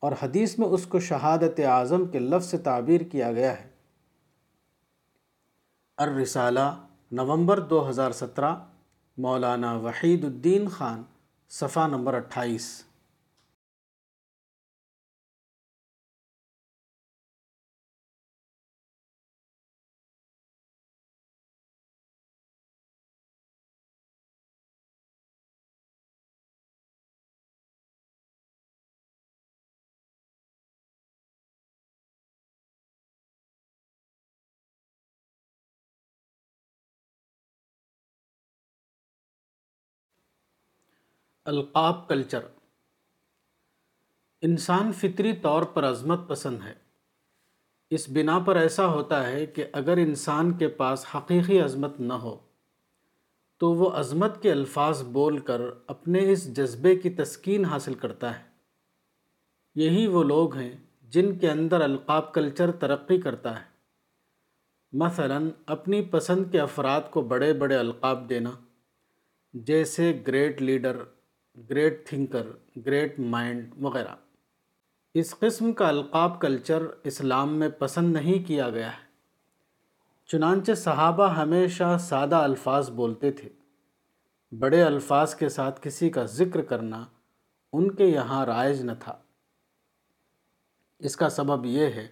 اور 0.00 0.12
حدیث 0.22 0.58
میں 0.58 0.66
اس 0.66 0.86
کو 0.86 1.00
شہادت 1.00 1.60
اعظم 1.60 2.06
کے 2.06 2.18
لفظ 2.18 2.46
سے 2.46 2.58
تعبیر 2.58 3.00
کیا 3.00 3.32
گیا 3.32 3.60
ہے۔ 3.60 3.70
الرسالہ، 5.96 6.84
نومبر 7.12 7.60
دو 7.60 7.88
ہزار 7.88 8.10
سترہ، 8.10 8.54
مولانا 9.18 9.72
وحید 9.72 10.24
الدین 10.24 10.68
خان، 10.68 11.02
صفحہ 11.48 11.86
نمبر 11.86 12.14
اٹھائیس۔ 12.14 12.84
القاب 41.50 42.08
کلچر۔ 42.08 42.40
انسان 44.42 44.92
فطری 44.92 45.32
طور 45.32 45.62
پر 45.62 45.84
عظمت 45.84 46.20
پسند 46.28 46.58
ہے۔ 46.64 46.74
اس 47.90 48.08
بنا 48.08 48.38
پر 48.38 48.56
ایسا 48.56 48.86
ہوتا 48.86 49.26
ہے 49.26 49.46
کہ 49.46 49.64
اگر 49.72 49.96
انسان 49.96 50.52
کے 50.52 50.68
پاس 50.68 51.06
حقیقی 51.14 51.60
عظمت 51.60 52.00
نہ 52.00 52.12
ہو، 52.12 52.38
تو 53.58 53.72
وہ 53.72 53.90
عظمت 53.90 54.42
کے 54.42 54.52
الفاظ 54.52 55.02
بول 55.02 55.38
کر 55.38 55.60
اپنے 55.86 56.32
اس 56.32 56.56
جذبے 56.56 56.96
کی 56.96 57.10
تسکین 57.10 57.64
حاصل 57.64 57.94
کرتا 57.94 58.38
ہے۔ 58.38 58.44
یہی 59.74 60.06
وہ 60.06 60.24
لوگ 60.24 60.56
ہیں 60.56 60.72
جن 61.02 61.38
کے 61.38 61.50
اندر 61.50 61.80
القاب 61.80 62.34
کلچر 62.34 62.72
ترقی 62.72 63.20
کرتا 63.20 63.60
ہے۔ 63.60 63.64
مثلا، 64.92 65.38
اپنی 65.66 66.02
پسند 66.02 66.44
کے 66.52 66.60
افراد 66.60 67.00
کو 67.10 67.20
بڑے 67.20 67.52
بڑے 67.52 67.76
القاب 67.76 68.28
دینا، 68.28 68.50
جیسے 69.54 70.22
great 70.26 70.62
leader 70.62 70.96
great 71.70 72.08
thinker, 72.08 72.46
great 72.86 73.20
mind 73.20 73.74
وغیرہ۔ 73.80 74.14
اس 75.14 75.38
قسم 75.38 75.72
کا 75.72 75.88
القاب 75.88 76.40
کلچر 76.40 76.82
اسلام 77.04 77.58
میں 77.58 77.68
پسند 77.68 78.12
نہیں 78.12 78.48
کیا 78.48 78.70
گیا 78.70 78.92
ہے۔ 78.92 79.10
چنانچہ 80.26 80.72
صحابہ 80.72 81.36
ہمیشہ 81.36 81.96
سادہ 82.00 82.36
الفاظ 82.36 82.90
بولتے 82.90 83.32
تھے۔ 83.32 83.48
بڑے 84.58 84.82
الفاظ 84.82 85.34
کے 85.34 85.48
ساتھ 85.48 85.80
کسی 85.82 86.10
کا 86.10 86.24
ذکر 86.24 86.62
کرنا 86.62 87.04
ان 87.72 87.94
کے 87.94 88.04
یہاں 88.04 88.46
رائج 88.46 88.82
نہ 88.82 88.92
تھا۔ 89.00 89.18
اس 90.98 91.16
کا 91.16 91.28
سبب 91.28 91.66
یہ 91.66 91.86
ہے 91.86 92.08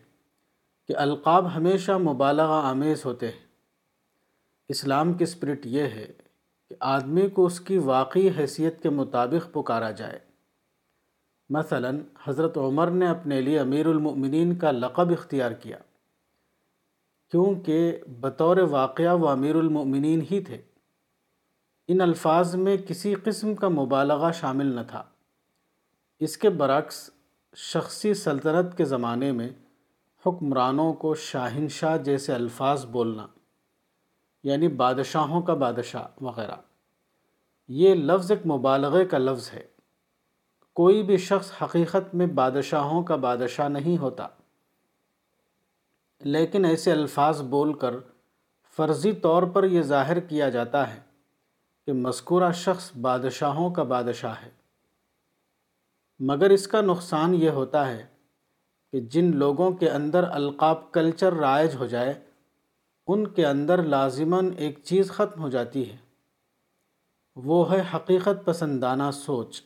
کہ 0.88 0.96
القاب 0.96 1.56
ہمیشہ 1.56 1.92
مبالغہ 1.92 2.60
آمیز 2.64 3.04
ہوتے 3.04 3.28
ہیں۔ 3.28 3.46
اسلام 4.68 5.12
کی 5.12 5.24
اسپرٹ 5.24 5.66
یہ 5.66 5.82
ہے 5.82 6.27
کہ 6.68 6.74
آدمی 6.80 7.28
کو 7.28 7.46
اس 7.46 7.60
کی 7.60 7.78
واقعی 7.78 8.28
حیثیت 8.38 8.82
کے 8.82 8.90
مطابق 8.90 9.54
پکارا 9.54 9.90
جائے۔ 9.90 10.18
مثلا، 11.50 11.90
حضرت 12.24 12.58
عمر 12.58 12.90
نے 12.90 13.08
اپنے 13.08 13.40
لیے 13.40 13.58
امیر 13.58 13.86
المؤمنین 13.86 14.56
کا 14.56 14.70
لقب 14.70 15.10
اختیار 15.10 15.50
کیا، 15.50 15.76
کیونکہ 17.30 17.98
بطور 18.20 18.56
واقعہ 18.56 19.16
وہ 19.16 19.28
امیر 19.28 19.56
المؤمنین 19.56 20.20
ہی 20.30 20.40
تھے۔ 20.40 20.62
ان 21.88 22.00
الفاظ 22.00 22.54
میں 22.54 22.76
کسی 22.76 23.14
قسم 23.14 23.54
کا 23.54 23.68
مبالغہ 23.68 24.32
شامل 24.32 24.66
نہ 24.66 24.80
تھا۔ 24.88 25.04
اس 26.20 26.36
کے 26.36 26.50
برعکس، 26.50 27.10
شخصی 27.56 28.14
سلطنت 28.14 28.76
کے 28.76 28.84
زمانے 28.84 29.32
میں 29.32 29.48
حکمرانوں 30.26 30.92
کو 30.92 31.14
شاہنشاہ 31.14 31.96
جیسے 31.98 32.34
الفاظ 32.34 32.84
بولنا 32.86 33.26
یعنی 34.48 34.68
بادشاہوں 34.68 35.42
کا 35.42 35.54
بادشاہ 35.54 36.24
وغیرہ۔ 36.24 36.54
یہ 37.68 37.94
لفظ 37.94 38.30
ایک 38.30 38.46
مبالغے 38.46 39.04
کا 39.04 39.18
لفظ 39.18 39.50
ہے۔ 39.52 39.66
کوئی 40.74 41.02
بھی 41.02 41.16
شخص 41.16 41.62
حقیقت 41.62 42.14
میں 42.14 42.26
بادشاہوں 42.26 43.02
کا 43.02 43.16
بادشاہ 43.16 43.68
نہیں 43.68 43.98
ہوتا۔ 43.98 44.28
لیکن 46.20 46.64
ایسے 46.64 46.92
الفاظ 46.92 47.42
بول 47.42 47.72
کر 47.78 47.94
فرضی 48.76 49.12
طور 49.12 49.42
پر 49.42 49.64
یہ 49.64 49.82
ظاہر 49.82 50.20
کیا 50.20 50.48
جاتا 50.48 50.94
ہے 50.94 51.00
کہ 51.86 51.92
مذکورہ 51.92 52.52
شخص 52.52 52.96
بادشاہوں 52.96 53.70
کا 53.70 53.82
بادشاہ 53.82 54.34
ہے۔ 54.42 54.50
مگر 56.18 56.50
اس 56.50 56.68
کا 56.68 56.80
نقصان 56.80 57.34
یہ 57.34 57.50
ہوتا 57.50 57.88
ہے 57.88 58.06
کہ 58.92 59.00
جن 59.00 59.36
لوگوں 59.36 59.70
کے 59.70 59.90
اندر 59.90 60.24
القاب 60.30 60.92
کلچر 60.92 61.32
رائج 61.32 61.74
ہو 61.74 61.86
جائے 61.86 62.27
ان 63.08 63.26
کے 63.28 63.46
اندر 63.46 63.82
لازماً 63.82 64.52
ایک 64.56 64.78
چیز 64.84 65.10
ختم 65.10 65.40
ہو 65.40 65.48
جاتی 65.48 65.90
ہے۔ 65.90 65.96
وہ 67.36 67.72
ہے 67.72 67.82
حقیقت 67.94 68.44
پسندانہ 68.44 69.10
سوچ 69.12 69.62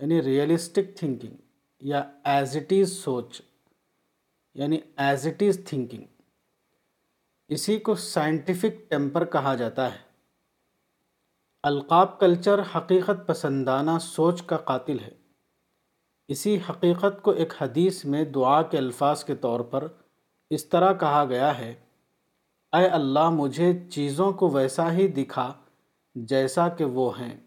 یعنی 0.00 0.22
ریئلسٹک 0.22 0.96
تھنکنگ 0.96 1.36
یا 1.80 2.10
ایز 2.24 2.56
اٹ 2.56 2.72
از 2.80 2.92
سوچ 2.92 3.42
یعنی 4.54 4.78
ایز 4.96 5.26
اٹ 5.26 5.42
از 5.42 5.60
تھنکنگ 5.66 6.04
اسی 7.48 7.78
کو 7.78 7.94
سائنٹیفک 7.94 8.90
ٹیمپر 8.90 9.24
کہا 9.24 9.54
جاتا 9.54 9.92
ہے۔ 9.92 9.98
القاب 11.62 12.20
کلچر 12.20 12.60
حقیقت 12.76 13.26
پسندانہ 13.26 13.90
سوچ 14.00 14.42
کا 14.42 14.56
قاتل 14.56 14.98
ہے۔ 14.98 15.10
اسی 16.28 16.58
حقیقت 16.70 17.22
کو 17.22 17.30
ایک 17.30 17.52
حدیث 17.60 18.04
میں 18.04 18.24
دعا 18.24 18.62
کے 18.62 18.78
الفاظ 18.78 19.24
کے 19.24 19.34
طور 19.34 19.60
پر 19.60 19.88
اس 20.50 20.66
طرح 20.66 20.92
کہا 20.92 21.24
گیا 21.24 21.58
ہے۔ 21.58 21.74
اے 22.72 22.86
اللہ، 22.86 23.30
مجھے 23.30 23.88
چیزوں 23.90 24.32
کو 24.32 24.48
ویسا 24.48 24.92
ہی 24.92 25.08
دکھا 25.08 25.52
جیسا 26.14 26.68
کہ 26.68 26.84
وہ 26.84 27.18
ہیں۔ 27.18 27.40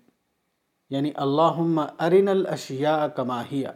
یعنی 0.89 1.11
اللہم 1.15 1.79
ارن 1.99 2.27
الاشیاء 2.27 3.07
کماہیہ 3.07 3.67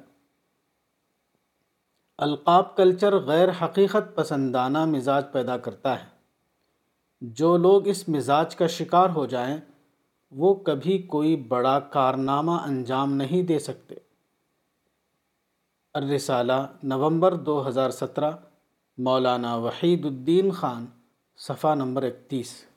القاب 2.18 2.76
کلچر 2.76 3.18
غیر 3.18 3.50
حقیقت 3.62 4.16
پسندانہ 4.16 4.86
مزاج 4.86 5.26
پیدا 5.32 5.58
کرتا 5.58 6.00
ہے۔ 6.00 6.06
جو 7.22 7.58
لوگ 7.58 7.88
اس 7.88 8.10
مزاج 8.10 8.56
کا 8.56 8.68
شکار 8.68 9.10
ہو 9.10 9.26
جائیں، 9.26 9.58
وہ 10.32 10.54
کبھی 10.54 10.98
کوئی 10.98 11.36
بڑا 11.36 11.80
کارنامہ 11.80 12.52
انجام 12.52 13.14
نہیں 13.14 13.44
دے 13.44 13.60
سکتے۔ 13.60 13.96
الرسالہ 15.94 16.68
نومبر 16.84 17.34
دو 17.34 17.68
ہزار 17.68 17.90
سترہ، 17.90 18.32
مولانا 18.98 19.56
وحید 19.56 20.06
الدین 20.06 20.52
خان۔ 20.52 20.86
صفحہ 21.40 21.76
نمبر 21.76 22.04
اکتیس۔ 22.04 22.69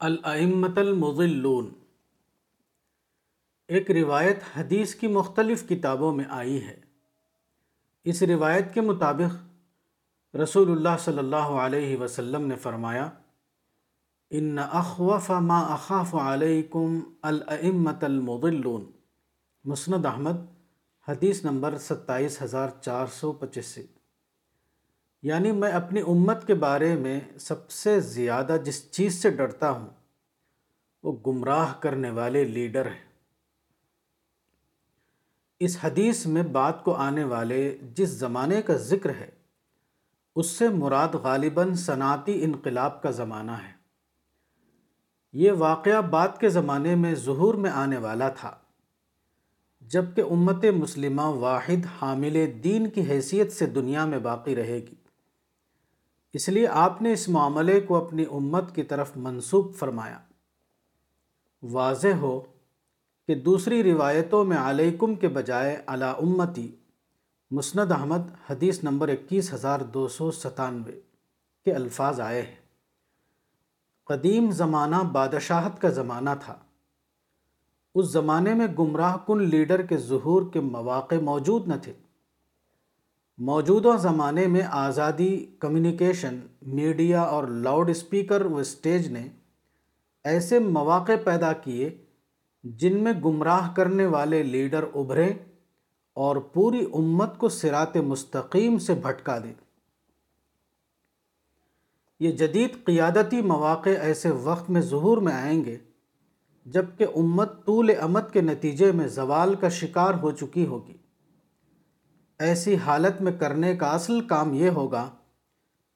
الائمت 0.00 0.78
المضلون۔ 0.78 1.70
ایک 3.68 3.90
روایت 3.90 4.38
حدیث 4.56 4.94
کی 4.94 5.08
مختلف 5.08 5.68
کتابوں 5.68 6.14
میں 6.14 6.24
آئی 6.28 6.64
ہے۔ 6.64 6.80
اس 8.04 8.22
روایت 8.22 8.74
کے 8.74 8.80
مطابق 8.80 9.36
رسول 10.36 10.72
اللہ 10.72 10.96
صلی 11.00 11.18
اللہ 11.18 11.36
علیہ 11.36 11.96
وسلم 11.96 12.46
نے 12.46 12.56
فرمایا، 12.56 13.10
ان 14.30 14.58
اخوف 14.58 15.30
ما 15.30 15.60
اخاف 15.60 16.14
علیکم 16.14 17.00
الائمت 17.22 18.04
المضلون 18.04 18.90
مسند 19.64 20.06
احمد، 20.06 20.36
حدیث 21.08 21.44
نمبر 21.44 21.78
ستائیس 21.78 22.42
ہزار 22.42 22.68
چار 22.80 23.06
سو 23.06 23.32
پچیسی 23.32 23.86
یعنی 25.22 25.52
میں 25.52 25.72
اپنی 25.72 26.00
امت 26.00 26.46
کے 26.46 26.54
بارے 26.54 26.96
میں 26.96 27.20
سب 27.40 27.70
سے 27.70 28.00
زیادہ 28.00 28.56
جس 28.64 28.90
چیز 28.90 29.22
سے 29.22 29.30
ڈرتا 29.30 29.70
ہوں، 29.70 29.88
وہ 31.02 31.12
گمراہ 31.26 31.74
کرنے 31.80 32.10
والے 32.10 32.44
لیڈر 32.44 32.86
ہیں۔ 32.86 33.10
اس 35.60 35.78
حدیث 35.84 36.26
میں 36.26 36.42
بات 36.42 36.84
کو 36.84 36.94
آنے 36.94 37.24
والے 37.24 37.78
جس 37.82 38.08
زمانے 38.08 38.62
کا 38.62 38.76
ذکر 38.76 39.10
ہے، 39.10 39.30
اس 40.36 40.46
سے 40.46 40.68
مراد 40.68 41.08
غالباً 41.08 41.74
صنعتی 41.74 42.44
انقلاب 42.44 43.02
کا 43.02 43.10
زمانہ 43.10 43.50
ہے۔ 43.50 43.72
یہ 45.32 45.52
واقعہ 45.52 46.00
بعد 46.00 46.28
کے 46.40 46.48
زمانے 46.48 46.94
میں 46.94 47.14
ظہور 47.14 47.54
میں 47.54 47.70
آنے 47.70 47.96
والا 47.96 48.28
تھا، 48.28 48.56
جبکہ 49.80 50.20
امت 50.20 50.64
مسلمہ 50.64 51.22
واحد 51.22 51.86
حامل 52.02 52.50
دین 52.64 52.90
کی 52.90 53.00
حیثیت 53.00 53.52
سے 53.52 53.66
دنیا 53.66 54.04
میں 54.04 54.18
باقی 54.18 54.56
رہے 54.56 54.78
گی۔ 54.78 54.99
اس 56.32 56.48
لیے 56.48 56.68
آپ 56.68 57.02
نے 57.02 57.12
اس 57.12 57.28
معاملے 57.28 57.80
کو 57.80 58.04
اپنی 58.04 58.24
امت 58.30 58.74
کی 58.74 58.82
طرف 58.82 59.10
منسوب 59.16 59.74
فرمایا۔ 59.74 60.18
واضح 61.62 62.08
ہو 62.08 62.40
کہ 63.26 63.34
دوسری 63.34 63.92
روایتوں 63.92 64.44
میں 64.44 64.56
علیکم 64.56 65.14
کے 65.14 65.28
بجائے 65.28 65.82
علا 65.86 66.10
امتی، 66.10 66.76
مسند 67.50 67.92
احمد، 67.92 68.50
حدیث 68.50 68.84
نمبر 68.84 69.08
اکیس 69.08 69.54
ہزار 69.54 69.80
دو 69.80 70.08
سو 70.08 70.30
ستانوے 70.30 71.00
کے 71.64 71.72
الفاظ 71.72 72.20
آئے 72.20 72.42
ہیں۔ 72.42 72.60
قدیم 74.04 74.50
زمانہ 74.50 74.96
بادشاہت 74.96 75.80
کا 75.80 75.88
زمانہ 75.88 76.30
تھا۔ 76.44 76.56
اس 77.94 78.06
زمانے 78.06 78.54
میں 78.54 78.66
گمراہ 78.78 79.16
کن 79.26 79.42
لیڈر 79.42 79.82
کے 79.82 79.96
ظہور 79.96 80.42
کے 80.52 80.60
مواقع 80.60 81.14
موجود 81.22 81.68
نہ 81.68 81.74
تھے۔ 81.82 81.92
موجودہ 83.40 83.96
زمانے 83.96 84.46
میں 84.46 84.62
آزادی 84.70 85.46
کمیونیکیشن 85.58 86.40
میڈیا 86.62 87.20
اور 87.20 87.44
لاؤڈ 87.44 87.90
اسپیکر 87.90 88.44
و 88.44 88.56
اسٹیج 88.56 89.08
نے 89.08 89.28
ایسے 90.24 90.58
مواقع 90.58 91.12
پیدا 91.24 91.52
کیے 91.52 92.04
جن 92.64 93.04
میں 93.04 93.12
گمراہ 93.24 93.74
کرنے 93.74 94.06
والے 94.06 94.42
لیڈر 94.42 94.84
ابھرے 94.94 95.32
اور 96.14 96.36
پوری 96.36 96.84
امت 96.94 97.38
کو 97.38 97.48
سرات 97.48 97.96
مستقیم 97.96 98.78
سے 98.78 98.94
بھٹکا 98.94 99.38
دیں۔ 99.38 99.54
یہ 102.20 102.32
جدید 102.32 102.84
قیادتی 102.84 103.42
مواقع 103.42 103.90
ایسے 104.00 104.30
وقت 104.30 104.70
میں 104.70 104.80
ظہور 104.80 105.18
میں 105.18 105.32
آئیں 105.32 105.64
گے 105.64 105.78
جبکہ 106.66 107.06
امت 107.16 107.66
طول 107.66 107.90
امت 108.00 108.32
کے 108.32 108.40
نتیجے 108.40 108.92
میں 108.92 109.06
زوال 109.06 109.54
کا 109.54 109.68
شکار 109.68 110.14
ہو 110.14 110.30
چکی 110.30 110.66
ہوگی۔ 110.66 110.99
ایسی 112.40 112.76
حالت 112.76 113.22
میں 113.22 113.32
کرنے 113.32 113.76
کا 113.76 113.90
اصل 113.90 114.20
کام 114.20 114.54
یہ 114.54 114.68
ہوگا 114.68 115.10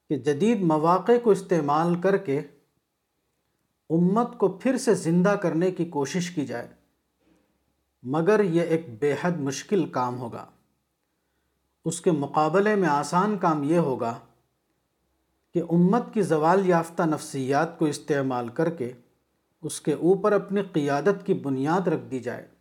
کہ 0.08 0.16
جدید 0.16 0.60
مواقع 0.60 1.12
کو 1.22 1.30
استعمال 1.30 2.00
کر 2.00 2.16
کے 2.16 2.40
امت 3.90 4.38
کو 4.38 4.48
پھر 4.48 4.78
سے 4.78 4.94
زندہ 4.94 5.28
کرنے 5.28 5.70
کی 5.70 5.84
کوشش 5.84 6.30
کی 6.30 6.46
جائے۔ 6.46 6.68
مگر 8.02 8.44
یہ 8.44 8.60
ایک 8.60 8.86
بے 9.00 9.14
حد 9.20 9.30
مشکل 9.30 9.88
کام 9.88 10.18
ہوگا۔ 10.18 10.46
اس 11.84 12.00
کے 12.00 12.10
مقابلے 12.10 12.74
میں 12.74 12.88
آسان 12.88 13.38
کام 13.38 13.62
یہ 13.62 13.78
ہوگا 13.78 14.18
کہ 15.54 15.62
امت 15.70 16.02
کی 16.12 16.22
زوال 16.22 16.68
یافتہ 16.68 17.02
نفسیات 17.02 17.78
کو 17.78 17.84
استعمال 17.84 18.48
کر 18.48 18.70
کے 18.70 18.92
اس 19.62 19.80
کے 19.80 19.92
اوپر 19.92 20.32
اپنی 20.32 20.62
قیادت 20.62 21.26
کی 21.26 21.34
بنیاد 21.34 21.88
رکھ 21.88 22.10
دی 22.10 22.20
جائے۔ 22.20 22.53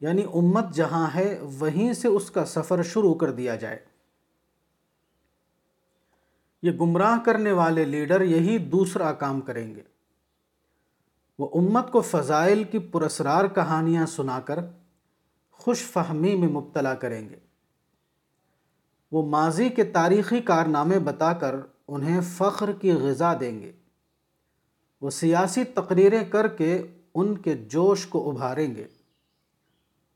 یعنی 0.00 0.24
امت 0.34 0.74
جہاں 0.74 1.08
ہے، 1.14 1.40
وہیں 1.58 1.92
سے 1.92 2.08
اس 2.08 2.30
کا 2.30 2.44
سفر 2.44 2.82
شروع 2.82 3.14
کر 3.14 3.30
دیا 3.30 3.56
جائے۔ 3.56 3.78
یہ 6.62 6.70
گمراہ 6.70 7.18
کرنے 7.24 7.52
والے 7.52 7.84
لیڈر 7.84 8.20
یہی 8.20 8.58
دوسرا 8.58 9.12
کام 9.12 9.40
کریں 9.40 9.74
گے۔ 9.74 9.82
وہ 11.38 11.48
امت 11.54 11.92
کو 11.92 12.00
فضائل 12.00 12.64
کی 12.64 12.78
پرسرار 12.78 13.44
کہانیاں 13.44 14.06
سنا 14.06 14.40
کر 14.40 14.58
خوش 15.50 15.82
فہمی 15.82 16.34
میں 16.34 16.48
مبتلا 16.48 16.94
کریں 16.94 17.28
گے۔ 17.28 17.36
وہ 19.12 19.26
ماضی 19.26 19.68
کے 19.68 19.84
تاریخی 19.84 20.40
کارنامے 20.40 20.98
بتا 20.98 21.32
کر 21.32 21.54
انہیں 21.88 22.20
فخر 22.20 22.72
کی 22.72 22.92
غذا 22.92 23.34
دیں 23.40 23.60
گے۔ 23.60 23.72
وہ 25.00 25.10
سیاسی 25.10 25.64
تقریریں 25.64 26.24
کر 26.24 26.48
کے 26.48 26.82
ان 27.14 27.38
کے 27.38 27.54
جوش 27.54 28.06
کو 28.06 28.30
ابھاریں 28.30 28.74
گے۔ 28.74 28.84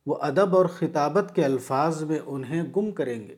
وہ 0.06 0.16
ادب 0.20 0.56
اور 0.56 0.66
خطابت 0.66 1.34
کے 1.34 1.44
الفاظ 1.44 2.02
میں 2.02 2.18
انہیں 2.26 2.62
گم 2.76 2.90
کریں 2.90 3.28
گے۔ 3.28 3.36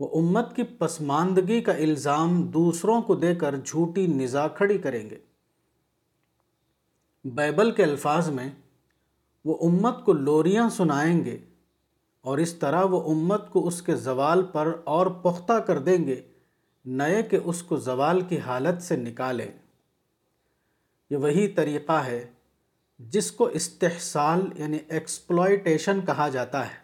وہ 0.00 0.20
امت 0.20 0.56
کی 0.56 0.62
پسماندگی 0.62 1.60
کا 1.60 1.72
الزام 1.72 2.42
دوسروں 2.42 3.02
کو 3.02 3.14
دے 3.14 3.34
کر 3.34 3.56
جھوٹی 3.56 4.06
نزا 4.06 4.48
کھڑی 4.48 4.78
کریں 4.78 5.10
گے۔ 5.10 5.18
بائبل 7.24 7.70
کے 7.70 7.82
الفاظ 7.82 8.30
میں 8.30 8.50
وہ 9.44 9.68
امت 9.68 10.04
کو 10.04 10.12
لوریاں 10.12 10.68
سنائیں 10.68 11.24
گے 11.24 11.38
اور 12.20 12.38
اس 12.38 12.54
طرح 12.54 12.84
وہ 12.84 13.10
امت 13.10 13.50
کو 13.50 13.66
اس 13.66 13.82
کے 13.82 13.96
زوال 13.96 14.42
پر 14.42 14.80
اور 14.84 15.06
پختہ 15.06 15.52
کر 15.52 15.78
دیں 15.78 16.04
گے 16.04 16.22
نئے 16.84 17.22
کہ 17.22 17.38
اس 17.44 17.62
کو 17.62 17.76
زوال 17.76 18.20
کی 18.20 18.38
حالت 18.38 18.82
سے 18.82 18.96
نکالیں۔ 18.96 19.48
یہ 21.10 21.16
وہی 21.16 21.48
طریقہ 21.48 21.92
ہے 21.92 22.31
جس 23.10 23.32
کو 23.32 23.44
استحصال 23.44 24.48
یعنی 24.54 24.78
ایکسپلائٹیشن 24.88 26.00
کہا 26.06 26.28
جاتا 26.28 26.66
ہے۔ 26.66 26.82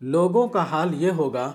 لوگوں 0.00 0.48
کا 0.48 0.62
حال 0.62 1.02
یہ 1.02 1.10
ہوگا 1.10 1.52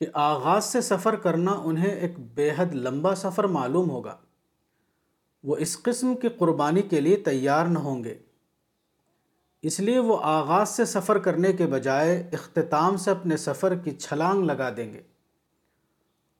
کہ 0.00 0.06
آغاز 0.12 0.64
سے 0.64 0.80
سفر 0.80 1.16
کرنا 1.16 1.52
انہیں 1.52 1.90
ایک 1.90 2.18
بے 2.18 2.50
حد 2.56 2.74
لمبا 2.74 3.14
سفر 3.14 3.44
معلوم 3.44 3.90
ہوگا۔ 3.90 4.16
وہ 5.42 5.56
اس 5.56 5.82
قسم 5.82 6.14
کی 6.14 6.28
قربانی 6.28 6.82
کے 6.82 7.00
لیے 7.00 7.16
تیار 7.16 7.66
نہ 7.66 7.78
ہوں 7.78 8.04
گے۔ 8.04 8.18
اس 9.62 9.80
لیے 9.80 9.98
وہ 9.98 10.18
آغاز 10.22 10.68
سے 10.68 10.84
سفر 10.84 11.18
کرنے 11.18 11.52
کے 11.52 11.66
بجائے 11.66 12.28
اختتام 12.32 12.96
سے 12.96 13.10
اپنے 13.10 13.36
سفر 13.36 13.74
کی 13.74 13.90
چھلانگ 13.90 14.44
لگا 14.44 14.76
دیں 14.76 14.92
گے۔ 14.92 15.02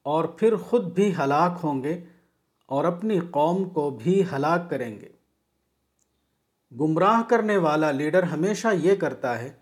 اور 0.02 0.24
پھر 0.24 0.56
خود 0.56 0.84
بھی 0.84 1.12
ہلاک 1.16 1.60
ہوں 1.64 1.82
گے 1.82 2.04
اور 2.66 2.84
اپنی 2.84 3.20
قوم 3.20 3.68
کو 3.68 3.90
بھی 3.90 4.24
ہلاک 4.32 4.70
کریں 4.70 5.00
گے۔ 5.00 5.13
گمراہ 6.80 7.22
کرنے 7.28 7.56
والا 7.56 7.90
لیڈر 7.90 8.22
ہمیشہ 8.22 8.68
یہ 8.74 8.94
کرتا 8.94 9.38
ہے 9.38 9.52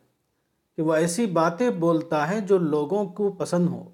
کہ 0.77 0.83
وہ 0.83 0.95
ایسی 0.95 1.27
باتیں 1.27 1.71
بولتا 1.71 2.31
ہے 2.31 2.41
جو 2.41 2.59
لوگوں 2.59 3.05
کو 3.05 3.33
پسند 3.33 3.69
ہو۔ 3.69 3.91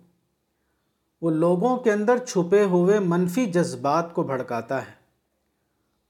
وہ 1.22 1.30
لوگوں 1.30 1.76
کے 1.76 1.92
اندر 1.92 2.18
چھپے 2.18 2.64
ہوئے 2.64 3.00
منفی 3.00 3.46
جذبات 3.46 4.14
کو 4.14 4.22
بھڑکاتا 4.22 4.86
ہے۔ 4.86 4.98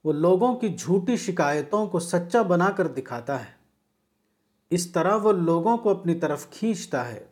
وہ 0.05 0.13
لوگوں 0.13 0.55
کی 0.55 0.77
جھوٹی 0.77 1.17
شکایتوں 1.17 1.87
کو 1.87 1.99
سچا 1.99 2.43
بنا 2.43 2.71
کر 2.71 2.87
دکھاتا 2.87 3.41
ہے۔ 3.41 3.59
اس 4.71 4.93
طرح 4.93 5.17
وہ 5.17 5.33
لوگوں 5.33 5.77
کو 5.77 5.91
اپنی 5.91 6.15
طرف 6.15 6.51
کھینچتا 6.51 7.09
ہے۔ 7.09 7.25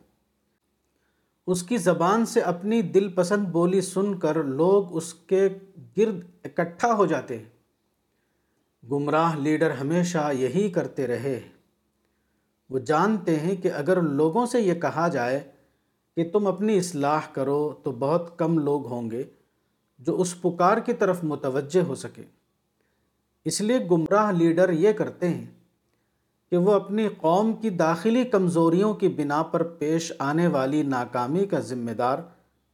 اس 1.47 1.63
کی 1.63 1.77
زبان 1.77 2.25
سے 2.25 2.41
اپنی 2.41 2.81
دل 2.81 3.09
پسند 3.09 3.47
بولی 3.47 3.81
سن 3.81 4.19
کر 4.19 4.43
لوگ 4.43 4.97
اس 4.97 5.13
کے 5.13 5.49
گرد 5.97 6.19
اکٹھا 6.43 6.93
ہو 6.93 7.05
جاتے 7.05 7.37
ہیں۔ 7.37 7.56
گمراہ 8.91 9.35
لیڈر 9.35 9.71
ہمیشہ 9.71 10.31
یہی 10.33 10.69
کرتے 10.69 11.07
رہے۔ 11.07 11.39
وہ 12.69 12.79
جانتے 12.79 13.39
ہیں 13.39 13.55
کہ 13.55 13.71
اگر 13.71 14.01
لوگوں 14.01 14.45
سے 14.45 14.61
یہ 14.61 14.73
کہا 14.73 15.07
جائے 15.07 15.51
کہ 16.15 16.29
تم 16.33 16.47
اپنی 16.47 16.77
اصلاح 16.77 17.19
کرو 17.33 17.73
تو 17.83 17.91
بہت 17.91 18.39
کم 18.39 18.59
لوگ 18.59 18.87
ہوں 18.87 19.11
گے 19.11 19.23
جو 19.99 20.21
اس 20.21 20.41
پکار 20.41 20.77
کی 20.77 20.93
طرف 20.93 21.23
متوجہ 21.23 21.81
ہو 21.81 21.95
سکے۔ 21.95 22.23
اس 23.45 23.61
لیے 23.61 23.79
گمراہ 23.91 24.31
لیڈر 24.31 24.69
یہ 24.69 24.93
کرتے 24.93 25.29
ہیں 25.29 25.45
کہ 26.49 26.57
وہ 26.57 26.73
اپنی 26.73 27.07
قوم 27.17 27.53
کی 27.53 27.69
داخلی 27.69 28.23
کمزوریوں 28.23 28.93
کی 28.93 29.07
بنا 29.07 29.43
پر 29.43 29.63
پیش 29.63 30.13
آنے 30.19 30.47
والی 30.47 30.83
ناکامی 30.83 31.45
کا 31.45 31.59
ذمہ 31.59 31.91
دار 31.91 32.19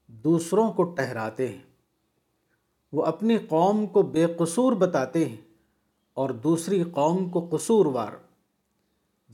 دوسروں 0.08 0.72
کو 0.72 0.84
ٹہراتے 0.84 1.48
ہیں۔ 1.48 1.62
وہ 2.92 3.06
اپنی 3.06 3.38
قوم 3.38 3.88
کو 3.88 4.02
بے 4.02 4.26
قصور 4.38 4.74
بتاتے 4.74 5.26
ہیں۔ 5.26 5.53
اور 6.14 6.30
دوسری 6.30 6.84
قوم 6.84 7.30
کو 7.30 7.48
قصوروار 7.52 8.12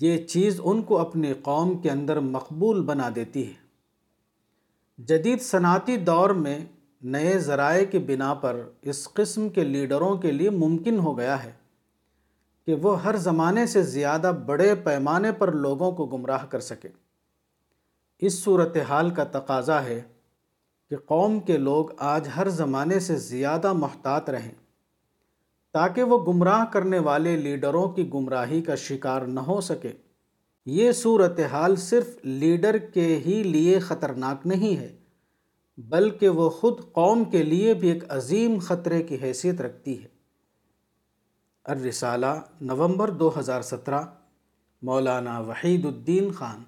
یہ 0.01 0.17
چیز 0.17 0.61
ان 0.63 0.81
کو 0.81 0.99
اپنی 0.99 1.33
قوم 1.33 1.77
کے 1.77 1.89
اندر 1.89 2.19
مقبول 2.19 2.81
بنا 2.81 3.09
دیتی 3.15 3.47
ہے۔ 3.47 3.53
جدید 4.97 5.41
صنعتی 5.41 5.97
دور 5.97 6.29
میں 6.29 6.59
نئے 7.01 7.39
ذرائع 7.39 7.85
کی 7.85 7.99
بنا 7.99 8.33
پر 8.33 8.61
اس 8.81 9.13
قسم 9.13 9.49
کے 9.49 9.63
لیڈروں 9.63 10.17
کے 10.17 10.31
لیے 10.31 10.49
ممکن 10.49 10.99
ہو 10.99 11.17
گیا 11.17 11.43
ہے 11.43 11.51
کہ 12.65 12.73
وہ 12.73 13.03
ہر 13.03 13.15
زمانے 13.15 13.65
سے 13.65 13.81
زیادہ 13.81 14.31
بڑے 14.45 14.75
پیمانے 14.75 15.31
پر 15.31 15.51
لوگوں 15.51 15.91
کو 15.91 16.05
گمراہ 16.05 16.45
کر 16.45 16.59
سکے۔ 16.59 16.89
اس 18.19 18.43
صورتحال 18.43 19.09
کا 19.09 19.23
تقاضا 19.23 19.83
ہے 19.83 20.01
کہ 20.89 20.95
قوم 20.95 21.39
کے 21.39 21.57
لوگ 21.57 21.85
آج 21.97 22.27
ہر 22.35 22.49
زمانے 22.49 22.99
سے 22.99 23.15
زیادہ 23.15 23.73
محتاط 23.73 24.29
رہیں۔ 24.29 24.51
تاکہ 25.71 26.03
وہ 26.03 26.25
گمراہ 26.25 26.65
کرنے 26.65 26.99
والے 26.99 27.37
لیڈروں 27.37 27.89
کی 27.89 28.09
گمراہی 28.13 28.61
کا 28.61 28.75
شکار 28.75 29.21
نہ 29.21 29.39
ہو 29.39 29.61
سکے۔ 29.61 29.91
یہ 30.65 30.91
صورتحال 30.91 31.75
صرف 31.75 32.17
لیڈر 32.23 32.77
کے 32.77 33.15
ہی 33.25 33.43
لیے 33.43 33.79
خطرناک 33.79 34.47
نہیں 34.47 34.77
ہے، 34.77 34.95
بلکہ 35.77 36.29
وہ 36.29 36.49
خود 36.49 36.79
قوم 36.91 37.23
کے 37.23 37.43
لیے 37.43 37.73
بھی 37.73 37.89
ایک 37.89 38.03
عظیم 38.09 38.57
خطرے 38.59 39.03
کی 39.03 39.17
حیثیت 39.21 39.61
رکھتی 39.61 40.03
ہے۔ 40.03 40.07
الرسالہ، 41.63 42.41
نومبر 42.61 43.09
دو 43.09 43.31
ہزار 43.39 43.61
سترہ، 43.61 44.01
مولانا 44.81 45.39
وحید 45.39 45.85
الدین 45.85 46.31
خان، 46.31 46.63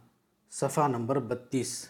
صفحہ 0.52 0.88
نمبر 0.88 1.20
بتیس۔ 1.20 1.90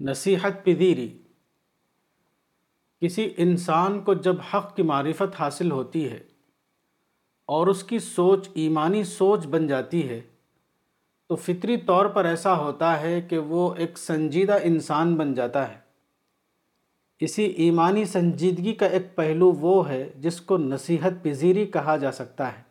نصیحت 0.00 0.64
پذیری 0.64 1.18
کسی 3.00 3.30
انسان 3.36 4.00
کو 4.00 4.14
جب 4.14 4.36
حق 4.54 4.76
کی 4.76 4.82
معرفت 4.82 5.40
حاصل 5.40 5.70
ہوتی 5.70 6.10
ہے 6.10 6.20
اور 7.46 7.66
اس 7.66 7.84
کی 7.84 7.98
سوچ، 7.98 8.48
ایمانی 8.54 9.04
سوچ 9.04 9.46
بن 9.46 9.66
جاتی 9.66 10.08
ہے، 10.08 10.20
تو 11.28 11.36
فطری 11.36 11.76
طور 11.76 12.06
پر 12.06 12.24
ایسا 12.24 12.58
ہوتا 12.58 13.00
ہے 13.00 13.20
کہ 13.20 13.38
وہ 13.38 13.74
ایک 13.74 13.98
سنجیدہ 13.98 14.58
انسان 14.62 15.14
بن 15.14 15.34
جاتا 15.34 15.74
ہے۔ 15.74 15.78
اسی 17.20 17.42
ایمانی 17.42 18.04
سنجیدگی 18.04 18.74
کا 18.74 18.86
ایک 18.86 19.16
پہلو 19.16 19.52
وہ 19.52 19.88
ہے 19.88 20.12
جس 20.18 20.40
کو 20.40 20.58
نصیحت 20.58 21.12
پذیری 21.22 21.66
کہا 21.66 21.96
جا 21.96 22.12
سکتا 22.12 22.58
ہے۔ 22.58 22.62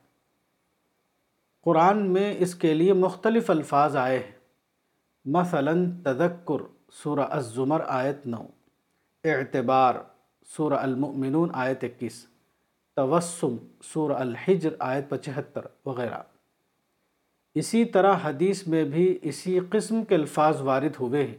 قرآن 1.63 2.13
میں 2.13 2.35
اس 2.37 2.55
کے 2.55 2.73
لیے 2.73 2.93
مختلف 2.93 3.49
الفاظ 3.49 3.95
آئے 3.95 4.19
ہیں۔ 4.19 4.31
مثلاً 5.25 6.01
تذکر۔ 6.01 6.76
سورہ 7.03 7.19
الزمر 7.19 7.81
آیت 7.87 8.27
نو۔ 8.27 8.45
اعتبار، 9.23 9.95
سورہ 10.45 10.73
المؤمنون 10.73 11.49
آیت 11.53 11.83
اکیس۔ 11.83 12.25
توسم، 12.95 13.55
سورہ 13.83 14.13
الحجر 14.13 14.69
آیت 14.79 15.09
پچہتر 15.09 15.61
وغیرہ۔ 15.85 16.21
اسی 17.55 17.85
طرح 17.85 18.15
حدیث 18.23 18.67
میں 18.67 18.83
بھی 18.83 19.19
اسی 19.21 19.59
قسم 19.69 20.05
کے 20.05 20.15
الفاظ 20.15 20.61
وارد 20.61 20.95
ہوئے 20.99 21.27
ہیں۔ 21.27 21.37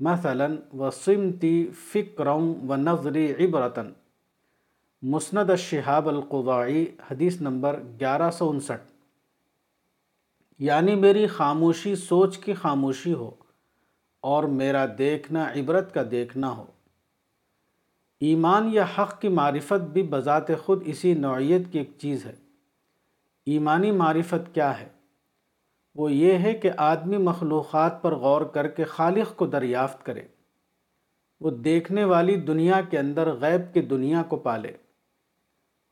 مثلا 0.00 0.46
وسمتی 0.78 1.70
فکرم 1.74 2.70
و 2.70 2.76
نظری 2.76 3.32
عبرتاً۔ 3.32 3.92
مسند 5.02 5.50
الشہاب 5.50 6.08
القضاعی 6.08 6.86
حدیث 7.10 7.40
نمبر 7.40 7.80
گیارہ 8.00 8.30
سو 8.30 8.50
انسٹھ۔ 8.50 8.82
یعنی 10.58 10.94
میری 10.94 11.26
خاموشی، 11.26 11.96
سوچ 11.96 12.38
کی 12.38 12.54
خاموشی 12.54 13.12
ہو۔ 13.12 13.30
اور 14.26 14.44
میرا 14.44 14.86
دیکھنا، 14.98 15.52
عبرت 15.56 15.94
کا 15.94 16.02
دیکھنا 16.10 16.50
ہو۔ 16.56 16.66
ایمان 18.20 18.68
یا 18.72 18.84
حق 18.98 19.20
کی 19.20 19.28
معرفت 19.28 19.84
بھی 19.84 20.02
بذات 20.02 20.46
خود 20.64 20.82
اسی 20.86 21.14
نوعیت 21.14 21.72
کی 21.72 21.78
ایک 21.78 21.90
چیز 21.98 22.26
ہے۔ 22.26 22.32
ایمانی 23.46 23.90
معرفت 23.90 24.54
کیا 24.54 24.80
ہے؟ 24.80 24.88
وہ 25.94 26.12
یہ 26.12 26.38
ہے 26.38 26.54
کہ 26.54 26.70
آدمی 26.76 27.16
مخلوقات 27.16 28.02
پر 28.02 28.14
غور 28.14 28.42
کر 28.42 28.68
کے 28.68 28.84
خالق 28.84 29.36
کو 29.36 29.46
دریافت 29.46 30.06
کرے۔ 30.06 30.22
وہ 31.40 31.50
دیکھنے 31.50 32.04
والی 32.04 32.36
دنیا 32.36 32.80
کے 32.90 32.98
اندر 32.98 33.32
غیب 33.32 33.74
کی 33.74 33.80
دنیا 33.80 34.22
کو 34.22 34.36
پالے۔ 34.36 34.72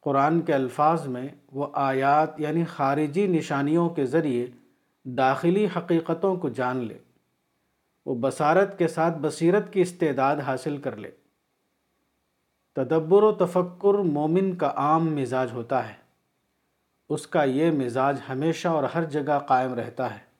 قرآن 0.01 0.40
کے 0.40 0.55
الفاظ 0.55 1.06
میں 1.06 1.28
وہ 1.52 1.66
آیات 1.73 2.40
یعنی 2.40 2.65
خارجی 2.65 3.27
نشانیوں 3.27 3.89
کے 3.89 4.06
ذریعے 4.06 4.47
داخلی 5.05 5.66
حقیقتوں 5.77 6.36
کو 6.36 6.48
جان 6.48 6.77
لے۔ 6.77 6.98
وہ 8.06 8.14
بصارت 8.20 8.78
کے 8.78 8.89
ساتھ 8.89 9.18
بصیرت 9.20 9.72
کی 9.72 9.81
استعداد 9.81 10.36
حاصل 10.36 10.76
کر 10.76 10.97
لے۔ 10.97 11.10
تدبر 12.74 13.22
و 13.22 13.32
تفکر 13.32 13.94
مومن 13.94 14.56
کا 14.56 14.72
عام 14.76 15.14
مزاج 15.14 15.52
ہوتا 15.52 15.89
ہے۔ 15.89 15.94
اس 17.09 17.26
کا 17.26 17.44
یہ 17.44 17.70
مزاج 17.70 18.20
ہمیشہ 18.28 18.68
اور 18.68 18.82
ہر 18.82 19.05
جگہ 19.05 19.39
قائم 19.39 19.74
رہتا 19.74 20.14
ہے۔ 20.14 20.35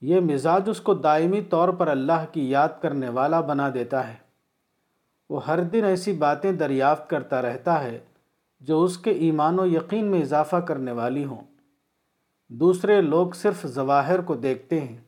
یہ 0.00 0.20
مزاج 0.20 0.62
اس 0.66 0.80
کو 0.80 0.94
دائمی 0.94 1.40
طور 1.40 1.68
پر 1.68 1.88
اللہ 1.88 2.24
کی 2.32 2.50
یاد 2.50 2.68
کرنے 2.82 3.08
والا 3.08 3.40
بنا 3.40 3.70
دیتا 3.74 4.08
ہے۔ 4.08 4.16
وہ 5.30 5.46
ہر 5.46 5.60
دن 5.60 5.84
ایسی 5.84 6.12
باتیں 6.12 6.52
دریافت 6.52 7.10
کرتا 7.10 7.42
رہتا 7.42 7.84
ہے 7.84 7.98
جو 8.60 8.82
اس 8.82 8.98
کے 8.98 9.10
ایمان 9.10 9.58
و 9.58 9.66
یقین 9.66 10.06
میں 10.06 10.20
اضافہ 10.20 10.56
کرنے 10.56 10.92
والی 10.92 11.24
ہوں۔ 11.24 11.44
دوسرے 12.48 13.00
لوگ 13.00 13.30
صرف 13.30 13.66
ظواہر 13.66 14.20
کو 14.20 14.34
دیکھتے 14.34 14.80
ہیں۔ 14.80 15.05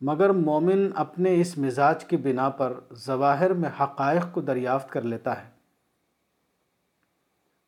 مگر 0.00 0.30
مومن 0.30 0.90
اپنے 0.94 1.40
اس 1.40 1.58
مزاج 1.58 2.04
کی 2.04 2.16
بنا 2.16 2.48
پر 2.48 2.80
ظواہر 2.94 3.52
میں 3.52 3.70
حقائق 3.80 4.26
کو 4.32 4.40
دریافت 4.40 4.90
کر 4.90 5.02
لیتا 5.02 5.44
ہے۔ 5.44 5.50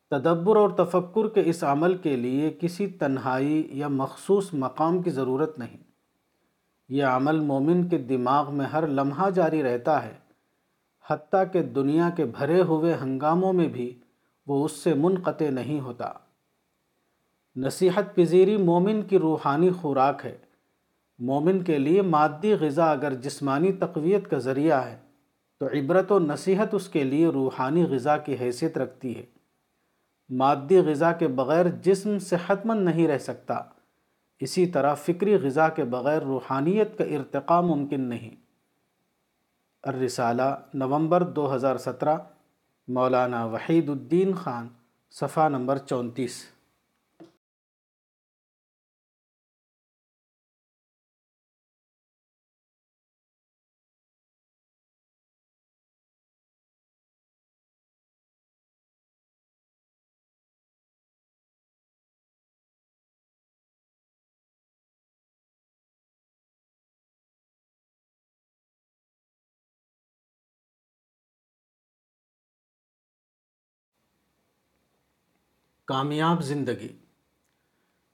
تدبر 0.09 0.55
اور 0.55 0.69
تفکر 0.69 1.29
کے 1.29 1.41
اس 1.45 1.63
عمل 1.63 1.97
کے 1.97 2.15
لیے 2.15 2.57
کسی 2.61 2.87
تنہائی 2.87 3.67
یا 3.71 3.87
مخصوص 3.87 4.53
مقام 4.53 5.01
کی 5.01 5.09
ضرورت 5.09 5.59
نہیں۔ 5.59 5.77
یہ 6.89 7.03
عمل 7.03 7.39
مومن 7.39 7.87
کے 7.87 7.97
دماغ 7.97 8.55
میں 8.55 8.65
ہر 8.65 8.87
لمحہ 8.87 9.29
جاری 9.29 9.63
رہتا 9.63 10.05
ہے، 10.05 10.13
حتیٰ 11.09 11.43
کہ 11.51 11.63
دنیا 11.63 12.09
کے 12.09 12.25
بھرے 12.25 12.61
ہوئے 12.61 12.97
ہنگاموں 13.01 13.53
میں 13.53 13.67
بھی 13.67 13.99
وہ 14.47 14.65
اس 14.65 14.71
سے 14.71 14.93
منقطع 14.93 15.49
نہیں 15.49 15.79
ہوتا۔ 15.79 16.11
نصیحت 17.55 18.15
پذیری 18.15 18.57
مومن 18.57 19.01
کی 19.01 19.19
روحانی 19.19 19.69
خوراک 19.69 20.25
ہے۔ 20.25 20.37
مومن 21.19 21.63
کے 21.63 21.77
لیے 21.77 22.01
مادی 22.01 22.53
غذا 22.53 22.91
اگر 22.91 23.13
جسمانی 23.13 23.71
تقویت 23.71 24.29
کا 24.29 24.37
ذریعہ 24.37 24.85
ہے، 24.85 24.97
تو 25.59 25.67
عبرت 25.67 26.11
و 26.11 26.19
نصیحت 26.19 26.67
اس 26.71 26.89
کے 26.89 27.03
لیے 27.03 27.27
روحانی 27.27 27.83
غذا 27.83 28.17
کی 28.17 28.35
حیثیت 28.41 28.77
رکھتی 28.77 29.15
ہے۔ 29.15 29.25
مادی 30.29 30.79
غذا 30.79 31.11
کے 31.11 31.27
بغیر 31.27 31.65
جسم 31.81 32.19
صحت 32.19 32.65
مند 32.65 32.85
نہیں 32.85 33.07
رہ 33.07 33.17
سکتا۔ 33.17 33.59
اسی 34.39 34.65
طرح 34.65 34.93
فکری 34.93 35.35
غذا 35.35 35.69
کے 35.69 35.83
بغیر 35.83 36.21
روحانیت 36.21 36.97
کا 36.97 37.03
ارتقاء 37.03 37.61
ممکن 37.61 38.01
نہیں۔ 38.01 38.35
الرسالہ، 39.83 40.55
نومبر 40.73 41.23
دو 41.23 41.55
ہزار 41.55 41.77
سترہ، 41.77 42.17
مولانا 42.87 43.45
وحید 43.45 43.89
الدین 43.89 44.33
خان، 44.33 44.67
صفحہ 45.11 45.49
نمبر 45.49 45.77
چونتیس۔ 45.77 46.58
کامیاب 75.89 76.43
زندگی۔ 76.43 76.87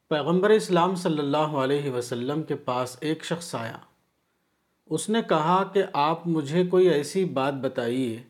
پیغمبر 0.10 0.50
اسلام 0.50 0.96
صلی 0.96 1.20
اللہ 1.20 1.38
علیہ 1.38 1.92
وسلم 1.92 2.44
کے 2.44 2.56
پاس 2.56 2.98
ایک 3.02 3.26
شخص 3.26 3.56
آیا۔ 3.56 3.78
اس 4.86 5.10
نے 5.10 5.22
کہا 5.30 5.64
کہ 5.64 5.84
آپ 5.94 6.28
مجھے 6.28 6.68
کوئی 6.68 6.88
ایسی 6.88 7.26
بات 7.26 7.54
بتائیے 7.54 8.24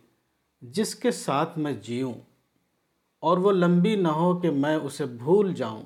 جس 0.61 0.95
کے 0.95 1.11
ساتھ 1.11 1.57
میں 1.57 1.71
جیوں 1.71 2.13
اور 3.19 3.37
وہ 3.37 3.51
لمبی 3.51 3.95
نہ 3.95 4.07
ہو 4.07 4.39
کہ 4.39 4.51
میں 4.51 4.75
اسے 4.75 5.05
بھول 5.05 5.53
جاؤں۔ 5.53 5.83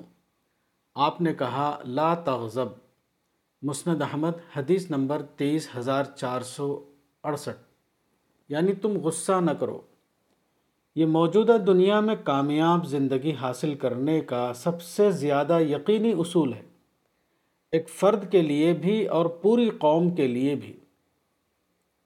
آپ 0.94 1.20
نے 1.20 1.34
کہا، 1.34 1.78
لا 1.84 2.14
تغضب۔ 2.14 2.66
مسند 3.62 4.02
احمد، 4.02 4.56
حدیث 4.56 4.90
نمبر 4.90 5.22
تیئیس 5.22 5.68
ہزار 5.76 6.04
چار 6.04 6.40
سو 6.40 6.92
اڑسٹھ۔ 7.22 7.62
یعنی 8.48 8.72
تم 8.72 8.88
غصہ 8.88 9.40
نہ 9.40 9.50
کرو۔ 9.50 9.80
یہ 10.94 11.06
موجودہ 11.06 11.56
دنیا 11.66 12.00
میں 12.00 12.14
کامیاب 12.24 12.86
زندگی 12.86 13.32
حاصل 13.32 13.74
کرنے 13.74 14.20
کا 14.20 14.52
سب 14.54 14.82
سے 14.82 15.10
زیادہ 15.10 15.60
یقینی 15.60 16.12
اصول 16.12 16.52
ہے۔ 16.52 16.62
ایک 17.72 17.88
فرد 17.88 18.32
کے 18.32 18.42
لیے 18.42 18.72
بھی 18.72 19.06
اور 19.06 19.26
پوری 19.26 19.70
قوم 19.70 20.10
کے 20.10 20.26
لیے 20.26 20.54
بھی۔ 20.54 20.76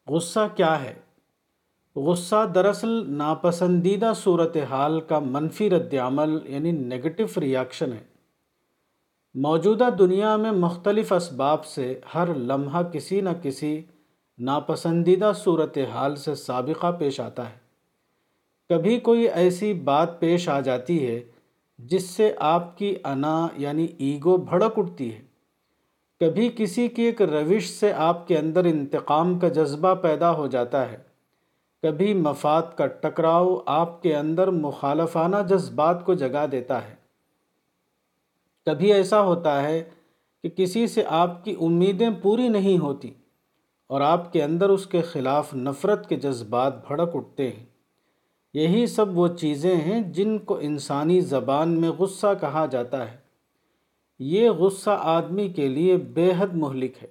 غصہ 0.06 0.40
کیا 0.56 0.82
ہے؟ 0.82 0.94
غصہ 1.96 2.46
دراصل 2.54 3.12
ناپسندیدہ 3.12 4.12
صورتحال 4.16 5.00
کا 5.00 5.18
منفی 5.18 5.70
رد 5.70 5.94
عمل 5.94 6.38
یعنی 6.44 6.72
نگیٹو 6.72 7.40
ریاکشن 7.40 7.92
ہے۔ 7.92 8.04
موجودہ 9.34 9.84
دنیا 9.98 10.36
میں 10.36 10.52
مختلف 10.52 11.12
اسباب 11.12 11.64
سے 11.64 12.00
ہر 12.14 12.34
لمحہ 12.34 12.82
کسی 12.82 13.20
نہ 13.20 13.30
کسی 13.42 13.82
ناپسندیدہ 14.38 15.32
صورتحال 15.36 16.16
سے 16.16 16.34
سابقہ 16.34 16.92
پیش 16.98 17.20
آتا 17.20 17.50
ہے۔ 17.50 17.63
کبھی 18.68 19.00
کوئی 19.00 19.28
ایسی 19.28 19.74
بات 19.74 20.20
پیش 20.20 20.48
آ 20.48 20.60
جاتی 20.60 21.06
ہے 21.06 21.22
جس 21.78 22.10
سے 22.10 22.34
آپ 22.38 22.78
کی 22.78 22.94
انا 23.04 23.48
یعنی 23.56 23.86
ایگو 23.98 24.36
بھڑک 24.36 24.78
اٹھتی 24.78 25.14
ہے۔ 25.14 25.22
کبھی 26.20 26.50
کسی 26.56 26.88
کی 26.88 27.02
ایک 27.02 27.22
روش 27.22 27.70
سے 27.70 27.92
آپ 27.92 28.28
کے 28.28 28.38
اندر 28.38 28.64
انتقام 28.64 29.38
کا 29.38 29.48
جذبہ 29.48 29.94
پیدا 29.94 30.30
ہو 30.30 30.46
جاتا 30.46 30.92
ہے۔ 30.92 30.96
کبھی 31.82 32.14
مفاد 32.14 32.62
کا 32.76 32.86
ٹکراؤ 32.86 33.60
آپ 33.66 34.02
کے 34.02 34.16
اندر 34.16 34.50
مخالفانہ 34.50 35.36
جذبات 35.48 36.04
کو 36.04 36.14
جگا 36.14 36.46
دیتا 36.52 36.88
ہے۔ 36.88 36.94
کبھی 38.66 38.92
ایسا 38.92 39.20
ہوتا 39.20 39.62
ہے 39.62 39.84
کہ 40.42 40.48
کسی 40.48 40.86
سے 40.86 41.04
آپ 41.08 41.44
کی 41.44 41.54
امیدیں 41.60 42.10
پوری 42.22 42.48
نہیں 42.48 42.78
ہوتی 42.78 43.10
اور 43.86 44.00
آپ 44.00 44.32
کے 44.32 44.42
اندر 44.42 44.68
اس 44.68 44.86
کے 44.86 45.02
خلاف 45.02 45.54
نفرت 45.54 46.08
کے 46.08 46.16
جذبات 46.16 46.86
بھڑک 46.86 47.16
اٹھتے 47.16 47.48
ہیں۔ 47.48 47.73
یہی 48.54 48.86
سب 48.86 49.18
وہ 49.18 49.28
چیزیں 49.28 49.76
ہیں 49.76 50.02
جن 50.02 50.38
کو 50.38 50.58
انسانی 50.58 51.20
زبان 51.20 51.80
میں 51.80 51.90
غصہ 51.90 52.26
کہا 52.40 52.66
جاتا 52.66 53.12
ہے۔ 53.12 53.16
یہ 54.18 54.50
غصہ 54.50 54.90
آدمی 55.02 55.48
کے 55.48 55.68
لیے 55.68 55.96
بے 55.96 56.32
حد 56.38 56.54
مہلک 56.54 56.92
ہے۔ 57.02 57.08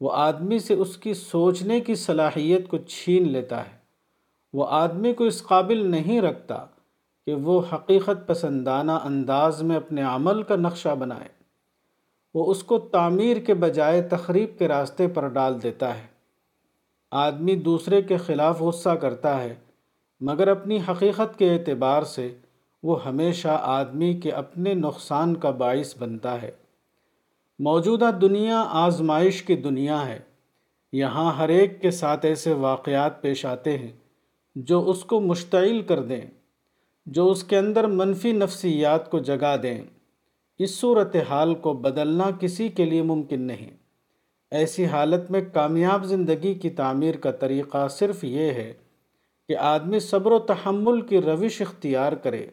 وہ 0.00 0.12
آدمی 0.12 0.58
سے 0.58 0.74
اس 0.74 0.96
کی 0.96 1.14
سوچنے 1.14 1.80
کی 1.80 1.94
صلاحیت 1.94 2.68
کو 2.68 2.78
چھین 2.78 3.28
لیتا 3.28 3.66
ہے۔ 3.66 3.78
وہ 4.52 4.66
آدمی 4.68 5.12
کو 5.12 5.24
اس 5.24 5.42
قابل 5.42 5.90
نہیں 5.90 6.20
رکھتا 6.20 6.64
کہ 7.26 7.34
وہ 7.34 7.62
حقیقت 7.74 8.26
پسندانہ 8.26 8.92
انداز 8.92 9.62
میں 9.62 9.76
اپنے 9.76 10.02
عمل 10.02 10.42
کا 10.42 10.56
نقشہ 10.56 10.94
بنائے۔ 10.98 11.28
وہ 12.34 12.50
اس 12.50 12.62
کو 12.62 12.78
تعمیر 12.78 13.36
کے 13.36 13.54
بجائے 13.54 14.02
تخریب 14.02 14.58
کے 14.58 14.68
راستے 14.68 15.08
پر 15.08 15.28
ڈال 15.28 15.62
دیتا 15.62 15.98
ہے۔ 15.98 16.06
آدمی 17.10 17.56
دوسرے 17.56 18.02
کے 18.02 18.16
خلاف 18.16 18.62
غصہ 18.62 18.90
کرتا 18.90 19.42
ہے۔ 19.42 19.54
مگر 20.20 20.48
اپنی 20.48 20.78
حقیقت 20.88 21.38
کے 21.38 21.54
اعتبار 21.54 22.02
سے 22.02 22.34
وہ 22.82 23.04
ہمیشہ 23.04 23.58
آدمی 23.62 24.14
کے 24.14 24.30
اپنے 24.30 24.74
نقصان 24.74 25.36
کا 25.36 25.50
باعث 25.50 25.98
بنتا 25.98 26.42
ہے۔ 26.42 26.50
موجودہ 27.58 28.10
دنیا 28.20 28.64
آزمائش 28.68 29.42
کی 29.42 29.56
دنیا 29.56 30.08
ہے۔ 30.08 30.18
یہاں 30.92 31.32
ہر 31.32 31.48
ایک 31.48 31.82
کے 31.82 31.90
ساتھ 31.90 32.26
ایسے 32.26 32.52
واقعات 32.52 33.22
پیش 33.22 33.46
آتے 33.46 33.78
ہیں 33.78 33.92
جو 34.54 34.90
اس 34.90 35.04
کو 35.04 35.20
مشتعل 35.20 35.82
کر 35.82 36.02
دیں، 36.02 36.20
جو 37.06 37.30
اس 37.30 37.44
کے 37.44 37.58
اندر 37.58 37.86
منفی 37.86 38.32
نفسیات 38.32 39.10
کو 39.10 39.18
جگا 39.18 39.56
دیں۔ 39.62 39.82
اس 40.58 40.74
صورتحال 40.74 41.54
کو 41.54 41.72
بدلنا 41.72 42.30
کسی 42.40 42.68
کے 42.68 42.84
لیے 42.84 43.02
ممکن 43.02 43.40
نہیں۔ 43.40 43.70
ایسی 44.50 44.86
حالت 44.86 45.30
میں 45.30 45.40
کامیاب 45.52 46.04
زندگی 46.04 46.54
کی 46.54 46.70
تعمیر 46.70 47.14
کا 47.14 47.30
طریقہ 47.30 47.88
صرف 47.88 48.24
یہ 48.24 48.50
ہے 48.50 48.74
کہ 49.48 49.56
آدمی 49.56 50.00
صبر 50.00 50.32
و 50.32 50.38
تحمل 50.38 51.00
کی 51.00 51.20
روش 51.20 51.60
اختیار 51.60 52.12
کرے، 52.12 52.46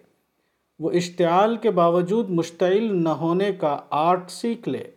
وہ 0.80 0.91
اشتعال 0.91 1.57
کے 1.57 1.72
باوجود 1.72 2.30
مشتعل 2.30 3.03
نہ 3.03 3.09
ہونے 3.09 3.51
کا 3.53 3.80
آرٹ 3.89 4.31
سیکھ 4.31 4.69
لے، 4.69 4.91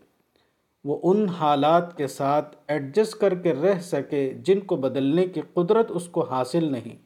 وہ 0.84 1.00
ان 1.02 1.28
حالات 1.28 1.96
کے 1.96 2.06
ساتھ 2.06 2.56
ایڈجسٹ 2.68 3.14
کر 3.14 3.34
کے 3.34 3.54
رہ 3.54 3.80
سکے 3.80 4.34
جن 4.34 4.60
کو 4.60 4.76
بدلنے 4.76 5.26
کی 5.26 5.40
قدرت 5.54 5.86
اس 5.88 6.08
کو 6.08 6.24
حاصل 6.24 6.72
نہیں۔ 6.72 6.96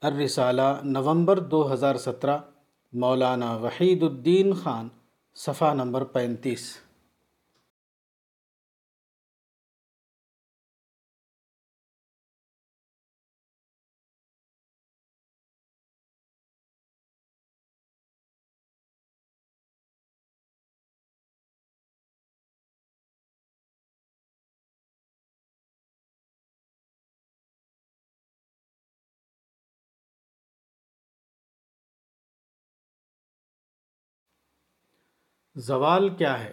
الرسالہ 0.00 0.80
نومبر 0.84 1.38
دو 1.38 1.72
ہزار 1.72 1.94
سترہ، 1.94 2.38
مولانا 2.92 3.56
وحید 3.56 4.02
الدین 4.02 4.52
خان، 4.52 4.88
صفحہ 5.34 5.74
نمبر 5.74 6.04
پینتیس۔ 6.04 6.85
زوال 35.56 36.08
کیا 36.08 36.44
ہے؟ 36.44 36.52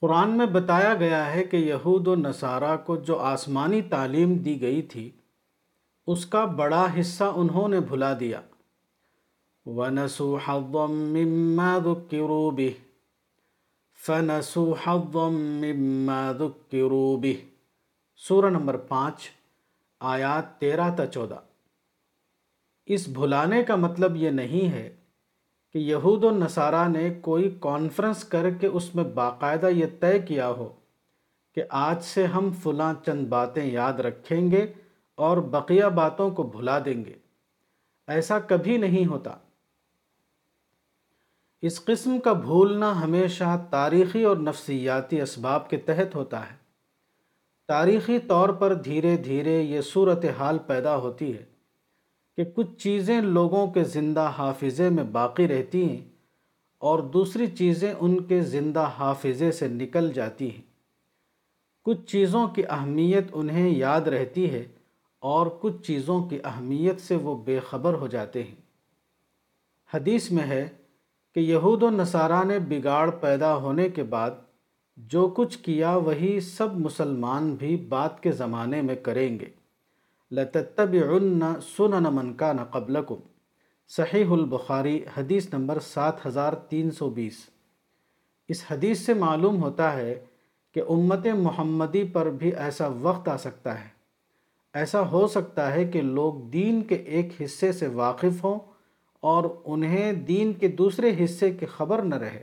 قرآن 0.00 0.30
میں 0.30 0.46
بتایا 0.46 0.94
گیا 0.94 1.34
ہے 1.34 1.44
کہ 1.44 1.56
یہود 1.56 2.08
و 2.08 2.14
نصارہ 2.14 2.76
کو 2.76 2.96
جو 2.96 3.18
آسمانی 3.18 3.82
تعلیم 3.82 4.34
دی 4.34 4.60
گئی 4.60 4.82
تھی، 4.82 5.10
اس 6.06 6.26
کا 6.26 6.44
بڑا 6.44 6.86
حصہ 7.00 7.24
انہوں 7.24 7.68
نے 7.68 7.80
بھلا 7.80 8.16
دیا۔ 8.20 8.40
وَنَسُوا 9.66 10.38
حَظًّا 10.48 10.86
مِّمَّا 10.86 11.78
ذُكِّرُوا 11.78 12.50
بِهِ، 12.50 12.72
فَنَسُوا 14.06 14.76
حَظًّا 14.86 15.28
مِّمَّا 15.28 16.32
ذُكِّرُوا 16.32 17.16
بِهِ۔ 17.16 17.34
سورہ 18.16 18.46
نمبر 18.46 18.76
پانچ، 18.76 19.30
آیات 20.00 20.60
تیرہ 20.60 20.96
تا 20.96 21.06
چودہ۔ 21.06 21.40
اس 22.86 23.08
بھلانے 23.08 23.62
کا 23.62 23.76
مطلب 23.76 24.16
یہ 24.16 24.30
نہیں 24.30 24.72
ہے 24.72 24.96
کہ 25.74 25.78
یہود 25.78 26.24
و 26.24 26.30
نصارہ 26.30 26.88
نے 26.88 27.14
کوئی 27.14 27.56
کانفرنس 27.60 28.24
کر 28.24 28.50
کے 28.50 28.66
اس 28.66 28.94
میں 28.94 29.04
باقاعدہ 29.04 29.66
یہ 29.66 29.86
طے 30.00 30.18
کیا 30.18 30.48
ہو 30.48 30.72
کہ 31.54 31.62
آج 31.70 32.02
سے 32.02 32.26
ہم 32.26 32.52
فلاں 32.62 32.94
چند 33.06 33.26
باتیں 33.26 33.64
یاد 33.64 33.92
رکھیں 33.92 34.50
گے 34.50 34.72
اور 35.14 35.36
بقیہ 35.36 35.84
باتوں 35.84 36.30
کو 36.30 36.42
بھلا 36.42 36.78
دیں 36.78 37.04
گے۔ 37.04 37.12
ایسا 38.06 38.38
کبھی 38.38 38.76
نہیں 38.76 39.06
ہوتا۔ 39.06 39.30
اس 41.62 41.84
قسم 41.84 42.20
کا 42.20 42.32
بھولنا 42.32 43.04
ہمیشہ 43.04 43.60
تاریخی 43.70 44.24
اور 44.24 44.36
نفسیاتی 44.36 45.20
اسباب 45.20 45.70
کے 45.70 45.76
تحت 45.76 46.14
ہوتا 46.14 46.50
ہے۔ 46.50 46.56
تاریخی 47.68 48.18
طور 48.18 48.48
پر 48.48 48.74
دھیرے 48.74 49.16
دھیرے 49.16 49.62
یہ 49.62 49.80
صورتحال 49.80 50.58
پیدا 50.58 50.96
ہوتی 50.96 51.36
ہے۔ 51.36 51.53
کہ 52.36 52.44
کچھ 52.54 52.78
چیزیں 52.78 53.20
لوگوں 53.20 53.66
کے 53.66 53.84
زندہ 53.84 54.32
حافظے 54.38 54.88
میں 54.90 55.04
باقی 55.04 55.48
رہتی 55.48 55.88
ہیں 55.88 56.08
اور 56.78 56.98
دوسری 56.98 57.46
چیزیں 57.46 57.94
ان 58.00 58.22
کے 58.22 58.40
زندہ 58.40 58.90
حافظے 58.98 59.52
سے 59.52 59.68
نکل 59.68 60.12
جاتی 60.12 60.50
ہیں۔ 60.50 60.62
کچھ 61.84 62.06
چیزوں 62.06 62.48
کی 62.48 62.62
اہمیت 62.70 63.24
انہیں 63.32 63.70
یاد 63.70 64.00
رہتی 64.00 64.50
ہے 64.50 64.66
اور 65.18 65.46
کچھ 65.60 65.82
چیزوں 65.82 66.24
کی 66.24 66.38
اہمیت 66.44 67.00
سے 67.00 67.16
وہ 67.16 67.42
بے 67.44 67.60
خبر 67.60 67.94
ہو 67.94 68.06
جاتے 68.06 68.42
ہیں۔ 68.42 68.54
حدیث 69.94 70.30
میں 70.30 70.44
ہے 70.44 70.68
کہ 71.34 71.40
یہود 71.40 71.82
و 71.82 71.90
نصارہ 71.90 72.44
نے 72.44 72.58
بگاڑ 72.58 73.10
پیدا 73.10 73.56
ہونے 73.56 73.88
کے 73.88 74.02
بعد 74.02 74.30
جو 74.96 75.28
کچھ 75.36 75.58
کیا 75.58 75.96
وہی 75.96 76.40
سب 76.40 76.78
مسلمان 76.78 77.54
بھی 77.54 77.76
بعد 77.76 78.08
کے 78.20 78.32
زمانے 78.32 78.82
میں 78.82 78.94
کریں 78.94 79.38
گے۔ 79.38 79.63
لتتبعن 80.30 81.42
سنن 81.76 82.06
من 82.12 82.34
کان 82.34 82.64
قبلکم۔ 82.64 83.14
صحیح 83.88 84.24
البخاری 84.30 85.00
حدیث 85.18 85.52
نمبر 85.52 85.78
سات 85.78 86.26
ہزار 86.26 86.52
تین 86.52 86.90
سو 86.90 87.10
بیس۔ 87.10 87.36
اس 88.48 88.64
حدیث 88.70 88.98
سے 88.98 89.14
معلوم 89.14 89.62
ہوتا 89.62 89.96
ہے 89.96 90.24
کہ 90.74 90.82
امت 90.88 91.26
محمدی 91.26 92.04
پر 92.04 92.26
بھی 92.26 92.54
ایسا 92.54 92.88
وقت 93.00 93.28
آ 93.28 93.36
سکتا 93.36 93.80
ہے۔ 93.80 93.88
ایسا 94.74 95.10
ہو 95.10 95.26
سکتا 95.26 95.74
ہے 95.74 95.84
کہ 95.84 96.02
لوگ 96.02 96.34
دین 96.34 96.82
کے 96.82 96.94
ایک 96.94 97.42
حصے 97.44 97.72
سے 97.72 97.86
واقف 97.86 98.44
ہوں 98.44 98.58
اور 99.20 99.44
انہیں 99.64 100.12
دین 100.12 100.52
کے 100.52 100.68
دوسرے 100.68 101.24
حصے 101.24 101.50
کی 101.50 101.66
خبر 101.66 102.02
نہ 102.02 102.14
رہے۔ 102.14 102.42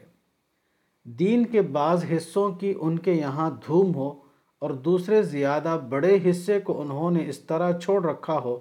دین 1.03 1.45
کے 1.45 1.61
بعض 1.61 2.05
حصوں 2.11 2.51
کی 2.51 2.73
ان 2.79 2.99
کے 2.99 3.13
یہاں 3.13 3.51
دھوم 3.67 3.95
ہو 3.95 4.20
اور 4.61 4.69
دوسرے 4.69 5.23
زیادہ 5.23 5.79
بڑے 5.89 6.19
حصے 6.29 6.59
کو 6.59 6.81
انہوں 6.81 7.11
نے 7.11 7.29
اس 7.29 7.39
طرح 7.39 7.79
چھوڑ 7.79 8.05
رکھا 8.05 8.37
ہو، 8.39 8.59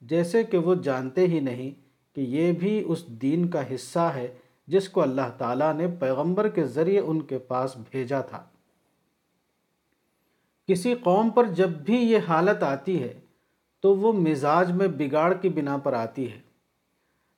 جیسے 0.00 0.44
کہ 0.44 0.58
وہ 0.58 0.74
جانتے 0.74 1.26
ہی 1.26 1.40
نہیں 1.40 1.70
کہ 2.14 2.20
یہ 2.20 2.52
بھی 2.52 2.84
اس 2.86 3.06
دین 3.06 3.48
کا 3.48 3.74
حصہ 3.74 3.98
ہے 3.98 4.34
جس 4.66 4.88
کو 4.88 5.02
اللہ 5.02 5.30
تعالیٰ 5.38 5.74
نے 5.74 5.86
پیغمبر 6.00 6.48
کے 6.48 6.64
ذریعے 6.64 7.00
ان 7.00 7.20
کے 7.20 7.38
پاس 7.38 7.76
بھیجا 7.90 8.20
تھا۔ 8.20 8.44
کسی 10.68 10.94
قوم 10.94 11.30
پر 11.30 11.44
جب 11.44 11.68
بھی 11.68 11.96
یہ 11.96 12.18
حالت 12.28 12.62
آتی 12.62 13.02
ہے 13.02 13.20
تو 13.80 13.96
وہ 13.96 14.12
مزاج 14.12 14.72
میں 14.72 14.88
بگاڑ 14.88 15.32
کی 15.32 15.48
بنا 15.48 15.76
پر 15.76 15.92
آتی 15.92 16.32
ہے۔ 16.32 16.40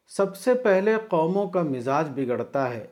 سب 0.06 0.36
سے 0.36 0.55
پہلے 0.55 0.97
قوموں 1.09 1.48
کا 1.48 1.62
مزاج 1.62 2.09
بگڑتا 2.16 2.70
ہے، 2.70 2.86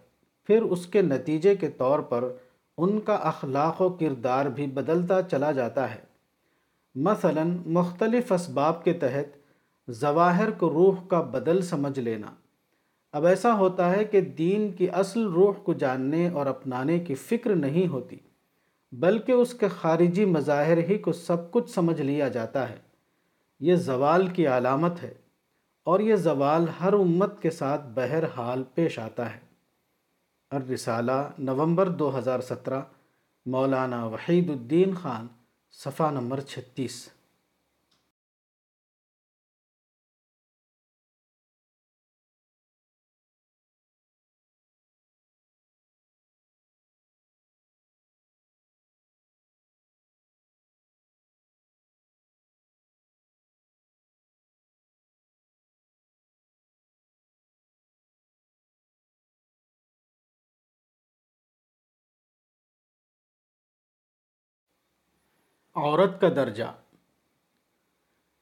پھر 0.45 0.63
اس 0.63 0.87
کے 0.87 1.03
نتیجے 1.03 1.57
کے 1.57 1.69
طور 1.69 1.99
پر 1.99 2.33
ان 2.81 3.01
کا 3.01 3.15
اخلاق 3.15 3.81
و 3.81 3.89
کردار 3.89 4.47
بھی 4.47 4.66
بدلتا 4.66 5.23
چلا 5.23 5.52
جاتا 5.52 5.94
ہے۔ 5.94 6.01
مثلا، 6.94 7.43
مختلف 7.66 8.32
اسباب 8.32 8.85
کے 8.85 8.93
تحت 8.93 9.39
ظواہر 9.90 10.51
کو 10.51 10.70
روح 10.70 11.07
کا 11.09 11.20
بدل 11.20 11.62
سمجھ 11.62 11.98
لینا۔ 11.98 12.27
اب 13.12 13.27
ایسا 13.27 13.59
ہوتا 13.59 13.90
ہے 13.90 14.05
کہ 14.05 14.20
دین 14.20 14.73
کی 14.73 14.90
اصل 14.90 15.27
روح 15.27 15.52
کو 15.52 15.73
جاننے 15.73 16.28
اور 16.28 16.47
اپنانے 16.47 16.98
کی 16.98 17.15
فکر 17.15 17.55
نہیں 17.55 17.86
ہوتی، 17.89 18.16
بلکہ 18.93 19.32
اس 19.32 19.55
کے 19.55 19.69
خارجی 19.69 20.24
مظاہر 20.24 20.78
ہی 20.78 20.98
کو 20.98 21.12
سب 21.12 21.51
کچھ 21.51 21.70
سمجھ 21.70 22.01
لیا 22.01 22.28
جاتا 22.28 22.69
ہے۔ 22.69 22.77
یہ 23.61 23.74
زوال 23.74 24.27
کی 24.27 24.47
علامت 24.47 25.02
ہے 25.02 25.15
اور 25.85 26.01
یہ 26.01 26.16
زوال 26.16 26.65
ہر 26.81 26.93
امت 26.93 27.43
کے 27.43 27.51
ساتھ 27.51 27.82
بہرحال 27.94 28.62
پیش 28.74 28.98
آتا 28.98 29.35
ہے۔ 29.35 29.50
الرسالہ 30.51 31.13
نومبر 31.39 31.89
دو 31.89 32.19
ہزار 32.19 32.41
سترہ 32.41 32.81
مولانا 33.47 34.05
وحید 34.07 34.51
الدین 34.51 34.95
خان 34.95 35.27
صفحہ 35.71 36.11
نمبر 36.11 36.41
چھتیس۔ 36.41 37.09
عورت 65.81 66.20
کا 66.20 66.28
درجہ۔ 66.28 66.65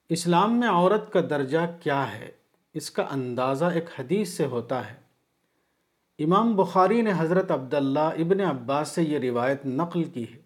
اسلام 0.08 0.60
میں 0.60 0.68
عورت 0.68 1.12
کا 1.12 1.20
درجہ 1.20 1.58
کیا 1.80 2.18
ہے؟ 2.18 2.30
اس 2.74 2.90
کا 2.90 3.06
اندازہ 3.10 3.64
ایک 3.64 3.84
حدیث 3.98 4.28
سے 4.28 4.46
ہوتا 4.46 4.90
ہے۔ 4.90 4.96
امام 6.24 6.56
بخاری 6.56 7.02
نے 7.02 7.12
حضرت 7.16 7.50
عبداللہ 7.50 7.98
ابن 7.98 8.40
عباس 8.40 8.88
سے 8.88 9.02
یہ 9.02 9.18
روایت 9.18 9.66
نقل 9.66 10.04
کی 10.04 10.24
ہے۔ 10.34 10.38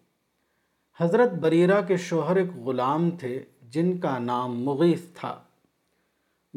حضرت 0.99 1.31
بریرہ 1.31 1.81
کے 1.81 1.97
شوہر 1.97 2.35
ایک 2.35 2.57
غلام 2.57 3.11
تھے 3.11 3.43
جن 3.61 3.97
کا 3.97 4.17
نام 4.17 4.63
مغیث 4.63 5.01
تھا۔ 5.13 5.41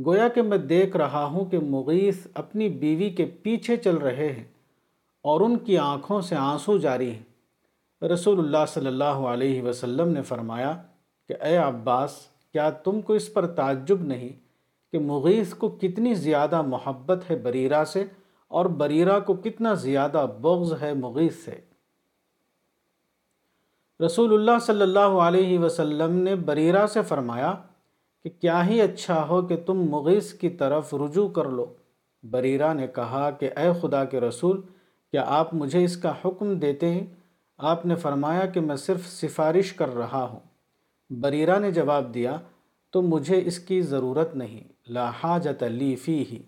گویا 0.07 0.29
کہ 0.29 0.43
میں 0.43 0.59
دیکھ 0.59 0.97
رہا 0.97 1.25
ہوں 1.25 1.45
کہ 1.45 1.59
مغیث 1.59 2.27
اپنی 2.35 2.69
بیوی 2.69 3.11
کے 3.11 3.25
پیچھے 3.25 3.77
چل 3.77 3.97
رہے 3.97 4.33
ہیں 4.33 4.45
اور 5.23 5.41
ان 5.41 5.59
کی 5.59 5.79
آنکھوں 5.79 6.21
سے 6.21 6.37
آنسو 6.37 6.79
جاری 6.79 7.11
ہیں۔ 7.11 7.36
رسول 8.03 8.39
اللہ 8.39 8.65
صلی 8.69 8.87
اللہ 8.87 9.05
علیہ 9.05 9.63
وسلم 9.63 10.09
نے 10.09 10.23
فرمایا 10.23 10.83
کہ 11.29 11.35
اے 11.43 11.57
عباس، 11.57 12.17
کیا 12.53 12.71
تم 12.71 13.01
کو 13.01 13.13
اس 13.13 13.33
پر 13.33 13.47
تعجب 13.47 14.03
نہیں 14.03 14.29
کہ 14.93 14.99
مغیث 14.99 15.55
کو 15.55 15.69
کتنی 15.69 16.15
زیادہ 16.15 16.63
محبت 16.63 17.31
ہے 17.31 17.37
بریرہ 17.37 17.85
سے 17.85 18.05
اور 18.49 18.67
بریرہ 18.67 19.21
کو 19.21 19.35
کتنا 19.35 19.75
زیادہ 19.75 20.27
بغض 20.41 20.83
ہے 20.83 20.95
مغیث 20.95 21.35
سے؟ 21.35 21.55
رسول 24.05 24.35
اللہ 24.35 24.59
صلی 24.63 24.83
اللہ 24.83 25.17
علیہ 25.21 25.59
وسلم 25.59 26.13
نے 26.13 26.35
بریرہ 26.35 26.87
سے 26.87 27.03
فرمایا 27.03 27.55
کہ 28.25 28.31
کیا 28.41 28.67
ہی 28.67 28.81
اچھا 28.81 29.27
ہو 29.29 29.43
کہ 29.43 29.57
تم 29.57 29.83
مغیث 29.91 30.33
کی 30.33 30.49
طرف 30.49 30.95
رجوع 30.95 31.29
کر 31.29 31.45
لو۔ 31.45 31.67
بریرہ 32.23 32.75
نے 32.75 32.87
کہا 32.87 33.31
کہ 33.31 33.51
اے 33.57 33.69
خدا 33.81 34.05
کے 34.05 34.21
رسول، 34.21 34.61
کیا 35.11 35.25
آپ 35.27 35.55
مجھے 35.55 35.85
اس 35.85 35.97
کا 35.97 36.13
حکم 36.25 36.59
دیتے 36.59 36.91
ہیں 36.91 37.07
آپ 37.59 37.87
نے 37.87 37.95
فرمایا 37.95 38.47
کہ 38.47 38.61
میں 38.61 38.77
صرف 38.77 39.07
سفارش 39.07 39.73
کر 39.73 39.95
رہا 39.95 40.25
ہوں۔ 40.25 40.41
بریرہ 41.11 41.59
نے 41.59 41.71
جواب 41.71 42.15
دیا، 42.15 42.39
تو 42.91 43.03
مجھے 43.03 43.43
اس 43.45 43.59
کی 43.59 43.83
ضرورت 43.83 44.37
نہیں۔ 44.37 44.61
لا 44.89 45.11
حاجت 45.11 45.63
لی 45.63 45.97
فی 45.97 46.19
ہی 46.19 46.43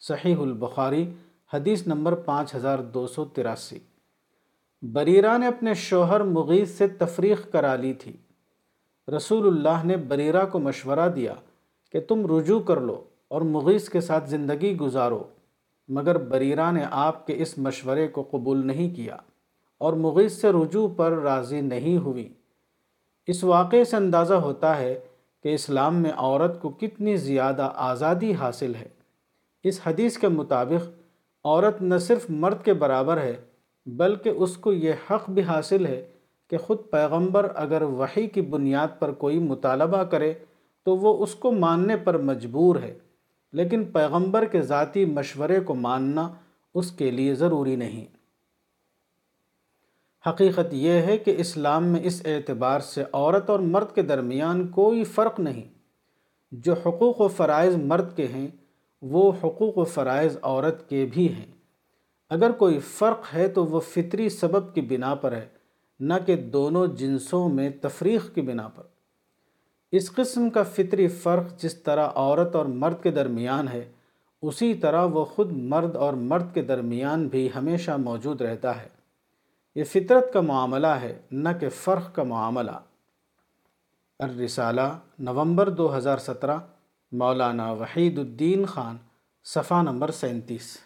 صحیح 0.00 0.36
البخاری، 0.36 1.12
حدیث 1.52 1.86
نمبر 1.86 2.14
پانچ 2.14 2.54
ہزار 2.54 2.78
دو 2.78 3.06
سو 3.06 3.24
تراسی۔ 3.24 3.78
بریرہ 4.82 5.38
نے 5.38 5.46
اپنے 5.46 5.74
شوہر 5.74 6.20
مغیث 6.20 6.70
سے 6.70 6.88
تفریق 6.88 7.52
کرا 7.52 7.76
لی 7.76 7.92
تھی۔ 7.92 8.12
رسول 9.16 9.46
اللہ 9.46 9.86
نے 9.86 9.96
بریرہ 9.96 10.46
کو 10.46 10.58
مشورہ 10.58 11.08
دیا 11.08 11.34
کہ 11.92 12.00
تم 12.00 12.38
رجوع 12.38 12.60
کر 12.60 12.80
لو 12.80 13.04
اور 13.28 13.40
مغیث 13.40 13.88
کے 13.88 14.00
ساتھ 14.00 14.30
زندگی 14.30 14.76
گزارو، 14.76 15.24
مگر 15.88 16.18
بریرہ 16.18 16.72
نے 16.72 16.84
آپ 16.90 17.26
کے 17.26 17.34
اس 17.36 17.58
مشورے 17.58 18.08
کو 18.08 18.28
قبول 18.30 18.66
نہیں 18.66 18.96
کیا۔ 18.96 19.16
اور 19.84 19.92
مغیث 19.92 20.32
سے 20.32 20.50
رجوع 20.50 20.88
پر 20.96 21.12
راضی 21.12 21.60
نہیں 21.60 21.98
ہوئی 21.98 22.28
اس 23.26 23.44
واقعے 23.44 23.84
سے 23.84 23.96
اندازہ 23.96 24.34
ہوتا 24.34 24.78
ہے 24.78 25.00
کہ 25.42 25.54
اسلام 25.54 25.96
میں 25.96 26.10
عورت 26.16 26.62
کو 26.62 26.68
کتنی 26.68 27.16
زیادہ 27.16 27.72
آزادی 27.74 28.34
حاصل 28.34 28.74
ہے۔ 28.74 28.88
اس 29.64 29.80
حدیث 29.86 30.18
کے 30.18 30.28
مطابق، 30.28 30.90
عورت 31.44 31.82
نہ 31.82 31.98
صرف 31.98 32.26
مرد 32.28 32.64
کے 32.64 32.72
برابر 32.72 33.16
ہے، 33.16 33.36
بلکہ 33.86 34.28
اس 34.28 34.56
کو 34.56 34.72
یہ 34.72 34.92
حق 35.10 35.30
بھی 35.30 35.42
حاصل 35.42 35.86
ہے 35.86 36.06
کہ 36.50 36.58
خود 36.58 36.78
پیغمبر 36.90 37.52
اگر 37.54 37.82
وحی 37.82 38.26
کی 38.26 38.40
بنیاد 38.40 38.88
پر 38.98 39.12
کوئی 39.12 39.38
مطالبہ 39.38 40.02
کرے 40.02 40.34
تو 40.82 40.96
وہ 40.96 41.22
اس 41.22 41.34
کو 41.34 41.52
ماننے 41.52 41.96
پر 41.96 42.18
مجبور 42.18 42.76
ہے۔ 42.76 42.98
لیکن 43.52 43.84
پیغمبر 43.84 44.44
کے 44.44 44.62
ذاتی 44.62 45.04
مشورے 45.04 45.60
کو 45.60 45.74
ماننا 45.74 46.32
اس 46.74 46.92
کے 46.92 47.10
لیے 47.10 47.34
ضروری 47.34 47.76
نہیں۔ 47.76 48.13
حقیقت 50.26 50.74
یہ 50.74 50.92
ہے 50.92 51.18
کہ 51.18 51.34
اسلام 51.38 51.86
میں 51.86 52.00
اس 52.04 52.22
اعتبار 52.24 52.80
سے 52.80 53.04
عورت 53.12 53.50
اور 53.50 53.58
مرد 53.58 53.94
کے 53.94 54.02
درمیان 54.02 54.68
کوئی 54.68 55.04
فرق 55.04 55.40
نہیں۔ 55.40 55.62
جو 56.52 56.72
حقوق 56.72 57.20
و 57.20 57.28
فرائض 57.28 57.76
مرد 57.76 58.16
کے 58.16 58.26
ہیں، 58.26 58.48
وہ 59.02 59.32
حقوق 59.44 59.78
و 59.78 59.84
فرائض 59.84 60.36
عورت 60.42 60.88
کے 60.88 61.06
بھی 61.14 61.32
ہیں۔ 61.32 61.46
اگر 62.30 62.52
کوئی 62.52 62.78
فرق 62.78 63.34
ہے 63.34 63.48
تو 63.48 63.66
وہ 63.66 63.80
فطری 63.80 64.28
سبب 64.28 64.74
کی 64.74 64.80
بنا 64.80 65.14
پر 65.14 65.32
ہے، 65.32 65.48
نہ 66.00 66.14
کہ 66.26 66.36
دونوں 66.36 66.86
جنسوں 66.86 67.48
میں 67.48 67.70
تفریق 67.80 68.34
کی 68.34 68.40
بنا 68.40 68.68
پر۔ 68.68 68.82
اس 69.92 70.12
قسم 70.12 70.50
کا 70.50 70.62
فطری 70.62 71.08
فرق 71.08 71.62
جس 71.62 71.74
طرح 71.74 72.08
عورت 72.14 72.56
اور 72.56 72.66
مرد 72.66 73.02
کے 73.02 73.10
درمیان 73.10 73.68
ہے، 73.68 73.92
اسی 74.42 74.74
طرح 74.74 75.04
وہ 75.04 75.24
خود 75.24 75.52
مرد 75.52 75.96
اور 75.96 76.12
مرد 76.12 76.54
کے 76.54 76.62
درمیان 76.62 77.28
بھی 77.28 77.48
ہمیشہ 77.56 77.90
موجود 77.90 78.40
رہتا 78.40 78.82
ہے۔ 78.82 79.03
یہ 79.74 79.84
فطرت 79.84 80.32
کا 80.32 80.40
معاملہ 80.40 80.86
ہے، 80.86 81.22
نہ 81.30 81.48
کہ 81.60 81.68
فرق 81.68 82.14
کا 82.14 82.22
معاملہ۔ 82.22 82.70
الرسالہ، 84.18 84.98
نومبر 85.18 85.68
دو 85.68 85.96
ہزار 85.96 86.18
سترہ، 86.18 86.58
مولانا 87.12 87.72
وحید 87.72 88.18
الدین 88.18 88.66
خان، 88.66 88.96
صفحہ 89.44 89.82
نمبر 89.82 90.10
سینتیس۔ 90.10 90.78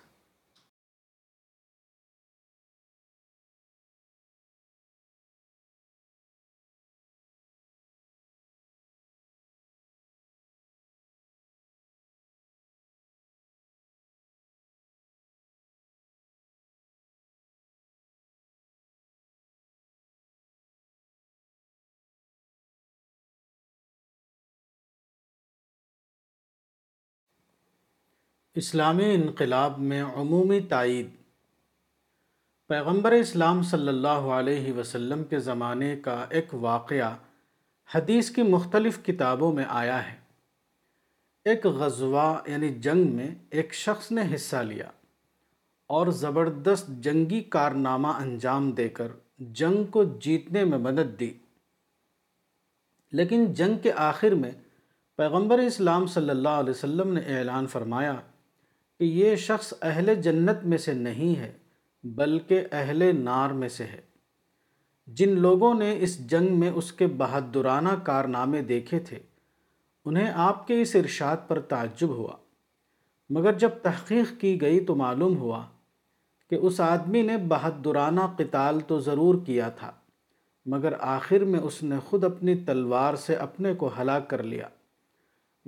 اسلامی 28.59 29.15
انقلاب 29.15 29.79
میں 29.79 30.03
عمومی 30.03 30.61
تائید۔ 30.61 31.09
پیغمبر 32.69 33.13
اسلام 33.13 33.63
صلی 33.63 33.89
اللہ 33.89 34.09
علیہ 34.09 34.73
وسلم 34.73 35.25
کے 35.25 35.39
زمانے 35.39 35.97
کا 35.97 36.27
ایک 36.31 36.55
واقعہ 36.55 37.17
حدیث 37.95 38.31
کی 38.31 38.43
مختلف 38.43 39.05
کتابوں 39.07 39.53
میں 39.53 39.65
آیا 39.69 40.13
ہے۔ 40.13 40.17
ایک 41.45 41.67
غزوہ 41.67 42.39
یعنی 42.47 42.69
جنگ 42.69 43.17
میں 43.17 43.35
ایک 43.51 43.75
شخص 43.75 44.13
نے 44.13 44.35
حصہ 44.35 44.57
لیا 44.57 44.91
اور 45.87 46.07
زبردست 46.07 46.89
جنگی 46.89 47.41
کارنامہ 47.41 48.09
انجام 48.09 48.71
دے 48.71 48.89
کر 48.89 49.09
جنگ 49.39 49.85
کو 49.85 50.05
جیتنے 50.05 50.65
میں 50.65 50.79
مدد 50.79 51.21
دی۔ 51.21 51.35
لیکن 53.13 53.53
جنگ 53.53 53.79
کے 53.79 53.93
آخر 53.93 54.31
میں 54.31 54.51
پیغمبر 55.17 55.59
اسلام 55.59 56.07
صلی 56.07 56.31
اللہ 56.31 56.49
علیہ 56.49 56.71
وسلم 56.71 57.13
نے 57.13 57.21
اعلان 57.21 57.67
فرمایا 57.67 58.15
کہ 58.99 59.05
یہ 59.05 59.37
شخص 59.37 59.75
اہل 59.83 60.15
جنت 60.15 60.65
میں 60.65 60.79
سے 60.79 60.93
نہیں 60.93 61.39
ہے، 61.39 61.53
بلکہ 62.05 62.65
اہل 62.73 63.25
نار 63.25 63.51
میں 63.51 63.69
سے 63.69 63.85
ہے۔ 63.85 64.01
جن 65.07 65.39
لوگوں 65.39 65.75
نے 65.75 65.97
اس 66.01 66.31
جنگ 66.31 66.59
میں 66.61 66.71
اس 66.71 66.93
کے 66.93 67.07
بہادرانہ 67.07 67.89
کارنامے 68.03 68.63
دیکھے 68.63 68.99
تھے، 68.99 69.19
انہیں 70.05 70.31
آپ 70.35 70.67
کے 70.67 70.81
اس 70.83 70.97
ارشاد 70.97 71.37
پر 71.49 71.61
تعجب 71.61 72.09
ہوا۔ 72.09 72.37
مگر 73.31 73.53
جب 73.53 73.71
تحقیق 73.83 74.41
کی 74.41 74.61
گئی 74.61 74.81
تو 74.81 74.95
معلوم 74.95 75.37
ہوا 75.37 75.67
کہ 76.51 76.55
اس 76.55 76.81
آدمی 76.81 77.23
نے 77.23 77.37
بہادرانہ 77.37 78.21
قتال 78.37 78.81
تو 78.81 79.01
ضرور 79.01 79.35
کیا 79.47 79.69
تھا، 79.69 79.93
مگر 80.67 80.93
آخر 81.01 81.39
میں 81.39 81.61
اس 81.61 81.83
نے 81.83 81.97
خود 82.07 82.25
اپنی 82.25 82.55
تلوار 82.55 83.15
سے 83.15 83.35
اپنے 83.35 83.75
کو 83.75 83.91
ہلاک 84.01 84.31
کر 84.31 84.43
لیا۔ 84.43 84.69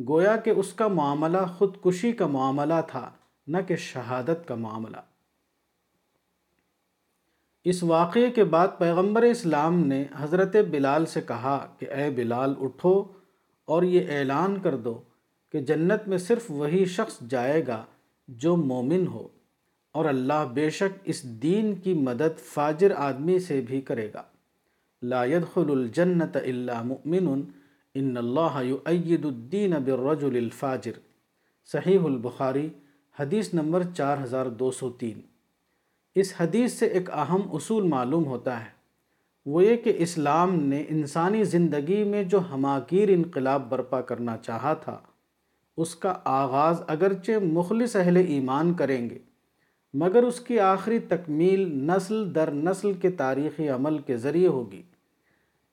گویا 0.08 0.36
کہ 0.36 0.50
اس 0.50 0.72
کا 0.72 0.88
معاملہ 0.88 1.38
خودکشی 1.58 2.12
کا 2.12 2.26
معاملہ 2.26 2.80
تھا۔ 2.86 3.10
نہ 3.46 3.56
کہ 3.68 3.76
شہادت 3.76 4.48
کا 4.48 4.54
معاملہ۔ 4.54 4.96
اس 7.64 7.82
واقعے 7.82 8.30
کے 8.30 8.44
بعد 8.44 8.68
پیغمبر 8.78 9.22
اسلام 9.22 9.86
نے 9.86 10.04
حضرت 10.16 10.56
بلال 10.70 11.06
سے 11.06 11.20
کہا 11.20 11.74
کہ 11.78 11.90
اے 11.90 12.10
بلال 12.10 12.54
اٹھو 12.60 13.04
اور 13.64 13.82
یہ 13.82 14.18
اعلان 14.18 14.60
کر 14.60 14.76
دو 14.76 15.02
کہ 15.52 15.60
جنت 15.60 16.08
میں 16.08 16.18
صرف 16.18 16.44
وہی 16.48 16.84
شخص 16.84 17.20
جائے 17.28 17.66
گا 17.66 17.84
جو 18.28 18.56
مومن 18.56 19.06
ہو 19.06 19.28
اور 19.92 20.04
اللہ 20.04 20.48
بے 20.54 20.70
شک 20.70 20.98
اس 21.04 21.22
دین 21.22 21.74
کی 21.74 21.94
مدد 21.94 22.38
فاجر 22.38 22.92
آدمی 22.96 23.38
سے 23.38 23.60
بھی 23.60 23.80
کرے 23.80 24.10
گا۔ 24.14 24.22
لا 25.02 25.24
يدخل 25.24 25.70
الجنت 25.70 26.36
الا 26.36 26.82
مؤمن، 26.82 27.42
ان 27.94 28.16
اللہ 28.16 28.62
یؤید 28.62 29.24
الدین 29.24 29.70
بالرجل 29.70 30.36
الفاجر۔ 30.36 30.92
صحیح 31.66 31.98
البخاری 32.04 32.68
حدیث 33.18 33.54
نمبر 33.54 33.82
چار 33.96 34.18
ہزار 34.22 34.46
دو 34.46 34.70
سو 34.70 34.90
تین۔ 34.90 35.20
اس 36.14 36.34
حدیث 36.40 36.72
سے 36.72 36.86
ایک 36.86 37.10
اہم 37.10 37.40
اصول 37.52 37.82
معلوم 37.82 38.24
ہوتا 38.24 38.60
ہے۔ 38.60 38.70
وہ 39.46 39.64
یہ 39.64 39.76
کہ 39.76 39.92
اسلام 39.98 40.54
نے 40.54 40.84
انسانی 40.88 41.44
زندگی 41.44 42.04
میں 42.04 42.22
جو 42.22 42.38
ہماگیر 42.50 43.08
انقلاب 43.08 43.68
برپا 43.68 44.00
کرنا 44.00 44.36
چاہا 44.36 44.74
تھا، 44.74 44.98
اس 45.76 45.96
کا 45.96 46.14
آغاز 46.24 46.82
اگرچہ 46.86 47.32
مخلص 47.42 47.96
اہل 47.96 48.16
ایمان 48.16 48.74
کریں 48.74 49.10
گے، 49.10 49.18
مگر 49.94 50.22
اس 50.22 50.40
کی 50.40 50.58
آخری 50.58 50.98
تکمیل 50.98 51.86
نسل 51.86 52.34
در 52.34 52.50
نسل 52.50 52.92
کے 52.92 53.10
تاریخی 53.10 53.68
عمل 53.68 53.98
کے 53.98 54.16
ذریعے 54.16 54.48
ہوگی۔ 54.48 54.82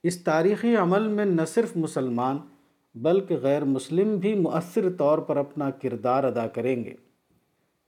اس 0.03 0.23
تاریخی 0.23 0.75
عمل 0.75 1.07
میں 1.07 1.25
نہ 1.25 1.41
صرف 1.47 1.77
مسلمان 1.77 2.37
بلکہ 2.95 3.37
غیر 3.37 3.63
مسلم 3.63 4.15
بھی 4.15 4.35
مؤثر 4.35 4.89
طور 4.97 5.17
پر 5.17 5.37
اپنا 5.37 5.69
کردار 5.69 6.23
ادا 6.23 6.47
کریں 6.47 6.83
گے۔ 6.83 6.93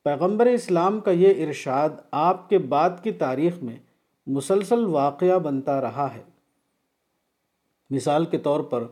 پیغمبر 0.03 0.45
اسلام 0.45 0.99
کا 0.99 1.11
یہ 1.11 1.47
ارشاد 1.47 1.89
آپ 2.11 2.49
کے 2.49 2.57
بعد 2.57 2.89
کی 3.03 3.11
تاریخ 3.11 3.53
میں 3.61 3.77
مسلسل 4.27 4.85
واقعہ 4.85 5.39
بنتا 5.39 5.81
رہا 5.81 6.15
ہے۔ 6.15 6.23
مثال 7.89 8.25
کے 8.25 8.37
طور 8.37 8.59
پر 8.59 8.83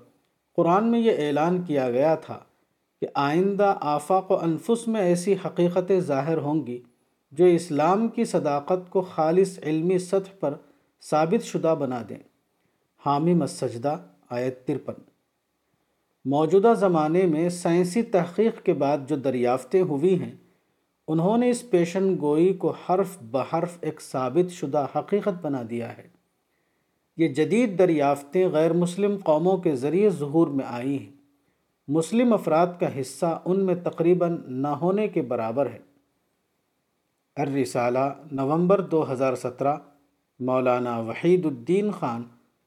قرآن 0.55 0.91
میں 0.91 0.99
یہ 0.99 1.27
اعلان 1.27 1.61
کیا 1.61 1.91
گیا 1.91 2.15
تھا 2.15 2.39
کہ 3.01 3.07
آئندہ 3.13 3.77
آفاق 3.81 4.31
و 4.31 4.37
انفس 4.39 4.87
میں 4.87 5.01
ایسی 5.01 5.35
حقیقتیں 5.45 5.99
ظاہر 5.99 6.37
ہوں 6.37 6.67
گی 6.67 6.81
جو 7.31 7.45
اسلام 7.45 8.07
کی 8.07 8.25
صداقت 8.25 8.89
کو 8.89 9.01
خالص 9.01 9.59
علمی 9.59 9.99
سطح 9.99 10.31
پر 10.39 10.53
ثابت 11.01 11.43
شدہ 11.43 11.75
بنا 11.79 12.03
دیں۔ 12.09 12.19
حامی 13.05 13.33
مسجدہ، 13.33 13.95
آیت 14.29 14.67
ترپن۔ 14.67 14.93
موجودہ 16.25 16.73
زمانے 16.79 17.25
میں 17.25 17.49
سائنسی 17.49 18.03
تحقیق 18.03 18.63
کے 18.63 18.73
بعد 18.73 18.97
جو 19.07 19.15
دریافتیں 19.15 19.81
ہوئی 19.81 20.21
ہیں 20.21 20.35
انہوں 21.07 21.37
نے 21.37 21.49
اس 21.49 21.69
پیشن 21.69 22.15
گوئی 22.21 22.53
کو 22.53 22.69
حرف 22.69 23.17
بحرف 23.21 23.77
ایک 23.81 24.01
ثابت 24.01 24.51
شدہ 24.51 24.87
حقیقت 24.95 25.41
بنا 25.41 25.61
دیا 25.69 25.97
ہے۔ 25.97 26.07
یہ 27.17 27.27
جدید 27.27 27.79
دریافتیں 27.79 28.47
غیر 28.47 28.73
مسلم 28.73 29.17
قوموں 29.23 29.57
کے 29.57 29.75
ذریعے 29.75 30.09
ظہور 30.09 30.47
میں 30.47 30.65
آئی 30.67 30.99
ہیں۔ 30.99 31.11
مسلم 31.87 32.33
افراد 32.33 32.67
کا 32.79 33.01
حصہ 33.01 33.41
ان 33.45 33.65
میں 33.65 33.75
تقریباً 33.75 34.37
نہ 34.47 34.67
ہونے 34.67 35.07
کے 35.07 35.21
برابر 35.21 35.65
ہے۔ 35.65 35.79
الرسالہ، 37.35 38.13
نومبر 38.31 38.81
دو 38.81 39.11
ہزار 39.11 39.35
سترہ، 39.35 39.75
مولانا 40.39 40.99
وحید 40.99 41.45
الدین 41.45 41.91
خان، 41.91 42.23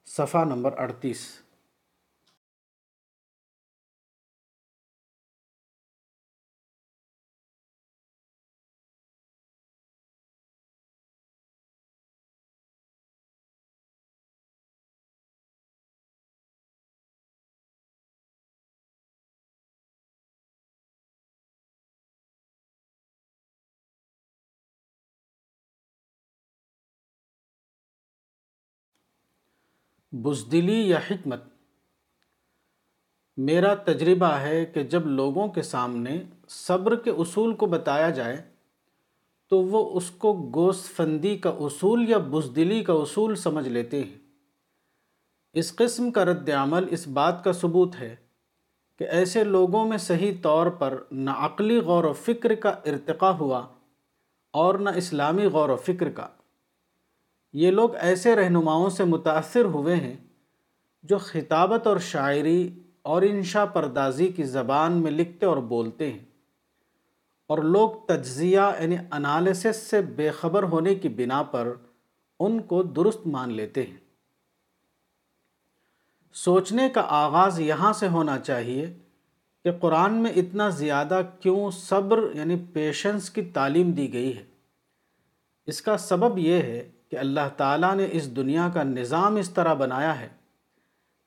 صفحہ 0.07 0.45
نمبر 0.45 0.79
اڑتیس۔ 0.79 1.19
بزدلی 30.13 30.89
یا 30.89 30.99
حکمت۔ 31.11 31.43
میرا 33.37 33.75
تجربہ 33.75 34.27
ہے 34.27 34.67
کہ 34.67 34.83
جب 34.83 35.07
لوگوں 35.07 35.49
کے 35.49 35.63
سامنے 35.63 36.23
صبر 36.49 36.97
کے 36.97 37.11
اصول 37.11 37.55
کو 37.55 37.67
بتایا 37.67 38.11
جائے، 38.11 38.43
تو 39.49 39.63
وہ 39.63 39.97
اس 39.97 40.11
کو 40.11 40.51
گوست 40.55 40.97
فندی 40.97 41.39
کا 41.39 41.51
اصول 41.51 42.09
یا 42.09 42.19
بزدلی 42.19 42.85
کا 42.85 42.93
اصول 42.93 43.37
سمجھ 43.37 43.69
لیتے 43.69 44.05
ہیں۔ 44.05 44.19
اس 45.53 45.77
قسم 45.77 46.11
کا 46.11 46.25
رد 46.25 46.49
عمل 46.49 46.87
اس 46.91 47.09
بات 47.09 47.45
کا 47.45 47.53
ثبوت 47.53 47.97
ہے 47.97 48.17
کہ 48.99 49.05
ایسے 49.05 49.45
لوگوں 49.45 49.89
میں 49.89 49.99
صحیح 49.99 50.33
طور 50.43 50.67
پر 50.67 51.03
نہ 51.11 51.31
عقلی 51.31 51.79
غور 51.79 52.05
و 52.05 52.13
فکر 52.13 52.55
کا 52.55 52.69
ارتقا 52.69 53.31
ہوا 53.31 53.69
اور 54.51 54.75
نہ 54.75 54.91
اسلامی 54.91 55.47
غور 55.47 55.69
و 55.69 55.77
فکر 55.77 56.11
کا۔ 56.11 56.29
یہ 57.53 57.71
لوگ 57.71 57.95
ایسے 57.95 58.37
رہنماؤں 58.37 58.91
سے 58.91 59.05
متاثر 59.05 59.65
ہوئے 59.65 59.97
ہیں 59.97 60.17
جو 61.03 61.19
خطابت 61.19 61.87
اور 61.87 61.99
شاعری 61.99 62.69
اور 63.03 63.23
انشا 63.23 63.65
پردازی 63.65 64.29
کی 64.29 64.43
زبان 64.43 64.93
میں 64.93 65.11
لکھتے 65.11 65.47
اور 65.47 65.57
بولتے 65.57 66.13
ہیں 66.13 66.19
اور 67.47 67.59
لوگ 67.59 67.91
تجزیہ 68.07 68.61
یعنی 68.81 68.97
انالیسس 69.11 69.77
سے 69.77 70.03
بے 70.03 70.31
خبر 70.31 70.63
ہونے 70.63 70.95
کی 70.95 71.09
بنا 71.09 71.43
پر 71.43 71.73
ان 72.41 72.61
کو 72.61 72.83
درست 72.83 73.27
مان 73.27 73.53
لیتے 73.53 73.83
ہیں۔ 73.83 73.97
سوچنے 76.33 76.89
کا 76.89 77.03
آغاز 77.09 77.61
یہاں 77.61 77.93
سے 77.93 78.09
ہونا 78.09 78.39
چاہیے 78.39 78.93
کہ 79.65 79.73
قرآن 79.81 80.15
میں 80.15 80.33
اتنا 80.37 80.69
زیادہ 80.69 81.21
کیوں 81.41 81.71
صبر 81.71 82.21
یعنی 82.35 82.57
پیشنس 82.73 83.31
کی 83.31 83.43
تعلیم 83.43 83.91
دی 83.91 84.13
گئی 84.13 84.37
ہے۔ 84.37 84.45
اس 85.67 85.83
کا 85.83 85.97
سبب 85.97 86.39
یہ 86.39 86.55
ہے 86.55 86.91
کہ 87.11 87.17
اللہ 87.17 87.49
تعالیٰ 87.57 87.95
نے 87.95 88.09
اس 88.13 88.37
دنیا 88.37 88.69
کا 88.75 88.83
نظام 88.83 89.37
اس 89.37 89.51
طرح 89.51 89.75
بنایا 89.75 90.21
ہے 90.21 90.29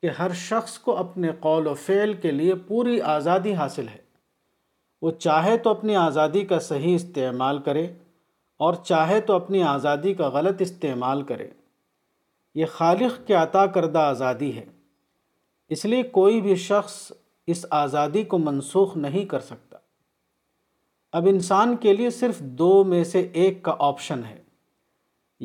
کہ 0.02 0.10
ہر 0.10 0.32
شخص 0.32 0.78
کو 0.78 0.96
اپنے 0.96 1.30
قول 1.40 1.66
و 1.66 1.74
فعل 1.74 2.14
کے 2.14 2.30
لیے 2.30 2.54
پوری 2.54 3.00
آزادی 3.00 3.54
حاصل 3.54 3.88
ہے۔ 3.88 4.04
وہ 5.02 5.10
چاہے 5.10 5.58
تو 5.58 5.70
اپنی 5.70 5.96
آزادی 5.96 6.44
کا 6.44 6.60
صحیح 6.60 6.94
استعمال 6.94 7.58
کرے 7.58 7.86
اور 8.56 8.74
چاہے 8.74 9.20
تو 9.20 9.32
اپنی 9.32 9.62
آزادی 9.62 10.14
کا 10.14 10.28
غلط 10.28 10.56
استعمال 10.60 11.22
کرے۔ 11.22 11.50
یہ 12.54 12.66
خالق 12.66 13.26
کے 13.26 13.34
عطا 13.34 13.66
کردہ 13.66 13.98
آزادی 13.98 14.56
ہے۔ 14.56 14.64
اس 15.68 15.84
لیے 15.84 16.02
کوئی 16.02 16.40
بھی 16.40 16.54
شخص 16.54 17.12
اس 17.46 17.66
آزادی 17.70 18.22
کو 18.22 18.38
منسوخ 18.38 18.96
نہیں 18.96 19.24
کر 19.24 19.40
سکتا۔ 19.40 19.78
اب 21.12 21.26
انسان 21.26 21.76
کے 21.76 21.92
لیے 21.92 22.10
صرف 22.10 22.38
دو 22.38 22.84
میں 22.84 23.04
سے 23.04 23.20
ایک 23.32 23.62
کا 23.62 23.76
آپشن 23.78 24.20
ہے۔ 24.24 24.43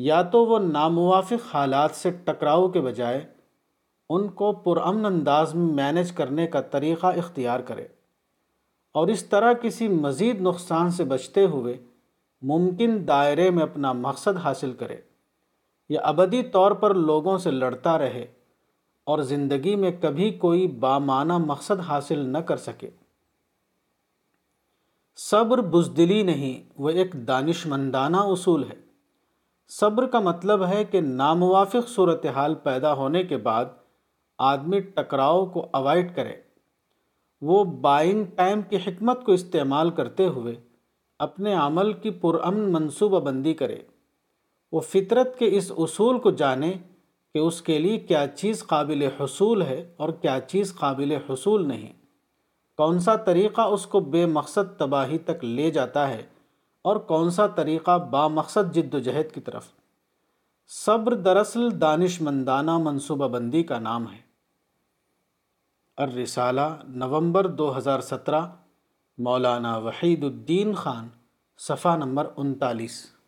یا 0.02 0.22
تو 0.22 0.46
وہ 0.46 0.58
ناموافق 0.58 1.54
حالات 1.54 1.90
سے 1.90 2.10
ٹکراؤ 2.10 2.68
کے 2.68 2.80
بجائے 2.80 3.26
ان 4.10 4.28
کو 4.28 4.52
پرامن 4.52 5.04
انداز 5.04 5.54
میں 5.54 5.92
مینج 5.92 6.12
کرنے 6.12 6.46
کا 6.46 6.60
طریقہ 6.60 7.06
اختیار 7.06 7.60
کرے 7.60 7.84
اور 8.92 9.08
اس 9.08 9.24
طرح 9.24 9.52
کسی 9.52 9.88
مزید 9.88 10.40
نقصان 10.40 10.90
سے 10.90 11.04
بچتے 11.04 11.44
ہوئے 11.44 11.76
ممکن 12.42 13.08
دائرے 13.08 13.50
میں 13.50 13.62
اپنا 13.62 13.92
مقصد 13.92 14.36
حاصل 14.36 14.72
کرے 14.72 14.96
یا 15.88 16.00
ابدی 16.00 16.42
طور 16.42 16.72
پر 16.72 16.94
لوگوں 16.94 17.38
سے 17.38 17.50
لڑتا 17.50 17.98
رہے 17.98 18.26
اور 19.04 19.18
زندگی 19.18 19.76
میں 19.76 19.90
کبھی 20.00 20.30
کوئی 20.30 20.66
بامانہ 20.66 21.38
مقصد 21.38 21.80
حاصل 21.80 22.18
نہ 22.18 22.38
کر 22.38 22.56
سکے۔ 22.56 22.90
صبر 25.16 25.60
بزدلی 25.60 26.22
نہیں، 26.22 26.72
وہ 26.78 26.90
ایک 26.90 27.12
دانش 27.12 27.66
مندانہ 27.66 28.16
اصول 28.16 28.64
ہے۔ 28.64 28.89
صبر 29.72 30.06
کا 30.06 30.20
مطلب 30.20 30.66
ہے 30.66 30.84
کہ 30.84 31.00
ناموافق 31.00 31.88
صورتحال 31.88 32.54
پیدا 32.54 32.92
ہونے 32.92 33.22
کے 33.22 33.36
بعد 33.36 33.64
آدمی 34.38 34.80
ٹکراؤ 34.80 35.46
کو 35.46 35.68
اوائڈ 35.72 36.16
کرے۔ 36.16 36.32
وہ 37.40 37.64
بائنگ 37.64 38.24
ٹائم 38.24 38.62
کی 38.62 38.76
حکمت 38.76 39.24
کو 39.24 39.32
استعمال 39.32 39.90
کرتے 39.90 40.26
ہوئے 40.26 40.54
اپنے 41.18 41.54
عمل 41.54 41.92
کی 41.92 42.10
پرامن 42.10 42.72
منصوبہ 42.72 43.20
بندی 43.20 43.54
کرے۔ 43.54 43.76
وہ 44.72 44.80
فطرت 44.80 45.38
کے 45.38 45.56
اس 45.56 45.72
اصول 45.78 46.18
کو 46.18 46.30
جانے 46.30 46.72
کہ 47.34 47.38
اس 47.38 47.62
کے 47.62 47.78
لیے 47.78 47.96
کیا 47.96 48.26
چیز 48.34 48.66
قابل 48.66 49.08
حصول 49.20 49.62
ہے 49.62 49.94
اور 49.96 50.08
کیا 50.08 50.38
چیز 50.46 50.74
قابل 50.74 51.16
حصول 51.30 51.68
نہیں۔ 51.68 51.92
کون 52.76 52.98
سا 52.98 53.16
طریقہ 53.16 53.60
اس 53.60 53.86
کو 53.86 54.00
بے 54.00 54.26
مقصد 54.26 54.78
تباہی 54.78 55.18
تک 55.18 55.44
لے 55.44 55.70
جاتا 55.70 56.08
ہے؟ 56.08 56.39
اور 56.82 56.96
کون 56.96 57.30
سا 57.30 57.46
طریقہ 57.46 57.98
با 57.98 58.28
مقصد 58.28 58.74
جد 58.74 58.94
و 58.94 58.98
جہد 58.98 59.34
کی 59.34 59.40
طرف؟ 59.40 59.66
صبر 60.68 61.14
دراصل 61.14 61.80
دانش 61.80 62.20
مندانہ 62.20 62.78
منصوبہ 62.78 63.28
بندی 63.28 63.62
کا 63.62 63.78
نام 63.78 64.12
ہے۔ 64.12 64.30
الرسالہ، 65.96 66.60
نومبر 66.88 67.46
دو 67.46 67.76
ہزار 67.76 68.00
سترہ، 68.00 68.40
مولانا 69.18 69.76
وحید 69.76 70.24
الدین 70.24 70.74
خان، 70.74 71.08
صفحہ 71.58 71.96
نمبر 71.96 72.26
انتالیس۔ 72.36 73.19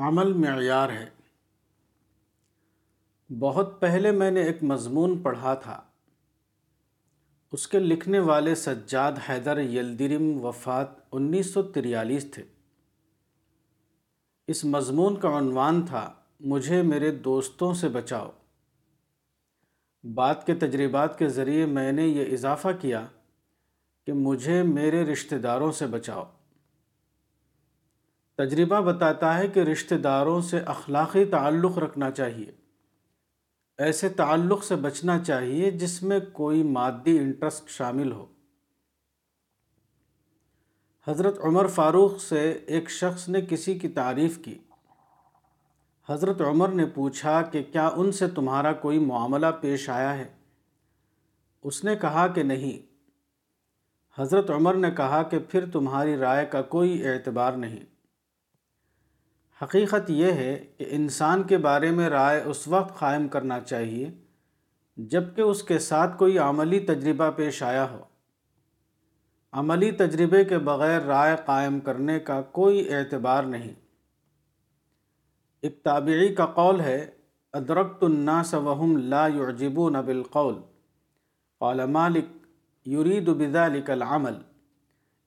عمل 0.00 0.32
معیار 0.32 0.88
ہے۔ 0.88 1.10
بہت 3.38 3.80
پہلے 3.80 4.10
میں 4.10 4.30
نے 4.30 4.42
ایک 4.42 4.62
مضمون 4.62 5.18
پڑھا 5.18 5.54
تھا۔ 5.54 5.82
اس 7.52 7.68
کے 7.68 7.78
لکھنے 7.78 8.18
والے 8.18 8.54
سجاد 8.54 9.12
حیدر 9.28 9.58
یلدرم 9.58 10.44
وفات 10.44 10.88
انیس 11.12 11.52
سو 11.52 11.62
تریالیس 11.62 12.30
تھے۔ 12.30 12.42
اس 14.48 14.64
مضمون 14.64 15.20
کا 15.20 15.38
عنوان 15.38 15.86
تھا، 15.86 16.12
مجھے 16.40 16.82
میرے 16.82 17.10
دوستوں 17.10 17.74
سے 17.74 17.88
بچاؤ۔ 17.88 18.30
بات 20.14 20.46
کے 20.46 20.54
تجربات 20.54 21.18
کے 21.18 21.28
ذریعے 21.28 21.66
میں 21.66 21.92
نے 21.92 22.06
یہ 22.06 22.32
اضافہ 22.32 22.68
کیا 22.80 23.06
کہ 24.06 24.12
مجھے 24.12 24.62
میرے 24.62 25.04
رشتہ 25.04 25.36
داروں 25.36 25.72
سے 25.72 25.86
بچاؤ۔ 25.86 26.24
تجربہ 28.40 28.80
بتاتا 28.80 29.38
ہے 29.38 29.48
کہ 29.48 29.60
رشتہ 29.60 29.94
داروں 29.94 30.40
سے 30.40 30.58
اخلاقی 30.58 31.24
تعلق 31.24 31.78
رکھنا 31.78 32.10
چاہیے۔ 32.10 32.52
ایسے 33.78 34.08
تعلق 34.08 34.64
سے 34.64 34.76
بچنا 34.76 35.18
چاہیے 35.18 35.70
جس 35.70 36.02
میں 36.02 36.20
کوئی 36.32 36.62
مادی 36.62 37.18
انٹرسٹ 37.18 37.68
شامل 37.68 38.12
ہو۔ 38.12 38.26
حضرت 41.08 41.38
عمر 41.44 41.66
فاروق 41.66 42.22
سے 42.22 42.58
ایک 42.66 42.90
شخص 42.90 43.28
نے 43.28 43.40
کسی 43.40 43.78
کی 43.78 43.88
تعریف 43.88 44.38
کی۔ 44.44 44.58
حضرت 46.08 46.40
عمر 46.40 46.68
نے 46.68 46.86
پوچھا 46.86 47.42
کہ 47.42 47.62
کیا 47.72 47.90
ان 47.96 48.12
سے 48.12 48.28
تمہارا 48.28 48.72
کوئی 48.72 48.98
معاملہ 48.98 49.46
پیش 49.60 49.90
آیا 49.90 50.18
ہے؟ 50.18 50.28
اس 51.62 51.84
نے 51.84 51.96
کہا 51.96 52.26
کہ 52.26 52.42
نہیں۔ 52.42 52.86
حضرت 54.20 54.50
عمر 54.50 54.74
نے 54.74 54.90
کہا 54.90 55.22
کہ 55.22 55.38
پھر 55.38 55.70
تمہاری 55.70 56.16
رائے 56.16 56.46
کا 56.46 56.62
کوئی 56.62 57.08
اعتبار 57.08 57.52
نہیں۔ 57.52 57.99
حقیقت 59.62 60.10
یہ 60.10 60.32
ہے 60.32 60.66
کہ 60.76 60.86
انسان 60.88 61.42
کے 61.42 61.58
بارے 61.58 61.90
میں 61.90 62.08
رائے 62.08 62.42
اس 62.42 62.68
وقت 62.68 62.98
قائم 62.98 63.28
کرنا 63.28 63.60
چاہیے 63.60 64.10
جبکہ 64.96 65.40
اس 65.40 65.62
کے 65.62 65.78
ساتھ 65.78 66.18
کوئی 66.18 66.38
عملی 66.38 66.80
تجربہ 66.80 67.30
پیش 67.30 67.62
آیا 67.62 67.90
ہو۔ 67.90 67.98
عملی 69.52 69.90
تجربے 69.90 70.44
کے 70.44 70.58
بغیر 70.58 71.00
رائے 71.00 71.36
قائم 71.46 71.80
کرنے 71.80 72.20
کا 72.20 72.42
کوئی 72.42 72.94
اعتبار 72.94 73.44
نہیں۔ 73.44 73.74
ایک 75.62 75.82
تابعی 75.82 76.34
کا 76.34 76.46
قول 76.46 76.80
ہے، 76.80 77.10
ادرکت 77.52 78.04
الناس 78.04 78.54
وهم 78.54 78.96
لا 78.96 79.26
يعجبون 79.26 79.92
بالقول۔ 79.92 80.54
قال 81.58 81.86
مالک، 81.86 82.24
یرید 82.88 83.28
بذلك 83.28 83.90
العمل۔ 83.90 84.34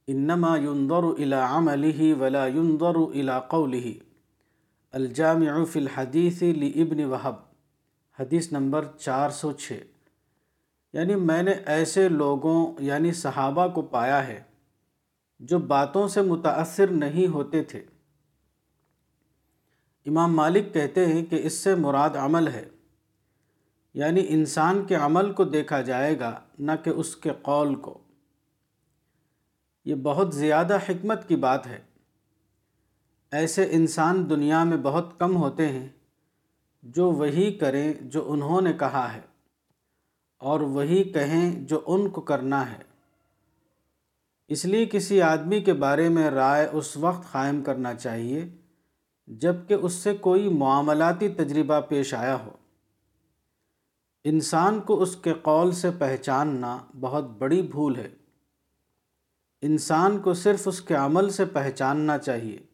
انما 0.07 0.57
ينظر 0.57 1.03
الى 1.03 1.35
عمله 1.35 2.25
ولا 2.25 2.47
ينظر 2.47 2.95
الى 2.95 3.31
قوله۔ 3.47 4.02
الجامع 4.93 5.63
فی 5.63 5.79
الحدیث 5.79 6.41
لابن 6.41 7.03
وحب 7.03 7.35
حدیث 8.19 8.51
نمبر 8.51 8.85
چار 8.99 9.29
سو 9.29 9.51
چھ۔ 9.51 9.71
یعنی 10.93 11.15
میں 11.15 11.43
نے 11.43 11.51
ایسے 11.51 12.09
لوگوں 12.09 12.73
یعنی 12.79 13.13
صحابہ 13.13 13.67
کو 13.67 13.81
پایا 13.81 14.27
ہے 14.27 14.43
جو 15.39 15.59
باتوں 15.59 16.07
سے 16.07 16.21
متاثر 16.21 16.87
نہیں 16.87 17.27
ہوتے 17.27 17.63
تھے۔ 17.63 17.83
امام 20.05 20.35
مالک 20.35 20.73
کہتے 20.73 21.05
ہیں 21.05 21.25
کہ 21.25 21.39
اس 21.43 21.53
سے 21.53 21.75
مراد 21.75 22.09
عمل 22.09 22.47
ہے۔ 22.47 22.65
یعنی 23.93 24.25
انسان 24.29 24.85
کے 24.85 24.95
عمل 24.95 25.33
کو 25.33 25.43
دیکھا 25.43 25.81
جائے 25.81 26.19
گا، 26.19 26.39
نہ 26.59 26.71
کہ 26.83 26.89
اس 26.89 27.15
کے 27.15 27.31
قول 27.41 27.75
کو۔ 27.75 28.03
یہ 29.85 29.95
بہت 29.95 30.33
زیادہ 30.33 30.77
حکمت 30.89 31.27
کی 31.27 31.35
بات 31.35 31.67
ہے۔ 31.67 31.92
ایسے 33.33 33.67
انسان 33.71 34.29
دنیا 34.29 34.63
میں 34.63 34.77
بہت 34.77 35.19
کم 35.19 35.35
ہوتے 35.35 35.67
ہیں 35.67 35.89
جو 36.83 37.11
وہی 37.11 37.53
کریں 37.53 37.93
جو 38.01 38.31
انہوں 38.31 38.61
نے 38.61 38.73
کہا 38.73 39.13
ہے 39.13 39.21
اور 40.39 40.59
وہی 40.59 41.03
کہیں 41.03 41.61
جو 41.61 41.81
ان 41.85 42.09
کو 42.09 42.21
کرنا 42.21 42.71
ہے۔ 42.71 42.77
اس 44.47 44.65
لیے 44.65 44.85
کسی 44.85 45.21
آدمی 45.21 45.61
کے 45.61 45.73
بارے 45.73 46.09
میں 46.09 46.31
رائے 46.31 46.69
اس 46.71 46.97
وقت 46.97 47.31
قائم 47.31 47.63
کرنا 47.63 47.93
چاہیے 47.93 48.47
جبکہ 49.27 49.73
اس 49.73 49.93
سے 49.93 50.17
کوئی 50.17 50.49
معاملاتی 50.49 51.29
تجربہ 51.29 51.79
پیش 51.79 52.13
آیا 52.13 52.35
ہو۔ 52.35 52.49
انسان 54.23 54.81
کو 54.81 55.01
اس 55.01 55.15
کے 55.15 55.33
قول 55.33 55.71
سے 55.71 55.89
پہچاننا 55.99 56.77
بہت 56.99 57.23
بڑی 57.23 57.61
بھول 57.61 57.95
ہے۔ 57.95 58.09
انسان 59.61 60.19
کو 60.19 60.33
صرف 60.33 60.67
اس 60.67 60.81
کے 60.81 60.93
عمل 60.93 61.29
سے 61.29 61.45
پہچاننا 61.45 62.17
چاہیے۔ 62.17 62.72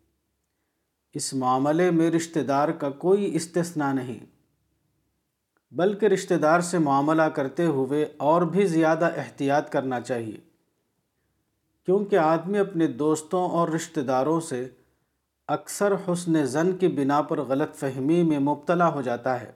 اس 1.14 1.34
معاملے 1.34 1.92
میں 1.92 2.12
رشتہ 2.12 2.40
دار 2.40 2.70
کا 2.70 2.90
کوئی 2.90 3.36
استثناء 3.36 3.94
نہیں، 3.94 4.26
بلکہ 5.72 6.06
رشتہ 6.06 6.34
دار 6.34 6.60
سے 6.60 6.78
معاملہ 6.78 7.22
کرتے 7.22 7.66
ہوئے 7.66 8.06
اور 8.18 8.42
بھی 8.42 8.66
زیادہ 8.66 9.06
احتیاط 9.18 9.70
کرنا 9.70 10.02
چاہیے۔ 10.02 10.38
کیونکہ 11.86 12.16
آدمی 12.16 12.58
اپنے 12.58 12.88
دوستوں 12.88 13.50
اور 13.50 13.70
رشتہ 13.70 14.00
داروں 14.00 14.40
سے 14.40 14.68
اکثر 15.48 15.94
حسن 16.08 16.46
زن 16.46 16.78
کی 16.78 16.88
بنا 16.88 17.22
پر 17.22 17.42
غلط 17.42 17.76
فہمی 17.76 18.24
میں 18.24 18.40
مبتلا 18.40 18.90
ہو 18.90 19.02
جاتا 19.02 19.42
ہے۔ 19.42 19.52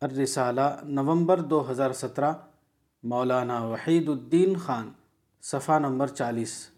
الرسالہ 0.00 0.76
نومبر 0.82 1.40
دو 1.40 1.70
ہزار 1.70 1.92
سترہ، 1.92 2.32
مولانا 3.02 3.64
وحید 3.64 4.08
الدین 4.08 4.56
خان، 4.56 4.90
صفحہ 5.42 5.78
نمبر 5.78 6.06
چالیس۔ 6.06 6.70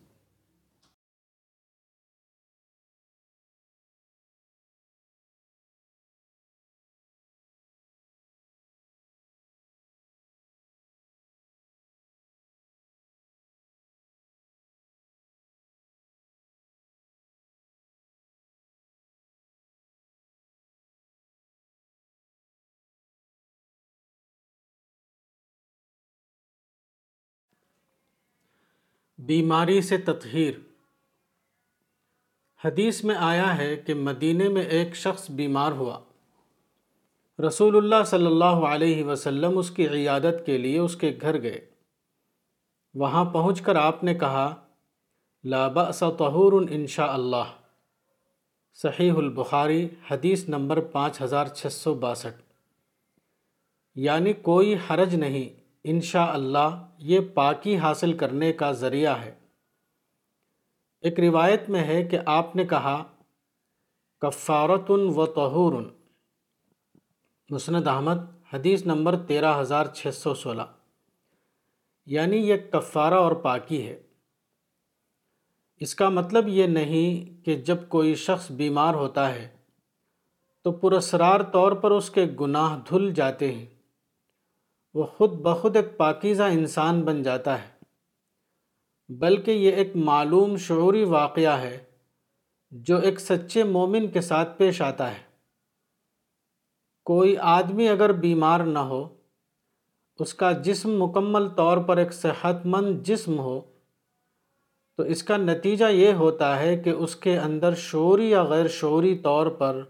بیماری 29.30 29.80
سے 29.80 29.98
تطہیر۔ 29.98 30.54
حدیث 32.64 33.04
میں 33.04 33.14
آیا 33.14 33.58
ہے 33.58 33.76
کہ 33.76 33.94
مدینہ 33.94 34.48
میں 34.48 34.62
ایک 34.62 34.96
شخص 34.96 35.30
بیمار 35.30 35.72
ہوا۔ 35.72 36.00
رسول 37.46 37.76
اللہ 37.76 38.04
صلی 38.06 38.26
اللہ 38.26 38.44
علیہ 38.44 39.04
وسلم 39.04 39.58
اس 39.58 39.70
کی 39.70 39.88
عیادت 39.88 40.46
کے 40.46 40.58
لیے 40.58 40.78
اس 40.78 40.96
کے 40.96 41.18
گھر 41.20 41.42
گئے۔ 41.42 41.70
وہاں 42.94 43.24
پہنچ 43.24 43.60
کر 43.60 43.76
آپ 43.76 44.04
نے 44.04 44.14
کہا، 44.14 44.54
لا 45.44 45.68
بأس 45.68 45.98
طہور 45.98 46.52
انشاء 46.70 47.12
اللہ۔ 47.12 47.52
صحیح 48.74 49.12
البخاری، 49.12 49.88
حدیث 50.10 50.48
نمبر 50.48 50.80
پانچ 50.80 51.22
ہزار 51.22 51.46
چھ 51.46 51.66
سو 51.66 51.94
باسٹھ۔ 51.94 52.42
یعنی 53.94 54.32
کوئی 54.32 54.74
حرج 54.90 55.14
نہیں۔ 55.14 55.59
انشاء 55.84 56.26
اللہ 56.26 56.86
یہ 56.98 57.20
پاکی 57.34 57.78
حاصل 57.78 58.16
کرنے 58.16 58.52
کا 58.52 58.72
ذریعہ 58.72 59.20
ہے۔ 59.20 59.34
ایک 61.00 61.20
روایت 61.20 61.68
میں 61.68 61.84
ہے 61.84 62.04
کہ 62.04 62.18
آپ 62.26 62.56
نے 62.56 62.66
کہا 62.66 63.04
کفارت 64.20 64.90
و 64.90 65.26
طہور 65.26 65.82
مسند 67.50 67.86
احمد، 67.86 68.16
حدیث 68.52 68.86
نمبر 68.86 69.16
تیرہ 69.16 69.60
ہزار 69.60 69.86
چھ 69.86 70.14
سو 70.14 70.34
سولہ۔ 70.34 70.62
یعنی 72.06 72.36
یہ 72.36 72.56
کفارہ 72.56 73.14
اور 73.14 73.32
پاکی 73.32 73.88
ہے۔ 73.88 74.02
اس 75.76 75.94
کا 75.94 76.08
مطلب 76.08 76.48
یہ 76.48 76.66
نہیں 76.66 77.44
کہ 77.44 77.56
جب 77.56 77.76
کوئی 77.88 78.14
شخص 78.14 78.50
بیمار 78.50 78.94
ہوتا 78.94 79.34
ہے 79.34 79.56
تو 80.62 80.72
پرسرار 80.72 81.40
طور 81.40 81.72
پر 81.72 81.90
اس 81.90 82.10
کے 82.10 82.26
گناہ 82.40 82.78
دھل 82.88 83.14
جاتے 83.14 83.52
ہیں۔ 83.52 83.79
وہ 84.94 85.06
خود 85.06 85.32
بخود 85.32 85.76
ایک 85.76 85.96
پاکیزہ 85.96 86.42
انسان 86.42 87.02
بن 87.02 87.22
جاتا 87.22 87.62
ہے۔ 87.62 87.68
بلکہ 89.08 89.50
یہ 89.50 89.72
ایک 89.72 89.96
معلوم 89.96 90.56
شعوری 90.56 91.04
واقعہ 91.04 91.60
ہے 91.60 91.84
جو 92.70 92.96
ایک 92.96 93.20
سچے 93.20 93.64
مومن 93.64 94.08
کے 94.08 94.20
ساتھ 94.20 94.58
پیش 94.58 94.82
آتا 94.82 95.10
ہے۔ 95.10 95.22
کوئی 97.04 97.36
آدمی 97.36 97.88
اگر 97.88 98.12
بیمار 98.12 98.60
نہ 98.60 98.78
ہو، 98.78 99.08
اس 100.18 100.34
کا 100.34 100.52
جسم 100.52 101.02
مکمل 101.02 101.48
طور 101.48 101.78
پر 101.78 101.96
ایک 101.96 102.12
صحت 102.12 102.66
مند 102.66 103.02
جسم 103.02 103.38
ہو، 103.38 103.60
تو 104.96 105.02
اس 105.02 105.22
کا 105.22 105.36
نتیجہ 105.36 105.84
یہ 105.84 106.12
ہوتا 106.12 106.58
ہے 106.58 106.76
کہ 106.76 106.90
اس 106.90 107.16
کے 107.16 107.38
اندر 107.38 107.74
شعوری 107.74 108.30
یا 108.30 108.44
غیر 108.44 108.68
شعوری 108.68 109.18
طور 109.18 109.46
پر 109.46 109.82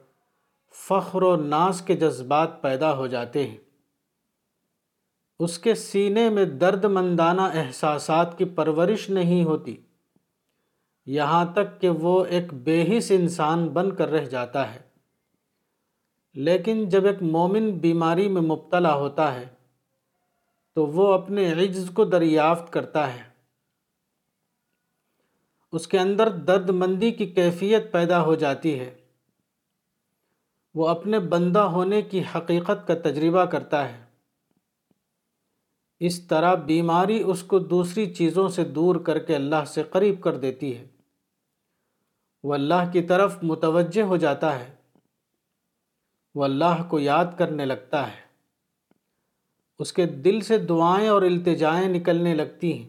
فخر 0.74 1.22
و 1.22 1.36
ناز 1.36 1.82
کے 1.82 1.96
جذبات 1.96 2.62
پیدا 2.62 2.96
ہو 2.96 3.06
جاتے 3.06 3.46
ہیں۔ 3.48 3.69
اس 5.40 5.58
کے 5.58 5.74
سینے 5.74 6.30
میں 6.30 6.44
درد 6.44 6.84
مندانہ 6.84 7.40
احساسات 7.40 8.38
کی 8.38 8.44
پرورش 8.44 9.10
نہیں 9.10 9.44
ہوتی۔ 9.44 9.76
یہاں 11.06 11.44
تک 11.44 11.80
کہ 11.80 11.88
وہ 11.88 12.24
ایک 12.24 12.54
بے 12.54 12.98
حس 12.98 13.10
انسان 13.10 13.68
بن 13.68 13.94
کر 13.94 14.08
رہ 14.08 14.24
جاتا 14.24 14.74
ہے۔ 14.74 14.80
لیکن 16.34 16.88
جب 16.88 17.04
ایک 17.04 17.22
مومن 17.22 17.70
بیماری 17.70 18.28
میں 18.28 18.42
مبتلا 18.42 18.94
ہوتا 18.94 19.34
ہے، 19.34 19.46
تو 20.74 20.86
وہ 20.86 21.12
اپنے 21.12 21.52
عجز 21.52 21.90
کو 21.94 22.04
دریافت 22.04 22.72
کرتا 22.72 23.14
ہے۔ 23.14 23.22
اس 25.72 25.86
کے 25.86 25.98
اندر 25.98 26.28
درد 26.28 26.70
مندی 26.70 27.10
کی 27.10 27.26
کیفیت 27.26 27.92
پیدا 27.92 28.22
ہو 28.22 28.34
جاتی 28.34 28.80
ہے۔ 28.80 28.94
وہ 30.74 30.88
اپنے 30.88 31.18
بندہ 31.18 31.58
ہونے 31.58 32.02
کی 32.02 32.22
حقیقت 32.34 32.86
کا 32.86 32.94
تجربہ 32.94 33.44
کرتا 33.44 33.88
ہے۔ 33.88 34.09
اس 36.00 36.20
طرح 36.20 36.54
بیماری 36.54 37.22
اس 37.22 37.42
کو 37.42 37.58
دوسری 37.58 38.14
چیزوں 38.14 38.48
سے 38.48 38.64
دور 38.64 38.96
کر 38.96 39.18
کے 39.18 39.36
اللہ 39.36 39.64
سے 39.66 39.82
قریب 39.82 40.22
کر 40.22 40.36
دیتی 40.36 40.78
ہے۔ 40.78 40.86
وہ 42.42 42.54
اللہ 42.54 42.90
کی 42.92 43.02
طرف 43.02 43.38
متوجہ 43.42 44.02
ہو 44.02 44.16
جاتا 44.16 44.60
ہے۔ 44.60 44.74
وہ 46.34 46.44
اللہ 46.44 46.88
کو 46.88 46.98
یاد 46.98 47.24
کرنے 47.38 47.64
لگتا 47.64 48.06
ہے۔ 48.06 48.30
اس 49.78 49.92
کے 49.92 50.06
دل 50.06 50.40
سے 50.40 50.58
دعائیں 50.58 51.08
اور 51.08 51.22
التجائیں 51.22 51.88
نکلنے 51.88 52.34
لگتی 52.34 52.82
ہیں۔ 52.82 52.88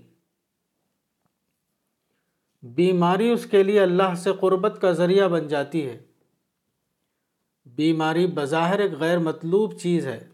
بیماری 2.64 3.32
اس 3.32 3.46
کے 3.46 3.64
لیے 3.64 3.82
اللہ 3.82 4.16
سے 4.18 4.30
قربت 4.40 4.82
کا 4.82 4.92
ذریعہ 4.92 5.28
بن 5.28 5.48
جاتی 5.48 5.90
ہے۔ 5.90 6.04
بیماری 7.66 8.28
بظاہر 8.28 8.80
ایک 8.80 8.92
غیر 8.92 9.18
مطلوب 9.18 9.80
چیز 9.80 10.08
ہے۔ 10.08 10.31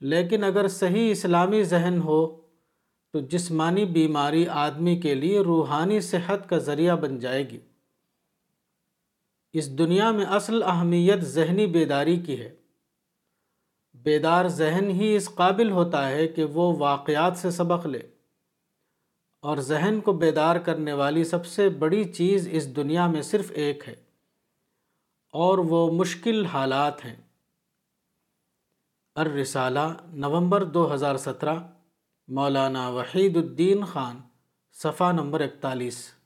لیکن 0.00 0.44
اگر 0.44 0.68
صحیح 0.68 1.10
اسلامی 1.10 1.62
ذہن 1.62 2.00
ہو، 2.04 2.40
تو 3.12 3.20
جسمانی 3.20 3.84
بیماری 3.84 4.48
آدمی 4.48 4.96
کے 4.96 5.14
لیے 5.14 5.40
روحانی 5.40 6.00
صحت 6.00 6.48
کا 6.48 6.58
ذریعہ 6.58 6.96
بن 6.96 7.18
جائے 7.18 7.50
گی۔ 7.50 7.60
اس 9.52 9.78
دنیا 9.78 10.10
میں 10.10 10.24
اصل 10.24 10.62
اہمیت 10.62 11.20
ذہنی 11.20 11.66
بیداری 11.66 12.16
کی 12.16 12.40
ہے۔ 12.40 12.56
بیدار 13.94 14.48
ذہن 14.48 14.90
ہی 14.90 15.16
اس 15.16 15.34
قابل 15.34 15.70
ہوتا 15.70 16.08
ہے 16.10 16.28
کہ 16.28 16.44
وہ 16.44 16.76
واقعات 16.78 17.36
سے 17.36 17.50
سبق 17.50 17.86
لے۔ 17.86 17.98
اور 19.40 19.56
ذہن 19.56 20.00
کو 20.00 20.12
بیدار 20.12 20.56
کرنے 20.56 20.92
والی 20.92 21.24
سب 21.24 21.46
سے 21.46 21.68
بڑی 21.68 22.04
چیز 22.04 22.48
اس 22.52 22.76
دنیا 22.76 23.06
میں 23.06 23.22
صرف 23.22 23.52
ایک 23.54 23.88
ہے، 23.88 23.94
اور 25.32 25.58
وہ 25.58 25.92
مشکل 25.92 26.44
حالات 26.44 27.04
ہیں۔ 27.04 27.27
الرسالہ 29.18 29.94
نومبر 30.12 30.64
دو 30.64 30.94
ہزار 30.94 31.16
سترہ 31.16 31.58
مولانا 32.28 32.88
وحید 32.88 33.36
الدین 33.36 33.84
خان 33.84 34.20
صفحہ 34.72 35.12
نمبر 35.12 35.40
اکتالیس۔ 35.40 36.17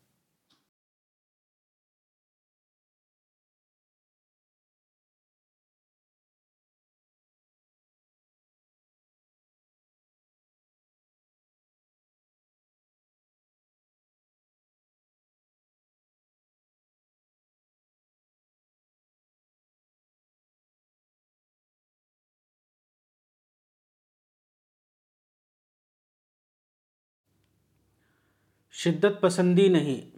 شدت 28.85 29.21
پسندی 29.21 29.69
نہیں۔ 29.69 30.17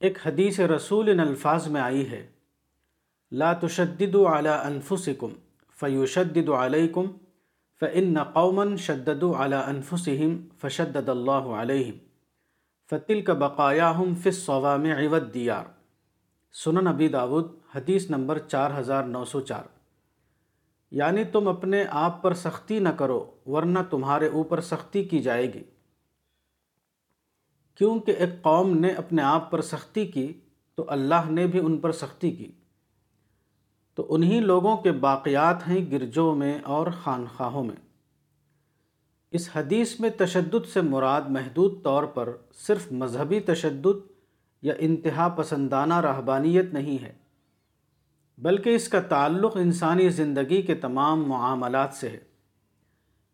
ایک 0.00 0.18
حدیث 0.26 0.60
رسول 0.60 1.08
ان 1.08 1.20
الفاظ 1.20 1.68
میں 1.68 1.80
آئی 1.80 2.10
ہے، 2.10 2.26
لا 3.32 3.52
تشددوا 3.52 4.38
على 4.38 4.48
انفسکم 4.48 5.28
فیشدد 5.80 6.48
علیکم 6.48 7.06
فإن 7.80 8.22
قوما 8.22 8.76
شددوا 8.76 9.44
على 9.44 9.56
انفسهم 9.66 10.36
فشدد 10.60 11.08
اللہ 11.08 11.30
علیہم، 11.30 11.96
فتلک 12.90 13.30
بقایاہم 13.30 14.14
فی 14.14 14.30
الصوامع 14.30 15.08
والدیار 15.10 15.64
سنن 16.52 16.84
نبی 16.84 17.08
داود، 17.08 17.52
حدیث 17.74 18.10
نمبر 18.10 18.38
چار 18.38 18.70
ہزار 18.78 19.04
نو 19.04 19.24
سو 19.24 19.40
چار۔ 19.40 19.62
یعنی 20.90 21.24
تم 21.24 21.48
اپنے 21.48 21.84
آپ 21.90 22.22
پر 22.22 22.34
سختی 22.34 22.78
نہ 22.78 22.88
کرو، 22.88 23.30
ورنہ 23.46 23.78
تمہارے 23.90 24.28
اوپر 24.28 24.60
سختی 24.60 25.04
کی 25.04 25.18
جائے 25.18 25.54
گی۔ 25.54 25.62
کیونکہ 27.80 28.10
ایک 28.10 28.42
قوم 28.42 28.78
نے 28.78 28.88
اپنے 28.88 29.22
آپ 29.22 29.50
پر 29.50 29.60
سختی 29.60 30.06
کی، 30.06 30.32
تو 30.74 30.84
اللہ 30.88 31.30
نے 31.30 31.46
بھی 31.46 31.58
ان 31.58 31.78
پر 31.78 31.92
سختی 31.92 32.30
کی۔ 32.30 32.52
تو 33.94 34.06
انہی 34.14 34.40
لوگوں 34.40 34.76
کے 34.76 34.92
باقیات 34.92 35.68
ہیں 35.68 35.90
گرجوں 35.90 36.34
میں 36.34 36.58
اور 36.62 36.86
خانخواہوں 37.02 37.64
میں۔ 37.64 37.76
اس 39.30 39.48
حدیث 39.54 40.00
میں 40.00 40.10
تشدد 40.18 40.72
سے 40.72 40.80
مراد 40.80 41.20
محدود 41.28 41.82
طور 41.82 42.04
پر 42.04 42.36
صرف 42.54 42.92
مذہبی 42.92 43.40
تشدد 43.40 44.12
یا 44.62 44.74
انتہا 44.78 45.28
پسندانہ 45.28 46.00
رہبانیت 46.00 46.72
نہیں 46.72 47.02
ہے، 47.02 47.12
بلکہ 48.38 48.74
اس 48.74 48.88
کا 48.88 49.00
تعلق 49.00 49.56
انسانی 49.56 50.08
زندگی 50.08 50.62
کے 50.62 50.74
تمام 50.74 51.22
معاملات 51.28 51.94
سے 51.94 52.08
ہے۔ 52.08 52.29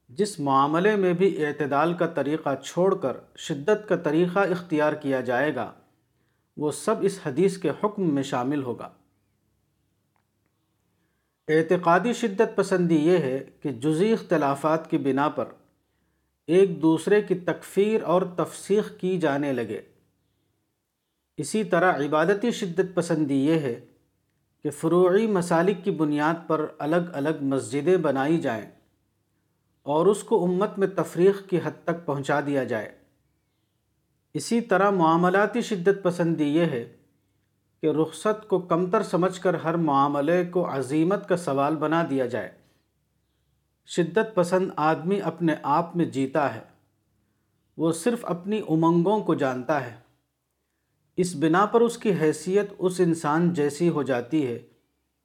جس 0.08 0.40
معاملے 0.40 0.96
میں 0.96 1.12
بھی 1.12 1.46
اعتدال 1.46 1.94
کا 1.94 2.06
طریقہ 2.06 2.54
چھوڑ 2.64 2.94
کر 2.94 3.16
شدت 3.36 3.88
کا 3.88 3.96
طریقہ 3.96 4.38
اختیار 4.38 4.92
کیا 4.92 5.20
جائے 5.20 5.54
گا، 5.54 5.72
وہ 6.56 6.70
سب 6.70 6.94
اس 7.00 7.20
حدیث 7.26 7.58
کے 7.58 7.70
حکم 7.84 8.14
میں 8.14 8.22
شامل 8.22 8.62
ہوگا۔ 8.62 8.88
اعتقادی 11.48 12.12
شدت 12.12 12.56
پسندی 12.56 12.96
یہ 12.96 13.18
ہے 13.18 13.44
کہ 13.62 13.72
جزی 13.72 14.12
اختلافات 14.12 14.90
کی 14.90 14.98
بنا 14.98 15.28
پر 15.28 15.44
ایک 16.46 16.82
دوسرے 16.82 17.22
کی 17.22 17.34
تکفیر 17.34 18.02
اور 18.02 18.22
تفسیخ 18.36 18.98
کی 18.98 19.18
جانے 19.18 19.52
لگے۔ 19.52 19.80
اسی 21.36 21.64
طرح 21.64 21.92
عبادتی 21.92 22.50
شدت 22.50 22.94
پسندی 22.94 23.46
یہ 23.46 23.58
ہے 23.58 23.80
کہ 24.62 24.70
فروعی 24.70 25.26
مسالک 25.26 25.84
کی 25.84 25.90
بنیاد 25.90 26.48
پر 26.48 26.66
الگ 26.78 27.10
الگ 27.12 27.42
مسجدیں 27.42 27.96
بنائی 27.96 28.40
جائیں۔ 28.40 28.75
اور 29.86 30.06
اس 30.06 30.24
کو 30.24 30.44
امت 30.44 30.78
میں 30.78 30.86
تفریق 30.86 31.48
کی 31.48 31.58
حد 31.64 31.84
تک 31.84 32.06
پہنچا 32.06 32.40
دیا 32.46 32.64
جائے۔ 32.64 32.94
اسی 34.34 34.60
طرح 34.60 34.90
معاملاتی 34.90 35.60
شدت 35.60 36.02
پسندی 36.02 36.44
یہ 36.44 36.64
ہے 36.64 36.96
کہ 37.82 37.86
رخصت 37.86 38.48
کو 38.48 38.58
کمتر 38.58 39.02
سمجھ 39.02 39.40
کر 39.40 39.54
ہر 39.54 39.74
معاملے 39.74 40.44
کو 40.44 40.74
عظیمت 40.74 41.28
کا 41.28 41.36
سوال 41.36 41.76
بنا 41.76 42.06
دیا 42.10 42.26
جائے۔ 42.26 42.52
شدت 43.86 44.34
پسند 44.34 44.70
آدمی 44.76 45.20
اپنے 45.20 45.54
آپ 45.62 45.96
میں 45.96 46.04
جیتا 46.04 46.54
ہے، 46.54 46.60
وہ 47.76 47.92
صرف 47.92 48.24
اپنی 48.24 48.60
امنگوں 48.68 49.20
کو 49.20 49.34
جانتا 49.34 49.86
ہے۔ 49.86 49.96
اس 51.16 51.36
بنا 51.36 51.66
پر 51.66 51.80
اس 51.80 51.98
کی 51.98 52.12
حیثیت 52.12 52.72
اس 52.78 53.00
انسان 53.00 53.54
جیسی 53.54 53.88
ہو 53.88 54.02
جاتی 54.02 54.46
ہے 54.46 54.58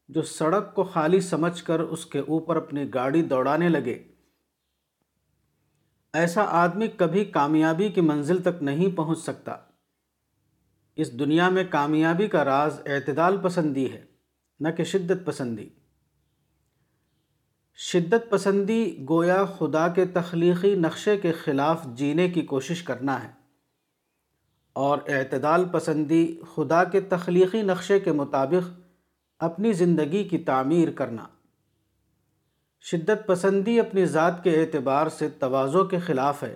جو 0.09 0.21
سڑک 0.21 0.73
کو 0.73 0.83
خالی 0.83 1.19
سمجھ 1.19 1.63
کر 1.63 1.79
اس 1.79 2.05
کے 2.05 2.19
اوپر 2.19 2.55
اپنی 2.55 2.93
گاڑی 2.93 3.21
دوڑانے 3.21 3.69
لگے۔ 3.69 4.10
ایسا 6.13 6.41
آدمی 6.41 6.87
کبھی 6.87 7.25
کامیابی 7.25 7.89
کی 7.89 8.01
منزل 8.01 8.41
تک 8.41 8.63
نہیں 8.63 8.97
پہنچ 8.97 9.17
سکتا۔ 9.17 9.55
اس 10.95 11.19
دنیا 11.19 11.49
میں 11.49 11.63
کامیابی 11.69 12.27
کا 12.27 12.45
راز 12.45 12.81
اعتدال 12.85 13.37
پسندی 13.43 13.91
ہے، 13.91 14.05
نہ 14.59 14.69
کہ 14.69 14.83
شدت 14.83 15.25
پسندی۔ 15.25 15.69
شدت 17.75 18.29
پسندی 18.29 19.05
گویا 19.09 19.45
خدا 19.45 19.87
کے 19.87 20.05
تخلیقی 20.05 20.75
نقشے 20.75 21.17
کے 21.17 21.31
خلاف 21.31 21.85
جینے 21.93 22.29
کی 22.29 22.41
کوشش 22.41 22.83
کرنا 22.83 23.23
ہے۔ 23.23 23.29
اور 24.73 24.97
اعتدال 25.07 25.65
پسندی 25.71 26.39
خدا 26.55 26.83
کے 26.83 27.01
تخلیقی 27.01 27.61
نقشے 27.61 27.99
کے 27.99 28.11
مطابق 28.11 28.79
اپنی 29.39 29.73
زندگی 29.73 30.23
کی 30.23 30.37
تعمیر 30.37 30.91
کرنا۔ 30.91 31.23
شدت 32.81 33.27
پسندی 33.27 33.79
اپنی 33.79 34.05
ذات 34.05 34.43
کے 34.43 34.61
اعتبار 34.61 35.09
سے 35.09 35.29
توازوں 35.29 35.85
کے 35.85 35.99
خلاف 35.99 36.43
ہے 36.43 36.55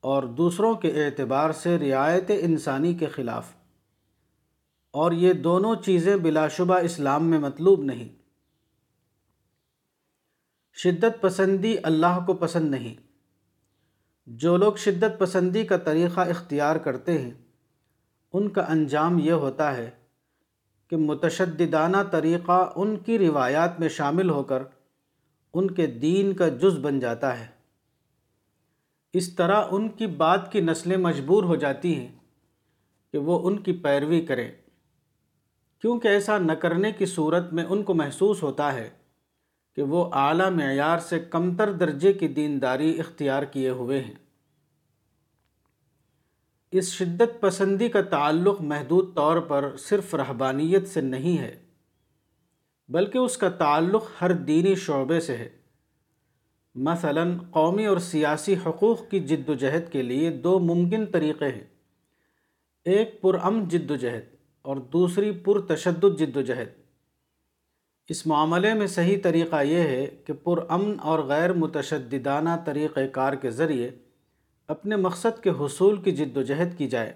اور 0.00 0.22
دوسروں 0.22 0.74
کے 0.74 1.04
اعتبار 1.04 1.52
سے 1.52 1.78
رعایت 1.78 2.24
انسانی 2.28 2.94
کے 2.94 3.06
خلاف۔ 3.06 3.52
اور 4.90 5.12
یہ 5.12 5.32
دونوں 5.32 5.74
چیزیں 5.74 6.16
بلا 6.16 6.48
شبہ 6.48 6.74
اسلام 6.74 7.24
میں 7.24 7.38
مطلوب 7.38 7.82
نہیں۔ 7.82 8.08
شدت 10.74 11.20
پسندی 11.20 11.76
اللہ 11.82 12.18
کو 12.26 12.34
پسند 12.34 12.70
نہیں۔ 12.70 12.94
جو 14.26 14.56
لوگ 14.56 14.72
شدت 14.72 15.18
پسندی 15.18 15.66
کا 15.66 15.76
طریقہ 15.76 16.20
اختیار 16.20 16.76
کرتے 16.76 17.18
ہیں، 17.18 17.30
ان 18.32 18.48
کا 18.48 18.62
انجام 18.68 19.18
یہ 19.18 19.32
ہوتا 19.32 19.76
ہے 19.76 19.90
کہ 20.88 20.96
متشددانہ 20.96 21.96
طریقہ 22.10 22.72
ان 22.76 22.96
کی 22.96 23.18
روایات 23.18 23.80
میں 23.80 23.88
شامل 23.88 24.30
ہو 24.30 24.42
کر 24.42 24.62
ان 25.54 25.70
کے 25.70 25.86
دین 25.86 26.32
کا 26.32 26.48
جز 26.48 26.78
بن 26.78 27.00
جاتا 27.00 27.40
ہے۔ 27.40 27.46
اس 29.12 29.34
طرح 29.34 29.64
ان 29.70 29.88
کی 29.88 30.06
بات 30.06 30.52
کی 30.52 30.60
نسلیں 30.60 30.96
مجبور 30.96 31.42
ہو 31.42 31.56
جاتی 31.56 31.94
ہیں 31.94 32.08
کہ 33.12 33.18
وہ 33.18 33.48
ان 33.48 33.58
کی 33.58 33.72
پیروی 33.72 34.20
کریں۔ 34.20 34.52
کیونکہ 35.78 36.08
ایسا 36.08 36.38
نہ 36.38 36.52
کرنے 36.52 36.92
کی 36.92 37.06
صورت 37.06 37.52
میں 37.52 37.64
ان 37.64 37.82
کو 37.82 37.94
محسوس 37.94 38.42
ہوتا 38.42 38.74
ہے 38.74 38.90
کہ 39.76 39.82
وہ 39.82 40.10
اعلیٰ 40.12 40.50
معیار 40.50 40.98
سے 40.98 41.20
کمتر 41.20 41.72
درجے 41.72 42.12
کی 42.12 42.28
دینداری 42.28 43.00
اختیار 43.00 43.42
کیے 43.42 43.70
ہوئے 43.70 44.00
ہیں۔ 44.04 44.14
اس 46.70 46.92
شدت 46.92 47.40
پسندی 47.40 47.88
کا 47.88 48.02
تعلق 48.02 48.60
محدود 48.60 49.14
طور 49.14 49.40
پر 49.40 49.76
صرف 49.78 50.14
رہبانیت 50.14 50.88
سے 50.88 51.00
نہیں 51.00 51.38
ہے۔ 51.38 51.69
بلکہ 52.90 53.18
اس 53.18 53.36
کا 53.36 53.48
تعلق 53.48 54.04
ہر 54.20 54.32
دینی 54.32 54.74
شعبے 54.74 55.20
سے 55.20 55.36
ہے۔ 55.36 55.48
مثلا 56.74 57.24
قومی 57.50 57.86
اور 57.86 57.98
سیاسی 57.98 58.54
حقوق 58.66 59.10
کی 59.10 59.20
جد 59.20 59.48
و 59.48 59.54
جہد 59.54 59.92
کے 59.92 60.02
لیے 60.02 60.30
دو 60.30 60.58
ممکن 60.58 61.06
طریقے 61.06 61.44
ہیں۔ 61.44 61.64
ایک 62.84 63.20
پرامن 63.20 63.68
جد 63.68 63.90
و 63.90 63.96
جہد 63.96 64.36
اور 64.62 64.76
دوسری 64.76 65.30
پر 65.30 65.60
تشدد 65.60 66.18
جد 66.18 66.36
و 66.36 66.40
جہد 66.40 66.68
اس 68.08 68.26
معاملے 68.26 68.74
میں 68.74 68.86
صحیح 68.86 69.16
طریقہ 69.22 69.62
یہ 69.62 69.80
ہے 69.80 70.06
کہ 70.06 70.32
پرامن 70.32 70.96
اور 71.00 71.18
غیر 71.18 71.52
متشددانہ 71.52 72.50
طریقہ 72.64 73.00
کار 73.12 73.32
کے 73.32 73.50
ذریعے 73.50 73.90
اپنے 74.66 74.96
مقصد 74.96 75.42
کے 75.42 75.50
حصول 75.50 76.02
کی 76.02 76.12
جد 76.12 76.36
و 76.36 76.42
جہد 76.42 76.78
کی 76.78 76.88
جائے۔ 76.88 77.12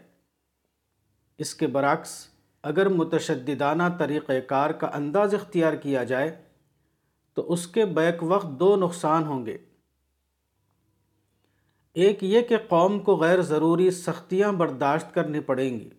اس 1.39 1.55
کے 1.55 1.67
برعکس 1.67 2.34
اگر 2.65 2.89
متشددانہ 2.89 3.83
طریقہ 3.99 4.41
کار 4.47 4.71
کا 4.71 4.87
انداز 4.87 5.35
اختیار 5.35 5.73
کیا 5.73 6.05
جائے، 6.05 6.43
تو 7.35 7.53
اس 7.53 7.67
کے 7.67 7.85
بیک 7.85 8.23
وقت 8.23 8.47
دو 8.47 8.77
نقصان 8.77 9.25
ہوں 9.25 9.47
گے۔ 9.47 9.59
ایک 11.95 12.25
یہ 12.25 12.41
کہ 12.41 12.57
قوم 12.69 12.99
کو 12.99 13.17
غیر 13.17 13.43
ضروری 13.43 13.91
سختیاں 13.91 14.53
برداشت 14.53 15.15
کرنی 15.15 15.41
پڑیں 15.41 15.81
گی۔ 15.81 15.91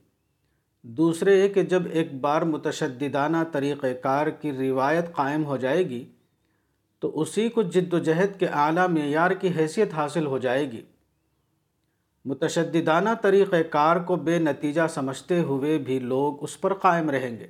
دوسرے 0.82 1.44
یہ 1.44 1.48
کہ 1.48 1.64
جب 1.64 1.84
ایک 1.92 2.14
بار 2.14 2.42
متشددانہ 2.42 3.38
طریقہ 3.52 3.88
کار 4.04 4.28
کی 4.28 4.52
روایت 4.52 5.16
قائم 5.16 5.46
ہو 5.46 5.58
جائے 5.58 5.90
گی، 5.90 6.12
تو 7.00 7.22
اسی 7.22 7.50
کو 7.50 7.62
جد 7.62 7.94
و 7.94 8.00
جہد 8.00 8.40
کے 8.40 8.48
اعلیٰ 8.48 8.88
معیار 8.88 9.32
کی 9.32 9.50
حیثیت 9.58 9.94
حاصل 9.94 10.26
ہو 10.26 10.38
جائے 10.38 10.72
گی۔ 10.72 10.82
متشددانہ 12.26 13.10
طریقہ 13.22 13.56
کار 13.70 13.96
کو 13.96 14.16
بے 14.16 14.40
نتیجہ 14.40 14.82
سمجھتے 14.90 15.40
ہوئے 15.40 15.78
بھی 15.78 16.00
لوگ 16.00 16.44
اس 16.44 16.62
پر 16.62 16.74
قائم 16.74 17.10
رہیں 17.10 17.40
گے۔ 17.40 17.48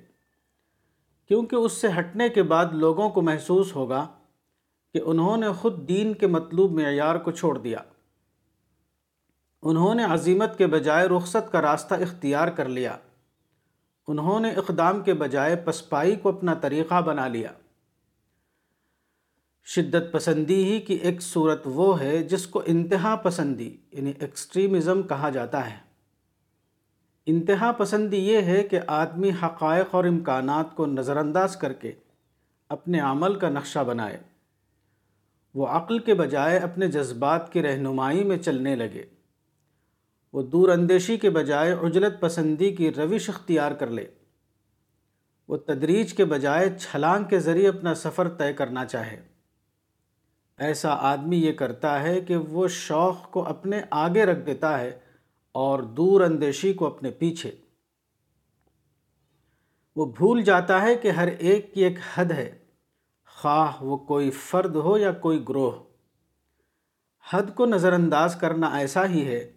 کیونکہ 1.27 1.55
اس 1.55 1.71
سے 1.71 1.87
ہٹنے 1.99 2.29
کے 2.29 2.43
بعد 2.43 2.65
لوگوں 2.71 3.09
کو 3.09 3.21
محسوس 3.21 3.75
ہوگا 3.75 4.07
کہ 4.93 5.01
انہوں 5.05 5.37
نے 5.37 5.51
خود 5.51 5.87
دین 5.87 6.13
کے 6.13 6.27
مطلوب 6.27 6.71
معیار 6.71 7.15
کو 7.15 7.31
چھوڑ 7.31 7.57
دیا۔ 7.57 7.77
انہوں 9.61 9.95
نے 9.95 10.03
عظیمت 10.03 10.57
کے 10.57 10.67
بجائے 10.67 11.07
رخصت 11.07 11.51
کا 11.51 11.61
راستہ 11.61 11.93
اختیار 11.93 12.47
کر 12.47 12.69
لیا۔ 12.69 12.97
انہوں 14.07 14.39
نے 14.39 14.49
اقدام 14.49 15.03
کے 15.03 15.13
بجائے 15.13 15.55
پسپائی 15.55 16.15
کو 16.15 16.29
اپنا 16.29 16.53
طریقہ 16.53 17.01
بنا 17.01 17.27
لیا۔ 17.27 17.49
شدت 19.67 20.11
پسندی 20.11 20.63
ہی 20.63 20.79
کی 20.79 20.93
ایک 20.93 21.21
صورت 21.21 21.61
وہ 21.65 21.99
ہے 21.99 22.23
جس 22.23 22.47
کو 22.47 22.63
انتہا 22.65 23.15
پسندی 23.15 23.77
یعنی 23.91 24.13
ایکسٹریمزم 24.19 25.03
کہا 25.03 25.29
جاتا 25.29 25.69
ہے۔ 25.69 25.75
انتہا 27.25 27.71
پسندی 27.71 28.17
یہ 28.17 28.41
ہے 28.41 28.63
کہ 28.63 28.79
آدمی 28.87 29.31
حقائق 29.43 29.95
اور 29.95 30.03
امکانات 30.03 30.75
کو 30.75 30.85
نظر 30.85 31.17
انداز 31.17 31.55
کر 31.55 31.73
کے 31.73 31.91
اپنے 32.69 32.99
عمل 32.99 33.35
کا 33.35 33.49
نقشہ 33.49 33.79
بنائے۔ 33.79 34.17
وہ 35.53 35.67
عقل 35.67 35.99
کے 35.99 36.13
بجائے 36.13 36.57
اپنے 36.57 36.87
جذبات 36.87 37.53
کی 37.53 37.63
رہنمائی 37.63 38.23
میں 38.23 38.37
چلنے 38.37 38.75
لگے۔ 38.75 39.03
وہ 40.33 40.41
دور 40.41 40.69
اندیشی 40.69 41.17
کے 41.17 41.29
بجائے 41.29 41.71
عجلت 41.71 42.21
پسندی 42.21 42.75
کی 42.75 42.93
روش 42.93 43.29
اختیار 43.29 43.71
کر 43.71 43.87
لے۔ 43.87 44.05
وہ 45.47 45.57
تدریج 45.57 46.13
کے 46.13 46.25
بجائے 46.25 46.69
چھلانگ 46.79 47.23
کے 47.23 47.39
ذریعے 47.39 47.69
اپنا 47.69 47.95
سفر 47.95 48.29
طے 48.29 48.53
کرنا 48.53 48.85
چاہے۔ 48.85 49.34
ایسا 50.57 50.89
آدمی 50.89 51.37
یہ 51.37 51.53
کرتا 51.53 52.03
ہے 52.03 52.21
کہ 52.21 52.35
وہ 52.35 52.67
شوق 52.67 53.31
کو 53.31 53.43
اپنے 53.47 53.81
آگے 53.91 54.25
رکھ 54.25 54.45
دیتا 54.45 54.79
ہے 54.79 54.99
اور 55.51 55.79
دور 55.79 56.21
اندیشی 56.21 56.73
کو 56.73 56.87
اپنے 56.87 57.11
پیچھے۔ 57.11 57.51
وہ 59.95 60.05
بھول 60.05 60.41
جاتا 60.41 60.81
ہے 60.81 60.95
کہ 60.95 61.11
ہر 61.11 61.27
ایک 61.27 61.73
کی 61.73 61.83
ایک 61.83 61.99
حد 62.15 62.31
ہے۔ 62.31 62.57
خواہ 63.35 63.83
وہ 63.83 63.97
کوئی 63.97 64.31
فرد 64.31 64.75
ہو 64.75 64.97
یا 64.97 65.11
کوئی 65.11 65.43
گروہ۔ 65.49 65.71
حد 67.33 67.55
کو 67.55 67.65
نظر 67.65 67.93
انداز 67.93 68.35
کرنا 68.35 68.67
ایسا 68.67 69.05
ہی 69.05 69.25
ہے 69.25 69.51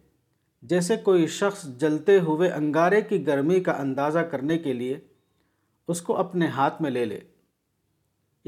جیسے 0.63 0.97
کوئی 0.97 1.27
شخص 1.27 1.65
جلتے 1.65 2.19
ہوئے 2.19 2.51
انگارے 2.51 3.01
کی 3.01 3.27
گرمی 3.27 3.61
کا 3.61 3.73
اندازہ 3.73 4.19
کرنے 4.19 4.59
کے 4.59 4.73
لیے 4.73 5.01
اس 5.89 6.03
کو 6.03 6.17
اپنے 6.17 6.47
ہاتھ 6.47 6.83
میں 6.83 6.91
لے 6.91 7.05
لے۔ 7.05 7.21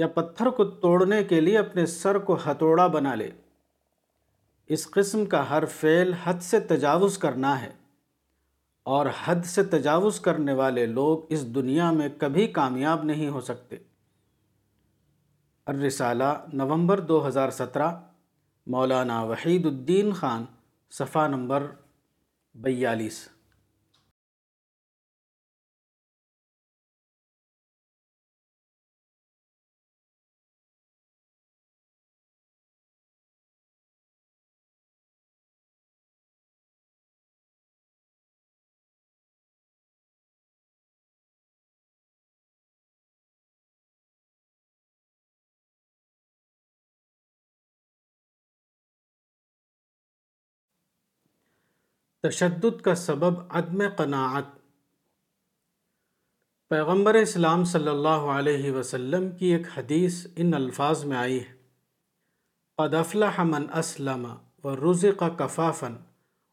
یا 0.01 0.09
پتھر 0.09 0.51
کو 0.51 0.65
توڑنے 0.65 1.25
کے 1.25 1.41
لیے 1.41 1.59
اپنے 1.59 1.87
سر 1.87 2.19
کو 2.19 2.35
ہتھوڑا 2.35 2.87
بنا 2.87 3.15
لے۔ 3.15 3.31
اس 4.67 4.91
قسم 4.91 5.27
کا 5.27 5.51
ہر 5.51 5.65
فعل 5.67 6.13
حد 6.13 6.35
سے 6.41 6.61
تجاوز 6.61 7.19
کرنا 7.19 7.63
ہے۔ 7.63 7.71
اور 8.83 9.07
حد 9.25 9.37
سے 9.45 9.65
تجاوز 9.65 10.21
کرنے 10.21 10.53
والے 10.53 10.87
لوگ 10.87 11.19
اس 11.29 11.55
دنیا 11.55 11.91
میں 11.91 12.09
کبھی 12.19 12.47
کامیاب 12.47 13.05
نہیں 13.05 13.29
ہو 13.29 13.41
سکتے۔ 13.41 13.77
الرسالہ 15.67 16.45
نومبر 16.53 17.01
دو 17.01 17.29
ہزار 17.29 17.51
سترہ، 17.51 17.91
مولانا 18.67 19.23
وحید 19.23 19.67
الدین 19.67 20.13
خان، 20.13 20.45
صفحہ 20.91 21.29
نمبر 21.29 21.67
بیالیس۔ 22.55 23.29
تشدد 52.23 52.81
کا 52.81 52.95
سبب 52.95 53.41
عدم 53.51 53.83
قناعت۔ 53.97 54.45
پیغمبر 56.69 57.15
اسلام 57.15 57.65
صلی 57.65 57.89
اللہ 57.89 58.09
علیہ 58.09 58.73
وسلم 58.73 59.37
کی 59.37 59.47
ایک 59.47 59.67
حدیث 59.77 60.27
ان 60.37 60.55
الفاظ 60.55 61.05
میں 61.05 61.17
آئی 61.17 61.41
ہے۔ 61.41 61.57
قد 62.77 62.95
افلح 62.95 63.43
من 63.43 63.67
اسلم 63.75 64.35
و 64.65 64.77
رزق 64.77 65.23
کفافن 65.39 65.97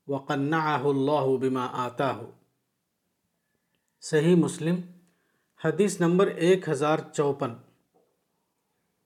و 0.07 0.15
اللہ 0.15 1.37
بما 1.37 1.67
آتا 1.71 2.15
ہو 2.15 2.31
صحیح 4.01 4.35
مسلم، 4.35 4.75
حدیث 5.65 6.01
نمبر 6.01 6.27
ایک 6.27 6.69
ہزار 6.69 6.97
چوپن۔ 7.13 7.53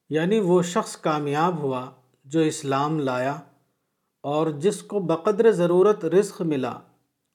یعنی 0.10 0.40
وہ 0.40 0.62
شخص 0.62 0.98
کامیاب 0.98 1.58
ہوا 1.58 1.92
جو 2.24 2.40
اسلام 2.40 3.00
لایا۔ 3.00 3.40
اور 4.22 4.48
جس 4.48 4.84
کو 4.84 5.00
بقدر 5.00 5.52
ضرورت 5.52 6.06
رزق 6.06 6.42
ملا 6.42 6.80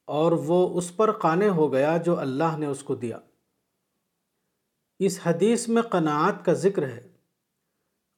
اور 0.05 0.33
وہ 0.33 0.79
اس 0.79 0.97
پر 0.97 1.13
قانے 1.13 1.49
ہو 1.49 1.73
گیا 1.73 1.97
جو 1.97 2.19
اللہ 2.19 2.57
نے 2.59 2.67
اس 2.67 2.83
کو 2.83 2.95
دیا۔ 2.95 3.19
اس 4.99 5.21
حدیث 5.27 5.69
میں 5.69 5.83
قناعت 5.83 6.45
کا 6.45 6.53
ذکر 6.53 6.83
ہے۔ 6.83 7.09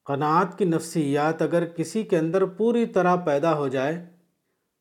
قناعت 0.05 0.59
کی 0.59 0.65
نفسیات 0.65 1.43
اگر 1.43 1.65
کسی 1.65 2.03
کے 2.03 2.19
اندر 2.19 2.45
پوری 2.45 2.87
طرح 2.87 3.17
پیدا 3.17 3.57
ہو 3.57 3.69
جائے 3.69 4.11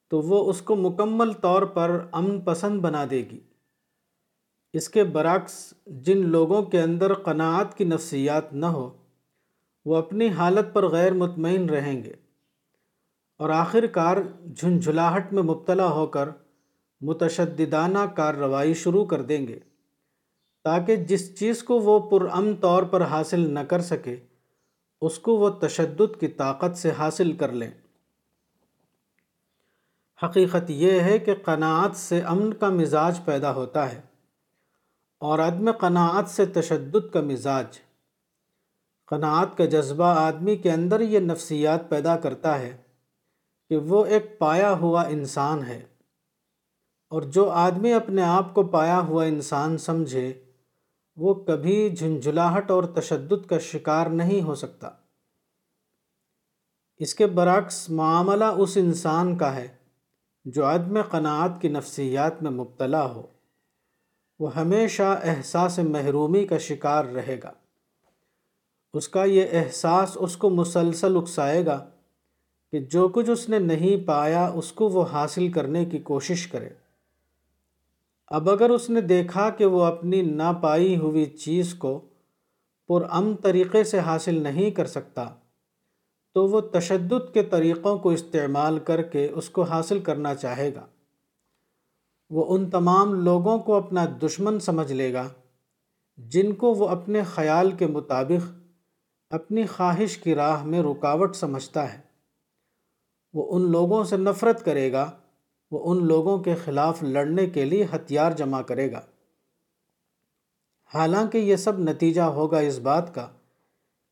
تو 0.07 0.21
وہ 0.21 0.49
اس 0.49 0.61
کو 0.61 0.75
مکمل 0.75 1.33
طور 1.33 1.61
پر 1.61 2.05
امن 2.11 2.41
پسند 2.41 2.81
بنا 2.81 3.05
دے 3.09 3.17
گی۔ 3.17 3.39
اس 4.73 4.89
کے 4.89 5.03
برعکس 5.03 5.73
جن 5.85 6.29
لوگوں 6.29 6.63
کے 6.63 6.81
اندر 6.81 7.13
قناعت 7.13 7.77
کی 7.77 7.83
نفسیات 7.83 8.53
نہ 8.53 8.65
ہو، 8.65 8.97
وہ 9.85 9.95
اپنی 9.95 10.29
حالت 10.29 10.73
پر 10.73 10.87
غیر 10.87 11.13
مطمئن 11.13 11.69
رہیں 11.69 12.03
گے۔ 12.03 12.13
اور 13.37 13.49
آخر 13.49 13.85
کار 13.87 14.17
جھنجھلاہٹ 14.55 15.33
میں 15.33 15.43
مبتلا 15.43 15.87
ہو 15.87 16.05
کر 16.07 16.29
متشددانہ 17.01 17.99
کارروائی 18.15 18.73
شروع 18.73 19.05
کر 19.05 19.21
دیں 19.21 19.47
گے، 19.47 19.59
تاکہ 20.63 20.95
جس 20.95 21.39
چیز 21.39 21.63
کو 21.63 21.79
وہ 21.79 21.99
پرامن 22.09 22.55
طور 22.55 22.83
پر 22.83 23.01
حاصل 23.01 23.39
نہ 23.39 23.59
کر 23.59 23.81
سکے، 23.81 24.15
اس 25.01 25.19
کو 25.19 25.35
وہ 25.35 25.49
تشدد 25.49 26.19
کی 26.19 26.27
طاقت 26.27 26.77
سے 26.77 26.91
حاصل 26.91 27.31
کر 27.31 27.51
لیں۔ 27.51 27.71
حقیقت 30.23 30.69
یہ 30.69 30.99
ہے 30.99 31.19
کہ 31.19 31.35
قناعت 31.35 31.95
سے 31.95 32.21
امن 32.21 32.53
کا 32.53 32.69
مزاج 32.69 33.19
پیدا 33.25 33.53
ہوتا 33.53 33.91
ہے 33.93 34.01
اور 35.17 35.39
عدم 35.39 35.71
قناعت 35.71 36.29
سے 36.29 36.45
تشدد 36.45 37.13
کا 37.13 37.21
مزاج۔ 37.21 37.79
قناعت 39.07 39.57
کا 39.57 39.65
جذبہ 39.65 40.05
آدمی 40.05 40.55
کے 40.55 40.71
اندر 40.71 41.01
یہ 41.01 41.19
نفسیات 41.19 41.89
پیدا 41.89 42.15
کرتا 42.15 42.59
ہے۔ 42.59 42.77
کہ 43.69 43.77
وہ 43.77 44.05
ایک 44.05 44.39
پایا 44.39 44.71
ہوا 44.71 45.01
انسان 45.01 45.63
ہے 45.63 45.85
اور 47.09 47.21
جو 47.21 47.49
آدمی 47.49 47.93
اپنے 47.93 48.23
آپ 48.23 48.53
کو 48.53 48.63
پایا 48.63 48.99
ہوا 48.99 49.23
انسان 49.23 49.77
سمجھے، 49.77 50.43
وہ 51.15 51.33
کبھی 51.33 51.89
جھنجھلاہٹ 51.89 52.71
اور 52.71 52.83
تشدد 52.83 53.49
کا 53.49 53.57
شکار 53.57 54.07
نہیں 54.07 54.41
ہو 54.41 54.55
سکتا۔ 54.55 54.89
اس 56.97 57.15
کے 57.15 57.27
برعکس 57.27 57.89
معاملہ 57.89 58.45
اس 58.45 58.77
انسان 58.77 59.37
کا 59.37 59.55
ہے 59.55 59.67
جو 60.45 60.65
عدم 60.65 61.01
قناعت 61.01 61.51
کی 61.61 61.67
نفسیات 61.67 62.43
میں 62.43 62.51
مبتلا 62.51 63.05
ہو۔ 63.05 63.27
وہ 64.39 64.55
ہمیشہ 64.55 65.19
احساس 65.23 65.79
محرومی 65.79 66.47
کا 66.47 66.57
شکار 66.57 67.05
رہے 67.05 67.39
گا۔ 67.43 67.51
اس 68.93 69.09
کا 69.09 69.23
یہ 69.23 69.45
احساس 69.51 70.17
اس 70.19 70.37
کو 70.37 70.49
مسلسل 70.49 71.17
اکسائے 71.17 71.65
گا 71.65 71.89
کہ 72.71 72.79
جو 72.79 73.07
کچھ 73.07 73.29
اس 73.29 73.49
نے 73.49 73.59
نہیں 73.59 74.07
پایا 74.07 74.47
اس 74.47 74.71
کو 74.71 74.89
وہ 74.89 75.05
حاصل 75.11 75.51
کرنے 75.51 75.85
کی 75.85 75.97
کوشش 75.97 76.47
کرے۔ 76.47 76.69
اب 78.27 78.49
اگر 78.49 78.69
اس 78.69 78.89
نے 78.89 79.01
دیکھا 79.01 79.49
کہ 79.49 79.65
وہ 79.65 79.83
اپنی 79.83 80.21
نہ 80.21 80.51
پائی 80.61 80.97
ہوئی 80.97 81.25
چیز 81.25 81.73
کو 81.73 82.01
پرام 82.87 83.35
طریقے 83.35 83.83
سے 83.83 83.99
حاصل 83.99 84.43
نہیں 84.43 84.71
کر 84.71 84.85
سکتا، 84.85 85.29
تو 86.33 86.47
وہ 86.47 86.61
تشدد 86.61 87.33
کے 87.33 87.43
طریقوں 87.43 87.97
کو 87.97 88.09
استعمال 88.09 88.79
کر 88.79 89.01
کے 89.01 89.27
اس 89.27 89.49
کو 89.49 89.63
حاصل 89.63 89.99
کرنا 89.99 90.35
چاہے 90.35 90.75
گا۔ 90.75 90.85
وہ 92.29 92.55
ان 92.55 92.69
تمام 92.69 93.13
لوگوں 93.13 93.59
کو 93.59 93.75
اپنا 93.75 94.05
دشمن 94.23 94.59
سمجھ 94.59 94.91
لے 94.91 95.13
گا، 95.13 95.29
جن 96.17 96.55
کو 96.55 96.73
وہ 96.73 96.87
اپنے 96.87 97.23
خیال 97.23 97.71
کے 97.71 97.87
مطابق 97.87 98.51
اپنی 99.29 99.65
خواہش 99.65 100.17
کی 100.17 100.35
راہ 100.35 100.63
میں 100.63 100.81
رکاوٹ 100.81 101.35
سمجھتا 101.35 101.93
ہے۔ 101.93 102.06
وہ 103.37 103.55
ان 103.55 103.71
لوگوں 103.71 104.03
سے 104.03 104.17
نفرت 104.17 104.65
کرے 104.65 104.91
گا، 104.91 105.11
وہ 105.71 105.91
ان 105.91 106.05
لوگوں 106.05 106.37
کے 106.37 106.55
خلاف 106.55 107.03
لڑنے 107.03 107.47
کے 107.47 107.65
لیے 107.65 107.83
ہتھیار 107.83 108.31
جمع 108.31 108.61
کرے 108.61 108.91
گا۔ 108.91 109.01
حالانکہ 110.93 111.37
یہ 111.37 111.55
سب 111.55 111.79
نتیجہ 111.79 112.21
ہوگا 112.21 112.59
اس 112.59 112.79
بات 112.79 113.15
کا 113.15 113.27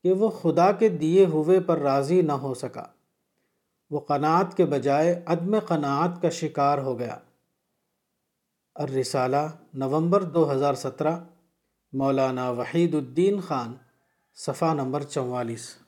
کہ 0.03 0.13
وہ 0.13 0.29
خدا 0.29 0.71
کے 0.71 0.89
دیے 0.89 1.25
ہوئے 1.25 1.59
پر 1.59 1.77
راضی 1.77 2.21
نہ 2.21 2.31
ہو 2.31 2.53
سکا۔ 2.53 2.83
وہ 3.89 3.99
قناعت 3.99 4.57
کے 4.57 4.65
بجائے 4.65 5.23
عدم 5.25 5.59
قناعت 5.59 6.21
کا 6.21 6.29
شکار 6.29 6.77
ہو 6.77 6.99
گیا۔ 6.99 7.17
الرسالہ، 8.75 9.47
نومبر 9.73 10.23
دو 10.23 10.51
ہزار 10.51 10.73
سترہ، 10.73 11.15
مولانا 11.93 12.49
وحید 12.49 12.95
الدین 12.95 13.39
خان، 13.41 13.73
صفحہ 14.35 14.73
نمبر 14.73 15.03
چوالیس۔ 15.03 15.84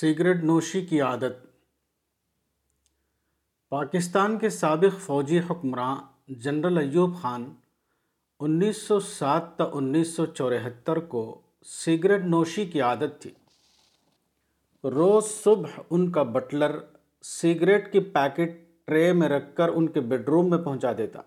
سگریٹ 0.00 0.44
نوشی 0.44 0.86
کی 0.86 1.00
عادت۔ 1.00 1.46
پاکستان 3.68 4.38
کے 4.38 4.48
سابق 4.48 5.00
فوجی 5.00 5.38
حکمراں 5.38 5.96
جنرل 6.28 6.78
ایوب 6.78 7.16
خان 7.22 7.54
انیس 8.40 8.76
سو 8.76 9.00
سات 9.00 9.56
تا 9.56 9.64
انیس 9.72 10.08
سو 10.08 10.26
چورہتر 10.26 10.96
کو 10.96 11.40
سگریٹ 11.64 12.24
نوشی 12.24 12.66
کی 12.66 12.80
عادت 12.80 13.22
تھی۔ 13.22 13.30
روز 14.84 15.24
صبح 15.24 15.80
ان 15.90 16.12
کا 16.12 16.22
بٹلر 16.22 16.78
سگریٹ 17.22 17.92
کی 17.92 18.00
پیکٹ 18.00 18.50
ٹرے 18.86 19.12
میں 19.12 19.28
رکھ 19.28 19.56
کر 19.56 19.68
ان 19.68 19.86
کے 19.86 20.00
بیڈ 20.00 20.28
روم 20.28 20.50
میں 20.50 20.58
پہنچا 20.58 20.92
دیتا 20.98 21.20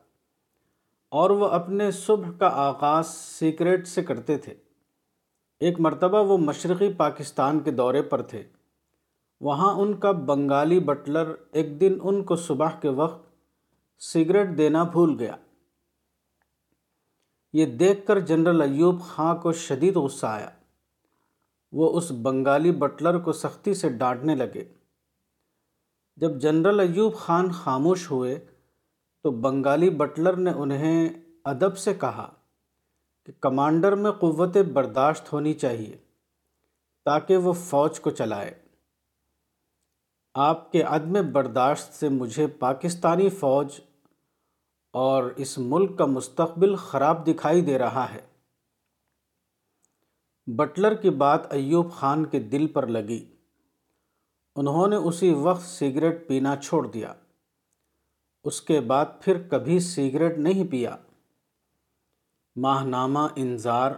اور 1.10 1.30
وہ 1.30 1.48
اپنے 1.48 1.92
صبح 1.92 2.32
کا 2.32 2.48
آغاز 2.48 3.08
سگریٹ 3.08 3.88
سے 3.88 4.04
کرتے 4.04 4.38
تھے۔ 4.38 4.54
ایک 5.60 5.80
مرتبہ 5.80 6.24
وہ 6.24 6.38
مشرقی 6.38 6.94
پاکستان 6.94 7.60
کے 7.60 7.72
دورے 7.72 8.02
پر 8.02 8.22
تھے۔ 8.22 8.44
وہاں 9.42 9.74
ان 9.74 10.00
کا 10.00 10.12
بنگالی 10.12 10.80
بٹلر 10.80 11.34
ایک 11.52 11.82
دن 11.82 11.98
ان 12.04 12.24
کو 12.24 12.36
صبح 12.36 12.70
کے 12.82 12.90
وقت 12.90 13.30
سگریٹ 14.02 14.58
دینا 14.58 14.84
بھول 14.84 15.16
گیا۔ 15.20 15.36
یہ 17.54 17.66
دیکھ 17.66 18.08
کر 18.08 18.20
جنرل 18.20 18.62
ایوب 18.62 19.02
خاں 19.02 19.36
کو 19.36 19.52
شدید 19.52 19.96
غصہ 19.96 20.26
آیا۔ 20.26 20.50
وہ 21.72 21.98
اس 21.98 22.12
بنگالی 22.12 22.72
بٹلر 22.72 23.20
کو 23.20 23.32
سختی 23.32 23.74
سے 23.74 23.90
ڈانٹنے 23.90 24.36
لگے۔ 24.36 24.74
جب 26.16 26.40
جنرل 26.40 26.80
ایوب 26.80 27.16
خان 27.16 27.52
خاموش 27.52 28.12
ہوئے 28.12 28.46
تو 29.24 29.32
بنگالی 29.32 29.90
بٹلر 29.90 30.34
نے 30.34 30.52
انہیں 30.52 31.10
ادب 31.46 31.78
سے 31.78 31.94
کہا 31.94 32.30
کہ 33.26 33.32
کمانڈر 33.42 33.96
میں 33.96 34.12
قوت 34.12 34.58
برداشت 34.58 35.34
ہونی 35.34 35.54
چاہیے 35.54 35.98
تاکہ 37.06 37.38
وہ 37.38 37.54
فوج 37.54 38.00
کو 38.00 38.10
چلائے۔ 38.10 38.61
آپ 40.34 40.72
کے 40.72 40.82
عدم 40.82 41.32
برداشت 41.32 41.94
سے 41.94 42.10
مجھے 42.10 42.48
پاکستانی 42.48 43.30
فوج 43.30 43.80
اور 44.94 45.24
اس 45.24 45.58
ملک 45.58 45.98
کا 45.98 46.06
مستقبل 46.06 46.76
خراب 46.76 47.28
دکھائی 47.28 47.62
دے 47.62 47.80
رہا 47.80 48.14
ہے۔ 48.14 48.22
بٹلر 50.48 50.94
کی 50.94 51.10
بات 51.10 51.54
ایوب 51.54 51.92
خان 51.92 52.26
کے 52.26 52.40
دل 52.40 52.68
پر 52.68 52.88
لگی۔ 52.88 53.36
انہوں 54.56 54.88
نے 54.88 54.96
اسی 54.96 55.34
وقت 55.34 55.64
سگریٹ 55.64 56.28
پینا 56.28 56.56
چھوڑ 56.56 56.88
دیا۔ 56.88 57.14
اس 58.44 58.62
کے 58.62 58.80
بعد 58.80 59.06
پھر 59.22 59.48
کبھی 59.48 59.80
سگریٹ 59.80 60.38
نہیں 60.38 60.72
پیا۔ 60.72 60.96
ماہ 62.56 62.84
نامہ 62.84 63.20
انظار 63.36 63.92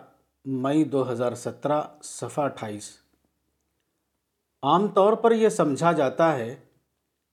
مئی 0.46 0.84
دو 0.84 1.12
ہزار 1.12 1.34
سترہ، 1.34 1.82
صفحہ 2.04 2.44
اٹھائیس۔ 2.44 3.03
عام 4.64 4.88
طور 4.88 5.14
پر 5.14 5.32
یہ 5.32 5.50
سمجھا 5.50 5.92
جاتا 5.92 6.38
ہے 6.38 6.56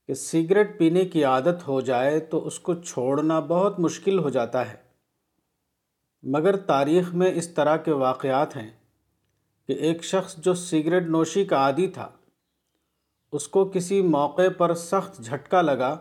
کہ 0.06 0.14
سگریٹ 0.14 0.78
پینے 0.78 1.04
کی 1.04 1.24
عادت 1.24 1.68
ہو 1.68 1.80
جائے 1.80 2.20
تو 2.20 2.46
اس 2.46 2.58
کو 2.58 2.74
چھوڑنا 2.74 3.40
بہت 3.40 3.80
مشکل 3.80 4.18
ہو 4.18 4.30
جاتا 4.30 4.72
ہے۔ 4.72 4.76
مگر 6.22 6.56
تاریخ 6.56 7.14
میں 7.14 7.30
اس 7.34 7.48
طرح 7.48 7.76
کے 7.76 7.92
واقعات 7.92 8.56
ہیں 8.56 8.70
کہ 9.66 9.72
ایک 9.72 10.04
شخص 10.04 10.36
جو 10.36 10.54
سگریٹ 10.54 11.02
نوشی 11.02 11.44
کا 11.44 11.56
عادی 11.56 11.86
تھا، 11.86 12.08
اس 13.32 13.48
کو 13.48 13.64
کسی 13.64 14.02
موقع 14.02 14.48
پر 14.58 14.74
سخت 14.74 15.22
جھٹکا 15.22 15.62
لگا 15.62 15.96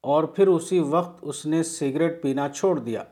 اور 0.00 0.24
پھر 0.24 0.48
اسی 0.48 0.80
وقت 0.80 1.18
اس 1.22 1.46
نے 1.46 1.62
سگریٹ 1.62 2.22
پینا 2.22 2.48
چھوڑ 2.48 2.78
دیا 2.78 3.04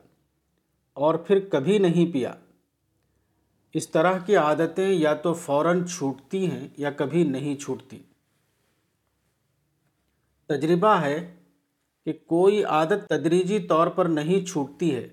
اور 0.93 1.15
پھر 1.15 1.41
کبھی 1.53 1.79
نہیں 1.79 2.13
پیا۔ 2.13 2.35
اس 3.77 3.89
طرح 3.91 4.19
کی 4.19 4.37
عادتیں 4.37 4.93
یا 4.93 5.15
تو 5.15 5.35
فوراً 5.35 5.85
چھوٹتی 5.85 6.51
ہیں 6.51 6.69
یا 6.77 6.91
کبھی 6.91 7.25
نہیں 7.25 7.57
چھوٹتی۔ 7.57 7.99
تجربہ 10.47 11.01
ہے 11.01 11.35
کہ 12.05 12.13
کوئی 12.13 12.65
عادت 12.65 13.09
تدریجی 13.09 13.59
طور 13.59 13.87
پر 13.87 14.05
نہیں 14.05 14.47
چھوٹتی 14.47 14.95
ہے، 14.95 15.09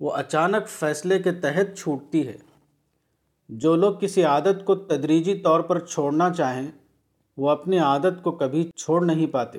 وہ 0.00 0.12
اچانک 0.12 0.68
فیصلے 0.68 1.18
کے 1.18 1.32
تحت 1.32 1.78
چھوٹتی 1.78 2.28
ہے۔ 2.28 2.36
جو 3.48 3.76
لوگ 3.76 3.94
کسی 3.94 4.24
عادت 4.24 4.64
کو 4.64 4.74
تدریجی 4.74 5.38
طور 5.38 5.60
پر 5.60 5.78
چھوڑنا 5.78 6.32
چاہیں، 6.32 6.70
وہ 7.36 7.50
اپنی 7.50 7.78
عادت 7.78 8.22
کو 8.22 8.30
کبھی 8.32 8.70
چھوڑ 8.76 9.04
نہیں 9.04 9.26
پاتے۔ 9.26 9.58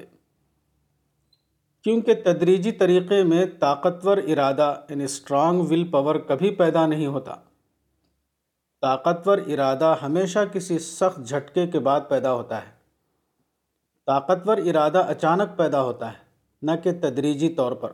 کیونکہ 1.83 2.13
تدریجی 2.13 2.71
طریقے 2.71 3.23
میں 3.23 3.45
طاقتور 3.59 4.17
ارادہ 4.17 4.81
یعنی 4.89 5.03
اسٹرانگ 5.03 5.61
ول 5.61 5.87
پاور 5.87 6.15
کبھی 6.15 6.55
پیدا 6.55 6.85
نہیں 6.85 7.07
ہوتا۔ 7.07 7.35
طاقتور 8.83 9.37
ارادہ 9.37 9.95
ہمیشہ 10.01 10.39
کسی 10.53 10.79
سخت 10.79 11.27
جھٹکے 11.27 11.67
کے 11.67 11.79
بعد 11.79 12.01
پیدا 12.09 12.33
ہوتا 12.33 12.61
ہے۔ 12.61 12.71
طاقتور 14.05 14.57
ارادہ 14.57 15.05
اچانک 15.07 15.57
پیدا 15.57 15.83
ہوتا 15.83 16.09
ہے، 16.09 16.17
نہ 16.61 16.71
کہ 16.83 16.91
تدریجی 16.91 17.49
طور 17.49 17.71
پر۔ 17.71 17.91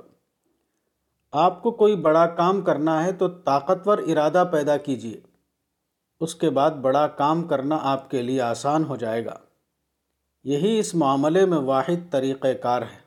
آپ 1.31 1.63
کو 1.63 1.71
کوئی 1.71 1.95
بڑا 1.95 2.25
کام 2.27 2.61
کرنا 2.61 3.03
ہے 3.03 3.11
تو 3.11 3.27
طاقتور 3.27 3.97
ارادہ 3.97 4.43
پیدا 4.51 4.77
کیجیے 4.77 5.19
اس 6.19 6.35
کے 6.35 6.49
بعد 6.49 6.71
بڑا 6.71 7.07
کام 7.07 7.43
کرنا 7.43 7.79
آپ 7.81 8.09
کے 8.09 8.21
لیے 8.21 8.41
آسان 8.41 8.83
ہو 8.83 8.95
جائے 8.95 9.25
گا۔ 9.25 9.35
یہی 10.43 10.79
اس 10.79 10.95
معاملے 10.95 11.45
میں 11.45 11.57
واحد 11.57 12.11
طریقہ 12.11 12.53
کار 12.61 12.81
ہے۔ 12.81 12.99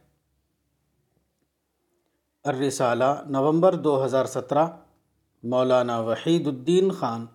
الرسالہ، 2.44 3.22
نومبر 3.26 3.74
دو 3.74 4.04
ہزار 4.04 4.24
سترہ، 4.24 4.66
مولانا 5.42 5.98
وحید 6.00 6.46
الدین 6.46 6.90
خان۔ 6.90 7.26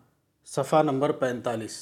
صفحہ 0.47 0.81
نمبر 0.83 1.11
پینتالیس 1.11 1.73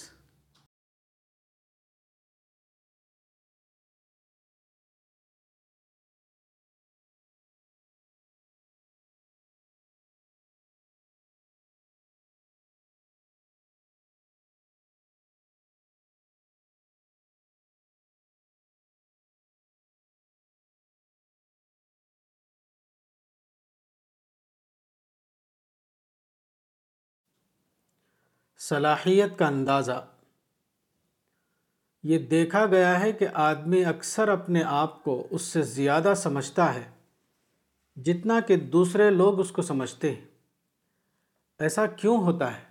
صلاحیت 28.70 29.40
کا 29.40 29.48
اندازہ۔ 29.48 30.08
یہ 32.04 32.18
دیکھا 32.18 32.66
گیا 32.66 33.00
ہے 33.00 33.12
کہ 33.12 33.28
آدمی 33.34 33.86
اکثر 33.86 34.28
اپنے 34.28 34.64
آپ 34.64 35.04
کو 35.04 35.28
اس 35.30 35.42
سے 35.42 35.62
زیادہ 35.62 36.14
سمجھتا 36.18 36.76
ہے، 36.76 36.84
جتنا 37.96 38.40
کہ 38.40 38.56
دوسرے 38.56 39.10
لوگ 39.10 39.40
اس 39.40 39.52
کو 39.52 39.62
سمجھتے 39.62 40.12
ہیں۔ 40.12 40.26
ایسا 41.60 41.86
کیوں 41.86 42.18
ہوتا 42.18 42.58
ہے؟ 42.58 42.62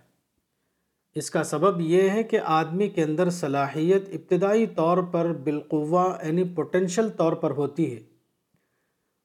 اس 1.15 1.31
کا 1.31 1.43
سبب 1.43 1.81
یہ 1.81 2.09
ہے 2.09 2.23
کہ 2.23 2.39
آدمی 2.39 2.89
کے 2.89 3.03
اندر 3.03 3.29
صلاحیت 3.29 4.09
ابتدائی 4.09 4.67
طور 4.67 4.97
پر 4.97 5.33
بالقوا 5.33 6.17
یعنی 6.23 6.43
پوٹینشل 6.43 7.09
طور 7.09 7.33
پر 7.33 7.51
ہوتی 7.51 7.95
ہے۔ 7.95 8.03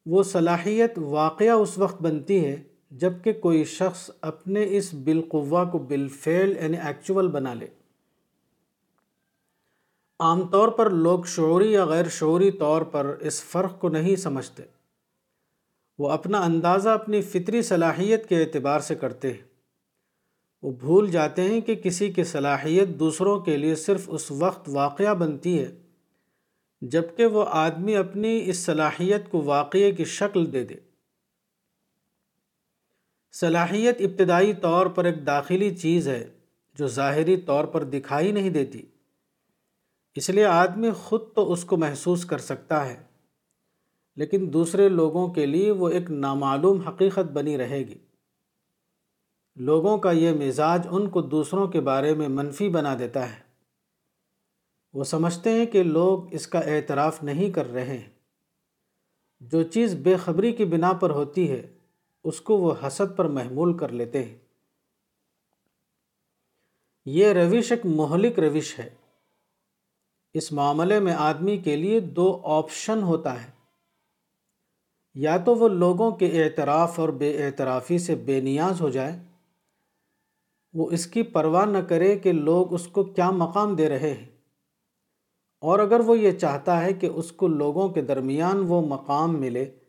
وہ 0.07 0.23
صلاحیت 0.23 0.99
واقعہ 0.99 1.51
اس 1.51 1.79
وقت 1.79 2.03
بنتی 2.03 2.47
ہے 2.47 2.63
جبکہ 2.91 3.33
کوئی 3.33 3.65
شخص 3.65 4.11
اپنے 4.21 4.67
اس 4.69 4.95
بالقوا 4.95 5.65
کو 5.65 5.79
بالفعل 5.79 6.57
یعنی 6.57 6.77
ایکچول 6.77 7.29
بنا 7.29 7.55
لے۔ 7.55 7.67
عام 10.21 10.49
طور 10.49 10.69
پر 10.69 10.91
لوگ 10.91 11.25
شعوری 11.25 11.73
یا 11.73 11.85
غیر 11.85 12.09
شعوری 12.09 12.51
طور 12.51 12.83
پر 12.83 13.17
اس 13.21 13.43
فرق 13.43 13.81
کو 13.81 13.89
نہیں 13.89 14.17
سمجھتے۔ 14.17 14.63
وہ 15.99 16.11
اپنا 16.11 16.41
اندازہ 16.41 16.89
اپنی 16.89 17.23
فطری 17.23 17.63
صلاحیت 17.63 18.29
کے 18.29 18.43
اعتبار 18.43 18.81
سے 18.81 18.95
کرتے 18.95 19.33
ہیں۔ 19.33 19.43
وہ 20.63 20.73
بھول 20.73 21.11
جاتے 21.11 21.43
ہیں 21.43 21.61
کہ 21.61 21.75
کسی 21.75 22.13
کی 22.13 22.25
صلاحیت 22.25 22.89
دوسروں 22.89 23.41
کے 23.41 23.57
لیے 23.57 23.75
صرف 23.75 24.05
اس 24.07 24.31
وقت 24.31 24.69
واقعہ 24.73 25.15
بنتی 25.15 25.59
ہے، 25.59 25.73
جبکہ 26.81 27.27
وہ 27.27 27.45
آدمی 27.49 27.97
اپنی 27.97 28.43
اس 28.47 28.57
صلاحیت 28.57 29.31
کو 29.31 29.43
واقعے 29.43 29.93
کی 29.93 30.05
شکل 30.05 30.53
دے 30.53 30.65
دے۔ 30.65 30.90
صلاحیت 33.33 33.97
ابتدائی 34.01 34.55
طور 34.55 34.87
پر 34.87 35.05
ایک 35.05 35.27
داخلی 35.27 35.77
چیز 35.77 36.09
ہے 36.09 36.31
جو 36.75 36.89
ظاہری 36.89 37.37
طور 37.37 37.65
پر 37.65 37.85
دکھائی 37.85 38.33
نہیں 38.33 38.51
دیتی۔ 38.51 38.83
اس 40.15 40.31
لیے 40.31 40.45
آدمی 40.45 40.91
خود 40.91 41.21
تو 41.35 41.53
اس 41.53 41.65
کو 41.65 41.77
محسوس 41.77 42.25
کر 42.25 42.39
سکتا 42.39 42.89
ہے، 42.89 43.03
لیکن 44.17 44.53
دوسرے 44.53 44.89
لوگوں 44.89 45.29
کے 45.29 45.47
لیے 45.47 45.71
وہ 45.71 45.89
ایک 45.89 46.11
نامعلوم 46.11 46.81
حقیقت 46.81 47.31
بنی 47.33 47.59
رہے 47.59 47.79
گی۔ 47.79 47.99
لوگوں 49.57 49.99
کا 49.99 50.11
یہ 50.11 50.33
مزاج 50.33 50.87
ان 50.91 51.09
کو 51.09 51.23
دوسروں 51.23 51.69
کے 51.69 51.81
بارے 51.81 52.15
میں 52.15 52.29
منفی 52.29 52.69
بنا 52.69 52.97
دیتا 52.99 53.31
ہے۔ 53.31 53.41
وہ 54.93 55.05
سمجھتے 55.05 55.51
ہیں 55.51 55.67
کہ 55.67 55.83
لوگ 55.83 56.35
اس 56.35 56.47
کا 56.47 56.59
اعتراف 56.59 57.23
نہیں 57.23 57.51
کر 57.51 57.73
رہے 57.73 57.99
ہیں۔ 57.99 58.09
جو 59.41 59.63
چیز 59.63 59.95
بے 59.95 60.17
خبری 60.17 60.53
کی 60.53 60.65
بنا 60.65 60.93
پر 60.93 61.11
ہوتی 61.11 61.51
ہے 61.51 61.67
اس 62.25 62.41
کو 62.41 62.59
وہ 62.59 62.75
حسد 62.87 63.17
پر 63.17 63.25
محمول 63.25 63.77
کر 63.77 63.89
لیتے 63.89 64.25
ہیں۔ 64.25 64.39
یہ 67.05 67.27
روش 67.33 67.73
ایک 67.73 67.87
مہلک 67.87 68.39
روش 68.39 68.79
ہے۔ 68.79 68.91
اس 70.35 70.53
معاملے 70.53 71.01
میں 71.01 71.15
آدمی 71.15 71.57
کے 71.57 71.77
لیے 71.77 72.01
دو 72.01 72.41
آپشن 72.45 73.03
ہوتا 73.03 73.45
ہے۔ 73.45 73.51
یا 75.15 75.37
تو 75.37 75.55
وہ 75.55 75.69
لوگوں 75.69 76.11
کے 76.11 76.45
اعتراف 76.45 77.01
اور 77.01 77.09
بے 77.09 77.47
اعترافی 77.47 77.99
سے 77.99 78.15
بے 78.15 78.41
نیاز 78.41 78.81
ہو 78.81 78.89
جائے۔ 78.89 79.23
وہ 80.73 80.91
اس 80.91 81.07
کی 81.07 81.23
پرواہ 81.23 81.67
نہ 81.67 81.79
کرے 81.79 82.19
کہ 82.19 82.33
لوگ 82.33 82.75
اس 82.75 82.87
کو 82.87 83.05
کیا 83.05 83.31
مقام 83.31 83.77
دے 83.77 83.89
رہے 83.89 84.15
ہیں۔ 84.15 84.29
اور 85.61 85.79
اگر 85.79 86.01
وہ 86.01 86.19
یہ 86.19 86.39
چاہتا 86.39 86.83
ہے 86.83 86.93
کہ 86.93 87.07
اس 87.07 87.33
کو 87.33 87.49
لوگوں 87.49 87.89
کے 87.89 88.03
درمیان 88.03 88.65
وہ 88.69 88.83
مقام 88.83 89.41
ملے۔ 89.41 89.80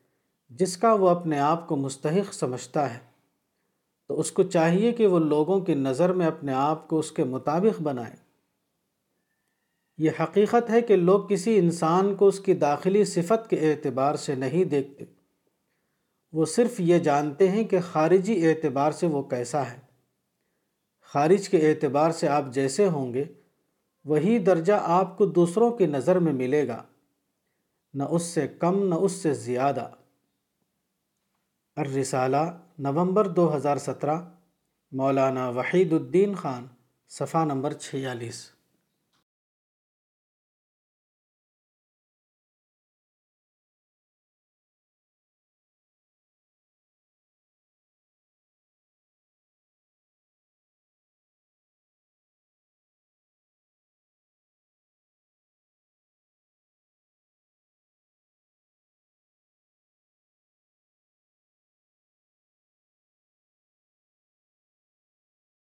جس 0.52 0.78
کا 0.78 0.94
وہ 0.94 1.10
اپنے 1.10 1.40
آپ 1.40 1.68
کو 1.68 1.76
مستحق 1.76 2.34
سمجھتا 2.34 2.94
ہے، 2.94 3.00
تو 4.08 4.20
اس 4.20 4.32
کو 4.32 4.44
چاہیے 4.44 4.92
کہ 4.92 5.08
وہ 5.08 5.20
لوگوں 5.20 5.60
کی 5.60 5.74
نظر 5.74 6.14
میں 6.14 6.28
اپنے 6.28 6.54
آپ 6.54 6.88
کو 6.88 7.00
اس 7.00 7.12
کے 7.12 7.24
مطابق 7.24 7.82
بنائے۔ 7.82 8.16
یہ 9.98 10.10
حقیقت 10.20 10.70
ہے 10.70 10.82
کہ 10.82 10.96
لوگ 10.96 11.22
کسی 11.22 11.58
انسان 11.58 12.16
کو 12.16 12.28
اس 12.28 12.40
کی 12.40 12.54
داخلی 12.54 13.06
صفت 13.06 13.50
کے 13.50 13.72
اعتبار 13.72 14.16
سے 14.16 14.36
نہیں 14.36 14.64
دیکھتے۔ 14.64 15.06
وہ 16.32 16.46
صرف 16.46 16.80
یہ 16.80 17.00
جانتے 17.00 17.50
ہیں 17.50 17.64
کہ 17.64 17.78
خارجی 17.82 18.48
اعتبار 18.48 18.92
سے 18.92 19.08
وہ 19.08 19.24
کیسا 19.24 19.72
ہے۔ 19.72 19.80
خارج 21.02 21.50
کے 21.50 21.70
اعتبار 21.70 22.12
سے 22.12 22.28
آپ 22.28 22.44
جیسے 22.52 22.88
ہوں 22.88 23.14
گے، 23.14 23.24
وہی 24.06 24.40
درجہ 24.40 24.74
آپ 24.82 25.18
کو 25.18 25.26
دوسروں 25.26 25.72
کی 25.72 25.86
نظر 25.86 26.20
میں 26.20 26.34
ملے 26.34 26.68
گا۔ 26.68 26.84
نہ 27.94 28.04
اس 28.04 28.24
سے 28.24 28.48
کم، 28.48 28.88
نہ 28.88 28.96
اس 28.96 29.12
سے 29.12 29.34
زیادہ۔ 29.34 29.90
الرسالہ 31.76 32.38
نومبر 32.80 33.28
دو 33.28 33.56
ہزار 33.56 33.78
سترہ 33.78 34.20
مولانا 34.92 35.50
وحید 35.50 35.94
الدین 35.94 36.36
خان 36.36 36.68
صفحہ 37.10 37.46
نمبر 37.46 37.74
چھیالیس۔ 37.74 38.50